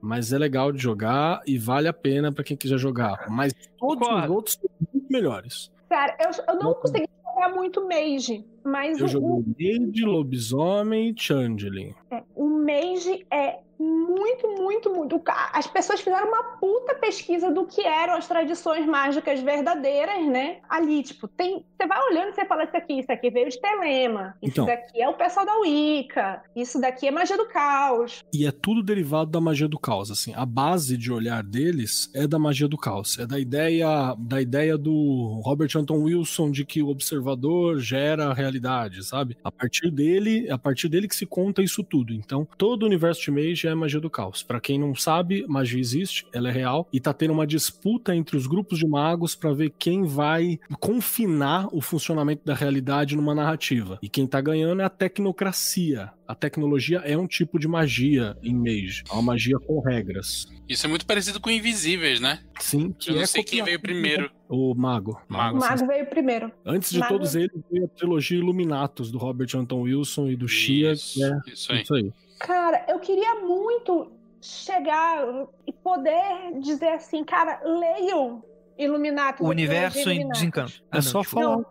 Mas 0.00 0.32
é 0.32 0.38
legal 0.38 0.70
de 0.70 0.80
jogar 0.80 1.42
e 1.46 1.58
vale 1.58 1.88
a 1.88 1.92
pena 1.92 2.30
pra 2.30 2.44
quem 2.44 2.56
quiser 2.56 2.78
jogar. 2.78 3.26
Mas 3.28 3.52
todos 3.78 4.06
os 4.06 4.30
outros 4.30 4.54
são 4.54 4.70
muito 4.92 5.12
melhores. 5.12 5.72
Cara, 5.88 6.16
eu, 6.20 6.54
eu 6.54 6.60
não 6.60 6.74
consegui 6.74 7.08
jogar 7.24 7.48
muito 7.48 7.86
Mage, 7.86 8.44
mas 8.64 8.98
Eu 8.98 9.06
o, 9.06 9.08
joguei 9.08 9.78
Mage, 9.78 10.04
Lobisomem 10.04 11.10
e 11.10 11.20
Changeling. 11.20 11.94
É, 12.10 12.22
o 12.34 12.48
Mage 12.48 13.26
é 13.30 13.58
muito, 13.78 14.48
muito, 14.56 14.90
muito. 14.92 15.22
As 15.52 15.66
pessoas 15.66 16.00
fizeram 16.00 16.28
uma 16.28 16.42
puta 16.58 16.94
pesquisa 16.94 17.50
do 17.50 17.66
que 17.66 17.82
eram 17.82 18.14
as 18.14 18.26
tradições 18.26 18.86
mágicas 18.86 19.40
verdadeiras, 19.40 20.26
né? 20.26 20.58
Ali, 20.68 21.02
tipo, 21.02 21.28
tem. 21.28 21.64
Você 21.76 21.86
vai 21.86 22.00
olhando 22.10 22.30
e 22.30 22.34
você 22.34 22.44
fala: 22.46 22.64
Isso 22.64 22.76
aqui, 22.76 22.98
isso 23.00 23.12
aqui 23.12 23.30
veio 23.30 23.48
de 23.50 23.60
Telema, 23.60 24.34
isso 24.42 24.52
Então. 24.52 24.66
daqui 24.66 25.00
é 25.00 25.08
o 25.08 25.14
pessoal 25.14 25.44
da 25.44 25.58
Wicca, 25.58 26.42
isso 26.54 26.80
daqui 26.80 27.06
é 27.06 27.10
magia 27.10 27.36
do 27.36 27.46
caos. 27.48 28.24
E 28.32 28.46
é 28.46 28.50
tudo 28.50 28.82
derivado 28.82 29.30
da 29.30 29.40
magia 29.40 29.68
do 29.68 29.78
caos, 29.78 30.10
assim. 30.10 30.32
A 30.34 30.46
base 30.46 30.96
de 30.96 31.12
olhar 31.12 31.42
deles 31.42 32.10
é 32.14 32.26
da 32.26 32.38
magia 32.38 32.68
do 32.68 32.78
caos. 32.78 33.18
É 33.18 33.26
da 33.26 33.38
ideia, 33.38 34.14
da 34.18 34.40
ideia 34.40 34.78
do 34.78 35.40
Robert 35.44 35.70
Anton 35.76 36.02
Wilson 36.02 36.50
de 36.50 36.64
que 36.64 36.82
o 36.82 36.88
observador 36.88 37.78
gera 37.78 38.28
a 38.28 38.34
realidade, 38.34 39.04
sabe? 39.04 39.36
A 39.44 39.52
partir 39.52 39.90
dele, 39.90 40.46
é 40.48 40.52
a 40.52 40.58
partir 40.58 40.88
dele 40.88 41.08
que 41.08 41.16
se 41.16 41.26
conta 41.26 41.62
isso 41.62 41.82
tudo. 41.84 41.95
Então, 42.14 42.46
todo 42.56 42.82
o 42.82 42.86
universo 42.86 43.22
de 43.22 43.30
Mage 43.30 43.66
é 43.66 43.74
magia 43.74 44.00
do 44.00 44.10
caos. 44.10 44.42
Pra 44.42 44.60
quem 44.60 44.78
não 44.78 44.94
sabe, 44.94 45.44
magia 45.48 45.80
existe, 45.80 46.26
ela 46.32 46.48
é 46.48 46.52
real 46.52 46.88
e 46.92 47.00
tá 47.00 47.12
tendo 47.12 47.32
uma 47.32 47.46
disputa 47.46 48.14
entre 48.14 48.36
os 48.36 48.46
grupos 48.46 48.78
de 48.78 48.86
magos 48.86 49.34
pra 49.34 49.52
ver 49.52 49.72
quem 49.78 50.04
vai 50.04 50.58
confinar 50.80 51.68
o 51.72 51.80
funcionamento 51.80 52.42
da 52.44 52.54
realidade 52.54 53.16
numa 53.16 53.34
narrativa. 53.34 53.98
E 54.02 54.08
quem 54.08 54.26
tá 54.26 54.40
ganhando 54.40 54.82
é 54.82 54.84
a 54.84 54.90
tecnocracia. 54.90 56.10
A 56.26 56.34
tecnologia 56.34 56.98
é 56.98 57.16
um 57.16 57.26
tipo 57.26 57.58
de 57.58 57.68
magia 57.68 58.36
em 58.42 58.54
Mage. 58.54 59.04
É 59.08 59.12
uma 59.12 59.22
magia 59.22 59.56
com 59.64 59.80
regras. 59.80 60.46
Isso 60.68 60.84
é 60.84 60.88
muito 60.88 61.06
parecido 61.06 61.38
com 61.38 61.48
Invisíveis, 61.50 62.18
né? 62.18 62.40
Sim, 62.58 62.92
que 62.98 63.10
Eu 63.10 63.16
não 63.16 63.22
é 63.22 63.26
sei 63.26 63.44
quem 63.44 63.62
veio 63.62 63.80
primeiro. 63.80 64.30
O 64.48 64.74
Mago. 64.74 65.20
Mago. 65.28 65.58
O 65.58 65.64
assim, 65.64 65.74
Mago 65.84 65.86
veio 65.86 66.06
primeiro. 66.06 66.52
Antes 66.64 66.90
de 66.92 66.98
Mago- 67.00 67.12
todos 67.14 67.34
eles, 67.34 67.50
veio 67.70 67.84
a 67.86 67.88
trilogia 67.88 68.38
Illuminatus, 68.38 69.10
do 69.10 69.18
Robert 69.18 69.48
Anton 69.56 69.82
Wilson 69.82 70.28
e 70.28 70.36
do 70.36 70.46
Shia, 70.46 70.92
Isso, 70.92 71.14
que 71.18 71.24
é 71.24 71.52
isso 71.52 71.72
aí. 71.72 71.82
isso 71.82 71.94
aí. 71.94 72.12
Cara, 72.38 72.84
eu 72.88 72.98
queria 72.98 73.36
muito 73.36 74.12
chegar 74.40 75.24
e 75.66 75.72
poder 75.72 76.60
dizer 76.60 76.90
assim, 76.90 77.24
cara, 77.24 77.60
leiam 77.64 78.42
Illuminatus. 78.78 79.40
O 79.40 79.48
universo 79.50 80.10
em 80.10 80.28
desencanto. 80.28 80.82
É 80.92 81.00
só 81.00 81.24
falar. 81.24 81.64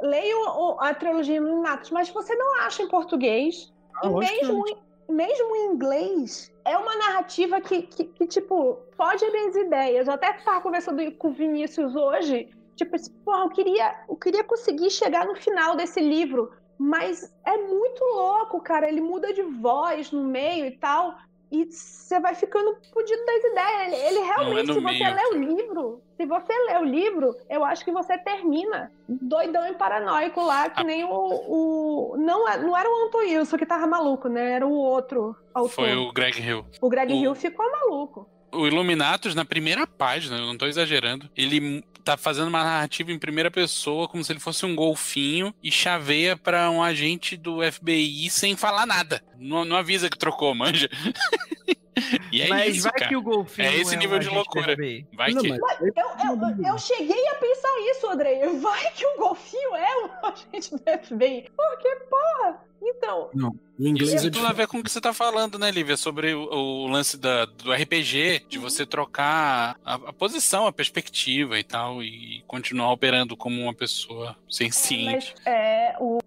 Leiam 0.00 0.76
a 0.80 0.92
trilogia 0.94 1.36
Illuminatus, 1.36 1.90
mas 1.90 2.08
você 2.10 2.34
não 2.34 2.60
acha 2.60 2.82
em 2.82 2.88
português. 2.88 3.72
Ah, 4.02 4.08
e 4.08 4.14
mesmo, 4.14 4.64
em, 4.68 4.76
mesmo 5.12 5.56
em 5.56 5.72
inglês, 5.74 6.52
é 6.68 6.76
uma 6.76 6.96
narrativa 6.96 7.60
que, 7.60 7.82
que, 7.82 8.04
que, 8.04 8.26
tipo, 8.26 8.78
foge 8.96 9.28
minhas 9.30 9.56
ideias. 9.56 10.06
Eu 10.06 10.14
até 10.14 10.36
estava 10.36 10.60
conversando 10.60 11.10
com 11.12 11.28
o 11.28 11.32
Vinícius 11.32 11.96
hoje, 11.96 12.50
tipo, 12.76 12.94
assim, 12.94 13.12
porra, 13.24 13.44
eu 13.44 13.48
queria, 13.48 14.04
eu 14.08 14.16
queria 14.16 14.44
conseguir 14.44 14.90
chegar 14.90 15.26
no 15.26 15.34
final 15.34 15.76
desse 15.76 16.00
livro, 16.00 16.52
mas 16.78 17.34
é 17.44 17.56
muito 17.56 18.04
louco, 18.14 18.60
cara. 18.60 18.88
Ele 18.88 19.00
muda 19.00 19.32
de 19.32 19.42
voz 19.42 20.12
no 20.12 20.22
meio 20.24 20.66
e 20.66 20.72
tal. 20.78 21.16
E 21.50 21.64
você 21.70 22.20
vai 22.20 22.34
ficando 22.34 22.76
fudido 22.92 23.24
das 23.24 23.44
ideias. 23.44 23.92
Ele, 23.94 23.96
ele 24.18 24.20
realmente, 24.26 24.66
no 24.66 24.74
se 24.74 24.80
você 24.80 25.08
lê 25.14 25.26
o 25.32 25.34
livro, 25.38 26.02
se 26.16 26.26
você 26.26 26.52
lê 26.66 26.76
o 26.78 26.84
livro, 26.84 27.34
eu 27.48 27.64
acho 27.64 27.84
que 27.84 27.90
você 27.90 28.18
termina 28.18 28.92
doidão 29.08 29.66
e 29.66 29.72
paranoico 29.74 30.42
lá, 30.42 30.68
que 30.68 30.84
nem 30.84 31.04
o. 31.04 31.08
o- 31.10 32.16
não, 32.18 32.46
é- 32.48 32.58
não 32.58 32.76
era 32.76 32.88
o 32.88 33.06
Anton 33.06 33.18
Wilson 33.18 33.56
que 33.56 33.64
tava 33.66 33.86
maluco, 33.86 34.28
né? 34.28 34.52
Era 34.56 34.66
o 34.66 34.72
outro 34.72 35.34
autor. 35.54 35.70
Foi 35.74 35.94
o 35.96 36.12
Greg 36.12 36.38
Hill. 36.40 36.64
O 36.82 36.88
Greg 36.90 37.12
o- 37.12 37.16
Hill 37.16 37.34
ficou 37.34 37.64
maluco. 37.70 38.28
O 38.52 38.66
Illuminatus, 38.66 39.34
na 39.34 39.44
primeira 39.44 39.86
página, 39.86 40.36
eu 40.38 40.46
não 40.46 40.56
tô 40.56 40.66
exagerando, 40.66 41.28
ele 41.36 41.84
tá 42.08 42.16
fazendo 42.16 42.48
uma 42.48 42.64
narrativa 42.64 43.12
em 43.12 43.18
primeira 43.18 43.50
pessoa, 43.50 44.08
como 44.08 44.24
se 44.24 44.32
ele 44.32 44.40
fosse 44.40 44.64
um 44.64 44.74
golfinho, 44.74 45.54
e 45.62 45.70
chaveia 45.70 46.36
pra 46.36 46.70
um 46.70 46.82
agente 46.82 47.36
do 47.36 47.58
FBI 47.70 48.30
sem 48.30 48.56
falar 48.56 48.86
nada. 48.86 49.22
Não, 49.38 49.64
não 49.64 49.76
avisa 49.76 50.08
que 50.08 50.16
trocou, 50.16 50.54
manja. 50.54 50.88
e 52.32 52.40
é 52.40 52.48
Mas 52.48 52.76
isso, 52.76 52.82
vai 52.84 52.92
cara. 52.92 53.08
que 53.08 53.16
o 53.16 53.22
golfinho 53.22 53.68
É 53.68 53.76
esse 53.76 53.94
um 53.94 53.98
nível 53.98 54.18
de 54.18 54.26
agente 54.28 54.34
loucura. 54.36 54.76
Vai 55.12 55.32
Não, 55.32 55.42
que. 55.42 55.48
mas- 55.50 55.80
Eu, 55.80 55.88
eu, 55.94 56.66
eu 56.72 56.78
cheguei 56.78 57.28
a 57.28 57.34
pensar 57.34 57.68
isso, 57.90 58.06
Andrei. 58.10 58.38
Vai 58.58 58.90
que 58.92 59.06
o 59.06 59.16
golfinho 59.18 59.76
é 59.76 59.96
um 60.04 60.10
agente 60.26 60.70
do 60.70 60.78
FBI. 60.78 61.50
Porque, 61.54 61.96
porra! 62.08 62.60
Então, 62.80 63.30
O 63.78 63.86
inglês 63.86 64.08
Isso 64.08 64.18
é 64.18 64.22
tem 64.22 64.30
tudo 64.30 64.46
a 64.46 64.52
ver 64.52 64.66
com 64.66 64.78
o 64.78 64.82
que 64.82 64.90
você 64.90 65.00
tá 65.00 65.12
falando, 65.12 65.58
né, 65.58 65.70
Lívia? 65.70 65.96
Sobre 65.96 66.34
o, 66.34 66.42
o 66.42 66.86
lance 66.88 67.16
da, 67.16 67.44
do 67.44 67.72
RPG, 67.72 68.46
de 68.48 68.58
você 68.58 68.84
trocar 68.84 69.76
a, 69.84 69.94
a 69.94 70.12
posição, 70.12 70.66
a 70.66 70.72
perspectiva 70.72 71.58
e 71.58 71.62
tal, 71.62 72.02
e 72.02 72.42
continuar 72.46 72.90
operando 72.92 73.36
como 73.36 73.60
uma 73.60 73.72
pessoa 73.72 74.36
senciente. 74.50 75.32
Mas 75.36 75.46
é, 75.46 75.94
o, 76.00 76.18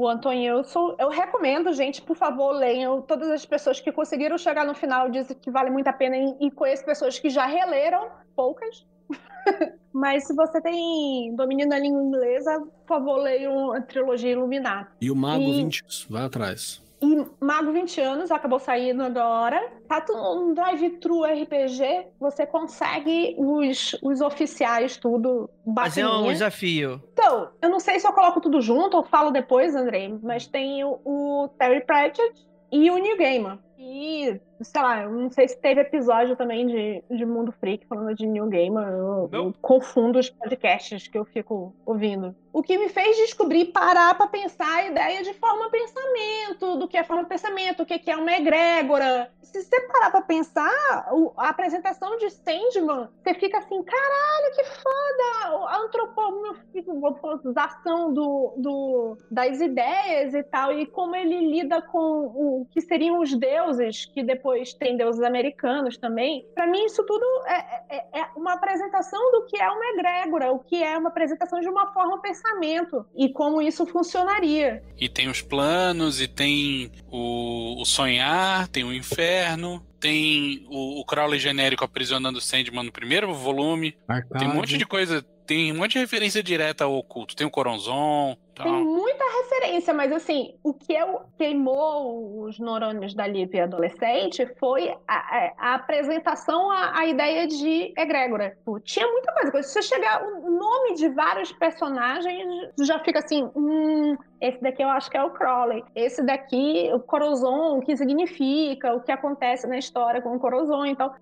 o 0.00 0.08
Anton 0.08 0.30
Wilson, 0.30 0.96
eu 0.98 1.08
recomendo, 1.08 1.72
gente, 1.72 2.02
por 2.02 2.16
favor, 2.16 2.50
leiam. 2.50 3.00
Todas 3.02 3.30
as 3.30 3.46
pessoas 3.46 3.78
que 3.78 3.92
conseguiram 3.92 4.36
chegar 4.36 4.64
no 4.64 4.74
final 4.74 5.08
dizem 5.08 5.36
que 5.40 5.50
vale 5.50 5.70
muito 5.70 5.86
a 5.86 5.92
pena 5.92 6.16
e, 6.16 6.46
e 6.46 6.50
conheço 6.50 6.84
pessoas 6.84 7.18
que 7.20 7.30
já 7.30 7.46
releram, 7.46 8.08
poucas. 8.34 8.84
Mas 9.92 10.26
se 10.26 10.34
você 10.34 10.60
tem 10.60 11.34
domínio 11.36 11.68
da 11.68 11.78
língua 11.78 12.02
inglesa, 12.02 12.58
por 12.60 12.88
favor, 12.88 13.16
leiam 13.18 13.72
a 13.72 13.80
trilogia 13.80 14.32
Iluminado. 14.32 14.88
E 15.00 15.10
o 15.10 15.14
Mago 15.14 15.44
E- 15.44 15.62
20 15.62 15.84
vai 16.10 16.24
atrás. 16.24 16.84
E 17.00 17.26
Mago 17.40 17.72
20 17.72 18.00
anos 18.00 18.30
acabou 18.30 18.58
saindo 18.58 19.02
agora. 19.02 19.60
tá 19.86 20.04
no 20.08 20.54
drive-thru 20.54 21.24
RPG, 21.24 22.06
você 22.18 22.46
consegue 22.46 23.34
os, 23.38 23.94
os 24.02 24.20
oficiais 24.20 24.96
tudo 24.96 25.50
Fazer 25.74 26.04
um 26.04 26.08
bacaninha. 26.08 26.32
desafio. 26.32 27.02
Então, 27.12 27.50
eu 27.60 27.68
não 27.68 27.80
sei 27.80 28.00
se 28.00 28.06
eu 28.06 28.12
coloco 28.12 28.40
tudo 28.40 28.60
junto 28.60 28.96
ou 28.96 29.04
falo 29.04 29.30
depois, 29.30 29.74
Andrei, 29.74 30.18
mas 30.22 30.46
tem 30.46 30.84
o, 30.84 31.00
o 31.04 31.48
Terry 31.58 31.84
Pratchett 31.84 32.46
e 32.72 32.90
o 32.90 32.96
New 32.96 33.16
Gamer. 33.16 33.58
E, 33.78 34.40
sei 34.62 34.82
lá, 34.82 35.02
eu 35.02 35.10
não 35.10 35.30
sei 35.30 35.48
se 35.48 35.60
teve 35.60 35.80
episódio 35.80 36.34
também 36.34 36.66
de, 36.66 37.04
de 37.10 37.26
Mundo 37.26 37.52
Freak 37.52 37.86
falando 37.86 38.14
de 38.14 38.26
New 38.26 38.46
Gamer. 38.46 38.88
Eu, 38.88 39.28
eu 39.32 39.54
confundo 39.60 40.18
os 40.18 40.30
podcasts 40.30 41.08
que 41.08 41.18
eu 41.18 41.24
fico 41.24 41.74
ouvindo. 41.84 42.34
O 42.52 42.62
que 42.62 42.78
me 42.78 42.88
fez 42.88 43.16
descobrir, 43.18 43.66
parar 43.66 44.16
pra 44.16 44.28
pensar 44.28 44.76
a 44.76 44.86
ideia 44.86 45.22
de 45.22 45.34
forma 45.34 45.70
pensamento, 45.70 46.78
do 46.78 46.88
que 46.88 46.96
é 46.96 47.04
forma 47.04 47.24
pensamento, 47.24 47.82
o 47.82 47.86
que 47.86 47.98
que 47.98 48.10
é 48.10 48.16
uma 48.16 48.32
egrégora. 48.32 49.30
Se 49.42 49.62
você 49.62 49.78
parar 49.82 50.10
pra 50.10 50.22
pensar, 50.22 51.06
a 51.36 51.50
apresentação 51.50 52.16
de 52.16 52.30
Sandman, 52.30 53.10
você 53.22 53.34
fica 53.34 53.58
assim, 53.58 53.82
caralho, 53.82 54.54
que 54.54 54.64
foda! 54.64 55.66
A 55.68 55.80
antropomofização 55.80 58.14
do, 58.14 58.54
do, 58.56 59.18
das 59.30 59.60
ideias 59.60 60.32
e 60.32 60.42
tal, 60.42 60.72
e 60.72 60.86
como 60.86 61.14
ele 61.14 61.50
lida 61.50 61.82
com 61.82 61.98
o 61.98 62.66
que 62.70 62.80
seriam 62.80 63.20
os 63.20 63.34
deuses, 63.34 63.65
que 64.14 64.22
depois 64.22 64.72
tem 64.74 64.96
deuses 64.96 65.22
americanos 65.22 65.96
também. 65.96 66.46
Pra 66.54 66.66
mim, 66.66 66.84
isso 66.84 67.04
tudo 67.04 67.24
é, 67.46 67.96
é- 67.96 68.20
é 68.20 68.28
uma 68.36 68.52
apresentação 68.54 69.20
do 69.32 69.46
que 69.46 69.56
é 69.60 69.68
uma 69.70 69.84
egrégora, 69.94 70.52
o 70.52 70.58
que 70.58 70.82
é 70.82 70.96
uma 70.96 71.08
apresentação 71.08 71.60
de 71.60 71.68
uma 71.68 71.92
forma 71.92 72.20
pensamento 72.20 73.04
e 73.16 73.28
como 73.28 73.60
isso 73.62 73.86
funcionaria. 73.86 74.82
E 74.98 75.08
tem 75.08 75.28
os 75.28 75.42
planos, 75.42 76.20
e 76.20 76.28
tem 76.28 76.90
o, 77.10 77.80
o 77.80 77.84
sonhar, 77.84 78.68
tem 78.68 78.84
o 78.84 78.92
inferno, 78.92 79.84
tem 80.00 80.66
o, 80.70 81.00
o 81.00 81.04
Crowley 81.04 81.38
genérico 81.38 81.84
aprisionando 81.84 82.38
o 82.38 82.40
Sandman 82.40 82.84
no 82.84 82.92
primeiro 82.92 83.32
volume. 83.34 83.96
Arcade. 84.08 84.38
Tem 84.44 84.48
um 84.48 84.54
monte 84.54 84.76
de 84.78 84.86
coisa, 84.86 85.24
tem 85.46 85.72
um 85.72 85.76
monte 85.76 85.92
de 85.92 85.98
referência 86.00 86.42
direta 86.42 86.84
ao 86.84 86.94
oculto. 86.94 87.36
Tem 87.36 87.46
o 87.46 87.50
Coronzon, 87.50 88.36
Tem 88.54 88.64
tal. 88.66 88.84
muita 88.84 89.24
referência, 89.42 89.94
mas 89.94 90.10
assim, 90.12 90.54
o 90.62 90.74
que 90.74 90.92
eu 90.92 91.20
queimou 91.38 92.42
os 92.42 92.58
neurônios 92.58 93.14
da 93.14 93.26
Lívia 93.26 93.64
adolescente 93.64 94.46
foi 94.58 94.94
a, 95.06 95.14
a- 95.60 95.74
apresentação 95.74 96.70
à, 96.70 97.06
ideia 97.06 97.46
de 97.46 97.92
egrégora. 97.96 98.56
Tinha 98.84 99.06
muita 99.06 99.32
coisa. 99.32 99.50
Quando 99.50 99.62
você 99.64 99.82
chegar 99.82 100.22
o 100.24 100.50
nome 100.50 100.94
de 100.94 101.08
vários 101.10 101.52
personagens, 101.52 102.70
já 102.80 102.98
fica 103.00 103.20
assim, 103.20 103.48
hum, 103.54 104.16
esse 104.40 104.60
daqui 104.60 104.82
eu 104.82 104.88
acho 104.88 105.10
que 105.10 105.16
é 105.16 105.22
o 105.22 105.30
Crowley. 105.30 105.84
Esse 105.94 106.22
daqui, 106.22 106.90
o 106.92 107.00
Corozon, 107.00 107.78
o 107.78 107.80
que 107.82 107.96
significa, 107.96 108.94
o 108.94 109.00
que 109.00 109.12
acontece 109.12 109.66
na 109.66 109.78
história 109.78 110.20
com 110.20 110.34
o 110.34 110.38
Corozon 110.40 110.86
e 110.86 110.96
tal. 110.96 111.14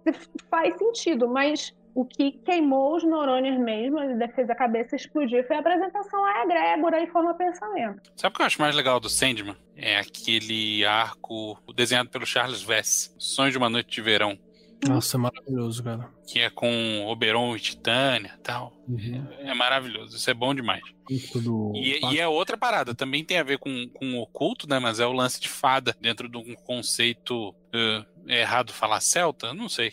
Faz 0.50 0.76
sentido, 0.78 1.28
mas 1.28 1.74
o 1.94 2.04
que 2.04 2.32
queimou 2.32 2.96
os 2.96 3.04
neurônios 3.04 3.56
mesmo, 3.58 4.00
ele 4.00 4.28
fez 4.28 4.50
a 4.50 4.54
cabeça 4.54 4.96
explodir, 4.96 5.46
foi 5.46 5.56
a 5.56 5.60
apresentação 5.60 6.24
à 6.24 6.42
egrégora 6.42 7.02
e 7.02 7.06
forma 7.06 7.34
pensamento. 7.34 8.02
Sabe 8.16 8.34
o 8.34 8.36
que 8.36 8.42
eu 8.42 8.46
acho 8.46 8.60
mais 8.60 8.74
legal 8.74 8.98
do 8.98 9.08
Sandman? 9.08 9.56
É 9.76 9.98
aquele 9.98 10.84
arco 10.84 11.56
desenhado 11.74 12.08
pelo 12.10 12.26
Charles 12.26 12.62
Vess, 12.62 13.14
Sonho 13.18 13.52
de 13.52 13.58
uma 13.58 13.68
Noite 13.68 13.90
de 13.90 14.02
Verão, 14.02 14.38
Nossa, 14.86 15.16
é 15.16 15.20
maravilhoso, 15.20 15.82
cara. 15.82 16.08
que 16.26 16.38
é 16.40 16.50
com 16.50 17.06
Oberon 17.06 17.56
e 17.56 17.60
Titânia 17.60 18.34
e 18.38 18.40
tal. 18.42 18.72
Uhum. 18.88 19.26
É 19.40 19.54
maravilhoso, 19.54 20.16
isso 20.16 20.30
é 20.30 20.34
bom 20.34 20.54
demais. 20.54 20.82
Isso 21.08 21.40
do... 21.40 21.72
E, 21.74 22.00
e 22.12 22.18
é 22.18 22.26
outra 22.28 22.56
parada, 22.56 22.94
também 22.94 23.24
tem 23.24 23.38
a 23.38 23.42
ver 23.42 23.58
com, 23.58 23.88
com 23.94 24.14
o 24.14 24.22
oculto, 24.22 24.68
né? 24.68 24.78
Mas 24.78 25.00
é 25.00 25.06
o 25.06 25.12
lance 25.12 25.40
de 25.40 25.48
fada, 25.48 25.94
dentro 26.00 26.28
de 26.28 26.36
um 26.38 26.54
conceito. 26.54 27.54
eh, 27.72 28.04
é 28.28 28.40
errado 28.40 28.72
falar 28.72 29.00
celta? 29.00 29.52
Não 29.52 29.68
sei. 29.68 29.92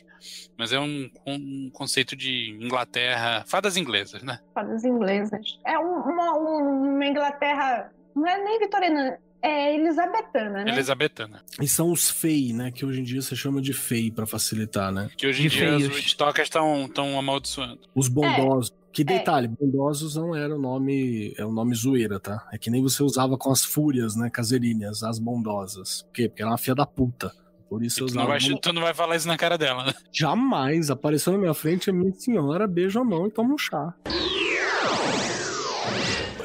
Mas 0.58 0.72
é 0.72 0.80
um, 0.80 1.10
um 1.28 1.70
conceito 1.74 2.16
de 2.16 2.58
Inglaterra. 2.62 3.44
Fadas 3.48 3.76
inglesas, 3.76 4.24
né? 4.24 4.40
Fadas 4.54 4.84
inglesas. 4.86 5.60
É 5.66 5.78
um- 5.80 6.02
uma, 6.02 6.38
um- 6.38 6.96
uma 6.96 7.06
Inglaterra. 7.06 7.92
Não 8.16 8.28
é 8.28 8.42
nem 8.44 8.60
vitoriana, 8.60 9.18
é 9.42 9.76
elisabetana, 9.76 10.64
né? 10.64 10.72
Elizabetana. 10.72 11.42
E 11.62 11.68
são 11.68 11.92
os 11.92 12.10
FEI, 12.10 12.54
né? 12.54 12.72
Que 12.72 12.86
hoje 12.86 13.02
em 13.02 13.04
dia 13.04 13.22
você 13.22 13.36
chama 13.36 13.62
de 13.62 13.74
FEI 13.74 14.12
pra 14.12 14.26
facilitar, 14.26 14.92
né? 14.92 15.10
Que 15.18 15.28
hoje 15.28 15.46
em 15.46 15.48
De 15.50 15.58
dia 15.58 15.76
os 15.76 15.82
feios. 15.84 15.96
Witchtalkers 15.96 16.48
estão 16.48 16.88
tão 16.94 17.18
amaldiçoando. 17.18 17.80
Os 17.96 18.08
bondosos. 18.08 18.74
Que 18.94 19.04
É. 19.04 19.06
detalhe, 19.06 19.48
bondosos 19.48 20.16
não 20.18 20.36
era 20.36 20.54
o 20.54 20.60
nome, 20.60 21.34
é 21.38 21.46
o 21.46 21.52
nome 21.52 21.74
zoeira, 21.74 22.20
tá? 22.20 22.46
É 22.52 22.58
que 22.58 22.70
nem 22.70 22.82
você 22.82 23.02
usava 23.02 23.38
com 23.38 23.50
as 23.50 23.64
fúrias, 23.64 24.18
né, 24.18 24.30
caseirinhas, 24.30 25.02
as 25.02 25.18
bondosas. 25.18 26.02
Por 26.04 26.12
quê? 26.12 26.28
Porque 26.28 26.42
era 26.42 26.52
uma 26.52 26.58
filha 26.58 26.76
da 26.76 26.86
puta. 26.86 27.32
Por 27.70 27.82
isso 27.84 28.04
eu 28.04 28.08
Tu 28.08 28.16
não, 28.16 28.24
usava. 28.24 28.38
vai, 28.38 28.60
tu 28.60 28.74
não 28.74 28.82
vai 28.82 28.94
falar 28.94 29.16
isso 29.16 29.30
na 29.30 29.38
cara 29.38 29.58
dela, 29.58 29.86
né? 29.86 29.94
Jamais 30.12 30.92
apareceu 30.92 31.32
na 31.32 31.40
minha 31.40 31.54
frente 31.54 31.90
a 31.90 31.94
minha 31.94 32.12
senhora, 32.12 32.68
beijo 32.68 33.00
a 33.00 33.04
mão 33.06 33.28
e 33.28 33.32
toma 33.32 33.54
um 33.54 33.58
chá. 33.58 33.94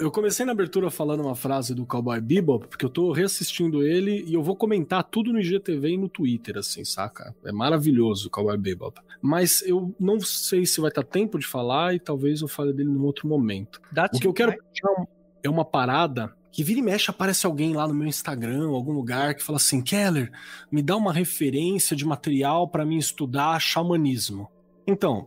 Eu 0.00 0.10
comecei 0.10 0.44
na 0.44 0.52
abertura 0.52 0.90
falando 0.90 1.20
uma 1.22 1.34
frase 1.34 1.74
do 1.74 1.86
Cowboy 1.86 2.20
Bebop, 2.20 2.66
porque 2.68 2.84
eu 2.84 2.90
tô 2.90 3.12
reassistindo 3.12 3.82
ele 3.82 4.24
e 4.26 4.34
eu 4.34 4.42
vou 4.42 4.54
comentar 4.56 5.02
tudo 5.04 5.32
no 5.32 5.40
IGTV 5.40 5.90
e 5.90 5.96
no 5.96 6.08
Twitter, 6.08 6.58
assim, 6.58 6.84
saca? 6.84 7.34
É 7.44 7.52
maravilhoso 7.52 8.28
o 8.28 8.30
Cowboy 8.30 8.56
Bebop. 8.58 9.00
Mas 9.22 9.62
eu 9.62 9.94
não 9.98 10.20
sei 10.20 10.66
se 10.66 10.80
vai 10.80 10.88
estar 10.90 11.02
tempo 11.02 11.38
de 11.38 11.46
falar 11.46 11.94
e 11.94 12.00
talvez 12.00 12.40
eu 12.42 12.48
fale 12.48 12.72
dele 12.72 12.90
num 12.90 13.04
outro 13.04 13.26
momento. 13.28 13.80
Dá 13.90 14.06
O 14.12 14.18
que 14.18 14.26
eu 14.26 14.32
quero 14.32 14.52
um- 14.98 15.06
é 15.42 15.48
uma 15.48 15.64
parada 15.64 16.34
que 16.52 16.62
vira 16.64 16.80
e 16.80 16.82
mexe 16.82 17.10
aparece 17.10 17.46
alguém 17.46 17.74
lá 17.74 17.86
no 17.86 17.94
meu 17.94 18.06
Instagram, 18.06 18.68
algum 18.68 18.92
lugar 18.92 19.34
que 19.34 19.42
fala 19.42 19.56
assim: 19.56 19.82
Keller, 19.82 20.30
me 20.70 20.82
dá 20.82 20.96
uma 20.96 21.12
referência 21.12 21.96
de 21.96 22.04
material 22.04 22.68
para 22.68 22.84
mim 22.84 22.96
estudar 22.96 23.60
xamanismo. 23.60 24.48
Então, 24.86 25.26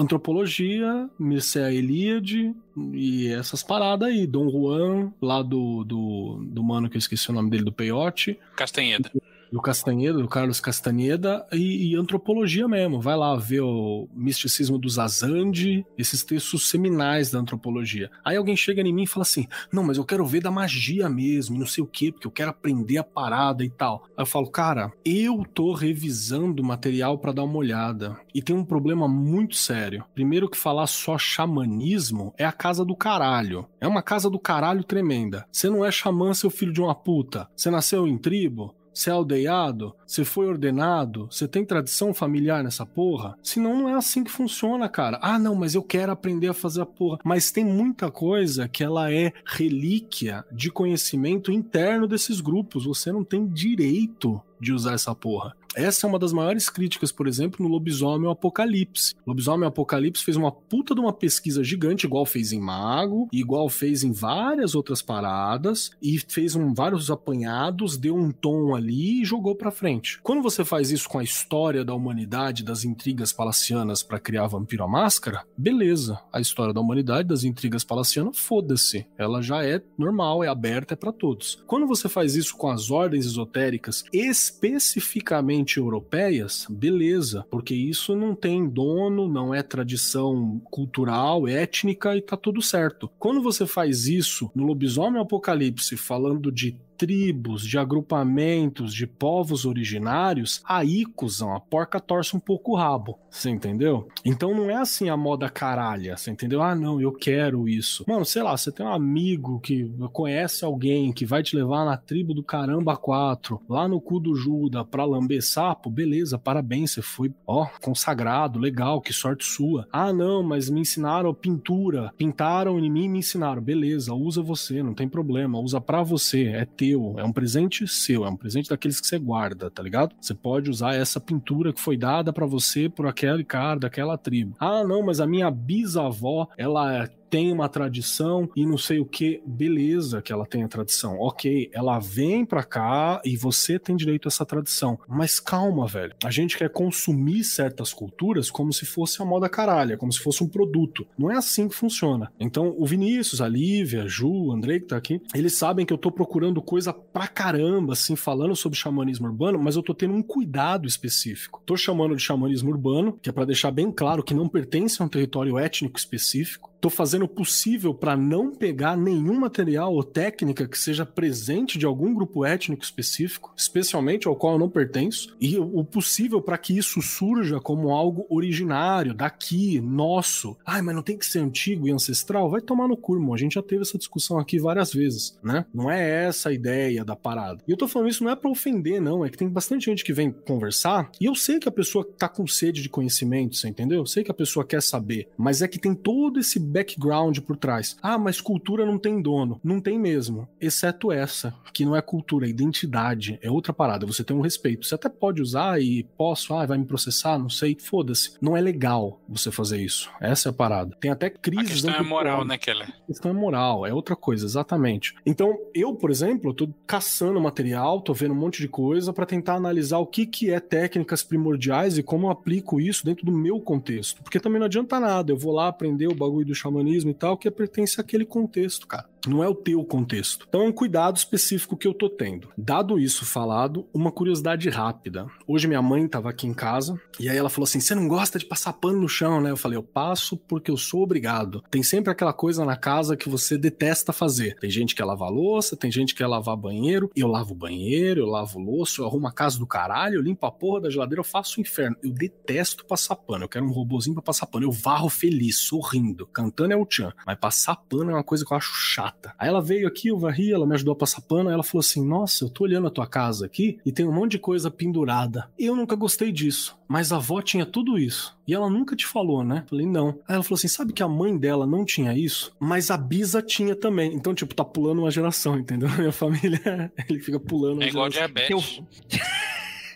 antropologia, 0.00 1.08
Mircea 1.18 1.72
Eliade 1.72 2.54
e 2.92 3.28
essas 3.28 3.62
paradas 3.62 4.08
aí, 4.08 4.26
Dom 4.26 4.48
Juan, 4.50 5.12
lá 5.20 5.42
do, 5.42 5.84
do, 5.84 6.40
do 6.42 6.62
mano 6.62 6.88
que 6.88 6.96
eu 6.96 6.98
esqueci 6.98 7.30
o 7.30 7.32
nome 7.32 7.50
dele, 7.50 7.64
do 7.64 7.72
Peiote, 7.72 8.38
Castanheda. 8.56 9.10
Do 9.50 9.60
Castanheda, 9.60 10.18
do 10.18 10.28
Carlos 10.28 10.60
Castanheda, 10.60 11.46
e, 11.52 11.90
e 11.90 11.96
antropologia 11.96 12.68
mesmo. 12.68 13.00
Vai 13.00 13.16
lá 13.16 13.36
ver 13.36 13.60
o 13.60 14.08
misticismo 14.14 14.78
do 14.78 14.88
Zazandi, 14.88 15.84
esses 15.98 16.24
textos 16.24 16.68
seminais 16.68 17.30
da 17.30 17.38
antropologia. 17.38 18.10
Aí 18.24 18.36
alguém 18.36 18.56
chega 18.56 18.80
em 18.80 18.92
mim 18.92 19.04
e 19.04 19.06
fala 19.06 19.22
assim: 19.22 19.46
Não, 19.72 19.82
mas 19.82 19.96
eu 19.96 20.04
quero 20.04 20.24
ver 20.26 20.40
da 20.40 20.50
magia 20.50 21.08
mesmo, 21.08 21.58
não 21.58 21.66
sei 21.66 21.82
o 21.82 21.86
quê, 21.86 22.12
porque 22.12 22.26
eu 22.26 22.30
quero 22.30 22.50
aprender 22.50 22.98
a 22.98 23.04
parada 23.04 23.64
e 23.64 23.70
tal. 23.70 24.04
Aí 24.16 24.22
eu 24.22 24.26
falo, 24.26 24.50
cara, 24.50 24.92
eu 25.04 25.44
tô 25.54 25.72
revisando 25.72 26.62
o 26.62 26.66
material 26.66 27.18
pra 27.18 27.32
dar 27.32 27.44
uma 27.44 27.58
olhada. 27.58 28.18
E 28.34 28.42
tem 28.42 28.54
um 28.54 28.64
problema 28.64 29.08
muito 29.08 29.56
sério. 29.56 30.04
Primeiro 30.14 30.48
que 30.48 30.56
falar 30.56 30.86
só 30.86 31.18
xamanismo 31.18 32.32
é 32.38 32.44
a 32.44 32.52
casa 32.52 32.84
do 32.84 32.96
caralho. 32.96 33.66
É 33.80 33.88
uma 33.88 34.02
casa 34.02 34.30
do 34.30 34.38
caralho 34.38 34.84
tremenda. 34.84 35.46
Você 35.50 35.68
não 35.68 35.84
é 35.84 35.90
xamã, 35.90 36.32
seu 36.34 36.50
filho 36.50 36.72
de 36.72 36.80
uma 36.80 36.94
puta. 36.94 37.48
Você 37.56 37.70
nasceu 37.70 38.06
em 38.06 38.18
tribo, 38.18 38.74
você 38.92 39.10
é 39.10 39.12
aldeado? 39.12 39.94
Você 40.06 40.24
foi 40.24 40.46
ordenado? 40.46 41.28
Você 41.30 41.46
tem 41.46 41.64
tradição 41.64 42.12
familiar 42.12 42.62
nessa 42.62 42.84
porra? 42.84 43.36
Senão 43.42 43.76
não 43.76 43.88
é 43.88 43.94
assim 43.94 44.24
que 44.24 44.30
funciona, 44.30 44.88
cara. 44.88 45.18
Ah, 45.22 45.38
não, 45.38 45.54
mas 45.54 45.74
eu 45.74 45.82
quero 45.82 46.12
aprender 46.12 46.48
a 46.48 46.54
fazer 46.54 46.82
a 46.82 46.86
porra. 46.86 47.18
Mas 47.24 47.50
tem 47.50 47.64
muita 47.64 48.10
coisa 48.10 48.68
que 48.68 48.82
ela 48.82 49.12
é 49.12 49.32
relíquia 49.44 50.44
de 50.50 50.70
conhecimento 50.70 51.52
interno 51.52 52.06
desses 52.06 52.40
grupos. 52.40 52.84
Você 52.84 53.12
não 53.12 53.24
tem 53.24 53.46
direito 53.46 54.40
de 54.60 54.72
usar 54.72 54.94
essa 54.94 55.14
porra. 55.14 55.54
Essa 55.76 56.06
é 56.06 56.08
uma 56.08 56.18
das 56.18 56.32
maiores 56.32 56.68
críticas, 56.68 57.12
por 57.12 57.28
exemplo, 57.28 57.64
no 57.64 57.72
Lobisomem 57.72 58.30
Apocalipse. 58.30 59.14
Lobisomem 59.24 59.68
Apocalipse 59.68 60.24
fez 60.24 60.36
uma 60.36 60.50
puta 60.50 60.94
de 60.94 61.00
uma 61.00 61.12
pesquisa 61.12 61.62
gigante, 61.62 62.06
igual 62.06 62.26
fez 62.26 62.52
em 62.52 62.60
Mago, 62.60 63.28
igual 63.32 63.68
fez 63.68 64.02
em 64.02 64.10
várias 64.10 64.74
outras 64.74 65.00
paradas, 65.00 65.92
e 66.02 66.18
fez 66.18 66.56
um, 66.56 66.74
vários 66.74 67.08
apanhados, 67.08 67.96
deu 67.96 68.16
um 68.16 68.32
tom 68.32 68.74
ali 68.74 69.22
e 69.22 69.24
jogou 69.24 69.54
pra 69.54 69.70
frente. 69.70 70.20
Quando 70.22 70.42
você 70.42 70.64
faz 70.64 70.90
isso 70.90 71.08
com 71.08 71.18
a 71.18 71.24
história 71.24 71.84
da 71.84 71.94
humanidade, 71.94 72.64
das 72.64 72.84
intrigas 72.84 73.32
palacianas 73.32 74.02
pra 74.02 74.18
criar 74.18 74.48
Vampiro 74.48 74.82
à 74.82 74.88
Máscara, 74.88 75.44
beleza. 75.56 76.18
A 76.32 76.40
história 76.40 76.74
da 76.74 76.80
humanidade, 76.80 77.28
das 77.28 77.44
intrigas 77.44 77.84
palacianas, 77.84 78.38
foda-se. 78.38 79.06
Ela 79.16 79.40
já 79.40 79.64
é 79.64 79.80
normal, 79.96 80.42
é 80.42 80.48
aberta, 80.48 80.94
é 80.94 80.96
pra 80.96 81.12
todos. 81.12 81.62
Quando 81.66 81.86
você 81.86 82.08
faz 82.08 82.34
isso 82.34 82.56
com 82.56 82.68
as 82.68 82.90
ordens 82.90 83.24
esotéricas, 83.24 84.04
especificamente 84.50 85.78
europeias, 85.78 86.66
beleza, 86.68 87.46
porque 87.50 87.74
isso 87.74 88.16
não 88.16 88.34
tem 88.34 88.68
dono, 88.68 89.28
não 89.28 89.54
é 89.54 89.62
tradição 89.62 90.60
cultural, 90.64 91.46
étnica 91.46 92.16
e 92.16 92.20
tá 92.20 92.36
tudo 92.36 92.60
certo. 92.60 93.10
Quando 93.18 93.40
você 93.40 93.66
faz 93.66 94.06
isso 94.06 94.50
no 94.54 94.64
Lobisomem 94.64 95.22
Apocalipse, 95.22 95.96
falando 95.96 96.50
de 96.50 96.76
tribos, 97.00 97.66
de 97.66 97.78
agrupamentos, 97.78 98.92
de 98.92 99.06
povos 99.06 99.64
originários, 99.64 100.60
aí, 100.66 101.06
cuzão, 101.06 101.56
a 101.56 101.58
porca 101.58 101.98
torce 101.98 102.36
um 102.36 102.38
pouco 102.38 102.72
o 102.72 102.76
rabo. 102.76 103.18
Você 103.30 103.48
entendeu? 103.48 104.06
Então 104.22 104.54
não 104.54 104.68
é 104.68 104.74
assim 104.74 105.08
a 105.08 105.16
moda 105.16 105.48
caralha. 105.48 106.14
Você 106.14 106.30
entendeu? 106.30 106.60
Ah, 106.60 106.74
não, 106.74 107.00
eu 107.00 107.10
quero 107.10 107.66
isso. 107.66 108.04
Mano, 108.06 108.26
sei 108.26 108.42
lá, 108.42 108.54
você 108.54 108.70
tem 108.70 108.84
um 108.84 108.92
amigo 108.92 109.60
que 109.60 109.90
conhece 110.12 110.62
alguém 110.62 111.10
que 111.10 111.24
vai 111.24 111.42
te 111.42 111.56
levar 111.56 111.86
na 111.86 111.96
tribo 111.96 112.34
do 112.34 112.42
caramba 112.42 112.94
4, 112.98 113.62
lá 113.66 113.88
no 113.88 113.98
cu 113.98 114.20
do 114.20 114.34
Juda, 114.34 114.84
pra 114.84 115.06
lamber 115.06 115.42
sapo, 115.42 115.88
beleza, 115.88 116.38
parabéns, 116.38 116.90
você 116.90 117.00
foi, 117.00 117.32
ó, 117.46 117.66
consagrado, 117.80 118.58
legal, 118.58 119.00
que 119.00 119.12
sorte 119.12 119.46
sua. 119.46 119.88
Ah, 119.90 120.12
não, 120.12 120.42
mas 120.42 120.68
me 120.68 120.80
ensinaram 120.80 121.32
pintura, 121.32 122.12
pintaram 122.18 122.78
em 122.78 122.90
mim 122.90 123.04
e 123.04 123.08
me 123.08 123.18
ensinaram. 123.20 123.62
Beleza, 123.62 124.12
usa 124.12 124.42
você, 124.42 124.82
não 124.82 124.92
tem 124.92 125.08
problema, 125.08 125.58
usa 125.58 125.80
pra 125.80 126.02
você, 126.02 126.48
é 126.48 126.64
teu, 126.64 126.89
é 126.92 127.24
um 127.24 127.32
presente 127.32 127.86
seu, 127.86 128.24
é 128.24 128.28
um 128.28 128.36
presente 128.36 128.68
daqueles 128.68 129.00
que 129.00 129.06
você 129.06 129.18
guarda, 129.18 129.70
tá 129.70 129.82
ligado? 129.82 130.14
Você 130.20 130.34
pode 130.34 130.70
usar 130.70 130.94
essa 130.94 131.20
pintura 131.20 131.72
que 131.72 131.80
foi 131.80 131.96
dada 131.96 132.32
para 132.32 132.46
você 132.46 132.88
por 132.88 133.06
aquele 133.06 133.44
cara 133.44 133.80
daquela 133.80 134.16
tribo. 134.16 134.54
Ah, 134.58 134.84
não, 134.84 135.02
mas 135.02 135.20
a 135.20 135.26
minha 135.26 135.50
bisavó, 135.50 136.48
ela 136.56 137.08
tem 137.30 137.52
uma 137.52 137.68
tradição 137.68 138.50
e 138.56 138.66
não 138.66 138.76
sei 138.76 138.98
o 138.98 139.06
que, 139.06 139.40
beleza 139.46 140.20
que 140.20 140.32
ela 140.32 140.44
tem 140.44 140.64
a 140.64 140.68
tradição. 140.68 141.16
Ok, 141.20 141.70
ela 141.72 142.00
vem 142.00 142.44
pra 142.44 142.64
cá 142.64 143.22
e 143.24 143.36
você 143.36 143.78
tem 143.78 143.96
direito 143.96 144.26
a 144.26 144.30
essa 144.30 144.44
tradição. 144.44 144.98
Mas 145.08 145.38
calma, 145.38 145.86
velho. 145.86 146.14
A 146.24 146.30
gente 146.30 146.58
quer 146.58 146.68
consumir 146.68 147.44
certas 147.44 147.92
culturas 147.92 148.50
como 148.50 148.72
se 148.72 148.84
fosse 148.84 149.22
a 149.22 149.24
moda 149.24 149.48
caralha, 149.48 149.96
como 149.96 150.12
se 150.12 150.18
fosse 150.18 150.42
um 150.42 150.48
produto. 150.48 151.06
Não 151.16 151.30
é 151.30 151.36
assim 151.36 151.68
que 151.68 151.74
funciona. 151.74 152.32
Então, 152.38 152.74
o 152.76 152.84
Vinícius, 152.84 153.40
a 153.40 153.48
Lívia, 153.48 154.02
a 154.02 154.06
Ju, 154.08 154.30
o 154.30 154.52
Andrei 154.52 154.80
que 154.80 154.86
tá 154.86 154.96
aqui, 154.96 155.22
eles 155.32 155.54
sabem 155.54 155.86
que 155.86 155.92
eu 155.92 155.98
tô 155.98 156.10
procurando 156.10 156.60
coisa 156.60 156.92
pra 156.92 157.28
caramba, 157.28 157.92
assim, 157.92 158.16
falando 158.16 158.56
sobre 158.56 158.78
xamanismo 158.78 159.28
urbano, 159.28 159.58
mas 159.58 159.76
eu 159.76 159.82
tô 159.82 159.94
tendo 159.94 160.14
um 160.14 160.22
cuidado 160.22 160.88
específico. 160.88 161.62
Tô 161.64 161.76
chamando 161.76 162.16
de 162.16 162.22
xamanismo 162.22 162.70
urbano, 162.70 163.18
que 163.22 163.28
é 163.28 163.32
para 163.32 163.44
deixar 163.44 163.70
bem 163.70 163.92
claro 163.92 164.24
que 164.24 164.34
não 164.34 164.48
pertence 164.48 165.00
a 165.00 165.04
um 165.04 165.08
território 165.08 165.58
étnico 165.58 165.98
específico 165.98 166.69
Tô 166.80 166.88
fazendo 166.88 167.24
o 167.24 167.28
possível 167.28 167.92
para 167.92 168.16
não 168.16 168.54
pegar 168.54 168.96
nenhum 168.96 169.38
material 169.38 169.92
ou 169.94 170.02
técnica 170.02 170.66
que 170.66 170.78
seja 170.78 171.04
presente 171.04 171.78
de 171.78 171.84
algum 171.84 172.14
grupo 172.14 172.44
étnico 172.44 172.82
específico, 172.82 173.52
especialmente 173.56 174.26
ao 174.26 174.36
qual 174.36 174.54
eu 174.54 174.58
não 174.58 174.70
pertenço, 174.70 175.36
e 175.40 175.58
o 175.58 175.84
possível 175.84 176.40
para 176.40 176.56
que 176.56 176.76
isso 176.76 177.02
surja 177.02 177.60
como 177.60 177.90
algo 177.90 178.26
originário, 178.30 179.12
daqui, 179.12 179.80
nosso. 179.80 180.56
Ai, 180.64 180.80
mas 180.80 180.94
não 180.94 181.02
tem 181.02 181.18
que 181.18 181.26
ser 181.26 181.40
antigo 181.40 181.86
e 181.86 181.92
ancestral? 181.92 182.50
Vai 182.50 182.60
tomar 182.60 182.88
no 182.88 182.96
cu, 182.96 183.14
irmão. 183.14 183.34
A 183.34 183.38
gente 183.38 183.54
já 183.54 183.62
teve 183.62 183.82
essa 183.82 183.98
discussão 183.98 184.38
aqui 184.38 184.58
várias 184.58 184.92
vezes, 184.92 185.38
né? 185.42 185.66
Não 185.74 185.90
é 185.90 186.24
essa 186.24 186.48
a 186.48 186.52
ideia 186.52 187.04
da 187.04 187.14
parada. 187.14 187.62
E 187.68 187.70
eu 187.70 187.76
tô 187.76 187.86
falando 187.86 188.08
isso 188.08 188.24
não 188.24 188.30
é 188.30 188.36
para 188.36 188.50
ofender, 188.50 189.00
não. 189.00 189.24
É 189.24 189.28
que 189.28 189.36
tem 189.36 189.48
bastante 189.48 189.86
gente 189.86 190.04
que 190.04 190.12
vem 190.12 190.30
conversar 190.30 191.10
e 191.20 191.26
eu 191.26 191.34
sei 191.34 191.58
que 191.58 191.68
a 191.68 191.72
pessoa 191.72 192.08
tá 192.16 192.28
com 192.28 192.46
sede 192.46 192.82
de 192.82 192.88
conhecimento, 192.88 193.56
você 193.56 193.68
entendeu? 193.68 193.98
Eu 193.98 194.06
sei 194.06 194.24
que 194.24 194.30
a 194.30 194.34
pessoa 194.34 194.64
quer 194.64 194.82
saber, 194.82 195.28
mas 195.36 195.60
é 195.60 195.68
que 195.68 195.78
tem 195.78 195.94
todo 195.94 196.40
esse 196.40 196.58
background 196.70 197.38
por 197.40 197.56
trás. 197.56 197.96
Ah, 198.02 198.18
mas 198.18 198.40
cultura 198.40 198.86
não 198.86 198.98
tem 198.98 199.20
dono. 199.20 199.60
Não 199.62 199.80
tem 199.80 199.98
mesmo. 199.98 200.48
Exceto 200.60 201.12
essa, 201.12 201.54
que 201.72 201.84
não 201.84 201.96
é 201.96 202.02
cultura, 202.02 202.46
é 202.46 202.50
identidade. 202.50 203.38
É 203.42 203.50
outra 203.50 203.72
parada. 203.72 204.06
Você 204.06 204.24
tem 204.24 204.36
um 204.36 204.40
respeito. 204.40 204.86
Você 204.86 204.94
até 204.94 205.08
pode 205.08 205.42
usar 205.42 205.80
e 205.80 206.04
posso, 206.16 206.54
ah, 206.54 206.66
vai 206.66 206.78
me 206.78 206.84
processar, 206.84 207.38
não 207.38 207.48
sei. 207.48 207.76
Foda-se. 207.78 208.34
Não 208.40 208.56
é 208.56 208.60
legal 208.60 209.20
você 209.28 209.50
fazer 209.50 209.80
isso. 209.80 210.10
Essa 210.20 210.48
é 210.48 210.50
a 210.50 210.52
parada. 210.52 210.96
Tem 211.00 211.10
até 211.10 211.30
crise. 211.30 211.62
A 211.62 211.68
questão 211.68 211.94
é 211.94 212.02
moral, 212.02 212.44
né, 212.44 212.58
Keller? 212.58 212.88
A 212.88 213.06
questão 213.06 213.30
é 213.30 213.34
moral, 213.34 213.86
é 213.86 213.92
outra 213.92 214.16
coisa, 214.16 214.44
exatamente. 214.44 215.14
Então, 215.24 215.58
eu, 215.74 215.94
por 215.94 216.10
exemplo, 216.10 216.54
tô 216.54 216.68
caçando 216.86 217.40
material, 217.40 218.00
tô 218.00 218.12
vendo 218.12 218.32
um 218.32 218.38
monte 218.38 218.60
de 218.60 218.68
coisa 218.68 219.12
para 219.12 219.26
tentar 219.26 219.54
analisar 219.54 219.98
o 219.98 220.06
que, 220.06 220.26
que 220.26 220.50
é 220.50 220.60
técnicas 220.60 221.22
primordiais 221.22 221.98
e 221.98 222.02
como 222.02 222.26
eu 222.26 222.30
aplico 222.30 222.80
isso 222.80 223.04
dentro 223.04 223.24
do 223.24 223.32
meu 223.32 223.60
contexto. 223.60 224.22
Porque 224.22 224.40
também 224.40 224.58
não 224.58 224.66
adianta 224.66 225.00
nada. 225.00 225.32
Eu 225.32 225.38
vou 225.38 225.52
lá 225.52 225.68
aprender 225.68 226.06
o 226.06 226.14
bagulho 226.14 226.46
do 226.46 226.54
xamanismo 226.60 227.10
e 227.10 227.14
tal, 227.14 227.36
que 227.36 227.50
pertence 227.50 228.00
àquele 228.00 228.24
contexto, 228.24 228.86
cara. 228.86 229.08
Não 229.26 229.42
é 229.44 229.48
o 229.48 229.54
teu 229.54 229.84
contexto. 229.84 230.46
Então 230.48 230.62
é 230.62 230.68
um 230.68 230.72
cuidado 230.72 231.16
específico 231.16 231.76
que 231.76 231.86
eu 231.86 231.94
tô 231.94 232.08
tendo. 232.08 232.48
Dado 232.56 232.98
isso 232.98 233.24
falado, 233.24 233.86
uma 233.92 234.10
curiosidade 234.10 234.68
rápida. 234.68 235.26
Hoje 235.46 235.68
minha 235.68 235.82
mãe 235.82 236.06
tava 236.08 236.30
aqui 236.30 236.46
em 236.46 236.54
casa 236.54 237.00
e 237.18 237.28
aí 237.28 237.36
ela 237.36 237.50
falou 237.50 237.64
assim: 237.64 237.80
"Você 237.80 237.94
não 237.94 238.08
gosta 238.08 238.38
de 238.38 238.46
passar 238.46 238.72
pano 238.72 239.00
no 239.00 239.08
chão, 239.08 239.40
né?" 239.40 239.50
Eu 239.50 239.56
falei: 239.56 239.76
"Eu 239.76 239.82
passo 239.82 240.36
porque 240.36 240.70
eu 240.70 240.76
sou 240.76 241.02
obrigado". 241.02 241.62
Tem 241.70 241.82
sempre 241.82 242.10
aquela 242.10 242.32
coisa 242.32 242.64
na 242.64 242.76
casa 242.76 243.16
que 243.16 243.28
você 243.28 243.58
detesta 243.58 244.12
fazer. 244.12 244.56
Tem 244.58 244.70
gente 244.70 244.94
que 244.94 245.00
quer 245.00 245.06
lavar 245.06 245.30
louça, 245.30 245.76
tem 245.76 245.90
gente 245.90 246.14
que 246.14 246.18
quer 246.18 246.26
lavar 246.26 246.56
banheiro. 246.56 247.10
Eu 247.16 247.28
lavo 247.28 247.54
banheiro, 247.54 248.20
eu 248.20 248.26
lavo 248.26 248.58
louça, 248.58 249.00
eu 249.00 249.06
arrumo 249.06 249.26
a 249.26 249.32
casa 249.32 249.58
do 249.58 249.66
caralho, 249.66 250.16
eu 250.16 250.22
limpo 250.22 250.44
a 250.46 250.52
porra 250.52 250.82
da 250.82 250.90
geladeira, 250.90 251.20
eu 251.20 251.24
faço 251.24 251.58
o 251.58 251.60
inferno. 251.62 251.96
Eu 252.02 252.12
detesto 252.12 252.84
passar 252.84 253.16
pano. 253.16 253.44
Eu 253.44 253.48
quero 253.48 253.64
um 253.64 253.70
robozinho 253.70 254.14
para 254.14 254.22
passar 254.22 254.46
pano. 254.46 254.66
Eu 254.66 254.72
varro 254.72 255.08
feliz, 255.08 255.58
sorrindo, 255.58 256.26
cantando 256.26 256.72
é 256.72 256.76
o 256.76 256.84
tchan. 256.84 257.12
Mas 257.26 257.38
passar 257.38 257.76
pano 257.76 258.10
é 258.10 258.14
uma 258.14 258.24
coisa 258.24 258.44
que 258.44 258.52
eu 258.52 258.56
acho 258.56 258.72
chata. 258.74 259.09
Aí 259.38 259.48
ela 259.48 259.60
veio 259.60 259.86
aqui, 259.86 260.08
eu 260.08 260.18
varri, 260.18 260.52
ela 260.52 260.66
me 260.66 260.74
ajudou 260.74 260.92
a 260.92 260.96
passar 260.96 261.20
pano, 261.22 261.48
aí 261.48 261.54
ela 261.54 261.62
falou 261.62 261.80
assim: 261.80 262.06
Nossa, 262.06 262.44
eu 262.44 262.48
tô 262.48 262.64
olhando 262.64 262.86
a 262.86 262.90
tua 262.90 263.06
casa 263.06 263.46
aqui 263.46 263.78
e 263.84 263.92
tem 263.92 264.06
um 264.06 264.12
monte 264.12 264.32
de 264.32 264.38
coisa 264.38 264.70
pendurada. 264.70 265.48
Eu 265.58 265.76
nunca 265.76 265.96
gostei 265.96 266.32
disso, 266.32 266.78
mas 266.88 267.12
a 267.12 267.16
avó 267.16 267.40
tinha 267.40 267.64
tudo 267.64 267.98
isso. 267.98 268.38
E 268.46 268.54
ela 268.54 268.68
nunca 268.68 268.96
te 268.96 269.06
falou, 269.06 269.44
né? 269.44 269.64
Falei, 269.68 269.86
não. 269.86 270.18
Aí 270.26 270.34
ela 270.34 270.42
falou 270.42 270.56
assim: 270.56 270.68
sabe 270.68 270.92
que 270.92 271.02
a 271.02 271.08
mãe 271.08 271.36
dela 271.36 271.66
não 271.66 271.84
tinha 271.84 272.16
isso, 272.16 272.54
mas 272.58 272.90
a 272.90 272.96
Bisa 272.96 273.42
tinha 273.42 273.74
também. 273.74 274.14
Então, 274.14 274.34
tipo, 274.34 274.54
tá 274.54 274.64
pulando 274.64 275.00
uma 275.00 275.10
geração, 275.10 275.58
entendeu? 275.58 275.88
Minha 275.98 276.12
família, 276.12 276.92
ele 277.08 277.20
fica 277.20 277.38
pulando. 277.38 277.82
É 277.82 277.88
igual 277.88 278.08
diabetes. 278.08 278.82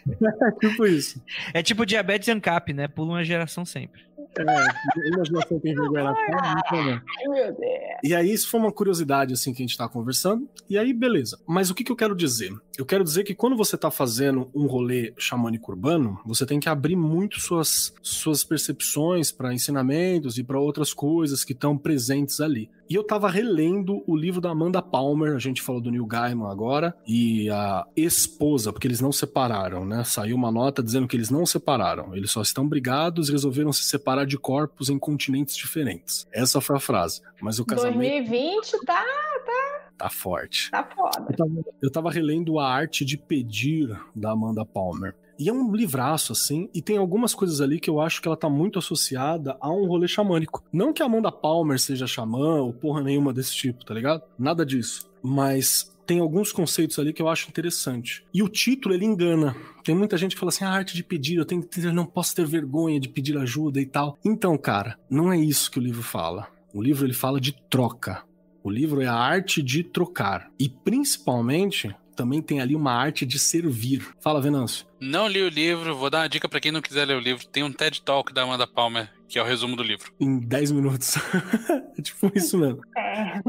é 0.06 0.50
tipo 0.60 0.86
isso. 0.86 1.22
É 1.52 1.62
tipo 1.62 1.86
diabetes 1.86 2.28
ANCAP, 2.28 2.72
né? 2.72 2.88
Pula 2.88 3.12
uma 3.12 3.24
geração 3.24 3.64
sempre. 3.64 4.02
É, 4.38 5.08
imaginação 5.08 5.60
tem 5.60 5.74
vergonha 5.74 6.04
na 6.04 6.14
cara, 6.14 7.02
Ai, 7.20 7.28
meu 7.28 7.46
Deus. 7.54 8.00
E 8.02 8.14
aí, 8.14 8.32
isso 8.32 8.48
foi 8.48 8.60
uma 8.60 8.72
curiosidade, 8.72 9.32
assim, 9.32 9.52
que 9.52 9.62
a 9.62 9.66
gente 9.66 9.76
tá 9.76 9.88
conversando. 9.88 10.48
E 10.68 10.76
aí, 10.76 10.92
beleza. 10.92 11.38
Mas 11.46 11.70
o 11.70 11.74
que, 11.74 11.84
que 11.84 11.92
eu 11.92 11.96
quero 11.96 12.14
dizer? 12.14 12.52
Eu 12.76 12.84
quero 12.84 13.04
dizer 13.04 13.24
que 13.24 13.34
quando 13.34 13.56
você 13.56 13.76
tá 13.76 13.90
fazendo 13.90 14.50
um 14.54 14.66
rolê 14.66 15.14
xamânico 15.16 15.70
urbano, 15.70 16.18
você 16.26 16.44
tem 16.44 16.58
que 16.58 16.68
abrir 16.68 16.96
muito 16.96 17.40
suas, 17.40 17.94
suas 18.02 18.42
percepções 18.42 19.30
para 19.30 19.54
ensinamentos 19.54 20.38
e 20.38 20.42
para 20.42 20.58
outras 20.58 20.92
coisas 20.92 21.44
que 21.44 21.52
estão 21.52 21.78
presentes 21.78 22.40
ali. 22.40 22.68
E 22.88 22.94
eu 22.94 23.02
tava 23.02 23.30
relendo 23.30 24.02
o 24.06 24.14
livro 24.14 24.40
da 24.40 24.50
Amanda 24.50 24.82
Palmer, 24.82 25.34
a 25.34 25.38
gente 25.38 25.62
falou 25.62 25.80
do 25.80 25.90
Neil 25.90 26.04
Gaiman 26.04 26.50
agora, 26.50 26.94
e 27.06 27.48
a 27.48 27.86
esposa, 27.96 28.72
porque 28.72 28.86
eles 28.86 29.00
não 29.00 29.10
separaram, 29.10 29.86
né? 29.86 30.04
Saiu 30.04 30.36
uma 30.36 30.50
nota 30.50 30.82
dizendo 30.82 31.08
que 31.08 31.16
eles 31.16 31.30
não 31.30 31.46
separaram, 31.46 32.14
eles 32.14 32.30
só 32.30 32.42
estão 32.42 32.68
brigados 32.68 33.28
e 33.28 33.32
resolveram 33.32 33.72
se 33.72 33.84
separar 33.84 34.23
de 34.26 34.38
corpos 34.38 34.88
em 34.88 34.98
continentes 34.98 35.56
diferentes. 35.56 36.26
Essa 36.32 36.60
foi 36.60 36.76
a 36.76 36.80
frase. 36.80 37.22
Mas 37.40 37.58
o 37.58 37.64
casamento. 37.64 37.98
2020 37.98 38.84
tá, 38.84 39.04
tá, 39.04 39.90
Tá 39.96 40.10
forte. 40.10 40.70
tá 40.70 40.82
foda. 40.84 41.26
Eu 41.30 41.36
tava, 41.36 41.64
eu 41.82 41.90
tava 41.90 42.10
relendo 42.10 42.58
A 42.58 42.68
Arte 42.68 43.04
de 43.04 43.16
Pedir, 43.16 43.96
da 44.14 44.32
Amanda 44.32 44.64
Palmer. 44.64 45.14
E 45.38 45.48
é 45.48 45.52
um 45.52 45.72
livraço, 45.72 46.32
assim, 46.32 46.68
e 46.72 46.80
tem 46.80 46.96
algumas 46.96 47.34
coisas 47.34 47.60
ali 47.60 47.80
que 47.80 47.90
eu 47.90 48.00
acho 48.00 48.22
que 48.22 48.28
ela 48.28 48.36
tá 48.36 48.48
muito 48.48 48.78
associada 48.78 49.56
a 49.60 49.68
um 49.68 49.84
rolê 49.86 50.06
xamânico. 50.06 50.62
Não 50.72 50.92
que 50.92 51.02
a 51.02 51.06
Amanda 51.06 51.32
Palmer 51.32 51.78
seja 51.80 52.06
xamã 52.06 52.60
ou 52.62 52.72
porra 52.72 53.02
nenhuma 53.02 53.32
desse 53.32 53.52
tipo, 53.52 53.84
tá 53.84 53.92
ligado? 53.94 54.22
Nada 54.38 54.64
disso. 54.64 55.10
Mas 55.20 55.92
tem 56.06 56.20
alguns 56.20 56.52
conceitos 56.52 56.98
ali 56.98 57.12
que 57.12 57.22
eu 57.22 57.28
acho 57.28 57.48
interessante. 57.48 58.24
E 58.32 58.42
o 58.42 58.48
título, 58.48 58.94
ele 58.94 59.04
engana. 59.04 59.56
Tem 59.82 59.94
muita 59.94 60.16
gente 60.16 60.34
que 60.34 60.40
fala 60.40 60.50
assim, 60.50 60.64
a 60.64 60.70
arte 60.70 60.94
de 60.94 61.02
pedir, 61.02 61.36
eu, 61.36 61.44
tenho 61.44 61.66
eu 61.76 61.92
não 61.92 62.06
posso 62.06 62.34
ter 62.34 62.46
vergonha 62.46 63.00
de 63.00 63.08
pedir 63.08 63.36
ajuda 63.36 63.80
e 63.80 63.86
tal. 63.86 64.18
Então, 64.24 64.56
cara, 64.56 64.98
não 65.08 65.32
é 65.32 65.38
isso 65.38 65.70
que 65.70 65.78
o 65.78 65.82
livro 65.82 66.02
fala. 66.02 66.48
O 66.72 66.82
livro, 66.82 67.06
ele 67.06 67.14
fala 67.14 67.40
de 67.40 67.52
troca. 67.70 68.22
O 68.62 68.70
livro 68.70 69.00
é 69.00 69.06
a 69.06 69.14
arte 69.14 69.62
de 69.62 69.84
trocar. 69.84 70.50
E, 70.58 70.68
principalmente, 70.68 71.94
também 72.14 72.40
tem 72.40 72.60
ali 72.60 72.74
uma 72.74 72.92
arte 72.92 73.26
de 73.26 73.38
servir. 73.38 74.06
Fala, 74.20 74.40
Venâncio. 74.40 74.86
Não 75.00 75.28
li 75.28 75.42
o 75.42 75.48
livro, 75.48 75.94
vou 75.96 76.08
dar 76.08 76.22
uma 76.22 76.28
dica 76.28 76.48
pra 76.48 76.60
quem 76.60 76.72
não 76.72 76.80
quiser 76.80 77.04
ler 77.04 77.16
o 77.16 77.20
livro. 77.20 77.46
Tem 77.46 77.62
um 77.62 77.72
TED 77.72 78.02
Talk 78.02 78.32
da 78.32 78.42
Amanda 78.42 78.66
Palmer, 78.66 79.10
que 79.28 79.38
é 79.38 79.42
o 79.42 79.44
resumo 79.44 79.76
do 79.76 79.82
livro. 79.82 80.12
Em 80.18 80.38
10 80.40 80.72
minutos. 80.72 81.14
é 81.98 82.02
tipo 82.02 82.32
isso 82.34 82.56
mesmo. 82.58 82.80
É. 82.96 83.40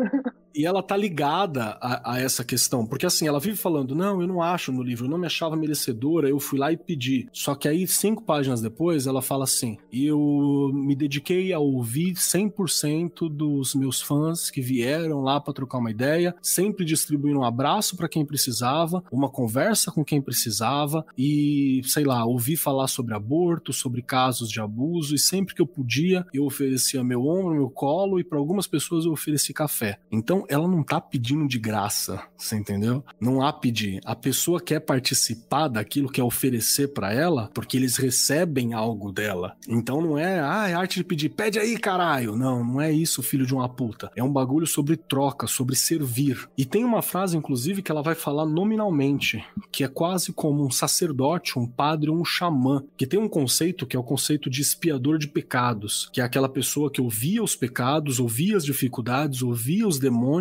E 0.56 0.66
ela 0.66 0.82
tá 0.82 0.96
ligada 0.96 1.78
a, 1.82 2.14
a 2.14 2.20
essa 2.20 2.44
questão, 2.44 2.86
porque 2.86 3.06
assim, 3.06 3.28
ela 3.28 3.40
vive 3.40 3.58
falando: 3.58 3.94
não, 3.94 4.22
eu 4.22 4.28
não 4.28 4.42
acho 4.42 4.72
no 4.72 4.82
livro, 4.82 5.06
eu 5.06 5.10
não 5.10 5.18
me 5.18 5.26
achava 5.26 5.56
merecedora, 5.56 6.30
eu 6.30 6.40
fui 6.40 6.58
lá 6.58 6.72
e 6.72 6.78
pedi. 6.78 7.28
Só 7.34 7.56
que 7.56 7.68
aí, 7.68 7.86
cinco 7.88 8.24
páginas 8.24 8.62
depois, 8.62 9.06
ela 9.06 9.22
fala 9.22 9.44
assim: 9.44 9.78
eu 9.92 10.72
me 10.74 10.96
dediquei 10.96 11.52
a 11.52 11.60
ouvir 11.60 12.14
100% 12.14 13.30
dos 13.30 13.76
meus 13.76 14.02
fãs 14.02 14.50
que 14.50 14.62
vieram 14.62 15.22
lá 15.22 15.42
para 15.42 15.54
trocar 15.54 15.80
uma 15.80 15.92
ideia, 15.92 16.34
sempre 16.42 16.86
distribuindo 16.86 17.40
um 17.40 17.44
abraço 17.44 17.98
para 17.98 18.08
quem 18.08 18.26
precisava, 18.26 19.04
uma 19.12 19.30
conversa 19.30 19.92
com 19.92 20.06
quem 20.06 20.22
precisava 20.22 21.06
e, 21.18 21.82
sei 21.84 22.06
lá, 22.06 22.26
ouvi 22.26 22.56
falar 22.56 22.88
sobre 22.88 23.14
aborto, 23.14 23.74
sobre 23.74 24.02
casos 24.02 24.50
de 24.50 24.62
abuso 24.62 25.16
e 25.16 25.20
sempre 25.20 25.54
que 25.54 25.62
eu 25.62 25.68
podia, 25.68 26.26
eu 26.34 26.46
oferecia 26.46 27.04
meu 27.04 27.26
ombro, 27.26 27.56
meu 27.56 27.70
colo 27.70 28.20
e 28.20 28.24
para 28.24 28.38
algumas 28.38 28.68
pessoas 28.68 29.06
eu 29.06 29.12
ofereci 29.12 29.54
café. 29.54 30.00
Então, 30.12 30.45
Ela 30.50 30.68
não 30.68 30.84
tá 30.84 31.00
pedindo 31.00 31.48
de 31.48 31.60
graça, 31.60 32.22
você 32.38 32.56
entendeu? 32.56 33.04
Não 33.20 33.42
há 33.42 33.52
pedir. 33.52 34.00
A 34.06 34.16
pessoa 34.16 34.62
quer 34.62 34.80
participar 34.80 35.68
daquilo, 35.68 36.10
quer 36.10 36.24
oferecer 36.24 36.90
para 36.90 37.14
ela, 37.14 37.50
porque 37.54 37.78
eles 37.78 37.98
recebem 37.98 38.74
algo 38.74 39.12
dela. 39.12 39.56
Então 39.68 40.02
não 40.02 40.18
é, 40.18 40.40
ah, 40.40 40.68
é 40.68 40.74
arte 40.74 40.96
de 40.96 41.04
pedir, 41.04 41.30
pede 41.30 41.60
aí, 41.60 41.78
caralho. 41.78 42.36
Não, 42.36 42.64
não 42.64 42.82
é 42.82 42.92
isso, 42.92 43.24
filho 43.24 43.46
de 43.46 43.54
uma 43.54 43.70
puta. 43.70 44.12
É 44.16 44.24
um 44.24 44.32
bagulho 44.32 44.68
sobre 44.68 44.98
troca, 44.98 45.48
sobre 45.48 45.76
servir. 45.76 46.48
E 46.58 46.66
tem 46.66 46.84
uma 46.84 47.02
frase, 47.02 47.38
inclusive, 47.38 47.82
que 47.82 47.92
ela 47.92 48.02
vai 48.02 48.16
falar 48.16 48.46
nominalmente, 48.46 49.44
que 49.72 49.84
é 49.84 49.88
quase 49.88 50.32
como 50.34 50.66
um 50.66 50.72
sacerdote, 50.72 51.58
um 51.60 51.68
padre 51.68 52.10
um 52.10 52.24
xamã, 52.24 52.84
que 52.98 53.06
tem 53.06 53.20
um 53.20 53.28
conceito 53.28 53.86
que 53.86 53.96
é 53.96 54.00
o 54.00 54.04
conceito 54.04 54.50
de 54.50 54.62
espiador 54.62 55.18
de 55.18 55.28
pecados, 55.28 56.10
que 56.12 56.22
é 56.22 56.24
aquela 56.24 56.50
pessoa 56.50 56.92
que 56.92 57.02
ouvia 57.02 57.44
os 57.44 57.56
pecados, 57.56 58.20
ouvia 58.20 58.58
as 58.58 58.66
dificuldades, 58.66 59.42
ouvia 59.42 59.88
os 59.88 60.00
demônios 60.00 60.35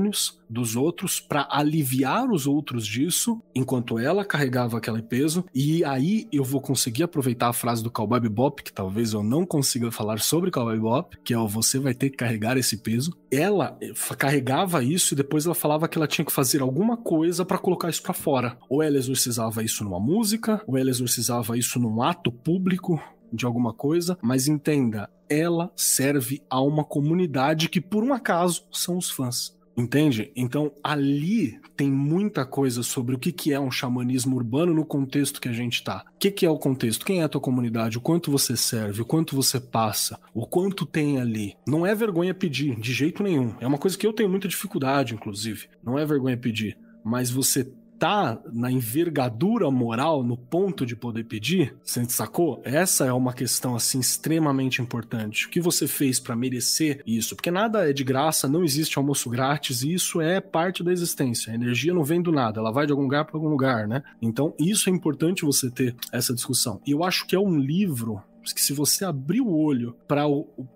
dos 0.49 0.77
outros 0.77 1.21
para 1.21 1.49
aliviar 1.51 2.31
os 2.31 2.47
outros 2.47 2.87
disso, 2.87 3.43
enquanto 3.55 3.99
ela 3.99 4.25
carregava 4.25 4.79
aquele 4.79 5.03
peso. 5.03 5.45
E 5.55 5.85
aí 5.85 6.29
eu 6.33 6.45
vou 6.45 6.61
conseguir 6.61 7.03
aproveitar 7.03 7.49
a 7.49 7.53
frase 7.53 7.83
do 7.83 7.91
Cowboy 7.91 8.21
Bebop, 8.21 8.63
que 8.63 8.73
talvez 8.73 9.13
eu 9.13 9.23
não 9.23 9.45
consiga 9.45 9.91
falar 9.91 10.21
sobre 10.21 10.51
Cowboy 10.51 10.77
Bebop, 10.77 11.17
que 11.25 11.35
é 11.35 11.39
o 11.39 11.49
você 11.49 11.79
vai 11.79 11.95
ter 11.95 12.11
que 12.11 12.17
carregar 12.17 12.57
esse 12.57 12.79
peso. 12.79 13.13
Ela 13.31 13.77
eh, 13.81 13.93
carregava 14.17 14.83
isso 14.83 15.15
e 15.15 15.17
depois 15.17 15.45
ela 15.45 15.55
falava 15.55 15.89
que 15.89 15.99
ela 15.99 16.07
tinha 16.07 16.25
que 16.25 16.33
fazer 16.33 16.63
alguma 16.63 16.97
coisa 16.97 17.45
para 17.45 17.59
colocar 17.59 17.91
isso 17.91 18.03
para 18.03 18.15
fora. 18.15 18.57
Ou 18.69 18.83
ela 18.83 18.97
exorcizava 18.97 19.63
isso 19.63 19.85
numa 19.85 20.01
música, 20.01 20.63
ou 20.67 20.79
ela 20.79 20.91
exorcizava 20.91 21.57
isso 21.59 21.79
num 21.79 22.03
ato 22.03 22.31
público, 22.31 23.01
de 23.35 23.45
alguma 23.45 23.73
coisa, 23.73 24.17
mas 24.23 24.47
entenda, 24.47 25.11
ela 25.29 25.73
serve 25.75 26.43
a 26.49 26.61
uma 26.61 26.85
comunidade 26.85 27.69
que 27.69 27.81
por 27.81 28.05
um 28.05 28.13
acaso 28.13 28.65
são 28.71 28.97
os 28.97 29.11
fãs. 29.11 29.55
Entende? 29.77 30.31
Então 30.37 30.73
ali 30.83 31.59
tem 31.77 31.91
muita 31.91 32.47
coisa 32.47 32.83
sobre 32.83 33.15
o 33.15 33.19
que, 33.19 33.33
que 33.33 33.53
é 33.53 33.59
um 33.59 33.71
xamanismo 33.71 34.37
urbano 34.37 34.73
no 34.73 34.85
contexto 34.85 35.41
que 35.41 35.49
a 35.49 35.53
gente 35.53 35.83
tá. 35.83 36.05
O 36.15 36.19
que, 36.19 36.31
que 36.31 36.47
é 36.47 36.51
o 36.51 36.59
contexto? 36.59 37.05
Quem 37.05 37.21
é 37.21 37.25
a 37.25 37.29
tua 37.29 37.41
comunidade? 37.41 37.99
O 37.99 38.01
quanto 38.01 38.31
você 38.31 38.57
serve? 38.57 39.03
O 39.03 39.05
quanto 39.05 39.35
você 39.35 39.59
passa? 39.59 40.19
O 40.33 40.47
quanto 40.47 40.87
tem 40.87 41.21
ali? 41.21 41.57
Não 41.67 41.85
é 41.85 41.95
vergonha 41.95 42.33
pedir, 42.33 42.79
de 42.79 42.93
jeito 42.93 43.23
nenhum. 43.23 43.55
É 43.61 43.67
uma 43.67 43.79
coisa 43.79 43.99
que 43.99 44.07
eu 44.07 44.13
tenho 44.13 44.31
muita 44.31 44.49
dificuldade, 44.49 45.15
inclusive. 45.15 45.69
Não 45.83 45.99
é 45.99 46.07
vergonha 46.07 46.37
pedir. 46.37 46.79
Mas 47.05 47.31
você 47.31 47.71
tá 48.05 48.39
na 48.53 48.71
envergadura 48.71 49.71
moral, 49.71 50.23
no 50.23 50.37
ponto 50.37 50.85
de 50.85 50.95
poder 50.95 51.25
pedir, 51.25 51.75
você 51.83 52.05
sacou? 52.05 52.61
Essa 52.63 53.07
é 53.07 53.13
uma 53.15 53.33
questão 53.33 53.75
assim 53.75 53.99
extremamente 53.99 54.83
importante. 54.83 55.47
O 55.47 55.49
que 55.49 55.59
você 55.59 55.89
fez 55.89 56.21
para 56.21 56.37
merecer 56.37 57.01
isso? 57.07 57.35
Porque 57.35 57.51
nada 57.51 57.89
é 57.89 57.95
de 57.95 58.05
graça, 58.05 58.47
não 58.47 58.63
existe 58.63 58.99
almoço 58.99 59.31
grátis, 59.31 59.83
e 59.83 59.95
isso 59.95 60.21
é 60.21 60.39
parte 60.39 60.85
da 60.85 60.93
existência. 60.93 61.51
A 61.51 61.55
energia 61.55 61.95
não 61.95 62.05
vem 62.05 62.21
do 62.21 62.31
nada, 62.31 62.61
ela 62.61 62.71
vai 62.71 62.85
de 62.85 62.93
algum 62.93 63.05
lugar 63.05 63.25
para 63.25 63.39
algum 63.39 63.49
lugar, 63.49 63.89
né? 63.89 64.03
Então, 64.21 64.53
isso 64.59 64.91
é 64.91 64.93
importante 64.93 65.47
você 65.47 65.71
ter 65.71 65.97
essa 66.13 66.35
discussão. 66.35 66.83
E 66.87 66.91
eu 66.91 67.03
acho 67.03 67.27
que 67.27 67.35
é 67.35 67.41
um 67.41 67.59
livro 67.59 68.23
que 68.53 68.61
se 68.61 68.73
você 68.73 69.05
abrir 69.05 69.41
o 69.41 69.57
olho 69.57 69.97
para 70.07 70.25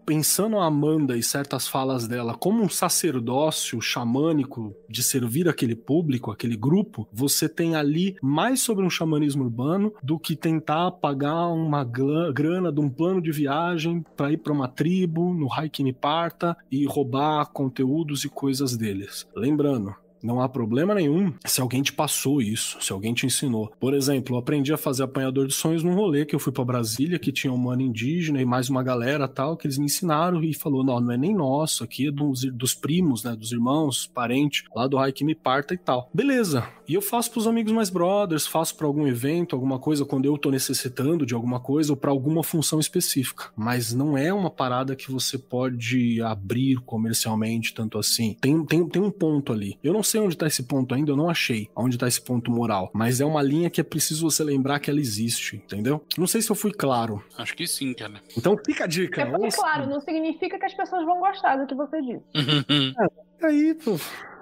pensando 0.07 0.59
a 0.59 0.67
Amanda 0.67 1.17
e 1.17 1.23
certas 1.23 1.67
falas 1.67 2.07
dela 2.07 2.35
como 2.35 2.63
um 2.63 2.69
sacerdócio 2.69 3.81
xamânico 3.81 4.75
de 4.89 5.03
servir 5.03 5.49
aquele 5.49 5.75
público, 5.75 6.31
aquele 6.31 6.57
grupo, 6.57 7.09
você 7.13 7.49
tem 7.49 7.75
ali 7.75 8.17
mais 8.23 8.61
sobre 8.61 8.85
um 8.85 8.91
xamanismo 8.91 9.45
urbano 9.45 9.93
do 10.03 10.19
que 10.19 10.37
tentar 10.37 10.93
pagar 10.93 11.49
uma 11.49 11.85
grana 11.85 12.73
de 12.73 12.81
um 12.81 12.89
plano 12.89 13.21
de 13.21 13.33
viagem 13.33 14.05
para 14.17 14.33
ir 14.33 14.39
para 14.39 14.53
uma 14.53 14.69
tribo 14.69 15.35
no 15.35 15.53
Haikini 15.53 15.93
Parta 15.93 16.57
e 16.71 16.87
roubar 16.87 17.47
conteúdos 17.47 18.25
e 18.25 18.29
coisas 18.29 18.77
deles. 18.77 19.27
Lembrando, 19.35 19.95
não 20.23 20.41
há 20.41 20.49
problema 20.49 20.95
nenhum 20.95 21.33
se 21.45 21.61
alguém 21.61 21.83
te 21.83 21.93
passou 21.93 22.41
isso, 22.41 22.79
se 22.81 22.93
alguém 22.93 23.15
te 23.15 23.27
ensinou. 23.27 23.73
Por 23.79 23.95
exemplo, 23.95 24.35
eu 24.35 24.39
aprendi 24.39 24.73
a 24.73 24.77
fazer 24.77 25.03
apanhador 25.03 25.47
de 25.47 25.55
sonhos 25.55 25.83
num 25.83 25.95
rolê 25.95 26.25
que 26.25 26.35
eu 26.35 26.41
fui 26.41 26.53
para 26.53 26.65
Brasília, 26.65 27.19
que 27.19 27.33
tinha 27.33 27.53
um 27.53 27.57
mano 27.57 27.83
indígena 27.83 28.41
e 28.41 28.45
mais 28.45 28.69
uma 28.69 28.83
galera 28.83 29.29
tal, 29.29 29.57
que 29.57 29.67
eles 29.67 29.79
me 29.79 29.87
ensinaram 29.87 30.43
e 30.43 30.55
falou: 30.55 30.85
não, 30.85 31.01
não 31.01 31.13
é 31.13 31.17
nem 31.17 31.35
nosso, 31.35 31.85
aqui 31.85 32.09
é 32.09 32.11
dos, 32.11 32.45
dos 32.45 32.75
primos, 32.75 33.25
né? 33.25 33.35
Dos 33.35 33.53
irmãos, 33.53 34.07
parente, 34.07 34.65
lá 34.75 34.87
do 34.87 34.97
raio 34.97 35.13
que 35.13 35.25
me 35.25 35.35
parta 35.35 35.75
e 35.75 35.79
tal. 35.79 36.11
Beleza. 36.13 36.67
E 36.89 36.95
eu 36.95 37.03
faço 37.03 37.31
pros 37.31 37.47
amigos 37.47 37.73
mais 37.73 37.91
brothers, 37.91 38.47
faço 38.47 38.75
para 38.75 38.87
algum 38.87 39.07
evento, 39.07 39.55
alguma 39.55 39.79
coisa, 39.79 40.07
quando 40.07 40.25
eu 40.25 40.39
tô 40.39 40.51
necessitando 40.51 41.27
de 41.27 41.35
alguma 41.35 41.61
coisa 41.61 41.93
ou 41.93 41.97
para 41.97 42.11
alguma 42.11 42.43
função 42.43 42.81
específica. 42.81 43.51
Mas 43.55 43.93
não 43.93 44.17
é 44.17 44.33
uma 44.33 44.51
parada 44.51 44.97
que 44.97 45.11
você 45.11 45.37
pode 45.37 46.23
abrir 46.23 46.77
comercialmente 46.77 47.75
tanto 47.75 47.99
assim. 47.99 48.37
Tem, 48.41 48.65
tem, 48.65 48.89
tem 48.89 49.03
um 49.03 49.11
ponto 49.11 49.53
ali. 49.53 49.79
Eu 49.85 49.93
não 49.93 50.03
sei 50.09 50.21
onde 50.21 50.37
tá 50.37 50.47
esse 50.47 50.63
ponto 50.63 50.95
ainda, 50.95 51.13
eu 51.13 51.17
não 51.17 51.29
achei 51.29 51.69
onde 51.77 51.99
tá 51.99 52.09
esse 52.09 52.21
ponto 52.21 52.51
moral. 52.51 52.91
Mas 52.93 53.21
é 53.21 53.25
uma 53.25 53.43
linha 53.43 53.71
que 53.71 53.81
é 53.81 53.85
preciso 53.85 54.29
você 54.29 54.43
lembrar 54.43 54.81
que 54.81 54.91
ela 54.91 54.99
existe, 54.99 55.57
entendeu? 55.57 56.05
Não 56.17 56.27
sei 56.27 56.41
se 56.41 56.51
eu 56.51 56.57
fui 56.57 56.73
claro. 56.73 57.23
Acho 57.37 57.55
que 57.55 57.67
sim, 57.67 57.93
cara. 57.95 58.21
Então 58.37 58.57
fica 58.65 58.85
a 58.85 58.87
dica. 58.87 59.23
É 59.23 59.27
porque, 59.27 59.49
claro, 59.49 59.89
não 59.89 60.01
significa 60.01 60.59
que 60.59 60.65
as 60.65 60.75
pessoas 60.75 61.05
vão 61.05 61.21
gostar 61.21 61.57
do 61.57 61.67
que 61.67 61.75
você 61.75 62.01
disse. 62.01 62.25
é, 63.43 63.47
aí, 63.47 63.75
pô. 63.75 63.99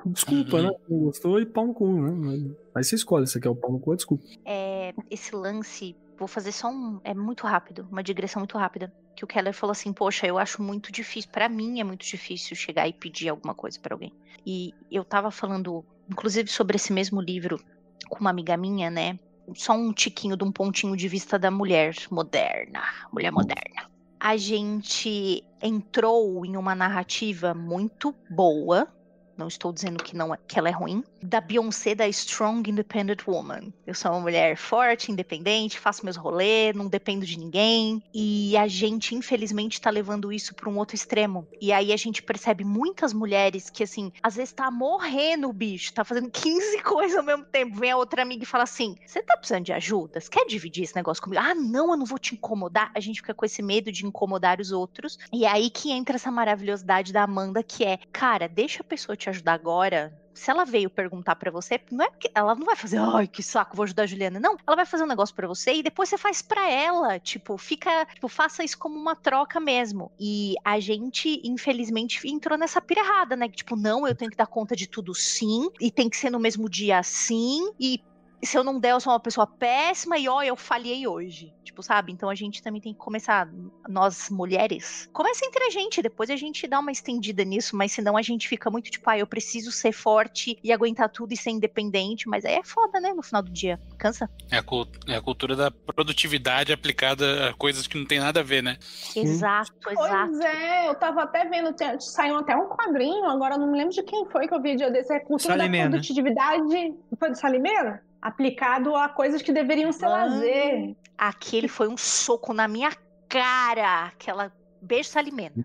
Desculpa, 0.07 0.63
né? 0.63 0.71
Não 0.89 0.99
gostou 0.99 1.41
e 1.41 1.47
pau 1.47 1.67
no 1.67 1.75
cu, 1.75 1.89
né? 1.89 2.55
Aí 2.75 2.85
você 2.85 2.95
escolhe, 2.95 3.27
você 3.27 3.41
quer 3.41 3.49
o 3.49 3.57
pau 3.57 3.73
no 3.73 3.81
cu, 3.81 3.93
é 3.93 3.97
desculpa. 3.97 4.25
É, 4.45 4.95
esse 5.11 5.35
lance, 5.35 5.97
vou 6.19 6.29
fazer 6.29 6.53
só 6.53 6.69
um. 6.69 7.01
É 7.05 7.15
muito 7.15 7.47
rápido, 7.47 7.87
uma 7.91 8.03
digressão 8.03 8.41
muito 8.41 8.59
rápida. 8.59 8.93
Que 9.15 9.25
o 9.25 9.27
Keller 9.27 9.55
falou 9.55 9.73
assim: 9.73 9.93
Poxa, 9.93 10.27
eu 10.27 10.39
acho 10.39 10.63
muito 10.63 10.93
difícil. 10.93 11.31
para 11.31 11.49
mim 11.49 11.81
é 11.81 11.85
muito 11.85 12.05
difícil 12.05 12.57
chegar 12.57 12.89
e 12.89 12.93
pedir 12.93 13.29
alguma 13.29 13.55
coisa 13.55 13.79
para 13.81 13.95
alguém. 13.95 14.13
E 14.45 14.73
eu 14.91 15.05
tava 15.05 15.31
falando, 15.31 15.85
inclusive, 16.11 16.49
sobre 16.51 16.77
esse 16.77 16.93
mesmo 16.93 17.21
livro 17.21 17.61
com 18.09 18.21
uma 18.21 18.31
amiga 18.31 18.57
minha, 18.57 18.91
né? 18.91 19.19
Só 19.55 19.73
um 19.73 19.93
tiquinho 19.93 20.37
de 20.37 20.45
um 20.45 20.53
pontinho 20.53 20.97
de 20.97 21.09
vista 21.09 21.39
da 21.39 21.51
mulher 21.51 21.95
moderna. 22.11 22.83
Mulher 23.13 23.31
moderna. 23.31 23.91
A 24.19 24.37
gente 24.37 25.45
entrou 25.63 26.45
em 26.45 26.57
uma 26.57 26.75
narrativa 26.75 27.55
muito 27.55 28.15
boa 28.31 28.89
não 29.37 29.49
estou 29.49 29.73
dizendo 29.73 30.03
que 30.03 30.17
não 30.17 30.35
é, 30.35 30.39
que 30.47 30.59
ela 30.59 30.69
é 30.69 30.73
ruim, 30.73 31.05
da 31.23 31.41
Beyoncé 31.41 31.95
da 31.95 32.09
Strong 32.09 32.71
Independent 32.71 33.27
Woman. 33.27 33.73
Eu 33.87 33.95
sou 33.95 34.11
uma 34.13 34.21
mulher 34.21 34.57
forte, 34.57 35.11
independente, 35.11 35.79
faço 35.79 36.05
meus 36.05 36.17
rolês, 36.17 36.75
não 36.75 36.87
dependo 36.87 37.27
de 37.27 37.39
ninguém. 37.39 38.03
E 38.15 38.57
a 38.57 38.67
gente, 38.67 39.15
infelizmente, 39.15 39.81
tá 39.81 39.91
levando 39.91 40.33
isso 40.33 40.55
para 40.55 40.69
um 40.69 40.79
outro 40.79 40.95
extremo. 40.95 41.47
E 41.61 41.73
aí 41.73 41.93
a 41.93 41.97
gente 41.97 42.23
percebe 42.23 42.65
muitas 42.65 43.13
mulheres 43.13 43.71
que, 43.71 43.83
assim, 43.83 44.13
às 44.23 44.37
vezes 44.37 44.53
tá 44.53 44.71
morrendo 44.71 45.49
o 45.49 45.53
bicho, 45.53 45.93
tá 45.93 46.05
fazendo 46.05 46.31
15 46.31 46.83
coisas 46.85 47.19
ao 47.19 47.25
mesmo 47.25 47.45
tempo. 47.45 47.77
Vem 47.77 47.91
a 47.91 47.97
outra 47.97 48.23
amiga 48.23 48.43
e 48.43 48.47
fala 48.47 48.65
assim: 48.65 48.97
Você 49.07 49.23
tá 49.23 49.37
precisando 49.37 49.65
de 49.65 49.73
ajuda? 49.73 50.21
Você 50.21 50.31
quer 50.31 50.47
dividir 50.47 50.85
esse 50.85 50.97
negócio 50.97 51.23
comigo? 51.23 51.43
Ah, 51.43 51.55
não, 51.55 51.91
eu 51.91 51.97
não 51.97 52.07
vou 52.07 52.19
te 52.19 52.35
incomodar. 52.35 52.91
A 52.95 53.01
gente 53.01 53.21
fica 53.21 53.35
com 53.35 53.45
esse 53.45 53.63
medo 53.63 53.91
de 53.93 54.07
incomodar 54.07 54.61
os 54.61 54.73
outros. 54.73 55.19
E 55.33 55.45
é 55.45 55.49
aí 55.51 55.71
que 55.71 55.91
entra 55.91 56.17
essa 56.17 56.31
maravilhosidade 56.31 57.13
da 57.13 57.23
Amanda, 57.23 57.63
que 57.63 57.85
é, 57.85 57.99
cara, 58.13 58.49
deixa 58.49 58.83
a 58.83 58.85
pessoa 58.85 59.17
te 59.17 59.26
ajudar 59.31 59.55
agora, 59.55 60.13
se 60.37 60.51
ela 60.51 60.65
veio 60.65 60.91
perguntar 60.91 61.35
para 61.37 61.51
você, 61.51 61.81
não 61.91 62.05
é 62.05 62.11
porque 62.11 62.31
ela 62.35 62.55
não 62.55 62.67
vai 62.67 62.77
fazer, 62.77 62.99
ai, 62.99 63.27
que 63.27 63.43
saco, 63.43 63.75
vou 63.75 63.85
ajudar 63.85 64.03
a 64.03 64.07
Juliana. 64.07 64.39
Não, 64.39 64.57
ela 64.67 64.77
vai 64.77 64.85
fazer 64.85 65.05
um 65.05 65.09
negócio 65.09 65.35
para 65.35 65.49
você 65.49 65.75
e 65.75 65.83
depois 65.83 66.09
você 66.09 66.19
faz 66.19 66.43
para 66.43 66.71
ela, 66.71 67.19
tipo, 67.19 67.57
fica, 67.57 68.07
tipo, 68.07 68.29
faça 68.29 68.63
isso 68.63 68.79
como 68.79 68.97
uma 68.97 69.17
troca 69.17 69.59
mesmo. 69.59 70.13
E 70.21 70.55
a 70.63 70.79
gente, 70.79 71.41
infelizmente, 71.43 72.29
entrou 72.29 72.59
nessa 72.59 72.81
pira 72.81 73.01
errada, 73.01 73.35
né? 73.35 73.49
Que, 73.49 73.57
tipo, 73.57 73.77
não, 73.77 74.07
eu 74.07 74.15
tenho 74.15 74.31
que 74.31 74.37
dar 74.37 74.47
conta 74.47 74.77
de 74.77 74.87
tudo 74.87 75.15
sim, 75.15 75.69
e 75.81 75.91
tem 75.91 76.11
que 76.11 76.17
ser 76.17 76.31
no 76.31 76.39
mesmo 76.39 76.69
dia 76.69 77.03
sim, 77.03 77.73
e 77.81 78.03
se 78.43 78.57
eu 78.57 78.65
não 78.65 78.79
der, 78.79 78.93
eu 78.93 79.01
sou 79.01 79.13
uma 79.13 79.21
pessoa 79.21 79.47
péssima 79.47 80.19
e 80.19 80.29
ó, 80.29 80.43
eu 80.43 80.57
falhei 80.57 81.07
hoje. 81.07 81.55
Tipo, 81.65 81.83
sabe? 81.83 82.13
Então 82.13 82.29
a 82.29 82.35
gente 82.35 82.63
também 82.63 82.81
tem 82.81 82.93
que 82.93 82.99
começar, 82.99 83.49
nós 83.89 84.31
mulheres, 84.31 85.09
começa 85.13 85.45
entre 85.45 85.65
a 85.65 85.71
gente, 85.71 86.01
depois 86.01 86.31
a 86.31 86.37
gente 86.37 86.67
dá 86.67 86.79
uma 86.79 86.93
estendida 86.93 87.45
nisso, 87.45 87.77
mas 87.77 87.93
senão 87.93 88.17
a 88.17 88.23
gente 88.23 88.49
fica 88.49 88.71
muito 88.71 88.91
tipo, 88.91 89.09
ah, 89.11 89.19
eu 89.19 89.27
preciso 89.27 89.73
ser 89.73 89.93
forte 89.93 90.59
e 90.63 90.73
aguentar 90.73 91.09
tudo 91.09 91.33
e 91.33 91.37
ser 91.37 91.51
independente, 91.51 92.29
mas 92.29 92.45
aí 92.45 92.55
é 92.55 92.63
foda, 92.63 93.01
né, 93.01 93.13
no 93.13 93.23
final 93.23 93.43
do 93.43 93.51
dia. 93.51 93.81
Cansa. 93.99 94.31
É 94.51 94.59
a, 94.59 94.65
é 95.13 95.17
a 95.17 95.23
cultura 95.23 95.57
da 95.57 95.71
produtividade 95.71 96.73
aplicada 96.73 97.51
a 97.51 97.55
coisas 97.55 97.87
que 97.87 97.99
não 97.99 98.07
tem 98.07 98.21
nada 98.21 98.41
a 98.41 98.43
ver, 98.43 98.63
né? 98.63 98.79
Exato, 99.15 99.73
pois 99.83 99.99
exato. 99.99 100.31
Pois 100.31 100.41
é, 100.41 100.89
eu 100.89 100.95
tava 100.95 101.23
até 101.23 101.45
vendo, 101.47 101.75
saiu 102.01 102.37
até 102.39 102.57
um 102.57 102.69
quadrinho, 102.69 103.25
agora 103.25 103.59
não 103.59 103.71
me 103.71 103.77
lembro 103.77 103.93
de 103.93 104.03
quem 104.03 104.25
foi 104.27 104.47
que 104.47 104.55
eu 104.55 104.63
vi 104.63 104.75
o 104.75 104.77
dia 104.77 104.91
desse, 104.91 105.13
é 105.13 105.17
a 105.17 105.25
cultura 105.25 105.57
da 105.57 105.69
produtividade. 105.69 106.95
Foi 107.19 107.31
do 107.31 107.37
Salimeiro? 107.37 107.99
Aplicado 108.27 108.97
a 108.97 109.09
coisas 109.09 109.41
que 109.41 109.53
deveriam 109.53 109.93
ser 109.93 110.09
lazer. 110.09 110.97
Aquele 111.17 111.69
foi 111.69 111.87
um 111.87 111.97
soco 111.97 112.53
na 112.53 112.67
minha 112.67 112.91
cara, 113.29 114.07
aquela 114.07 114.53
beijo 114.83 115.09
salimento. 115.09 115.65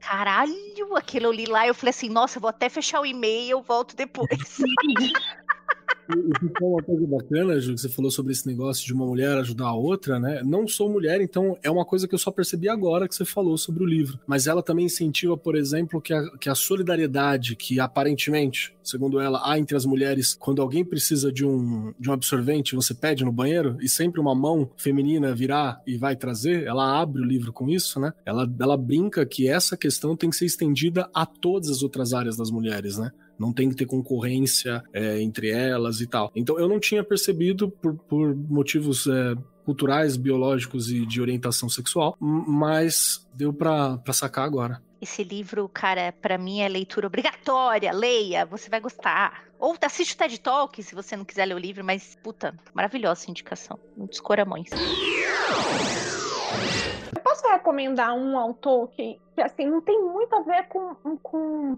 Caralho, 0.00 0.52
aquele 0.96 1.26
eu 1.26 1.32
li 1.32 1.46
lá, 1.46 1.66
eu 1.66 1.74
falei 1.74 1.90
assim, 1.90 2.08
nossa, 2.08 2.38
eu 2.38 2.40
vou 2.40 2.50
até 2.50 2.68
fechar 2.68 3.00
o 3.00 3.06
e-mail, 3.06 3.50
eu 3.50 3.62
volto 3.62 3.94
depois. 3.94 4.28
E 6.10 6.38
ficou 6.38 6.72
uma 6.72 6.82
coisa 6.82 7.06
bacana, 7.06 7.60
Ju, 7.60 7.74
que 7.74 7.80
você 7.80 7.88
falou 7.88 8.10
sobre 8.10 8.32
esse 8.32 8.46
negócio 8.46 8.86
de 8.86 8.94
uma 8.94 9.04
mulher 9.04 9.36
ajudar 9.38 9.66
a 9.66 9.74
outra, 9.74 10.18
né? 10.18 10.42
Não 10.42 10.66
sou 10.66 10.90
mulher, 10.90 11.20
então 11.20 11.56
é 11.62 11.70
uma 11.70 11.84
coisa 11.84 12.08
que 12.08 12.14
eu 12.14 12.18
só 12.18 12.30
percebi 12.30 12.68
agora 12.68 13.06
que 13.06 13.14
você 13.14 13.24
falou 13.24 13.58
sobre 13.58 13.82
o 13.82 13.86
livro. 13.86 14.18
Mas 14.26 14.46
ela 14.46 14.62
também 14.62 14.86
incentiva, 14.86 15.36
por 15.36 15.54
exemplo, 15.54 16.00
que 16.00 16.14
a, 16.14 16.38
que 16.38 16.48
a 16.48 16.54
solidariedade 16.54 17.54
que 17.56 17.78
aparentemente, 17.78 18.74
segundo 18.82 19.20
ela, 19.20 19.42
há 19.44 19.58
entre 19.58 19.76
as 19.76 19.84
mulheres, 19.84 20.34
quando 20.34 20.62
alguém 20.62 20.84
precisa 20.84 21.30
de 21.30 21.44
um, 21.44 21.92
de 21.98 22.08
um 22.08 22.12
absorvente, 22.14 22.74
você 22.74 22.94
pede 22.94 23.24
no 23.24 23.32
banheiro 23.32 23.76
e 23.80 23.88
sempre 23.88 24.20
uma 24.20 24.34
mão 24.34 24.70
feminina 24.76 25.34
virar 25.34 25.82
e 25.86 25.98
vai 25.98 26.16
trazer, 26.16 26.64
ela 26.64 26.98
abre 27.00 27.20
o 27.20 27.24
livro 27.24 27.52
com 27.52 27.68
isso, 27.68 28.00
né? 28.00 28.14
Ela, 28.24 28.50
ela 28.58 28.76
brinca 28.78 29.26
que 29.26 29.46
essa 29.46 29.76
questão 29.76 30.16
tem 30.16 30.30
que 30.30 30.36
ser 30.36 30.46
estendida 30.46 31.08
a 31.12 31.26
todas 31.26 31.68
as 31.68 31.82
outras 31.82 32.14
áreas 32.14 32.36
das 32.36 32.50
mulheres, 32.50 32.96
né? 32.96 33.12
Não 33.38 33.52
tem 33.52 33.68
que 33.68 33.76
ter 33.76 33.86
concorrência 33.86 34.82
é, 34.92 35.20
entre 35.20 35.50
elas 35.50 36.00
e 36.00 36.06
tal. 36.06 36.30
Então 36.34 36.58
eu 36.58 36.68
não 36.68 36.80
tinha 36.80 37.04
percebido 37.04 37.70
por, 37.70 37.94
por 37.94 38.34
motivos 38.34 39.06
é, 39.06 39.34
culturais, 39.64 40.16
biológicos 40.16 40.90
e 40.90 41.04
de 41.04 41.20
orientação 41.20 41.68
sexual, 41.68 42.16
mas 42.20 43.26
deu 43.34 43.52
para 43.52 44.00
sacar 44.12 44.44
agora. 44.44 44.82
Esse 45.00 45.22
livro, 45.22 45.68
cara, 45.68 46.12
para 46.12 46.36
mim 46.36 46.60
é 46.60 46.68
leitura 46.68 47.06
obrigatória. 47.06 47.92
Leia, 47.92 48.44
você 48.44 48.68
vai 48.68 48.80
gostar. 48.80 49.44
Ou 49.58 49.76
assiste 49.80 50.14
o 50.14 50.16
TED 50.16 50.40
Talk 50.40 50.82
se 50.82 50.94
você 50.94 51.16
não 51.16 51.24
quiser 51.24 51.44
ler 51.46 51.54
o 51.54 51.58
livro, 51.58 51.84
mas, 51.84 52.16
puta, 52.22 52.54
maravilhosa 52.74 53.26
indicação. 53.28 53.78
Muitos 53.96 54.20
coramões. 54.20 54.70
Eu 57.18 57.22
posso 57.22 57.48
recomendar 57.48 58.14
um 58.14 58.38
autor 58.38 58.88
que, 58.90 59.18
que, 59.34 59.42
assim, 59.42 59.66
não 59.66 59.80
tem 59.80 60.00
muito 60.00 60.32
a 60.36 60.42
ver 60.42 60.68
com, 60.68 60.94
com 61.20 61.76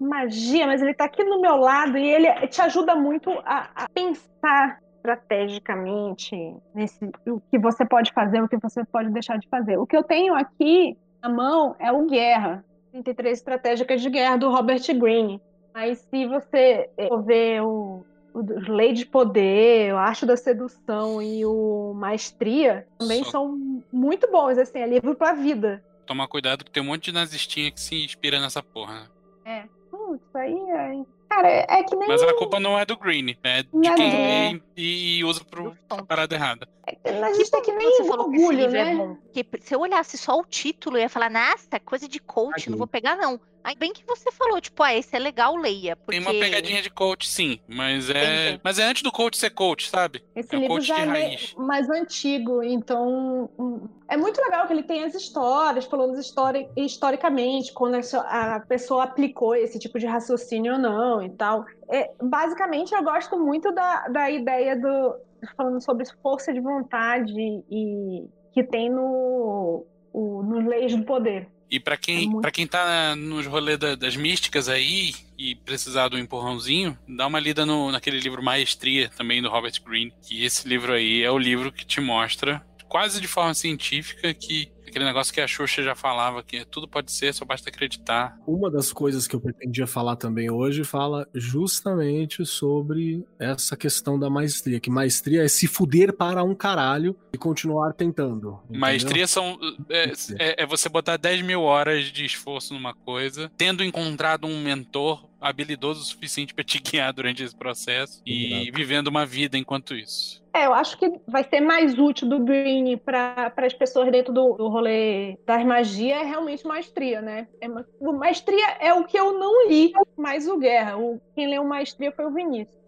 magia, 0.00 0.66
mas 0.66 0.80
ele 0.80 0.94
tá 0.94 1.04
aqui 1.04 1.22
no 1.22 1.38
meu 1.38 1.56
lado 1.56 1.98
e 1.98 2.08
ele 2.08 2.46
te 2.48 2.62
ajuda 2.62 2.96
muito 2.96 3.30
a, 3.44 3.68
a 3.74 3.88
pensar 3.90 4.80
estrategicamente 4.96 6.34
nesse 6.74 7.10
o 7.26 7.40
que 7.50 7.58
você 7.58 7.84
pode 7.84 8.10
fazer, 8.14 8.42
o 8.42 8.48
que 8.48 8.56
você 8.56 8.82
pode 8.82 9.10
deixar 9.10 9.38
de 9.38 9.46
fazer. 9.48 9.76
O 9.76 9.86
que 9.86 9.94
eu 9.94 10.02
tenho 10.02 10.34
aqui 10.34 10.96
na 11.22 11.28
mão 11.28 11.76
é 11.78 11.92
o 11.92 12.06
Guerra, 12.06 12.64
33 12.90 13.36
Estratégicas 13.36 14.00
de 14.00 14.08
Guerra, 14.08 14.38
do 14.38 14.48
Robert 14.48 14.82
Greene. 14.98 15.42
Mas 15.74 15.98
se 15.98 16.26
você 16.26 16.88
for 17.06 17.22
ver 17.22 17.60
o 17.60 18.02
Lei 18.34 18.92
de 18.92 19.04
Poder, 19.04 19.94
o 19.94 19.98
Arte 19.98 20.24
da 20.24 20.36
Sedução 20.36 21.20
e 21.20 21.44
o 21.44 21.92
Maestria, 21.94 22.86
também 22.98 23.24
Só... 23.24 23.30
são 23.30 23.82
muito 23.92 24.30
bons, 24.30 24.58
assim, 24.58 24.78
é 24.78 24.86
livro 24.86 25.14
pra 25.14 25.32
vida. 25.32 25.82
Tomar 26.06 26.28
cuidado 26.28 26.64
que 26.64 26.70
tem 26.70 26.82
um 26.82 26.86
monte 26.86 27.04
de 27.04 27.12
nazistinha 27.12 27.70
que 27.70 27.80
se 27.80 28.04
inspira 28.04 28.40
nessa 28.40 28.62
porra, 28.62 28.94
né? 28.94 29.06
É. 29.44 29.64
Putz, 29.90 30.34
aí 30.34 30.54
é 30.54 31.04
Cara, 31.30 31.48
é 31.48 31.84
que 31.84 31.94
nem. 31.94 32.08
Mas 32.08 32.22
a 32.24 32.34
culpa 32.34 32.58
não 32.58 32.76
é 32.76 32.84
do 32.84 32.96
Green, 32.96 33.36
é 33.44 33.62
de 33.62 33.68
não 33.72 33.94
quem 33.94 34.08
é. 34.08 34.52
lê 34.52 34.60
e, 34.80 35.24
usa 35.24 35.44
pro, 35.44 35.76
pra 35.88 36.02
parada 36.02 36.34
errada. 36.34 36.68
É, 36.86 37.20
mas 37.20 37.38
isso 37.38 37.54
é 37.56 37.60
que 37.60 37.72
nem 37.72 37.90
você 37.90 38.04
falou 38.04 38.26
orgulho, 38.26 38.40
que 38.40 38.46
esse 38.46 38.54
livro 38.54 38.76
é 38.76 38.84
né? 38.84 38.92
é 38.92 38.96
bom. 38.96 39.14
Porque 39.14 39.46
se 39.60 39.74
eu 39.74 39.80
olhasse 39.80 40.18
só 40.18 40.38
o 40.38 40.44
título, 40.44 40.96
eu 40.96 41.02
ia 41.02 41.08
falar, 41.08 41.30
nossa, 41.30 41.78
coisa 41.80 42.08
de 42.08 42.18
coach, 42.18 42.70
não 42.70 42.78
vou 42.78 42.86
pegar, 42.86 43.16
não. 43.16 43.40
Aí 43.62 43.74
bem 43.76 43.92
que 43.92 44.04
você 44.06 44.32
falou, 44.32 44.60
tipo, 44.60 44.82
ah, 44.82 44.94
esse 44.94 45.14
é 45.14 45.18
legal, 45.18 45.54
leia. 45.54 45.94
Porque... 45.94 46.12
Tem 46.12 46.20
uma 46.20 46.38
pegadinha 46.38 46.80
de 46.80 46.90
coach, 46.90 47.28
sim, 47.28 47.60
mas 47.68 48.08
é. 48.08 48.58
Mas 48.62 48.78
é 48.78 48.84
antes 48.84 49.02
do 49.02 49.12
coach 49.12 49.36
ser 49.36 49.50
coach, 49.50 49.88
sabe? 49.88 50.24
Esse 50.34 50.54
é 50.54 50.58
livro 50.58 50.76
coach 50.76 50.86
já 50.86 50.98
é 51.00 51.36
mais 51.56 51.88
antigo, 51.90 52.62
então. 52.62 53.50
Hum, 53.58 53.86
é 54.08 54.16
muito 54.16 54.40
legal 54.40 54.66
que 54.66 54.72
ele 54.72 54.82
tem 54.82 55.04
as 55.04 55.14
histórias, 55.14 55.84
falando 55.84 56.18
histori 56.18 56.68
historicamente, 56.76 57.72
quando 57.72 57.96
a 57.96 58.60
pessoa 58.60 59.04
aplicou 59.04 59.54
esse 59.54 59.78
tipo 59.78 59.98
de 59.98 60.06
raciocínio 60.06 60.74
ou 60.74 60.78
não 60.78 61.22
e 61.22 61.30
tal. 61.30 61.66
É, 61.90 62.10
basicamente, 62.22 62.94
eu 62.94 63.02
gosto 63.02 63.38
muito 63.38 63.72
da, 63.72 64.08
da 64.08 64.30
ideia 64.30 64.76
do. 64.76 65.16
falando 65.56 65.82
sobre 65.82 66.06
força 66.22 66.52
de 66.52 66.60
vontade 66.60 67.32
e 67.70 68.28
que 68.52 68.62
tem 68.62 68.90
no, 68.90 69.86
o, 70.12 70.42
nos 70.42 70.64
leis 70.64 70.94
do 70.94 71.04
poder. 71.04 71.48
E 71.70 71.78
para 71.78 71.96
quem, 71.96 72.24
é 72.24 72.28
muito... 72.28 72.52
Quem 72.52 72.66
tá 72.66 73.14
nos 73.14 73.46
rolês 73.46 73.78
da, 73.78 73.94
das 73.94 74.16
místicas 74.16 74.68
aí 74.68 75.14
e 75.38 75.54
precisar 75.54 76.08
do 76.08 76.18
empurrãozinho, 76.18 76.98
dá 77.08 77.26
uma 77.26 77.38
lida 77.38 77.64
no, 77.64 77.92
naquele 77.92 78.18
livro 78.18 78.42
Maestria, 78.42 79.08
também 79.16 79.40
do 79.40 79.48
Robert 79.48 79.80
Greene, 79.84 80.12
que 80.20 80.44
esse 80.44 80.68
livro 80.68 80.92
aí 80.92 81.22
é 81.22 81.30
o 81.30 81.38
livro 81.38 81.70
que 81.70 81.86
te 81.86 82.00
mostra, 82.00 82.60
quase 82.88 83.20
de 83.20 83.28
forma 83.28 83.54
científica, 83.54 84.34
que 84.34 84.70
Aquele 84.90 85.04
negócio 85.04 85.32
que 85.32 85.40
a 85.40 85.46
Xuxa 85.46 85.84
já 85.84 85.94
falava, 85.94 86.42
que 86.42 86.64
tudo 86.64 86.88
pode 86.88 87.12
ser, 87.12 87.32
só 87.32 87.44
basta 87.44 87.70
acreditar. 87.70 88.36
Uma 88.44 88.68
das 88.68 88.92
coisas 88.92 89.28
que 89.28 89.36
eu 89.36 89.40
pretendia 89.40 89.86
falar 89.86 90.16
também 90.16 90.50
hoje 90.50 90.82
fala 90.82 91.28
justamente 91.32 92.44
sobre 92.44 93.24
essa 93.38 93.76
questão 93.76 94.18
da 94.18 94.28
maestria. 94.28 94.80
Que 94.80 94.90
maestria 94.90 95.44
é 95.44 95.48
se 95.48 95.68
fuder 95.68 96.12
para 96.12 96.42
um 96.42 96.56
caralho 96.56 97.16
e 97.32 97.38
continuar 97.38 97.92
tentando. 97.92 98.58
Entendeu? 98.64 98.80
Maestria 98.80 99.26
são. 99.28 99.56
É, 99.88 100.12
é, 100.40 100.62
é 100.64 100.66
você 100.66 100.88
botar 100.88 101.16
10 101.16 101.42
mil 101.42 101.62
horas 101.62 102.06
de 102.06 102.24
esforço 102.24 102.74
numa 102.74 102.92
coisa, 102.92 103.48
tendo 103.56 103.84
encontrado 103.84 104.48
um 104.48 104.60
mentor 104.60 105.29
habilidoso 105.40 106.02
o 106.02 106.04
suficiente 106.04 106.54
para 106.54 106.64
te 106.64 106.78
guiar 106.82 107.12
durante 107.12 107.42
esse 107.42 107.56
processo 107.56 108.20
e 108.26 108.70
vivendo 108.72 109.08
uma 109.08 109.24
vida 109.24 109.56
enquanto 109.56 109.94
isso. 109.94 110.40
É, 110.52 110.66
eu 110.66 110.74
acho 110.74 110.98
que 110.98 111.20
vai 111.28 111.44
ser 111.44 111.60
mais 111.60 111.96
útil 111.96 112.28
do 112.28 112.40
Green 112.40 112.96
para 112.96 113.52
as 113.56 113.72
pessoas 113.72 114.10
dentro 114.10 114.32
do, 114.32 114.54
do 114.54 114.68
rolê 114.68 115.38
das 115.46 115.64
magia 115.64 116.16
é 116.16 116.24
realmente 116.24 116.66
maestria, 116.66 117.22
né? 117.22 117.46
É, 117.60 117.68
maestria 118.12 118.66
é 118.80 118.92
o 118.92 119.04
que 119.04 119.16
eu 119.16 119.38
não 119.38 119.68
li, 119.68 119.92
mas 120.16 120.48
o 120.48 120.58
Guerra. 120.58 120.98
O, 120.98 121.20
quem 121.34 121.48
leu 121.48 121.64
maestria 121.64 122.10
foi 122.10 122.26
o 122.26 122.32
Vinícius. 122.32 122.80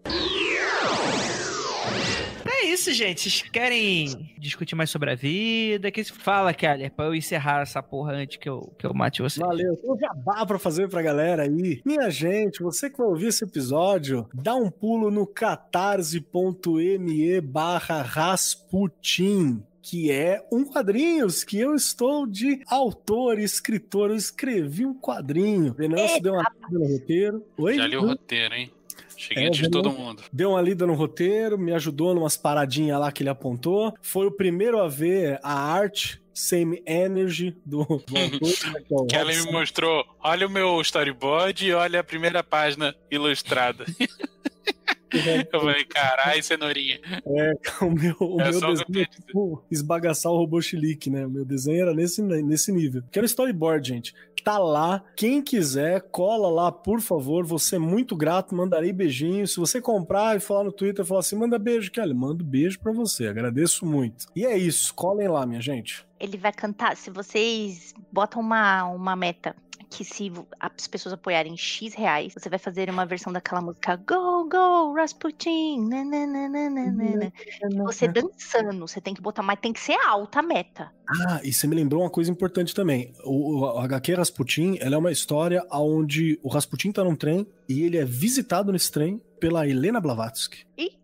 É 2.63 2.67
isso, 2.67 2.93
gente. 2.93 3.29
Vocês 3.29 3.41
querem 3.41 4.33
discutir 4.37 4.73
mais 4.73 4.89
sobre 4.89 5.11
a 5.11 5.15
vida? 5.15 5.91
que 5.91 6.01
se 6.01 6.13
fala, 6.13 6.53
Keller, 6.53 6.89
pra 6.93 7.07
eu 7.07 7.13
encerrar 7.13 7.61
essa 7.61 7.83
porra 7.83 8.13
antes 8.13 8.37
que 8.37 8.47
eu, 8.47 8.73
que 8.79 8.85
eu 8.85 8.93
mate 8.93 9.21
você. 9.21 9.41
Valeu. 9.41 9.75
Tem 9.75 9.91
um 9.91 9.99
jabá 9.99 10.45
pra 10.45 10.57
fazer 10.57 10.87
pra 10.87 11.01
galera 11.01 11.43
aí. 11.43 11.81
Minha 11.83 12.09
gente, 12.09 12.63
você 12.63 12.89
que 12.89 12.97
vai 12.97 13.07
ouvir 13.07 13.27
esse 13.27 13.43
episódio, 13.43 14.29
dá 14.33 14.55
um 14.55 14.71
pulo 14.71 15.11
no 15.11 15.27
catarse.me 15.27 16.21
barra 17.41 18.01
Rasputin 18.01 19.61
que 19.81 20.09
é 20.09 20.41
um 20.49 20.63
quadrinhos 20.63 21.43
que 21.43 21.59
eu 21.59 21.75
estou 21.75 22.25
de 22.25 22.61
autor, 22.67 23.37
escritor. 23.37 24.11
Eu 24.11 24.15
escrevi 24.15 24.85
um 24.85 24.97
quadrinho. 24.97 25.73
Venâncio 25.73 26.21
deu 26.21 26.35
uma 26.35 26.45
no 26.71 26.87
roteiro. 26.87 27.45
Oi? 27.57 27.75
Já 27.75 27.85
li 27.85 27.97
o 27.97 28.05
roteiro, 28.05 28.55
hein? 28.55 28.71
Cheguei 29.23 29.47
é, 29.47 29.49
de 29.49 29.69
todo 29.69 29.91
mundo. 29.91 30.23
Deu 30.31 30.51
uma 30.51 30.61
lida 30.61 30.85
no 30.85 30.93
roteiro, 30.93 31.57
me 31.57 31.71
ajudou 31.73 32.13
numas 32.13 32.35
paradinhas 32.35 32.99
lá 32.99 33.11
que 33.11 33.23
ele 33.23 33.29
apontou. 33.29 33.93
Foi 34.01 34.27
o 34.27 34.31
primeiro 34.31 34.79
a 34.79 34.87
ver 34.87 35.39
a 35.41 35.53
arte 35.53 36.21
Same 36.33 36.81
Energy 36.85 37.55
do, 37.65 37.83
do 37.85 38.17
autor. 38.89 39.07
que 39.07 39.15
ela 39.15 39.31
me 39.31 39.51
mostrou, 39.51 40.03
olha 40.19 40.47
o 40.47 40.49
meu 40.49 40.81
storyboard 40.81 41.65
e 41.65 41.73
olha 41.73 41.99
a 41.99 42.03
primeira 42.03 42.43
página 42.43 42.95
ilustrada. 43.09 43.85
Eu 45.13 45.61
falei, 45.61 45.85
caralho, 45.85 46.43
cenourinha. 46.43 46.99
É, 47.05 47.53
o 47.85 47.91
meu, 47.91 48.15
o 48.19 48.41
é 48.41 48.49
meu 48.49 48.59
desenho 48.59 49.01
é 49.01 49.05
tipo 49.05 49.63
esbagaçar 49.69 50.31
o 50.31 50.37
robô 50.37 50.59
chilique, 50.59 51.09
né? 51.09 51.25
O 51.25 51.29
meu 51.29 51.45
desenho 51.45 51.83
era 51.83 51.93
nesse, 51.93 52.21
nesse 52.21 52.71
nível. 52.71 53.03
Quero 53.11 53.25
storyboard, 53.27 53.87
gente. 53.87 54.13
Tá 54.43 54.57
lá. 54.57 55.01
Quem 55.15 55.41
quiser, 55.41 56.01
cola 56.11 56.49
lá, 56.49 56.71
por 56.71 56.99
favor. 56.99 57.45
Você 57.45 57.77
é 57.77 57.79
muito 57.79 58.15
grato, 58.15 58.53
mandarei 58.53 58.91
beijinhos. 58.91 59.53
Se 59.53 59.59
você 59.59 59.79
comprar 59.79 60.35
e 60.35 60.39
falar 60.39 60.65
no 60.65 60.71
Twitter, 60.71 61.05
falar 61.05 61.21
assim, 61.21 61.37
manda 61.37 61.57
beijo, 61.57 61.91
Kelly. 61.91 62.13
Mando 62.13 62.43
beijo 62.43 62.79
pra 62.79 62.91
você. 62.91 63.27
Agradeço 63.27 63.85
muito. 63.85 64.25
E 64.35 64.45
é 64.45 64.57
isso. 64.57 64.93
Colhem 64.93 65.29
lá, 65.29 65.45
minha 65.45 65.61
gente. 65.61 66.05
Ele 66.19 66.37
vai 66.37 66.51
cantar. 66.51 66.97
Se 66.97 67.09
vocês 67.09 67.93
botam 68.11 68.41
uma, 68.41 68.83
uma 68.85 69.15
meta 69.15 69.55
que 69.93 70.03
se 70.03 70.31
as 70.59 70.87
pessoas 70.87 71.13
apoiarem 71.13 71.55
X 71.55 71.93
reais, 71.93 72.33
você 72.33 72.49
vai 72.49 72.57
fazer 72.57 72.89
uma 72.89 73.05
versão 73.05 73.31
daquela 73.31 73.61
música 73.61 73.95
Go, 73.95 74.49
Go, 74.49 74.93
Rasputin, 74.95 75.87
nananana. 75.87 77.31
Você 77.85 78.07
dançando, 78.07 78.87
você 78.87 78.99
tem 78.99 79.13
que 79.13 79.21
botar, 79.21 79.43
mas 79.43 79.59
tem 79.59 79.71
que 79.71 79.79
ser 79.79 79.95
alta 80.07 80.39
a 80.39 80.43
meta. 80.43 80.91
Ah, 81.07 81.39
e 81.43 81.53
você 81.53 81.67
me 81.67 81.75
lembrou 81.75 82.01
uma 82.01 82.09
coisa 82.09 82.31
importante 82.31 82.73
também. 82.73 83.13
O, 83.23 83.59
o 83.59 83.79
HQ 83.79 84.15
Rasputin, 84.15 84.77
ela 84.81 84.95
é 84.95 84.97
uma 84.97 85.11
história 85.11 85.63
onde 85.71 86.39
o 86.41 86.49
Rasputin 86.49 86.91
tá 86.91 87.03
num 87.03 87.15
trem 87.15 87.45
e 87.69 87.83
ele 87.83 87.97
é 87.97 88.05
visitado 88.05 88.71
nesse 88.71 88.91
trem 88.91 89.21
pela 89.39 89.67
Helena 89.67 90.01
Blavatsky. 90.01 90.65
Eita! 90.75 90.97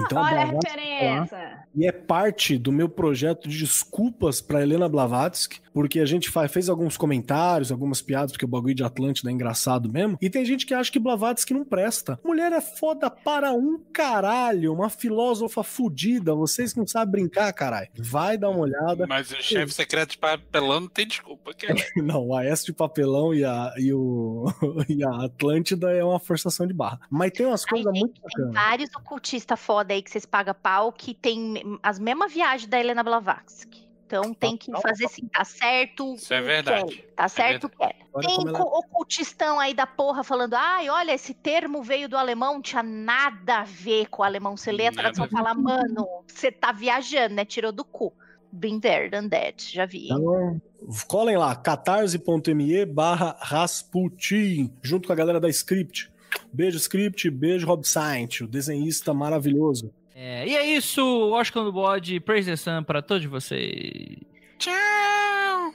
Então, 0.00 0.20
Olha 0.20 0.40
a, 0.40 0.42
a 0.42 0.46
referência! 0.46 1.53
E 1.74 1.86
é 1.86 1.92
parte 1.92 2.56
do 2.58 2.70
meu 2.72 2.88
projeto 2.88 3.48
de 3.48 3.58
desculpas 3.58 4.40
pra 4.40 4.62
Helena 4.62 4.88
Blavatsky, 4.88 5.60
porque 5.72 5.98
a 6.00 6.06
gente 6.06 6.30
fa- 6.30 6.46
fez 6.48 6.68
alguns 6.68 6.96
comentários, 6.96 7.72
algumas 7.72 8.00
piadas, 8.00 8.32
porque 8.32 8.44
o 8.44 8.48
bagulho 8.48 8.74
de 8.74 8.84
Atlântida 8.84 9.30
é 9.30 9.32
engraçado 9.32 9.90
mesmo, 9.90 10.16
e 10.20 10.30
tem 10.30 10.44
gente 10.44 10.66
que 10.66 10.74
acha 10.74 10.90
que 10.92 10.98
Blavatsky 10.98 11.52
não 11.52 11.64
presta. 11.64 12.18
Mulher 12.24 12.52
é 12.52 12.60
foda 12.60 13.10
para 13.10 13.52
um 13.52 13.78
caralho, 13.92 14.72
uma 14.72 14.88
filósofa 14.88 15.62
fudida, 15.62 16.34
vocês 16.34 16.72
que 16.72 16.78
não 16.78 16.86
sabem 16.86 17.12
brincar, 17.22 17.52
caralho. 17.52 17.88
Vai 17.98 18.36
dar 18.38 18.50
uma 18.50 18.60
olhada. 18.60 19.06
Mas 19.06 19.30
o 19.30 19.42
chefe 19.42 19.72
secreto 19.72 20.10
de 20.10 20.18
papelão 20.18 20.80
não 20.80 20.88
tem 20.88 21.06
desculpa, 21.06 21.52
cara. 21.54 21.74
Não, 21.96 22.28
o 22.28 22.36
AS 22.36 22.64
de 22.64 22.72
papelão 22.72 23.34
e 23.34 23.44
a, 23.44 23.72
e, 23.78 23.92
o, 23.92 24.44
e 24.88 25.02
a 25.04 25.24
Atlântida 25.24 25.90
é 25.90 26.04
uma 26.04 26.18
forçação 26.20 26.66
de 26.66 26.74
barra. 26.74 27.00
Mas 27.10 27.32
tem 27.32 27.46
umas 27.46 27.64
coisas 27.64 27.92
muito 27.92 28.14
tem 28.20 28.22
bacanas. 28.22 28.54
vários 28.54 28.90
ocultistas 28.94 29.58
foda 29.58 29.94
aí 29.94 30.02
que 30.02 30.10
vocês 30.10 30.26
pagam 30.26 30.54
pau 30.54 30.92
que 30.92 31.14
tem 31.14 31.63
as 31.82 31.98
mesmas 31.98 32.32
viagens 32.32 32.68
da 32.68 32.78
Helena 32.78 33.02
Blavatsky. 33.02 33.84
Então 34.06 34.34
tem 34.34 34.56
que 34.56 34.70
fazer 34.80 35.06
assim, 35.06 35.26
tá 35.28 35.44
certo. 35.44 36.14
Isso 36.14 36.32
é 36.32 36.40
verdade. 36.40 36.94
Kelly, 36.94 37.08
Tá 37.16 37.26
certo, 37.28 37.68
Kelly. 37.70 37.94
Olha 38.12 38.28
Tem 38.28 38.48
ela- 38.48 38.60
ocultistão 38.62 39.58
aí 39.58 39.74
da 39.74 39.86
porra 39.86 40.22
falando, 40.22 40.54
ai, 40.54 40.88
olha, 40.90 41.12
esse 41.12 41.32
termo 41.34 41.82
veio 41.82 42.08
do 42.08 42.16
alemão, 42.16 42.54
não 42.54 42.62
tinha 42.62 42.82
nada 42.82 43.60
a 43.60 43.64
ver 43.64 44.06
com 44.08 44.22
o 44.22 44.24
alemão. 44.24 44.56
Você 44.56 44.70
lê 44.70 44.86
a 44.86 44.92
tradução 44.92 45.24
e 45.24 45.30
fala, 45.30 45.54
mano, 45.54 46.06
você 46.26 46.52
tá 46.52 46.70
viajando, 46.70 47.34
né? 47.34 47.44
Tirou 47.44 47.72
do 47.72 47.84
cu. 47.84 48.12
Been 48.52 48.78
there, 48.78 49.10
done 49.10 49.28
that. 49.30 49.72
Já 49.74 49.84
vi. 49.86 50.04
Então, 50.04 50.60
colhem 51.08 51.36
lá, 51.36 51.56
catarse.me 51.56 52.84
barra 52.86 53.36
Rasputin, 53.40 54.72
junto 54.82 55.06
com 55.08 55.12
a 55.12 55.16
galera 55.16 55.40
da 55.40 55.48
Script. 55.48 56.12
Beijo, 56.52 56.76
Script, 56.76 57.28
beijo, 57.30 57.66
Rob 57.66 57.84
Saint, 57.86 58.42
o 58.42 58.46
desenhista 58.46 59.12
maravilhoso. 59.14 59.92
É, 60.14 60.46
e 60.46 60.56
é 60.56 60.64
isso, 60.64 61.02
Oscar 61.32 61.64
no 61.64 61.72
bode, 61.72 62.20
Praise 62.20 62.48
the 62.48 62.56
Sun 62.56 62.84
pra 62.84 63.02
todos 63.02 63.26
vocês. 63.26 64.16
Tchau! 64.58 65.74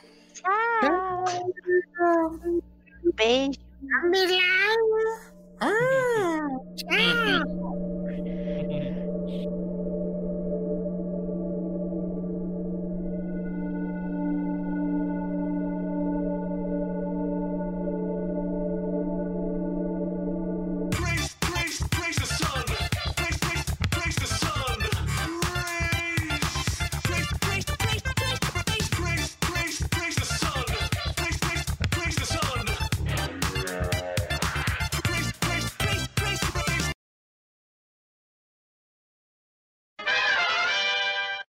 Beijo. 3.15 3.59
Praise, 4.09 4.39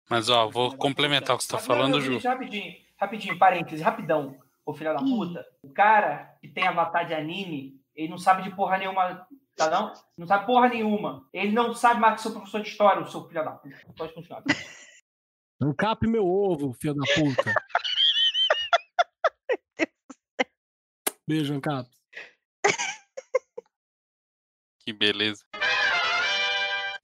Mas 0.09 0.27
ó, 0.29 0.49
vou 0.49 0.75
complementar 0.75 1.35
o 1.35 1.37
que 1.37 1.43
você 1.43 1.51
tá 1.51 1.57
Não, 1.57 1.63
falando, 1.63 1.91
não, 1.93 2.01
Ju. 2.01 2.17
Rapidinho, 2.17 2.75
rapidinho, 2.97 3.37
parênteses, 3.37 3.81
rapidão. 3.81 4.35
Ô 4.65 4.73
filho 4.73 4.93
da 4.93 4.99
puta, 4.99 5.45
o 5.63 5.71
cara 5.71 6.35
que 6.41 6.47
tem 6.47 6.67
avatar 6.67 7.05
de 7.05 7.13
anime, 7.13 7.79
ele 7.95 8.09
não 8.09 8.17
sabe 8.17 8.43
de 8.43 8.55
porra 8.55 8.77
nenhuma, 8.77 9.27
tá 9.55 9.69
não? 9.69 9.93
Não 10.17 10.27
sabe 10.27 10.45
porra 10.45 10.69
nenhuma. 10.69 11.27
Ele 11.33 11.51
não 11.51 11.73
sabe 11.73 11.99
mais 11.99 12.15
que 12.15 12.21
seu 12.21 12.31
professor 12.31 12.61
de 12.61 12.69
história, 12.69 13.01
o 13.01 13.07
seu 13.07 13.27
filho 13.27 13.43
da 13.43 13.51
puta. 13.51 13.75
Pode 13.95 14.13
continuar. 14.13 14.43
Ancape 15.61 16.07
meu 16.07 16.25
ovo, 16.25 16.73
filho 16.73 16.95
da 16.95 17.05
puta. 17.13 17.53
Beijo, 21.27 21.53
Ancap. 21.53 21.87
Que 24.79 24.93
beleza. 24.93 25.43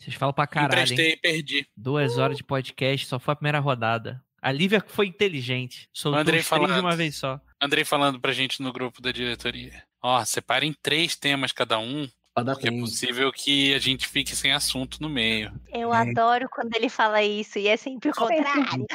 Vocês 0.06 0.16
falam 0.16 0.34
pra 0.34 0.46
caralho? 0.46 0.74
Emprestei 0.84 1.14
e 1.14 1.18
perdi. 1.18 1.68
Duas 1.76 2.20
horas 2.20 2.38
de 2.38 2.44
podcast, 2.44 3.08
só 3.08 3.18
foi 3.18 3.32
a 3.32 3.36
primeira 3.36 3.60
rodada. 3.60 4.24
A 4.40 4.52
Lívia 4.52 4.84
foi 4.86 5.08
inteligente. 5.08 5.90
Soltou 5.92 6.20
Andrei 6.22 6.42
os 6.42 6.48
três 6.48 6.62
de 6.62 6.68
falando. 6.68 6.80
uma 6.80 6.96
vez 6.96 7.16
só. 7.16 7.42
Andrei 7.60 7.84
falando 7.84 8.20
pra 8.20 8.32
gente 8.32 8.62
no 8.62 8.72
grupo 8.72 9.02
da 9.02 9.12
diretoria. 9.12 9.82
Ó, 10.04 10.24
separem 10.24 10.72
três 10.84 11.16
temas 11.16 11.52
cada 11.52 11.80
um, 11.80 12.08
porque 12.36 12.68
é 12.68 12.72
possível 12.72 13.32
que 13.32 13.74
a 13.74 13.80
gente 13.80 14.08
fique 14.08 14.36
sem 14.36 14.52
assunto 14.52 15.02
no 15.02 15.10
meio. 15.10 15.52
Eu 15.74 15.92
É. 15.92 15.98
adoro 15.98 16.48
quando 16.52 16.76
ele 16.76 16.90
fala 16.90 17.24
isso 17.24 17.58
e 17.58 17.68
é 17.68 17.76
sempre 17.76 18.12
o 18.12 18.14
contrário. 18.14 18.86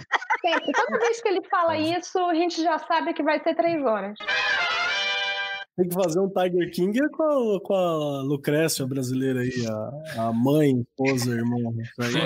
Sempre. 0.41 0.73
Toda 0.73 0.99
vez 1.01 1.21
que 1.21 1.29
ele 1.29 1.43
fala 1.49 1.77
isso, 1.77 2.19
a 2.21 2.35
gente 2.35 2.63
já 2.63 2.79
sabe 2.79 3.13
que 3.13 3.23
vai 3.25 3.43
ser 3.43 3.57
três 3.57 3.85
horas. 3.85 4.17
Tem 5.81 5.89
que 5.89 5.95
fazer 5.95 6.21
um 6.21 6.29
Tiger 6.29 6.71
King 6.73 7.09
com 7.11 7.23
a, 7.23 7.61
com 7.63 7.75
a 7.75 8.21
Lucrécia 8.23 8.87
brasileira 8.87 9.41
aí, 9.41 9.67
a, 10.19 10.25
a 10.29 10.33
mãe, 10.33 10.79
esposa, 10.81 11.31
irmã. 11.35 11.57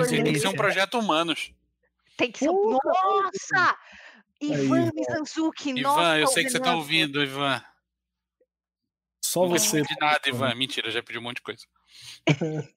Tem 0.09 0.23
que 0.33 0.39
ser 0.39 0.47
um 0.49 0.53
projeto 0.55 0.99
humanos. 0.99 1.53
Tem 2.17 2.31
que 2.31 2.39
ser. 2.39 2.49
um- 2.49 2.71
Nossa! 2.71 3.77
Ivan 4.41 4.87
Ivan. 4.87 4.91
Mizanzuki, 4.93 5.69
Ivan, 5.69 5.81
nossa, 5.81 6.19
eu 6.19 6.27
sei 6.27 6.43
que 6.43 6.49
você 6.49 6.59
tá 6.59 6.75
ouvindo, 6.75 7.23
Ivan. 7.23 7.63
Só 9.23 9.43
Não 9.43 9.49
você. 9.49 9.81
pedi 9.81 9.95
nada, 10.01 10.19
Ivan. 10.27 10.53
Mentira, 10.55 10.91
já 10.91 11.01
pedi 11.01 11.17
um 11.17 11.21
monte 11.21 11.37
de 11.37 11.41
coisa. 11.43 11.63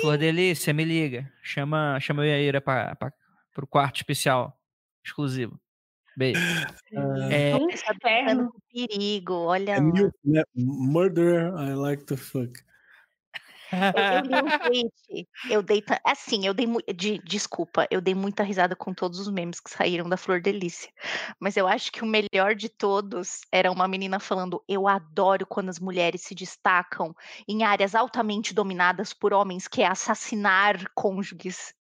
Flor 0.00 0.18
Delícia, 0.18 0.72
me 0.72 0.84
liga. 0.84 1.32
Chama, 1.42 1.98
chama 2.00 2.22
a 2.22 2.26
Iaíra 2.26 2.60
pra, 2.60 2.94
pra, 2.94 3.12
pro 3.52 3.66
quarto 3.66 3.96
especial. 3.96 4.56
Exclusivo. 5.04 5.60
Beijo. 6.16 6.40
É, 7.30 7.54
Uma 7.54 7.66
pessoa 7.68 7.94
brincando 8.02 8.50
com 8.50 8.58
perigo, 8.72 9.34
olha 9.34 9.72
É 9.72 9.76
lá. 9.76 9.82
mil, 9.82 10.12
né? 10.24 10.42
Murder, 10.54 11.52
I 11.58 11.74
like 11.74 12.04
to 12.04 12.16
fuck. 12.16 12.58
Eu, 13.72 14.02
eu 14.02 14.20
li 14.22 14.34
um 14.34 14.48
tweet, 14.72 15.28
eu 15.50 15.62
dei, 15.62 15.82
assim, 16.04 16.46
eu 16.46 16.54
dei, 16.54 16.66
de, 16.94 17.18
desculpa, 17.18 17.86
eu 17.90 18.00
dei 18.00 18.14
muita 18.14 18.42
risada 18.44 18.76
com 18.76 18.94
todos 18.94 19.18
os 19.18 19.28
memes 19.28 19.58
que 19.58 19.68
saíram 19.68 20.08
da 20.08 20.16
Flor 20.16 20.40
Delícia, 20.40 20.90
mas 21.40 21.56
eu 21.56 21.66
acho 21.66 21.90
que 21.90 22.02
o 22.02 22.06
melhor 22.06 22.54
de 22.54 22.68
todos 22.68 23.40
era 23.50 23.70
uma 23.70 23.88
menina 23.88 24.20
falando, 24.20 24.62
eu 24.68 24.86
adoro 24.86 25.44
quando 25.44 25.68
as 25.68 25.80
mulheres 25.80 26.22
se 26.22 26.34
destacam 26.34 27.12
em 27.48 27.64
áreas 27.64 27.94
altamente 27.94 28.54
dominadas 28.54 29.12
por 29.12 29.32
homens, 29.32 29.66
que 29.66 29.82
é 29.82 29.86
assassinar 29.86 30.76
cônjuges. 30.94 31.74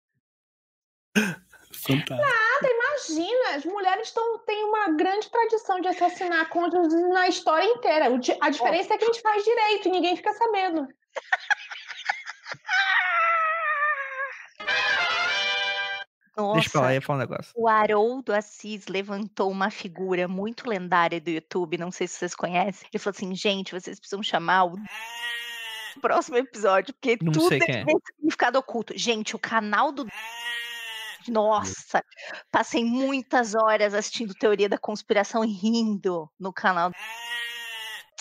Fantástico. 1.74 2.53
Imagina, 2.94 3.56
as 3.56 3.66
mulheres 3.66 4.12
tão, 4.12 4.40
têm 4.40 4.64
uma 4.66 4.90
grande 4.90 5.30
tradição 5.30 5.82
de 5.82 5.88
assassinar 5.88 6.50
cônjuges 6.50 6.94
na 7.10 7.28
história 7.28 7.66
inteira. 7.66 8.06
A 8.42 8.50
diferença 8.50 8.94
é 8.94 8.98
que 8.98 9.04
a 9.04 9.08
gente 9.08 9.22
faz 9.22 9.44
direito 9.44 9.88
e 9.88 9.92
ninguém 9.92 10.16
fica 10.16 10.34
sabendo. 10.34 10.88
deixa 16.54 16.70
pra 16.72 16.82
lá, 16.82 16.88
Nossa, 16.88 16.94
ia 16.94 17.02
falar 17.02 17.18
um 17.18 17.22
negócio. 17.22 17.54
o 17.56 17.68
Haroldo 17.68 18.34
Assis 18.34 18.88
levantou 18.88 19.52
uma 19.52 19.70
figura 19.70 20.28
muito 20.28 20.68
lendária 20.68 21.22
do 21.22 21.30
YouTube, 21.30 21.78
não 21.78 21.92
sei 21.92 22.08
se 22.08 22.16
vocês 22.16 22.36
conhecem. 22.36 22.88
Ele 22.92 23.02
falou 23.02 23.16
assim, 23.16 23.36
gente, 23.36 23.72
vocês 23.72 24.00
precisam 24.00 24.24
chamar 24.24 24.66
o 24.66 24.76
próximo 26.02 26.38
episódio, 26.38 26.94
porque 26.94 27.18
Não 27.22 27.32
tudo 27.32 27.50
sei 27.50 27.60
é 27.62 27.86
tem 27.86 27.98
significado 28.06 28.58
oculto. 28.58 28.94
Gente, 28.98 29.36
o 29.36 29.40
canal 29.40 29.92
do 29.92 30.08
nossa, 31.32 32.04
passei 32.52 32.84
muitas 32.84 33.56
horas 33.56 33.94
assistindo 33.94 34.34
teoria 34.34 34.70
da 34.70 34.78
conspiração 34.78 35.44
e 35.44 35.52
rindo 35.52 36.30
no 36.40 36.54
canal. 36.54 36.92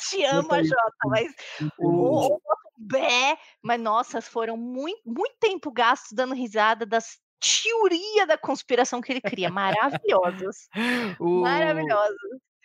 Te 0.08 0.24
amo. 0.24 0.48
Jota, 0.64 1.08
mas 1.08 1.32
o, 1.78 2.38
Bé, 2.76 3.36
mas 3.62 3.80
nossa, 3.80 4.20
foram 4.20 4.56
muito, 4.56 5.00
muito 5.06 5.36
tempo 5.38 5.70
gasto 5.70 6.14
dando 6.14 6.34
risada 6.34 6.84
das 6.84 7.18
teorias 7.38 8.26
da 8.26 8.36
conspiração 8.36 9.00
que 9.00 9.12
ele 9.12 9.20
cria, 9.20 9.50
maravilhosas, 9.50 10.68
O, 11.20 11.42
maravilhosas. 11.42 12.16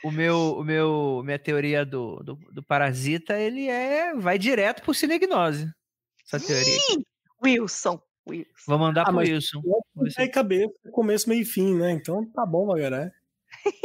o 0.03 0.11
meu, 0.11 0.37
o 0.57 0.63
meu, 0.63 1.21
minha 1.23 1.37
teoria 1.37 1.85
do, 1.85 2.17
do, 2.23 2.35
do 2.51 2.63
parasita, 2.63 3.39
ele 3.39 3.67
é, 3.67 4.15
vai 4.15 4.39
direto 4.39 4.81
pro 4.81 4.93
cinegnose. 4.93 5.71
Essa 6.25 6.39
teoria. 6.45 6.77
Ih, 6.91 7.05
Wilson. 7.43 8.01
Vou 8.67 8.77
mandar 8.79 9.01
Ah, 9.03 9.05
pro 9.05 9.17
Wilson. 9.17 9.61
Aí 10.17 10.27
cabeça, 10.29 10.71
começo, 10.91 11.29
meio 11.29 11.41
e 11.41 11.45
fim, 11.45 11.75
né? 11.75 11.91
Então 11.91 12.25
tá 12.31 12.45
bom, 12.45 12.65
Magaré. 12.67 13.11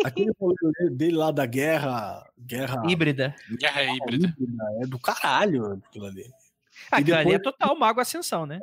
Aquele 0.04 0.32
rolê 0.40 0.90
dele 0.90 1.16
lá 1.16 1.30
da 1.30 1.46
guerra. 1.46 2.28
Guerra 2.38 2.82
Híbrida. 2.86 3.34
Guerra 3.58 3.84
híbrida. 3.84 4.34
híbrida, 4.38 4.64
é 4.82 4.86
do 4.86 4.98
caralho 4.98 5.80
aquilo 5.86 6.06
ali. 6.06 6.24
Aquilo 6.90 7.16
ali 7.16 7.34
é 7.34 7.38
depois- 7.38 7.56
total 7.56 7.78
Mago 7.78 8.00
Ascensão, 8.00 8.44
né? 8.46 8.58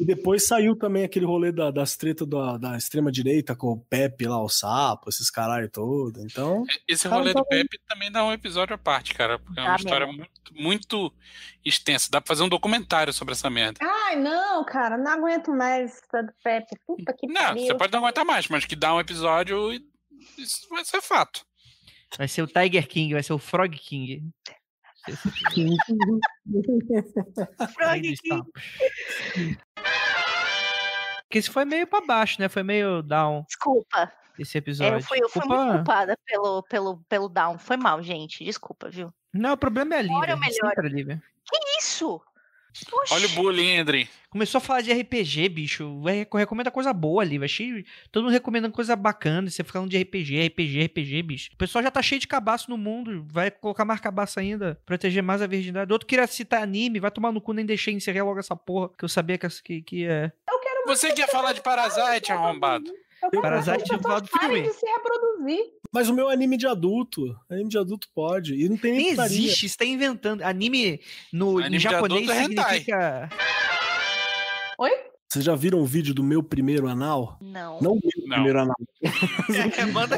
E 0.00 0.04
depois 0.06 0.46
saiu 0.46 0.74
também 0.74 1.04
aquele 1.04 1.26
rolê 1.26 1.52
da, 1.52 1.70
das 1.70 1.94
tretas 1.94 2.26
da, 2.26 2.56
da 2.56 2.74
extrema-direita 2.74 3.54
com 3.54 3.72
o 3.72 3.80
Pepe 3.80 4.26
lá, 4.26 4.42
o 4.42 4.48
sapo, 4.48 5.10
esses 5.10 5.30
caralho 5.30 5.68
todo. 5.68 6.22
Então, 6.22 6.64
Esse 6.88 7.02
Cara, 7.06 7.16
rolê 7.20 7.34
tá 7.34 7.40
do 7.40 7.44
bom. 7.44 7.50
Pepe 7.50 7.78
também 7.86 8.10
dá 8.10 8.24
um 8.24 8.32
episódio 8.32 8.74
à 8.74 8.78
parte, 8.78 9.12
cara. 9.12 9.38
Porque 9.38 9.60
é 9.60 9.62
uma 9.62 9.70
Dá 9.72 9.76
história 9.76 10.06
muito, 10.06 10.30
muito 10.54 11.12
extensa. 11.62 12.08
Dá 12.10 12.18
pra 12.18 12.28
fazer 12.28 12.42
um 12.42 12.48
documentário 12.48 13.12
sobre 13.12 13.32
essa 13.32 13.50
merda. 13.50 13.78
Ai, 13.82 14.16
não, 14.16 14.64
cara, 14.64 14.96
não 14.96 15.12
aguento 15.12 15.52
mais 15.52 16.00
essa 16.02 16.22
do 16.22 16.32
Pepe. 16.42 16.74
Puta 16.86 17.12
que 17.12 17.26
Não, 17.26 17.34
pariu. 17.34 17.66
você 17.66 17.74
pode 17.74 17.92
não 17.92 17.98
aguentar 18.00 18.24
mais, 18.24 18.48
mas 18.48 18.64
que 18.64 18.74
dá 18.74 18.94
um 18.94 19.00
episódio 19.00 19.70
e 19.74 19.84
isso 20.38 20.66
vai 20.70 20.82
ser 20.82 21.02
fato. 21.02 21.44
Vai 22.16 22.26
ser 22.26 22.40
o 22.40 22.46
Tiger 22.46 22.88
King, 22.88 23.12
vai 23.12 23.22
ser 23.22 23.34
o 23.34 23.38
Frog 23.38 23.76
King. 23.76 24.24
Dos 26.44 28.18
sapos. 28.28 28.52
Porque 31.30 31.38
esse 31.38 31.48
foi 31.48 31.64
meio 31.64 31.86
pra 31.86 32.00
baixo, 32.00 32.40
né? 32.40 32.48
Foi 32.48 32.64
meio 32.64 33.02
down 33.02 33.44
Desculpa. 33.46 34.12
esse 34.36 34.56
É, 34.56 34.58
episódio. 34.58 34.96
eu 34.98 35.00
fui, 35.02 35.18
eu 35.22 35.28
fui 35.28 35.46
muito 35.46 35.76
culpada 35.76 36.18
pelo, 36.26 36.62
pelo, 36.64 36.96
pelo 37.08 37.28
down. 37.28 37.56
Foi 37.56 37.76
mal, 37.76 38.02
gente. 38.02 38.44
Desculpa, 38.44 38.90
viu? 38.90 39.14
Não, 39.32 39.52
o 39.52 39.56
problema 39.56 39.94
é 39.94 39.98
a 39.98 40.02
Lívia. 40.02 40.16
Olha 40.18 40.34
o 40.34 40.40
melhor. 40.40 40.70
sempre 40.74 40.86
a 40.88 40.90
Lívia. 40.90 41.22
Isso! 41.78 42.20
Oxi. 42.92 43.14
Olha 43.14 43.26
o 43.26 43.30
bullying, 43.30 43.78
Andrei. 43.78 44.08
Começou 44.28 44.58
a 44.58 44.60
falar 44.60 44.80
de 44.80 44.92
RPG, 44.92 45.48
bicho. 45.48 46.02
Recomenda 46.32 46.70
coisa 46.70 46.92
boa 46.92 47.20
ali. 47.20 47.36
Vai 47.36 47.48
cheio, 47.48 47.84
todo 48.12 48.22
mundo 48.24 48.32
recomendando 48.32 48.72
coisa 48.72 48.94
bacana. 48.94 49.48
e 49.48 49.50
Você 49.50 49.64
falando 49.64 49.90
de 49.90 50.00
RPG, 50.00 50.46
RPG, 50.46 50.84
RPG, 50.84 51.22
bicho. 51.22 51.50
O 51.52 51.56
pessoal 51.56 51.82
já 51.82 51.90
tá 51.90 52.00
cheio 52.00 52.20
de 52.20 52.28
cabaço 52.28 52.70
no 52.70 52.78
mundo. 52.78 53.24
Vai 53.28 53.50
colocar 53.50 53.84
mais 53.84 53.98
cabaço 54.00 54.38
ainda. 54.38 54.80
Proteger 54.86 55.20
mais 55.22 55.42
a 55.42 55.48
virgindade. 55.48 55.92
Outro 55.92 56.06
queria 56.06 56.26
citar 56.28 56.62
anime. 56.62 57.00
Vai 57.00 57.10
tomar 57.10 57.32
no 57.32 57.40
cu, 57.40 57.52
nem 57.52 57.66
deixei 57.66 57.92
encerrar 57.92 58.24
logo 58.24 58.38
essa 58.38 58.54
porra. 58.54 58.88
Que 58.96 59.04
eu 59.04 59.08
sabia 59.08 59.36
que, 59.36 59.48
que, 59.62 59.82
que 59.82 60.06
é. 60.06 60.30
Você 60.90 61.12
quer 61.12 61.28
falar 61.30 61.52
de 61.52 61.60
Parasite, 61.62 62.32
arrombado? 62.32 62.90
Parasite 63.40 63.84
que 63.84 63.96
pessoas 63.96 64.28
parem 64.28 64.48
filme. 64.56 64.62
de 64.62 64.72
se 64.74 64.86
reproduzir. 64.86 65.60
mas 65.92 66.08
o 66.08 66.14
meu 66.14 66.30
é 66.30 66.32
anime 66.32 66.56
de 66.56 66.66
adulto. 66.66 67.22
Anime 67.48 67.68
de 67.68 67.78
adulto 67.78 68.08
pode. 68.14 68.54
E 68.54 68.68
não 68.68 68.76
tem 68.76 68.92
nem 68.92 69.08
existe, 69.10 69.68
você 69.68 69.76
tá 69.76 69.84
inventando. 69.84 70.42
Anime 70.42 71.00
no 71.32 71.58
Anime 71.58 71.76
em 71.76 71.78
de 71.78 71.84
japonês 71.84 72.28
é 72.28 72.42
hentai. 72.42 72.64
significa. 72.80 73.28
Oi? 74.78 74.90
Vocês 75.32 75.44
já 75.44 75.54
viram 75.54 75.78
o 75.80 75.86
vídeo 75.86 76.12
do 76.12 76.24
meu 76.24 76.42
primeiro 76.42 76.88
anal? 76.88 77.38
Não. 77.40 77.80
Não 77.80 77.92
o 77.92 78.00
meu 78.02 78.10
Não. 78.26 78.34
primeiro 78.34 78.60
anal. 78.62 78.74
Manda 79.94 80.16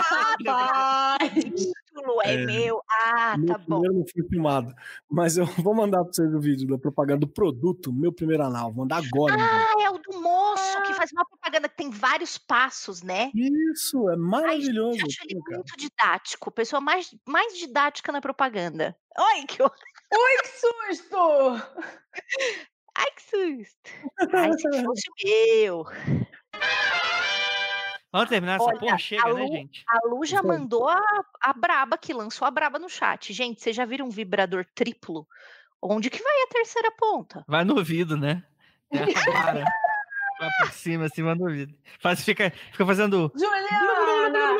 Rapaz! 0.00 1.30
título 1.54 2.20
é, 2.24 2.34
É. 2.34 2.46
meu. 2.46 2.82
Ah, 2.90 3.36
meu 3.38 3.46
tá 3.46 3.58
bom. 3.58 3.80
primeiro 3.80 3.94
não 4.00 4.04
foi 4.12 4.28
filmado. 4.28 4.74
Mas 5.08 5.36
eu 5.36 5.46
vou 5.46 5.72
mandar 5.72 6.02
pra 6.02 6.12
vocês 6.12 6.34
o 6.34 6.40
vídeo 6.40 6.66
da 6.66 6.78
propaganda 6.78 7.20
do 7.20 7.28
produto, 7.28 7.92
meu 7.92 8.12
primeiro 8.12 8.42
anal. 8.42 8.72
Vou 8.72 8.82
mandar 8.82 8.96
agora. 9.04 9.36
meu. 9.36 9.46
Ah, 9.46 9.74
é 9.82 9.90
o 9.90 9.98
do 9.98 10.20
moço 10.20 10.82
que 10.82 10.92
faz 10.94 11.12
uma 11.12 11.24
propaganda 11.24 11.68
que 11.68 11.76
tem 11.76 11.90
vários 11.90 12.36
passos, 12.36 13.04
né? 13.04 13.30
Isso, 13.32 14.08
é 14.08 14.14
Ai, 14.14 14.18
maravilhoso. 14.18 14.98
gente, 14.98 15.06
acho 15.16 15.18
ele 15.30 15.40
cara. 15.42 15.56
muito 15.58 15.76
didático. 15.76 16.50
Pessoa 16.50 16.80
mais, 16.80 17.14
mais 17.24 17.56
didática 17.56 18.10
na 18.10 18.20
propaganda. 18.20 18.96
Oi, 19.16 19.46
que 19.46 19.62
horror. 19.62 19.76
Ui, 20.12 20.42
que 20.42 20.48
susto! 20.98 21.62
Ai, 23.00 23.10
que 23.12 23.22
susto. 23.22 23.90
Ai, 24.34 24.52
se 24.52 24.68
fosse 24.84 25.10
o 25.10 25.14
meu. 25.24 25.84
Vamos 28.12 28.28
terminar 28.28 28.56
essa 28.56 28.64
Olha, 28.64 28.78
porra? 28.80 28.98
Chega, 28.98 29.22
a 29.28 29.32
né, 29.34 29.40
Lu- 29.42 29.46
gente? 29.52 29.84
A 29.88 30.08
Lu 30.08 30.24
já 30.24 30.42
mandou 30.42 30.88
a, 30.88 31.00
a 31.40 31.52
braba 31.52 31.96
que 31.96 32.12
lançou 32.12 32.46
a 32.46 32.50
braba 32.50 32.78
no 32.78 32.88
chat. 32.88 33.32
Gente, 33.32 33.60
vocês 33.62 33.74
já 33.76 33.84
viram 33.84 34.06
um 34.06 34.10
vibrador 34.10 34.66
triplo? 34.74 35.26
Onde 35.80 36.10
que 36.10 36.22
vai 36.22 36.42
a 36.42 36.46
terceira 36.48 36.90
ponta? 36.98 37.44
Vai 37.48 37.64
no 37.64 37.76
ouvido, 37.76 38.16
né? 38.16 38.44
Tem 38.90 39.02
a 39.02 39.32
vara. 39.42 39.64
Vai 40.40 40.50
por 40.58 40.72
cima, 40.72 41.04
acima 41.06 41.36
do 41.36 41.44
ouvido. 41.44 41.72
Faz, 42.00 42.24
fica, 42.24 42.50
fica 42.72 42.84
fazendo. 42.84 43.32
Juliana! 43.36 44.56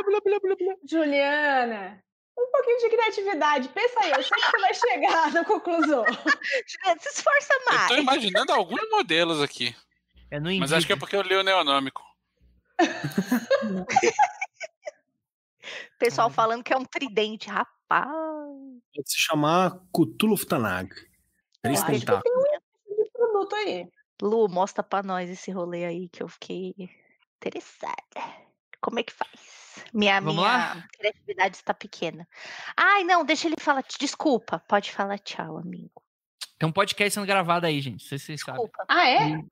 Juliana! 0.89 2.05
Um 2.41 2.51
pouquinho 2.51 2.79
de 2.79 2.89
criatividade. 2.89 3.69
Pensa 3.69 4.01
aí, 4.01 4.13
eu 4.13 4.23
sei 4.23 4.39
que 4.39 4.51
você 4.51 4.59
vai 4.59 4.75
chegar 4.75 5.33
na 5.33 5.45
conclusão. 5.45 6.05
Se 6.67 7.09
esforça 7.09 7.55
mais. 7.67 7.89
tô 7.89 7.97
imaginando 7.97 8.53
alguns 8.53 8.89
modelos 8.91 9.43
aqui. 9.43 9.77
É 10.31 10.41
no 10.41 10.51
Mas 10.59 10.73
acho 10.73 10.87
que 10.87 10.93
é 10.93 10.97
porque 10.97 11.17
eu 11.17 11.23
li 11.23 11.35
o 11.35 11.43
neonômico. 11.43 12.03
Pessoal 15.99 16.31
falando 16.31 16.65
que 16.65 16.73
é 16.73 16.77
um 16.77 16.85
tridente, 16.85 17.51
rapaz. 17.51 18.09
Pode 18.95 19.11
se 19.11 19.21
chamar 19.21 19.79
Cthulhu 19.93 20.37
Futanag. 20.37 20.89
Três 21.63 21.85
que 21.85 21.93
tentáculos. 21.93 22.45
Produto 23.13 23.55
aí. 23.57 23.87
Lu, 24.23 24.49
mostra 24.49 24.83
pra 24.83 25.03
nós 25.03 25.29
esse 25.29 25.51
rolê 25.51 25.85
aí 25.85 26.09
que 26.09 26.23
eu 26.23 26.29
fiquei 26.29 26.75
interessada. 27.37 28.49
Como 28.81 28.99
é 28.99 29.03
que 29.03 29.13
faz? 29.13 29.60
Minha, 29.93 30.21
Vamos 30.21 30.37
minha 30.37 30.47
lá? 30.47 30.85
criatividade 30.99 31.57
está 31.57 31.75
pequena. 31.75 32.27
Ai, 32.77 33.05
não, 33.05 33.25
deixa 33.25 33.47
ele 33.49 33.57
falar. 33.61 33.85
Desculpa, 33.99 34.63
pode 34.67 34.93
falar 34.93 35.19
tchau, 35.19 35.57
amigo. 35.59 36.03
Tem 36.59 36.69
um 36.69 36.73
podcast 36.73 37.15
sendo 37.15 37.27
gravado 37.27 37.67
aí, 37.67 37.81
gente. 37.81 38.03
Não 38.03 38.09
sei 38.09 38.19
se 38.19 38.27
vocês 38.27 38.41
sabem. 38.41 38.63
Desculpa. 38.63 38.85
Ah, 38.89 39.09
é? 39.09 39.43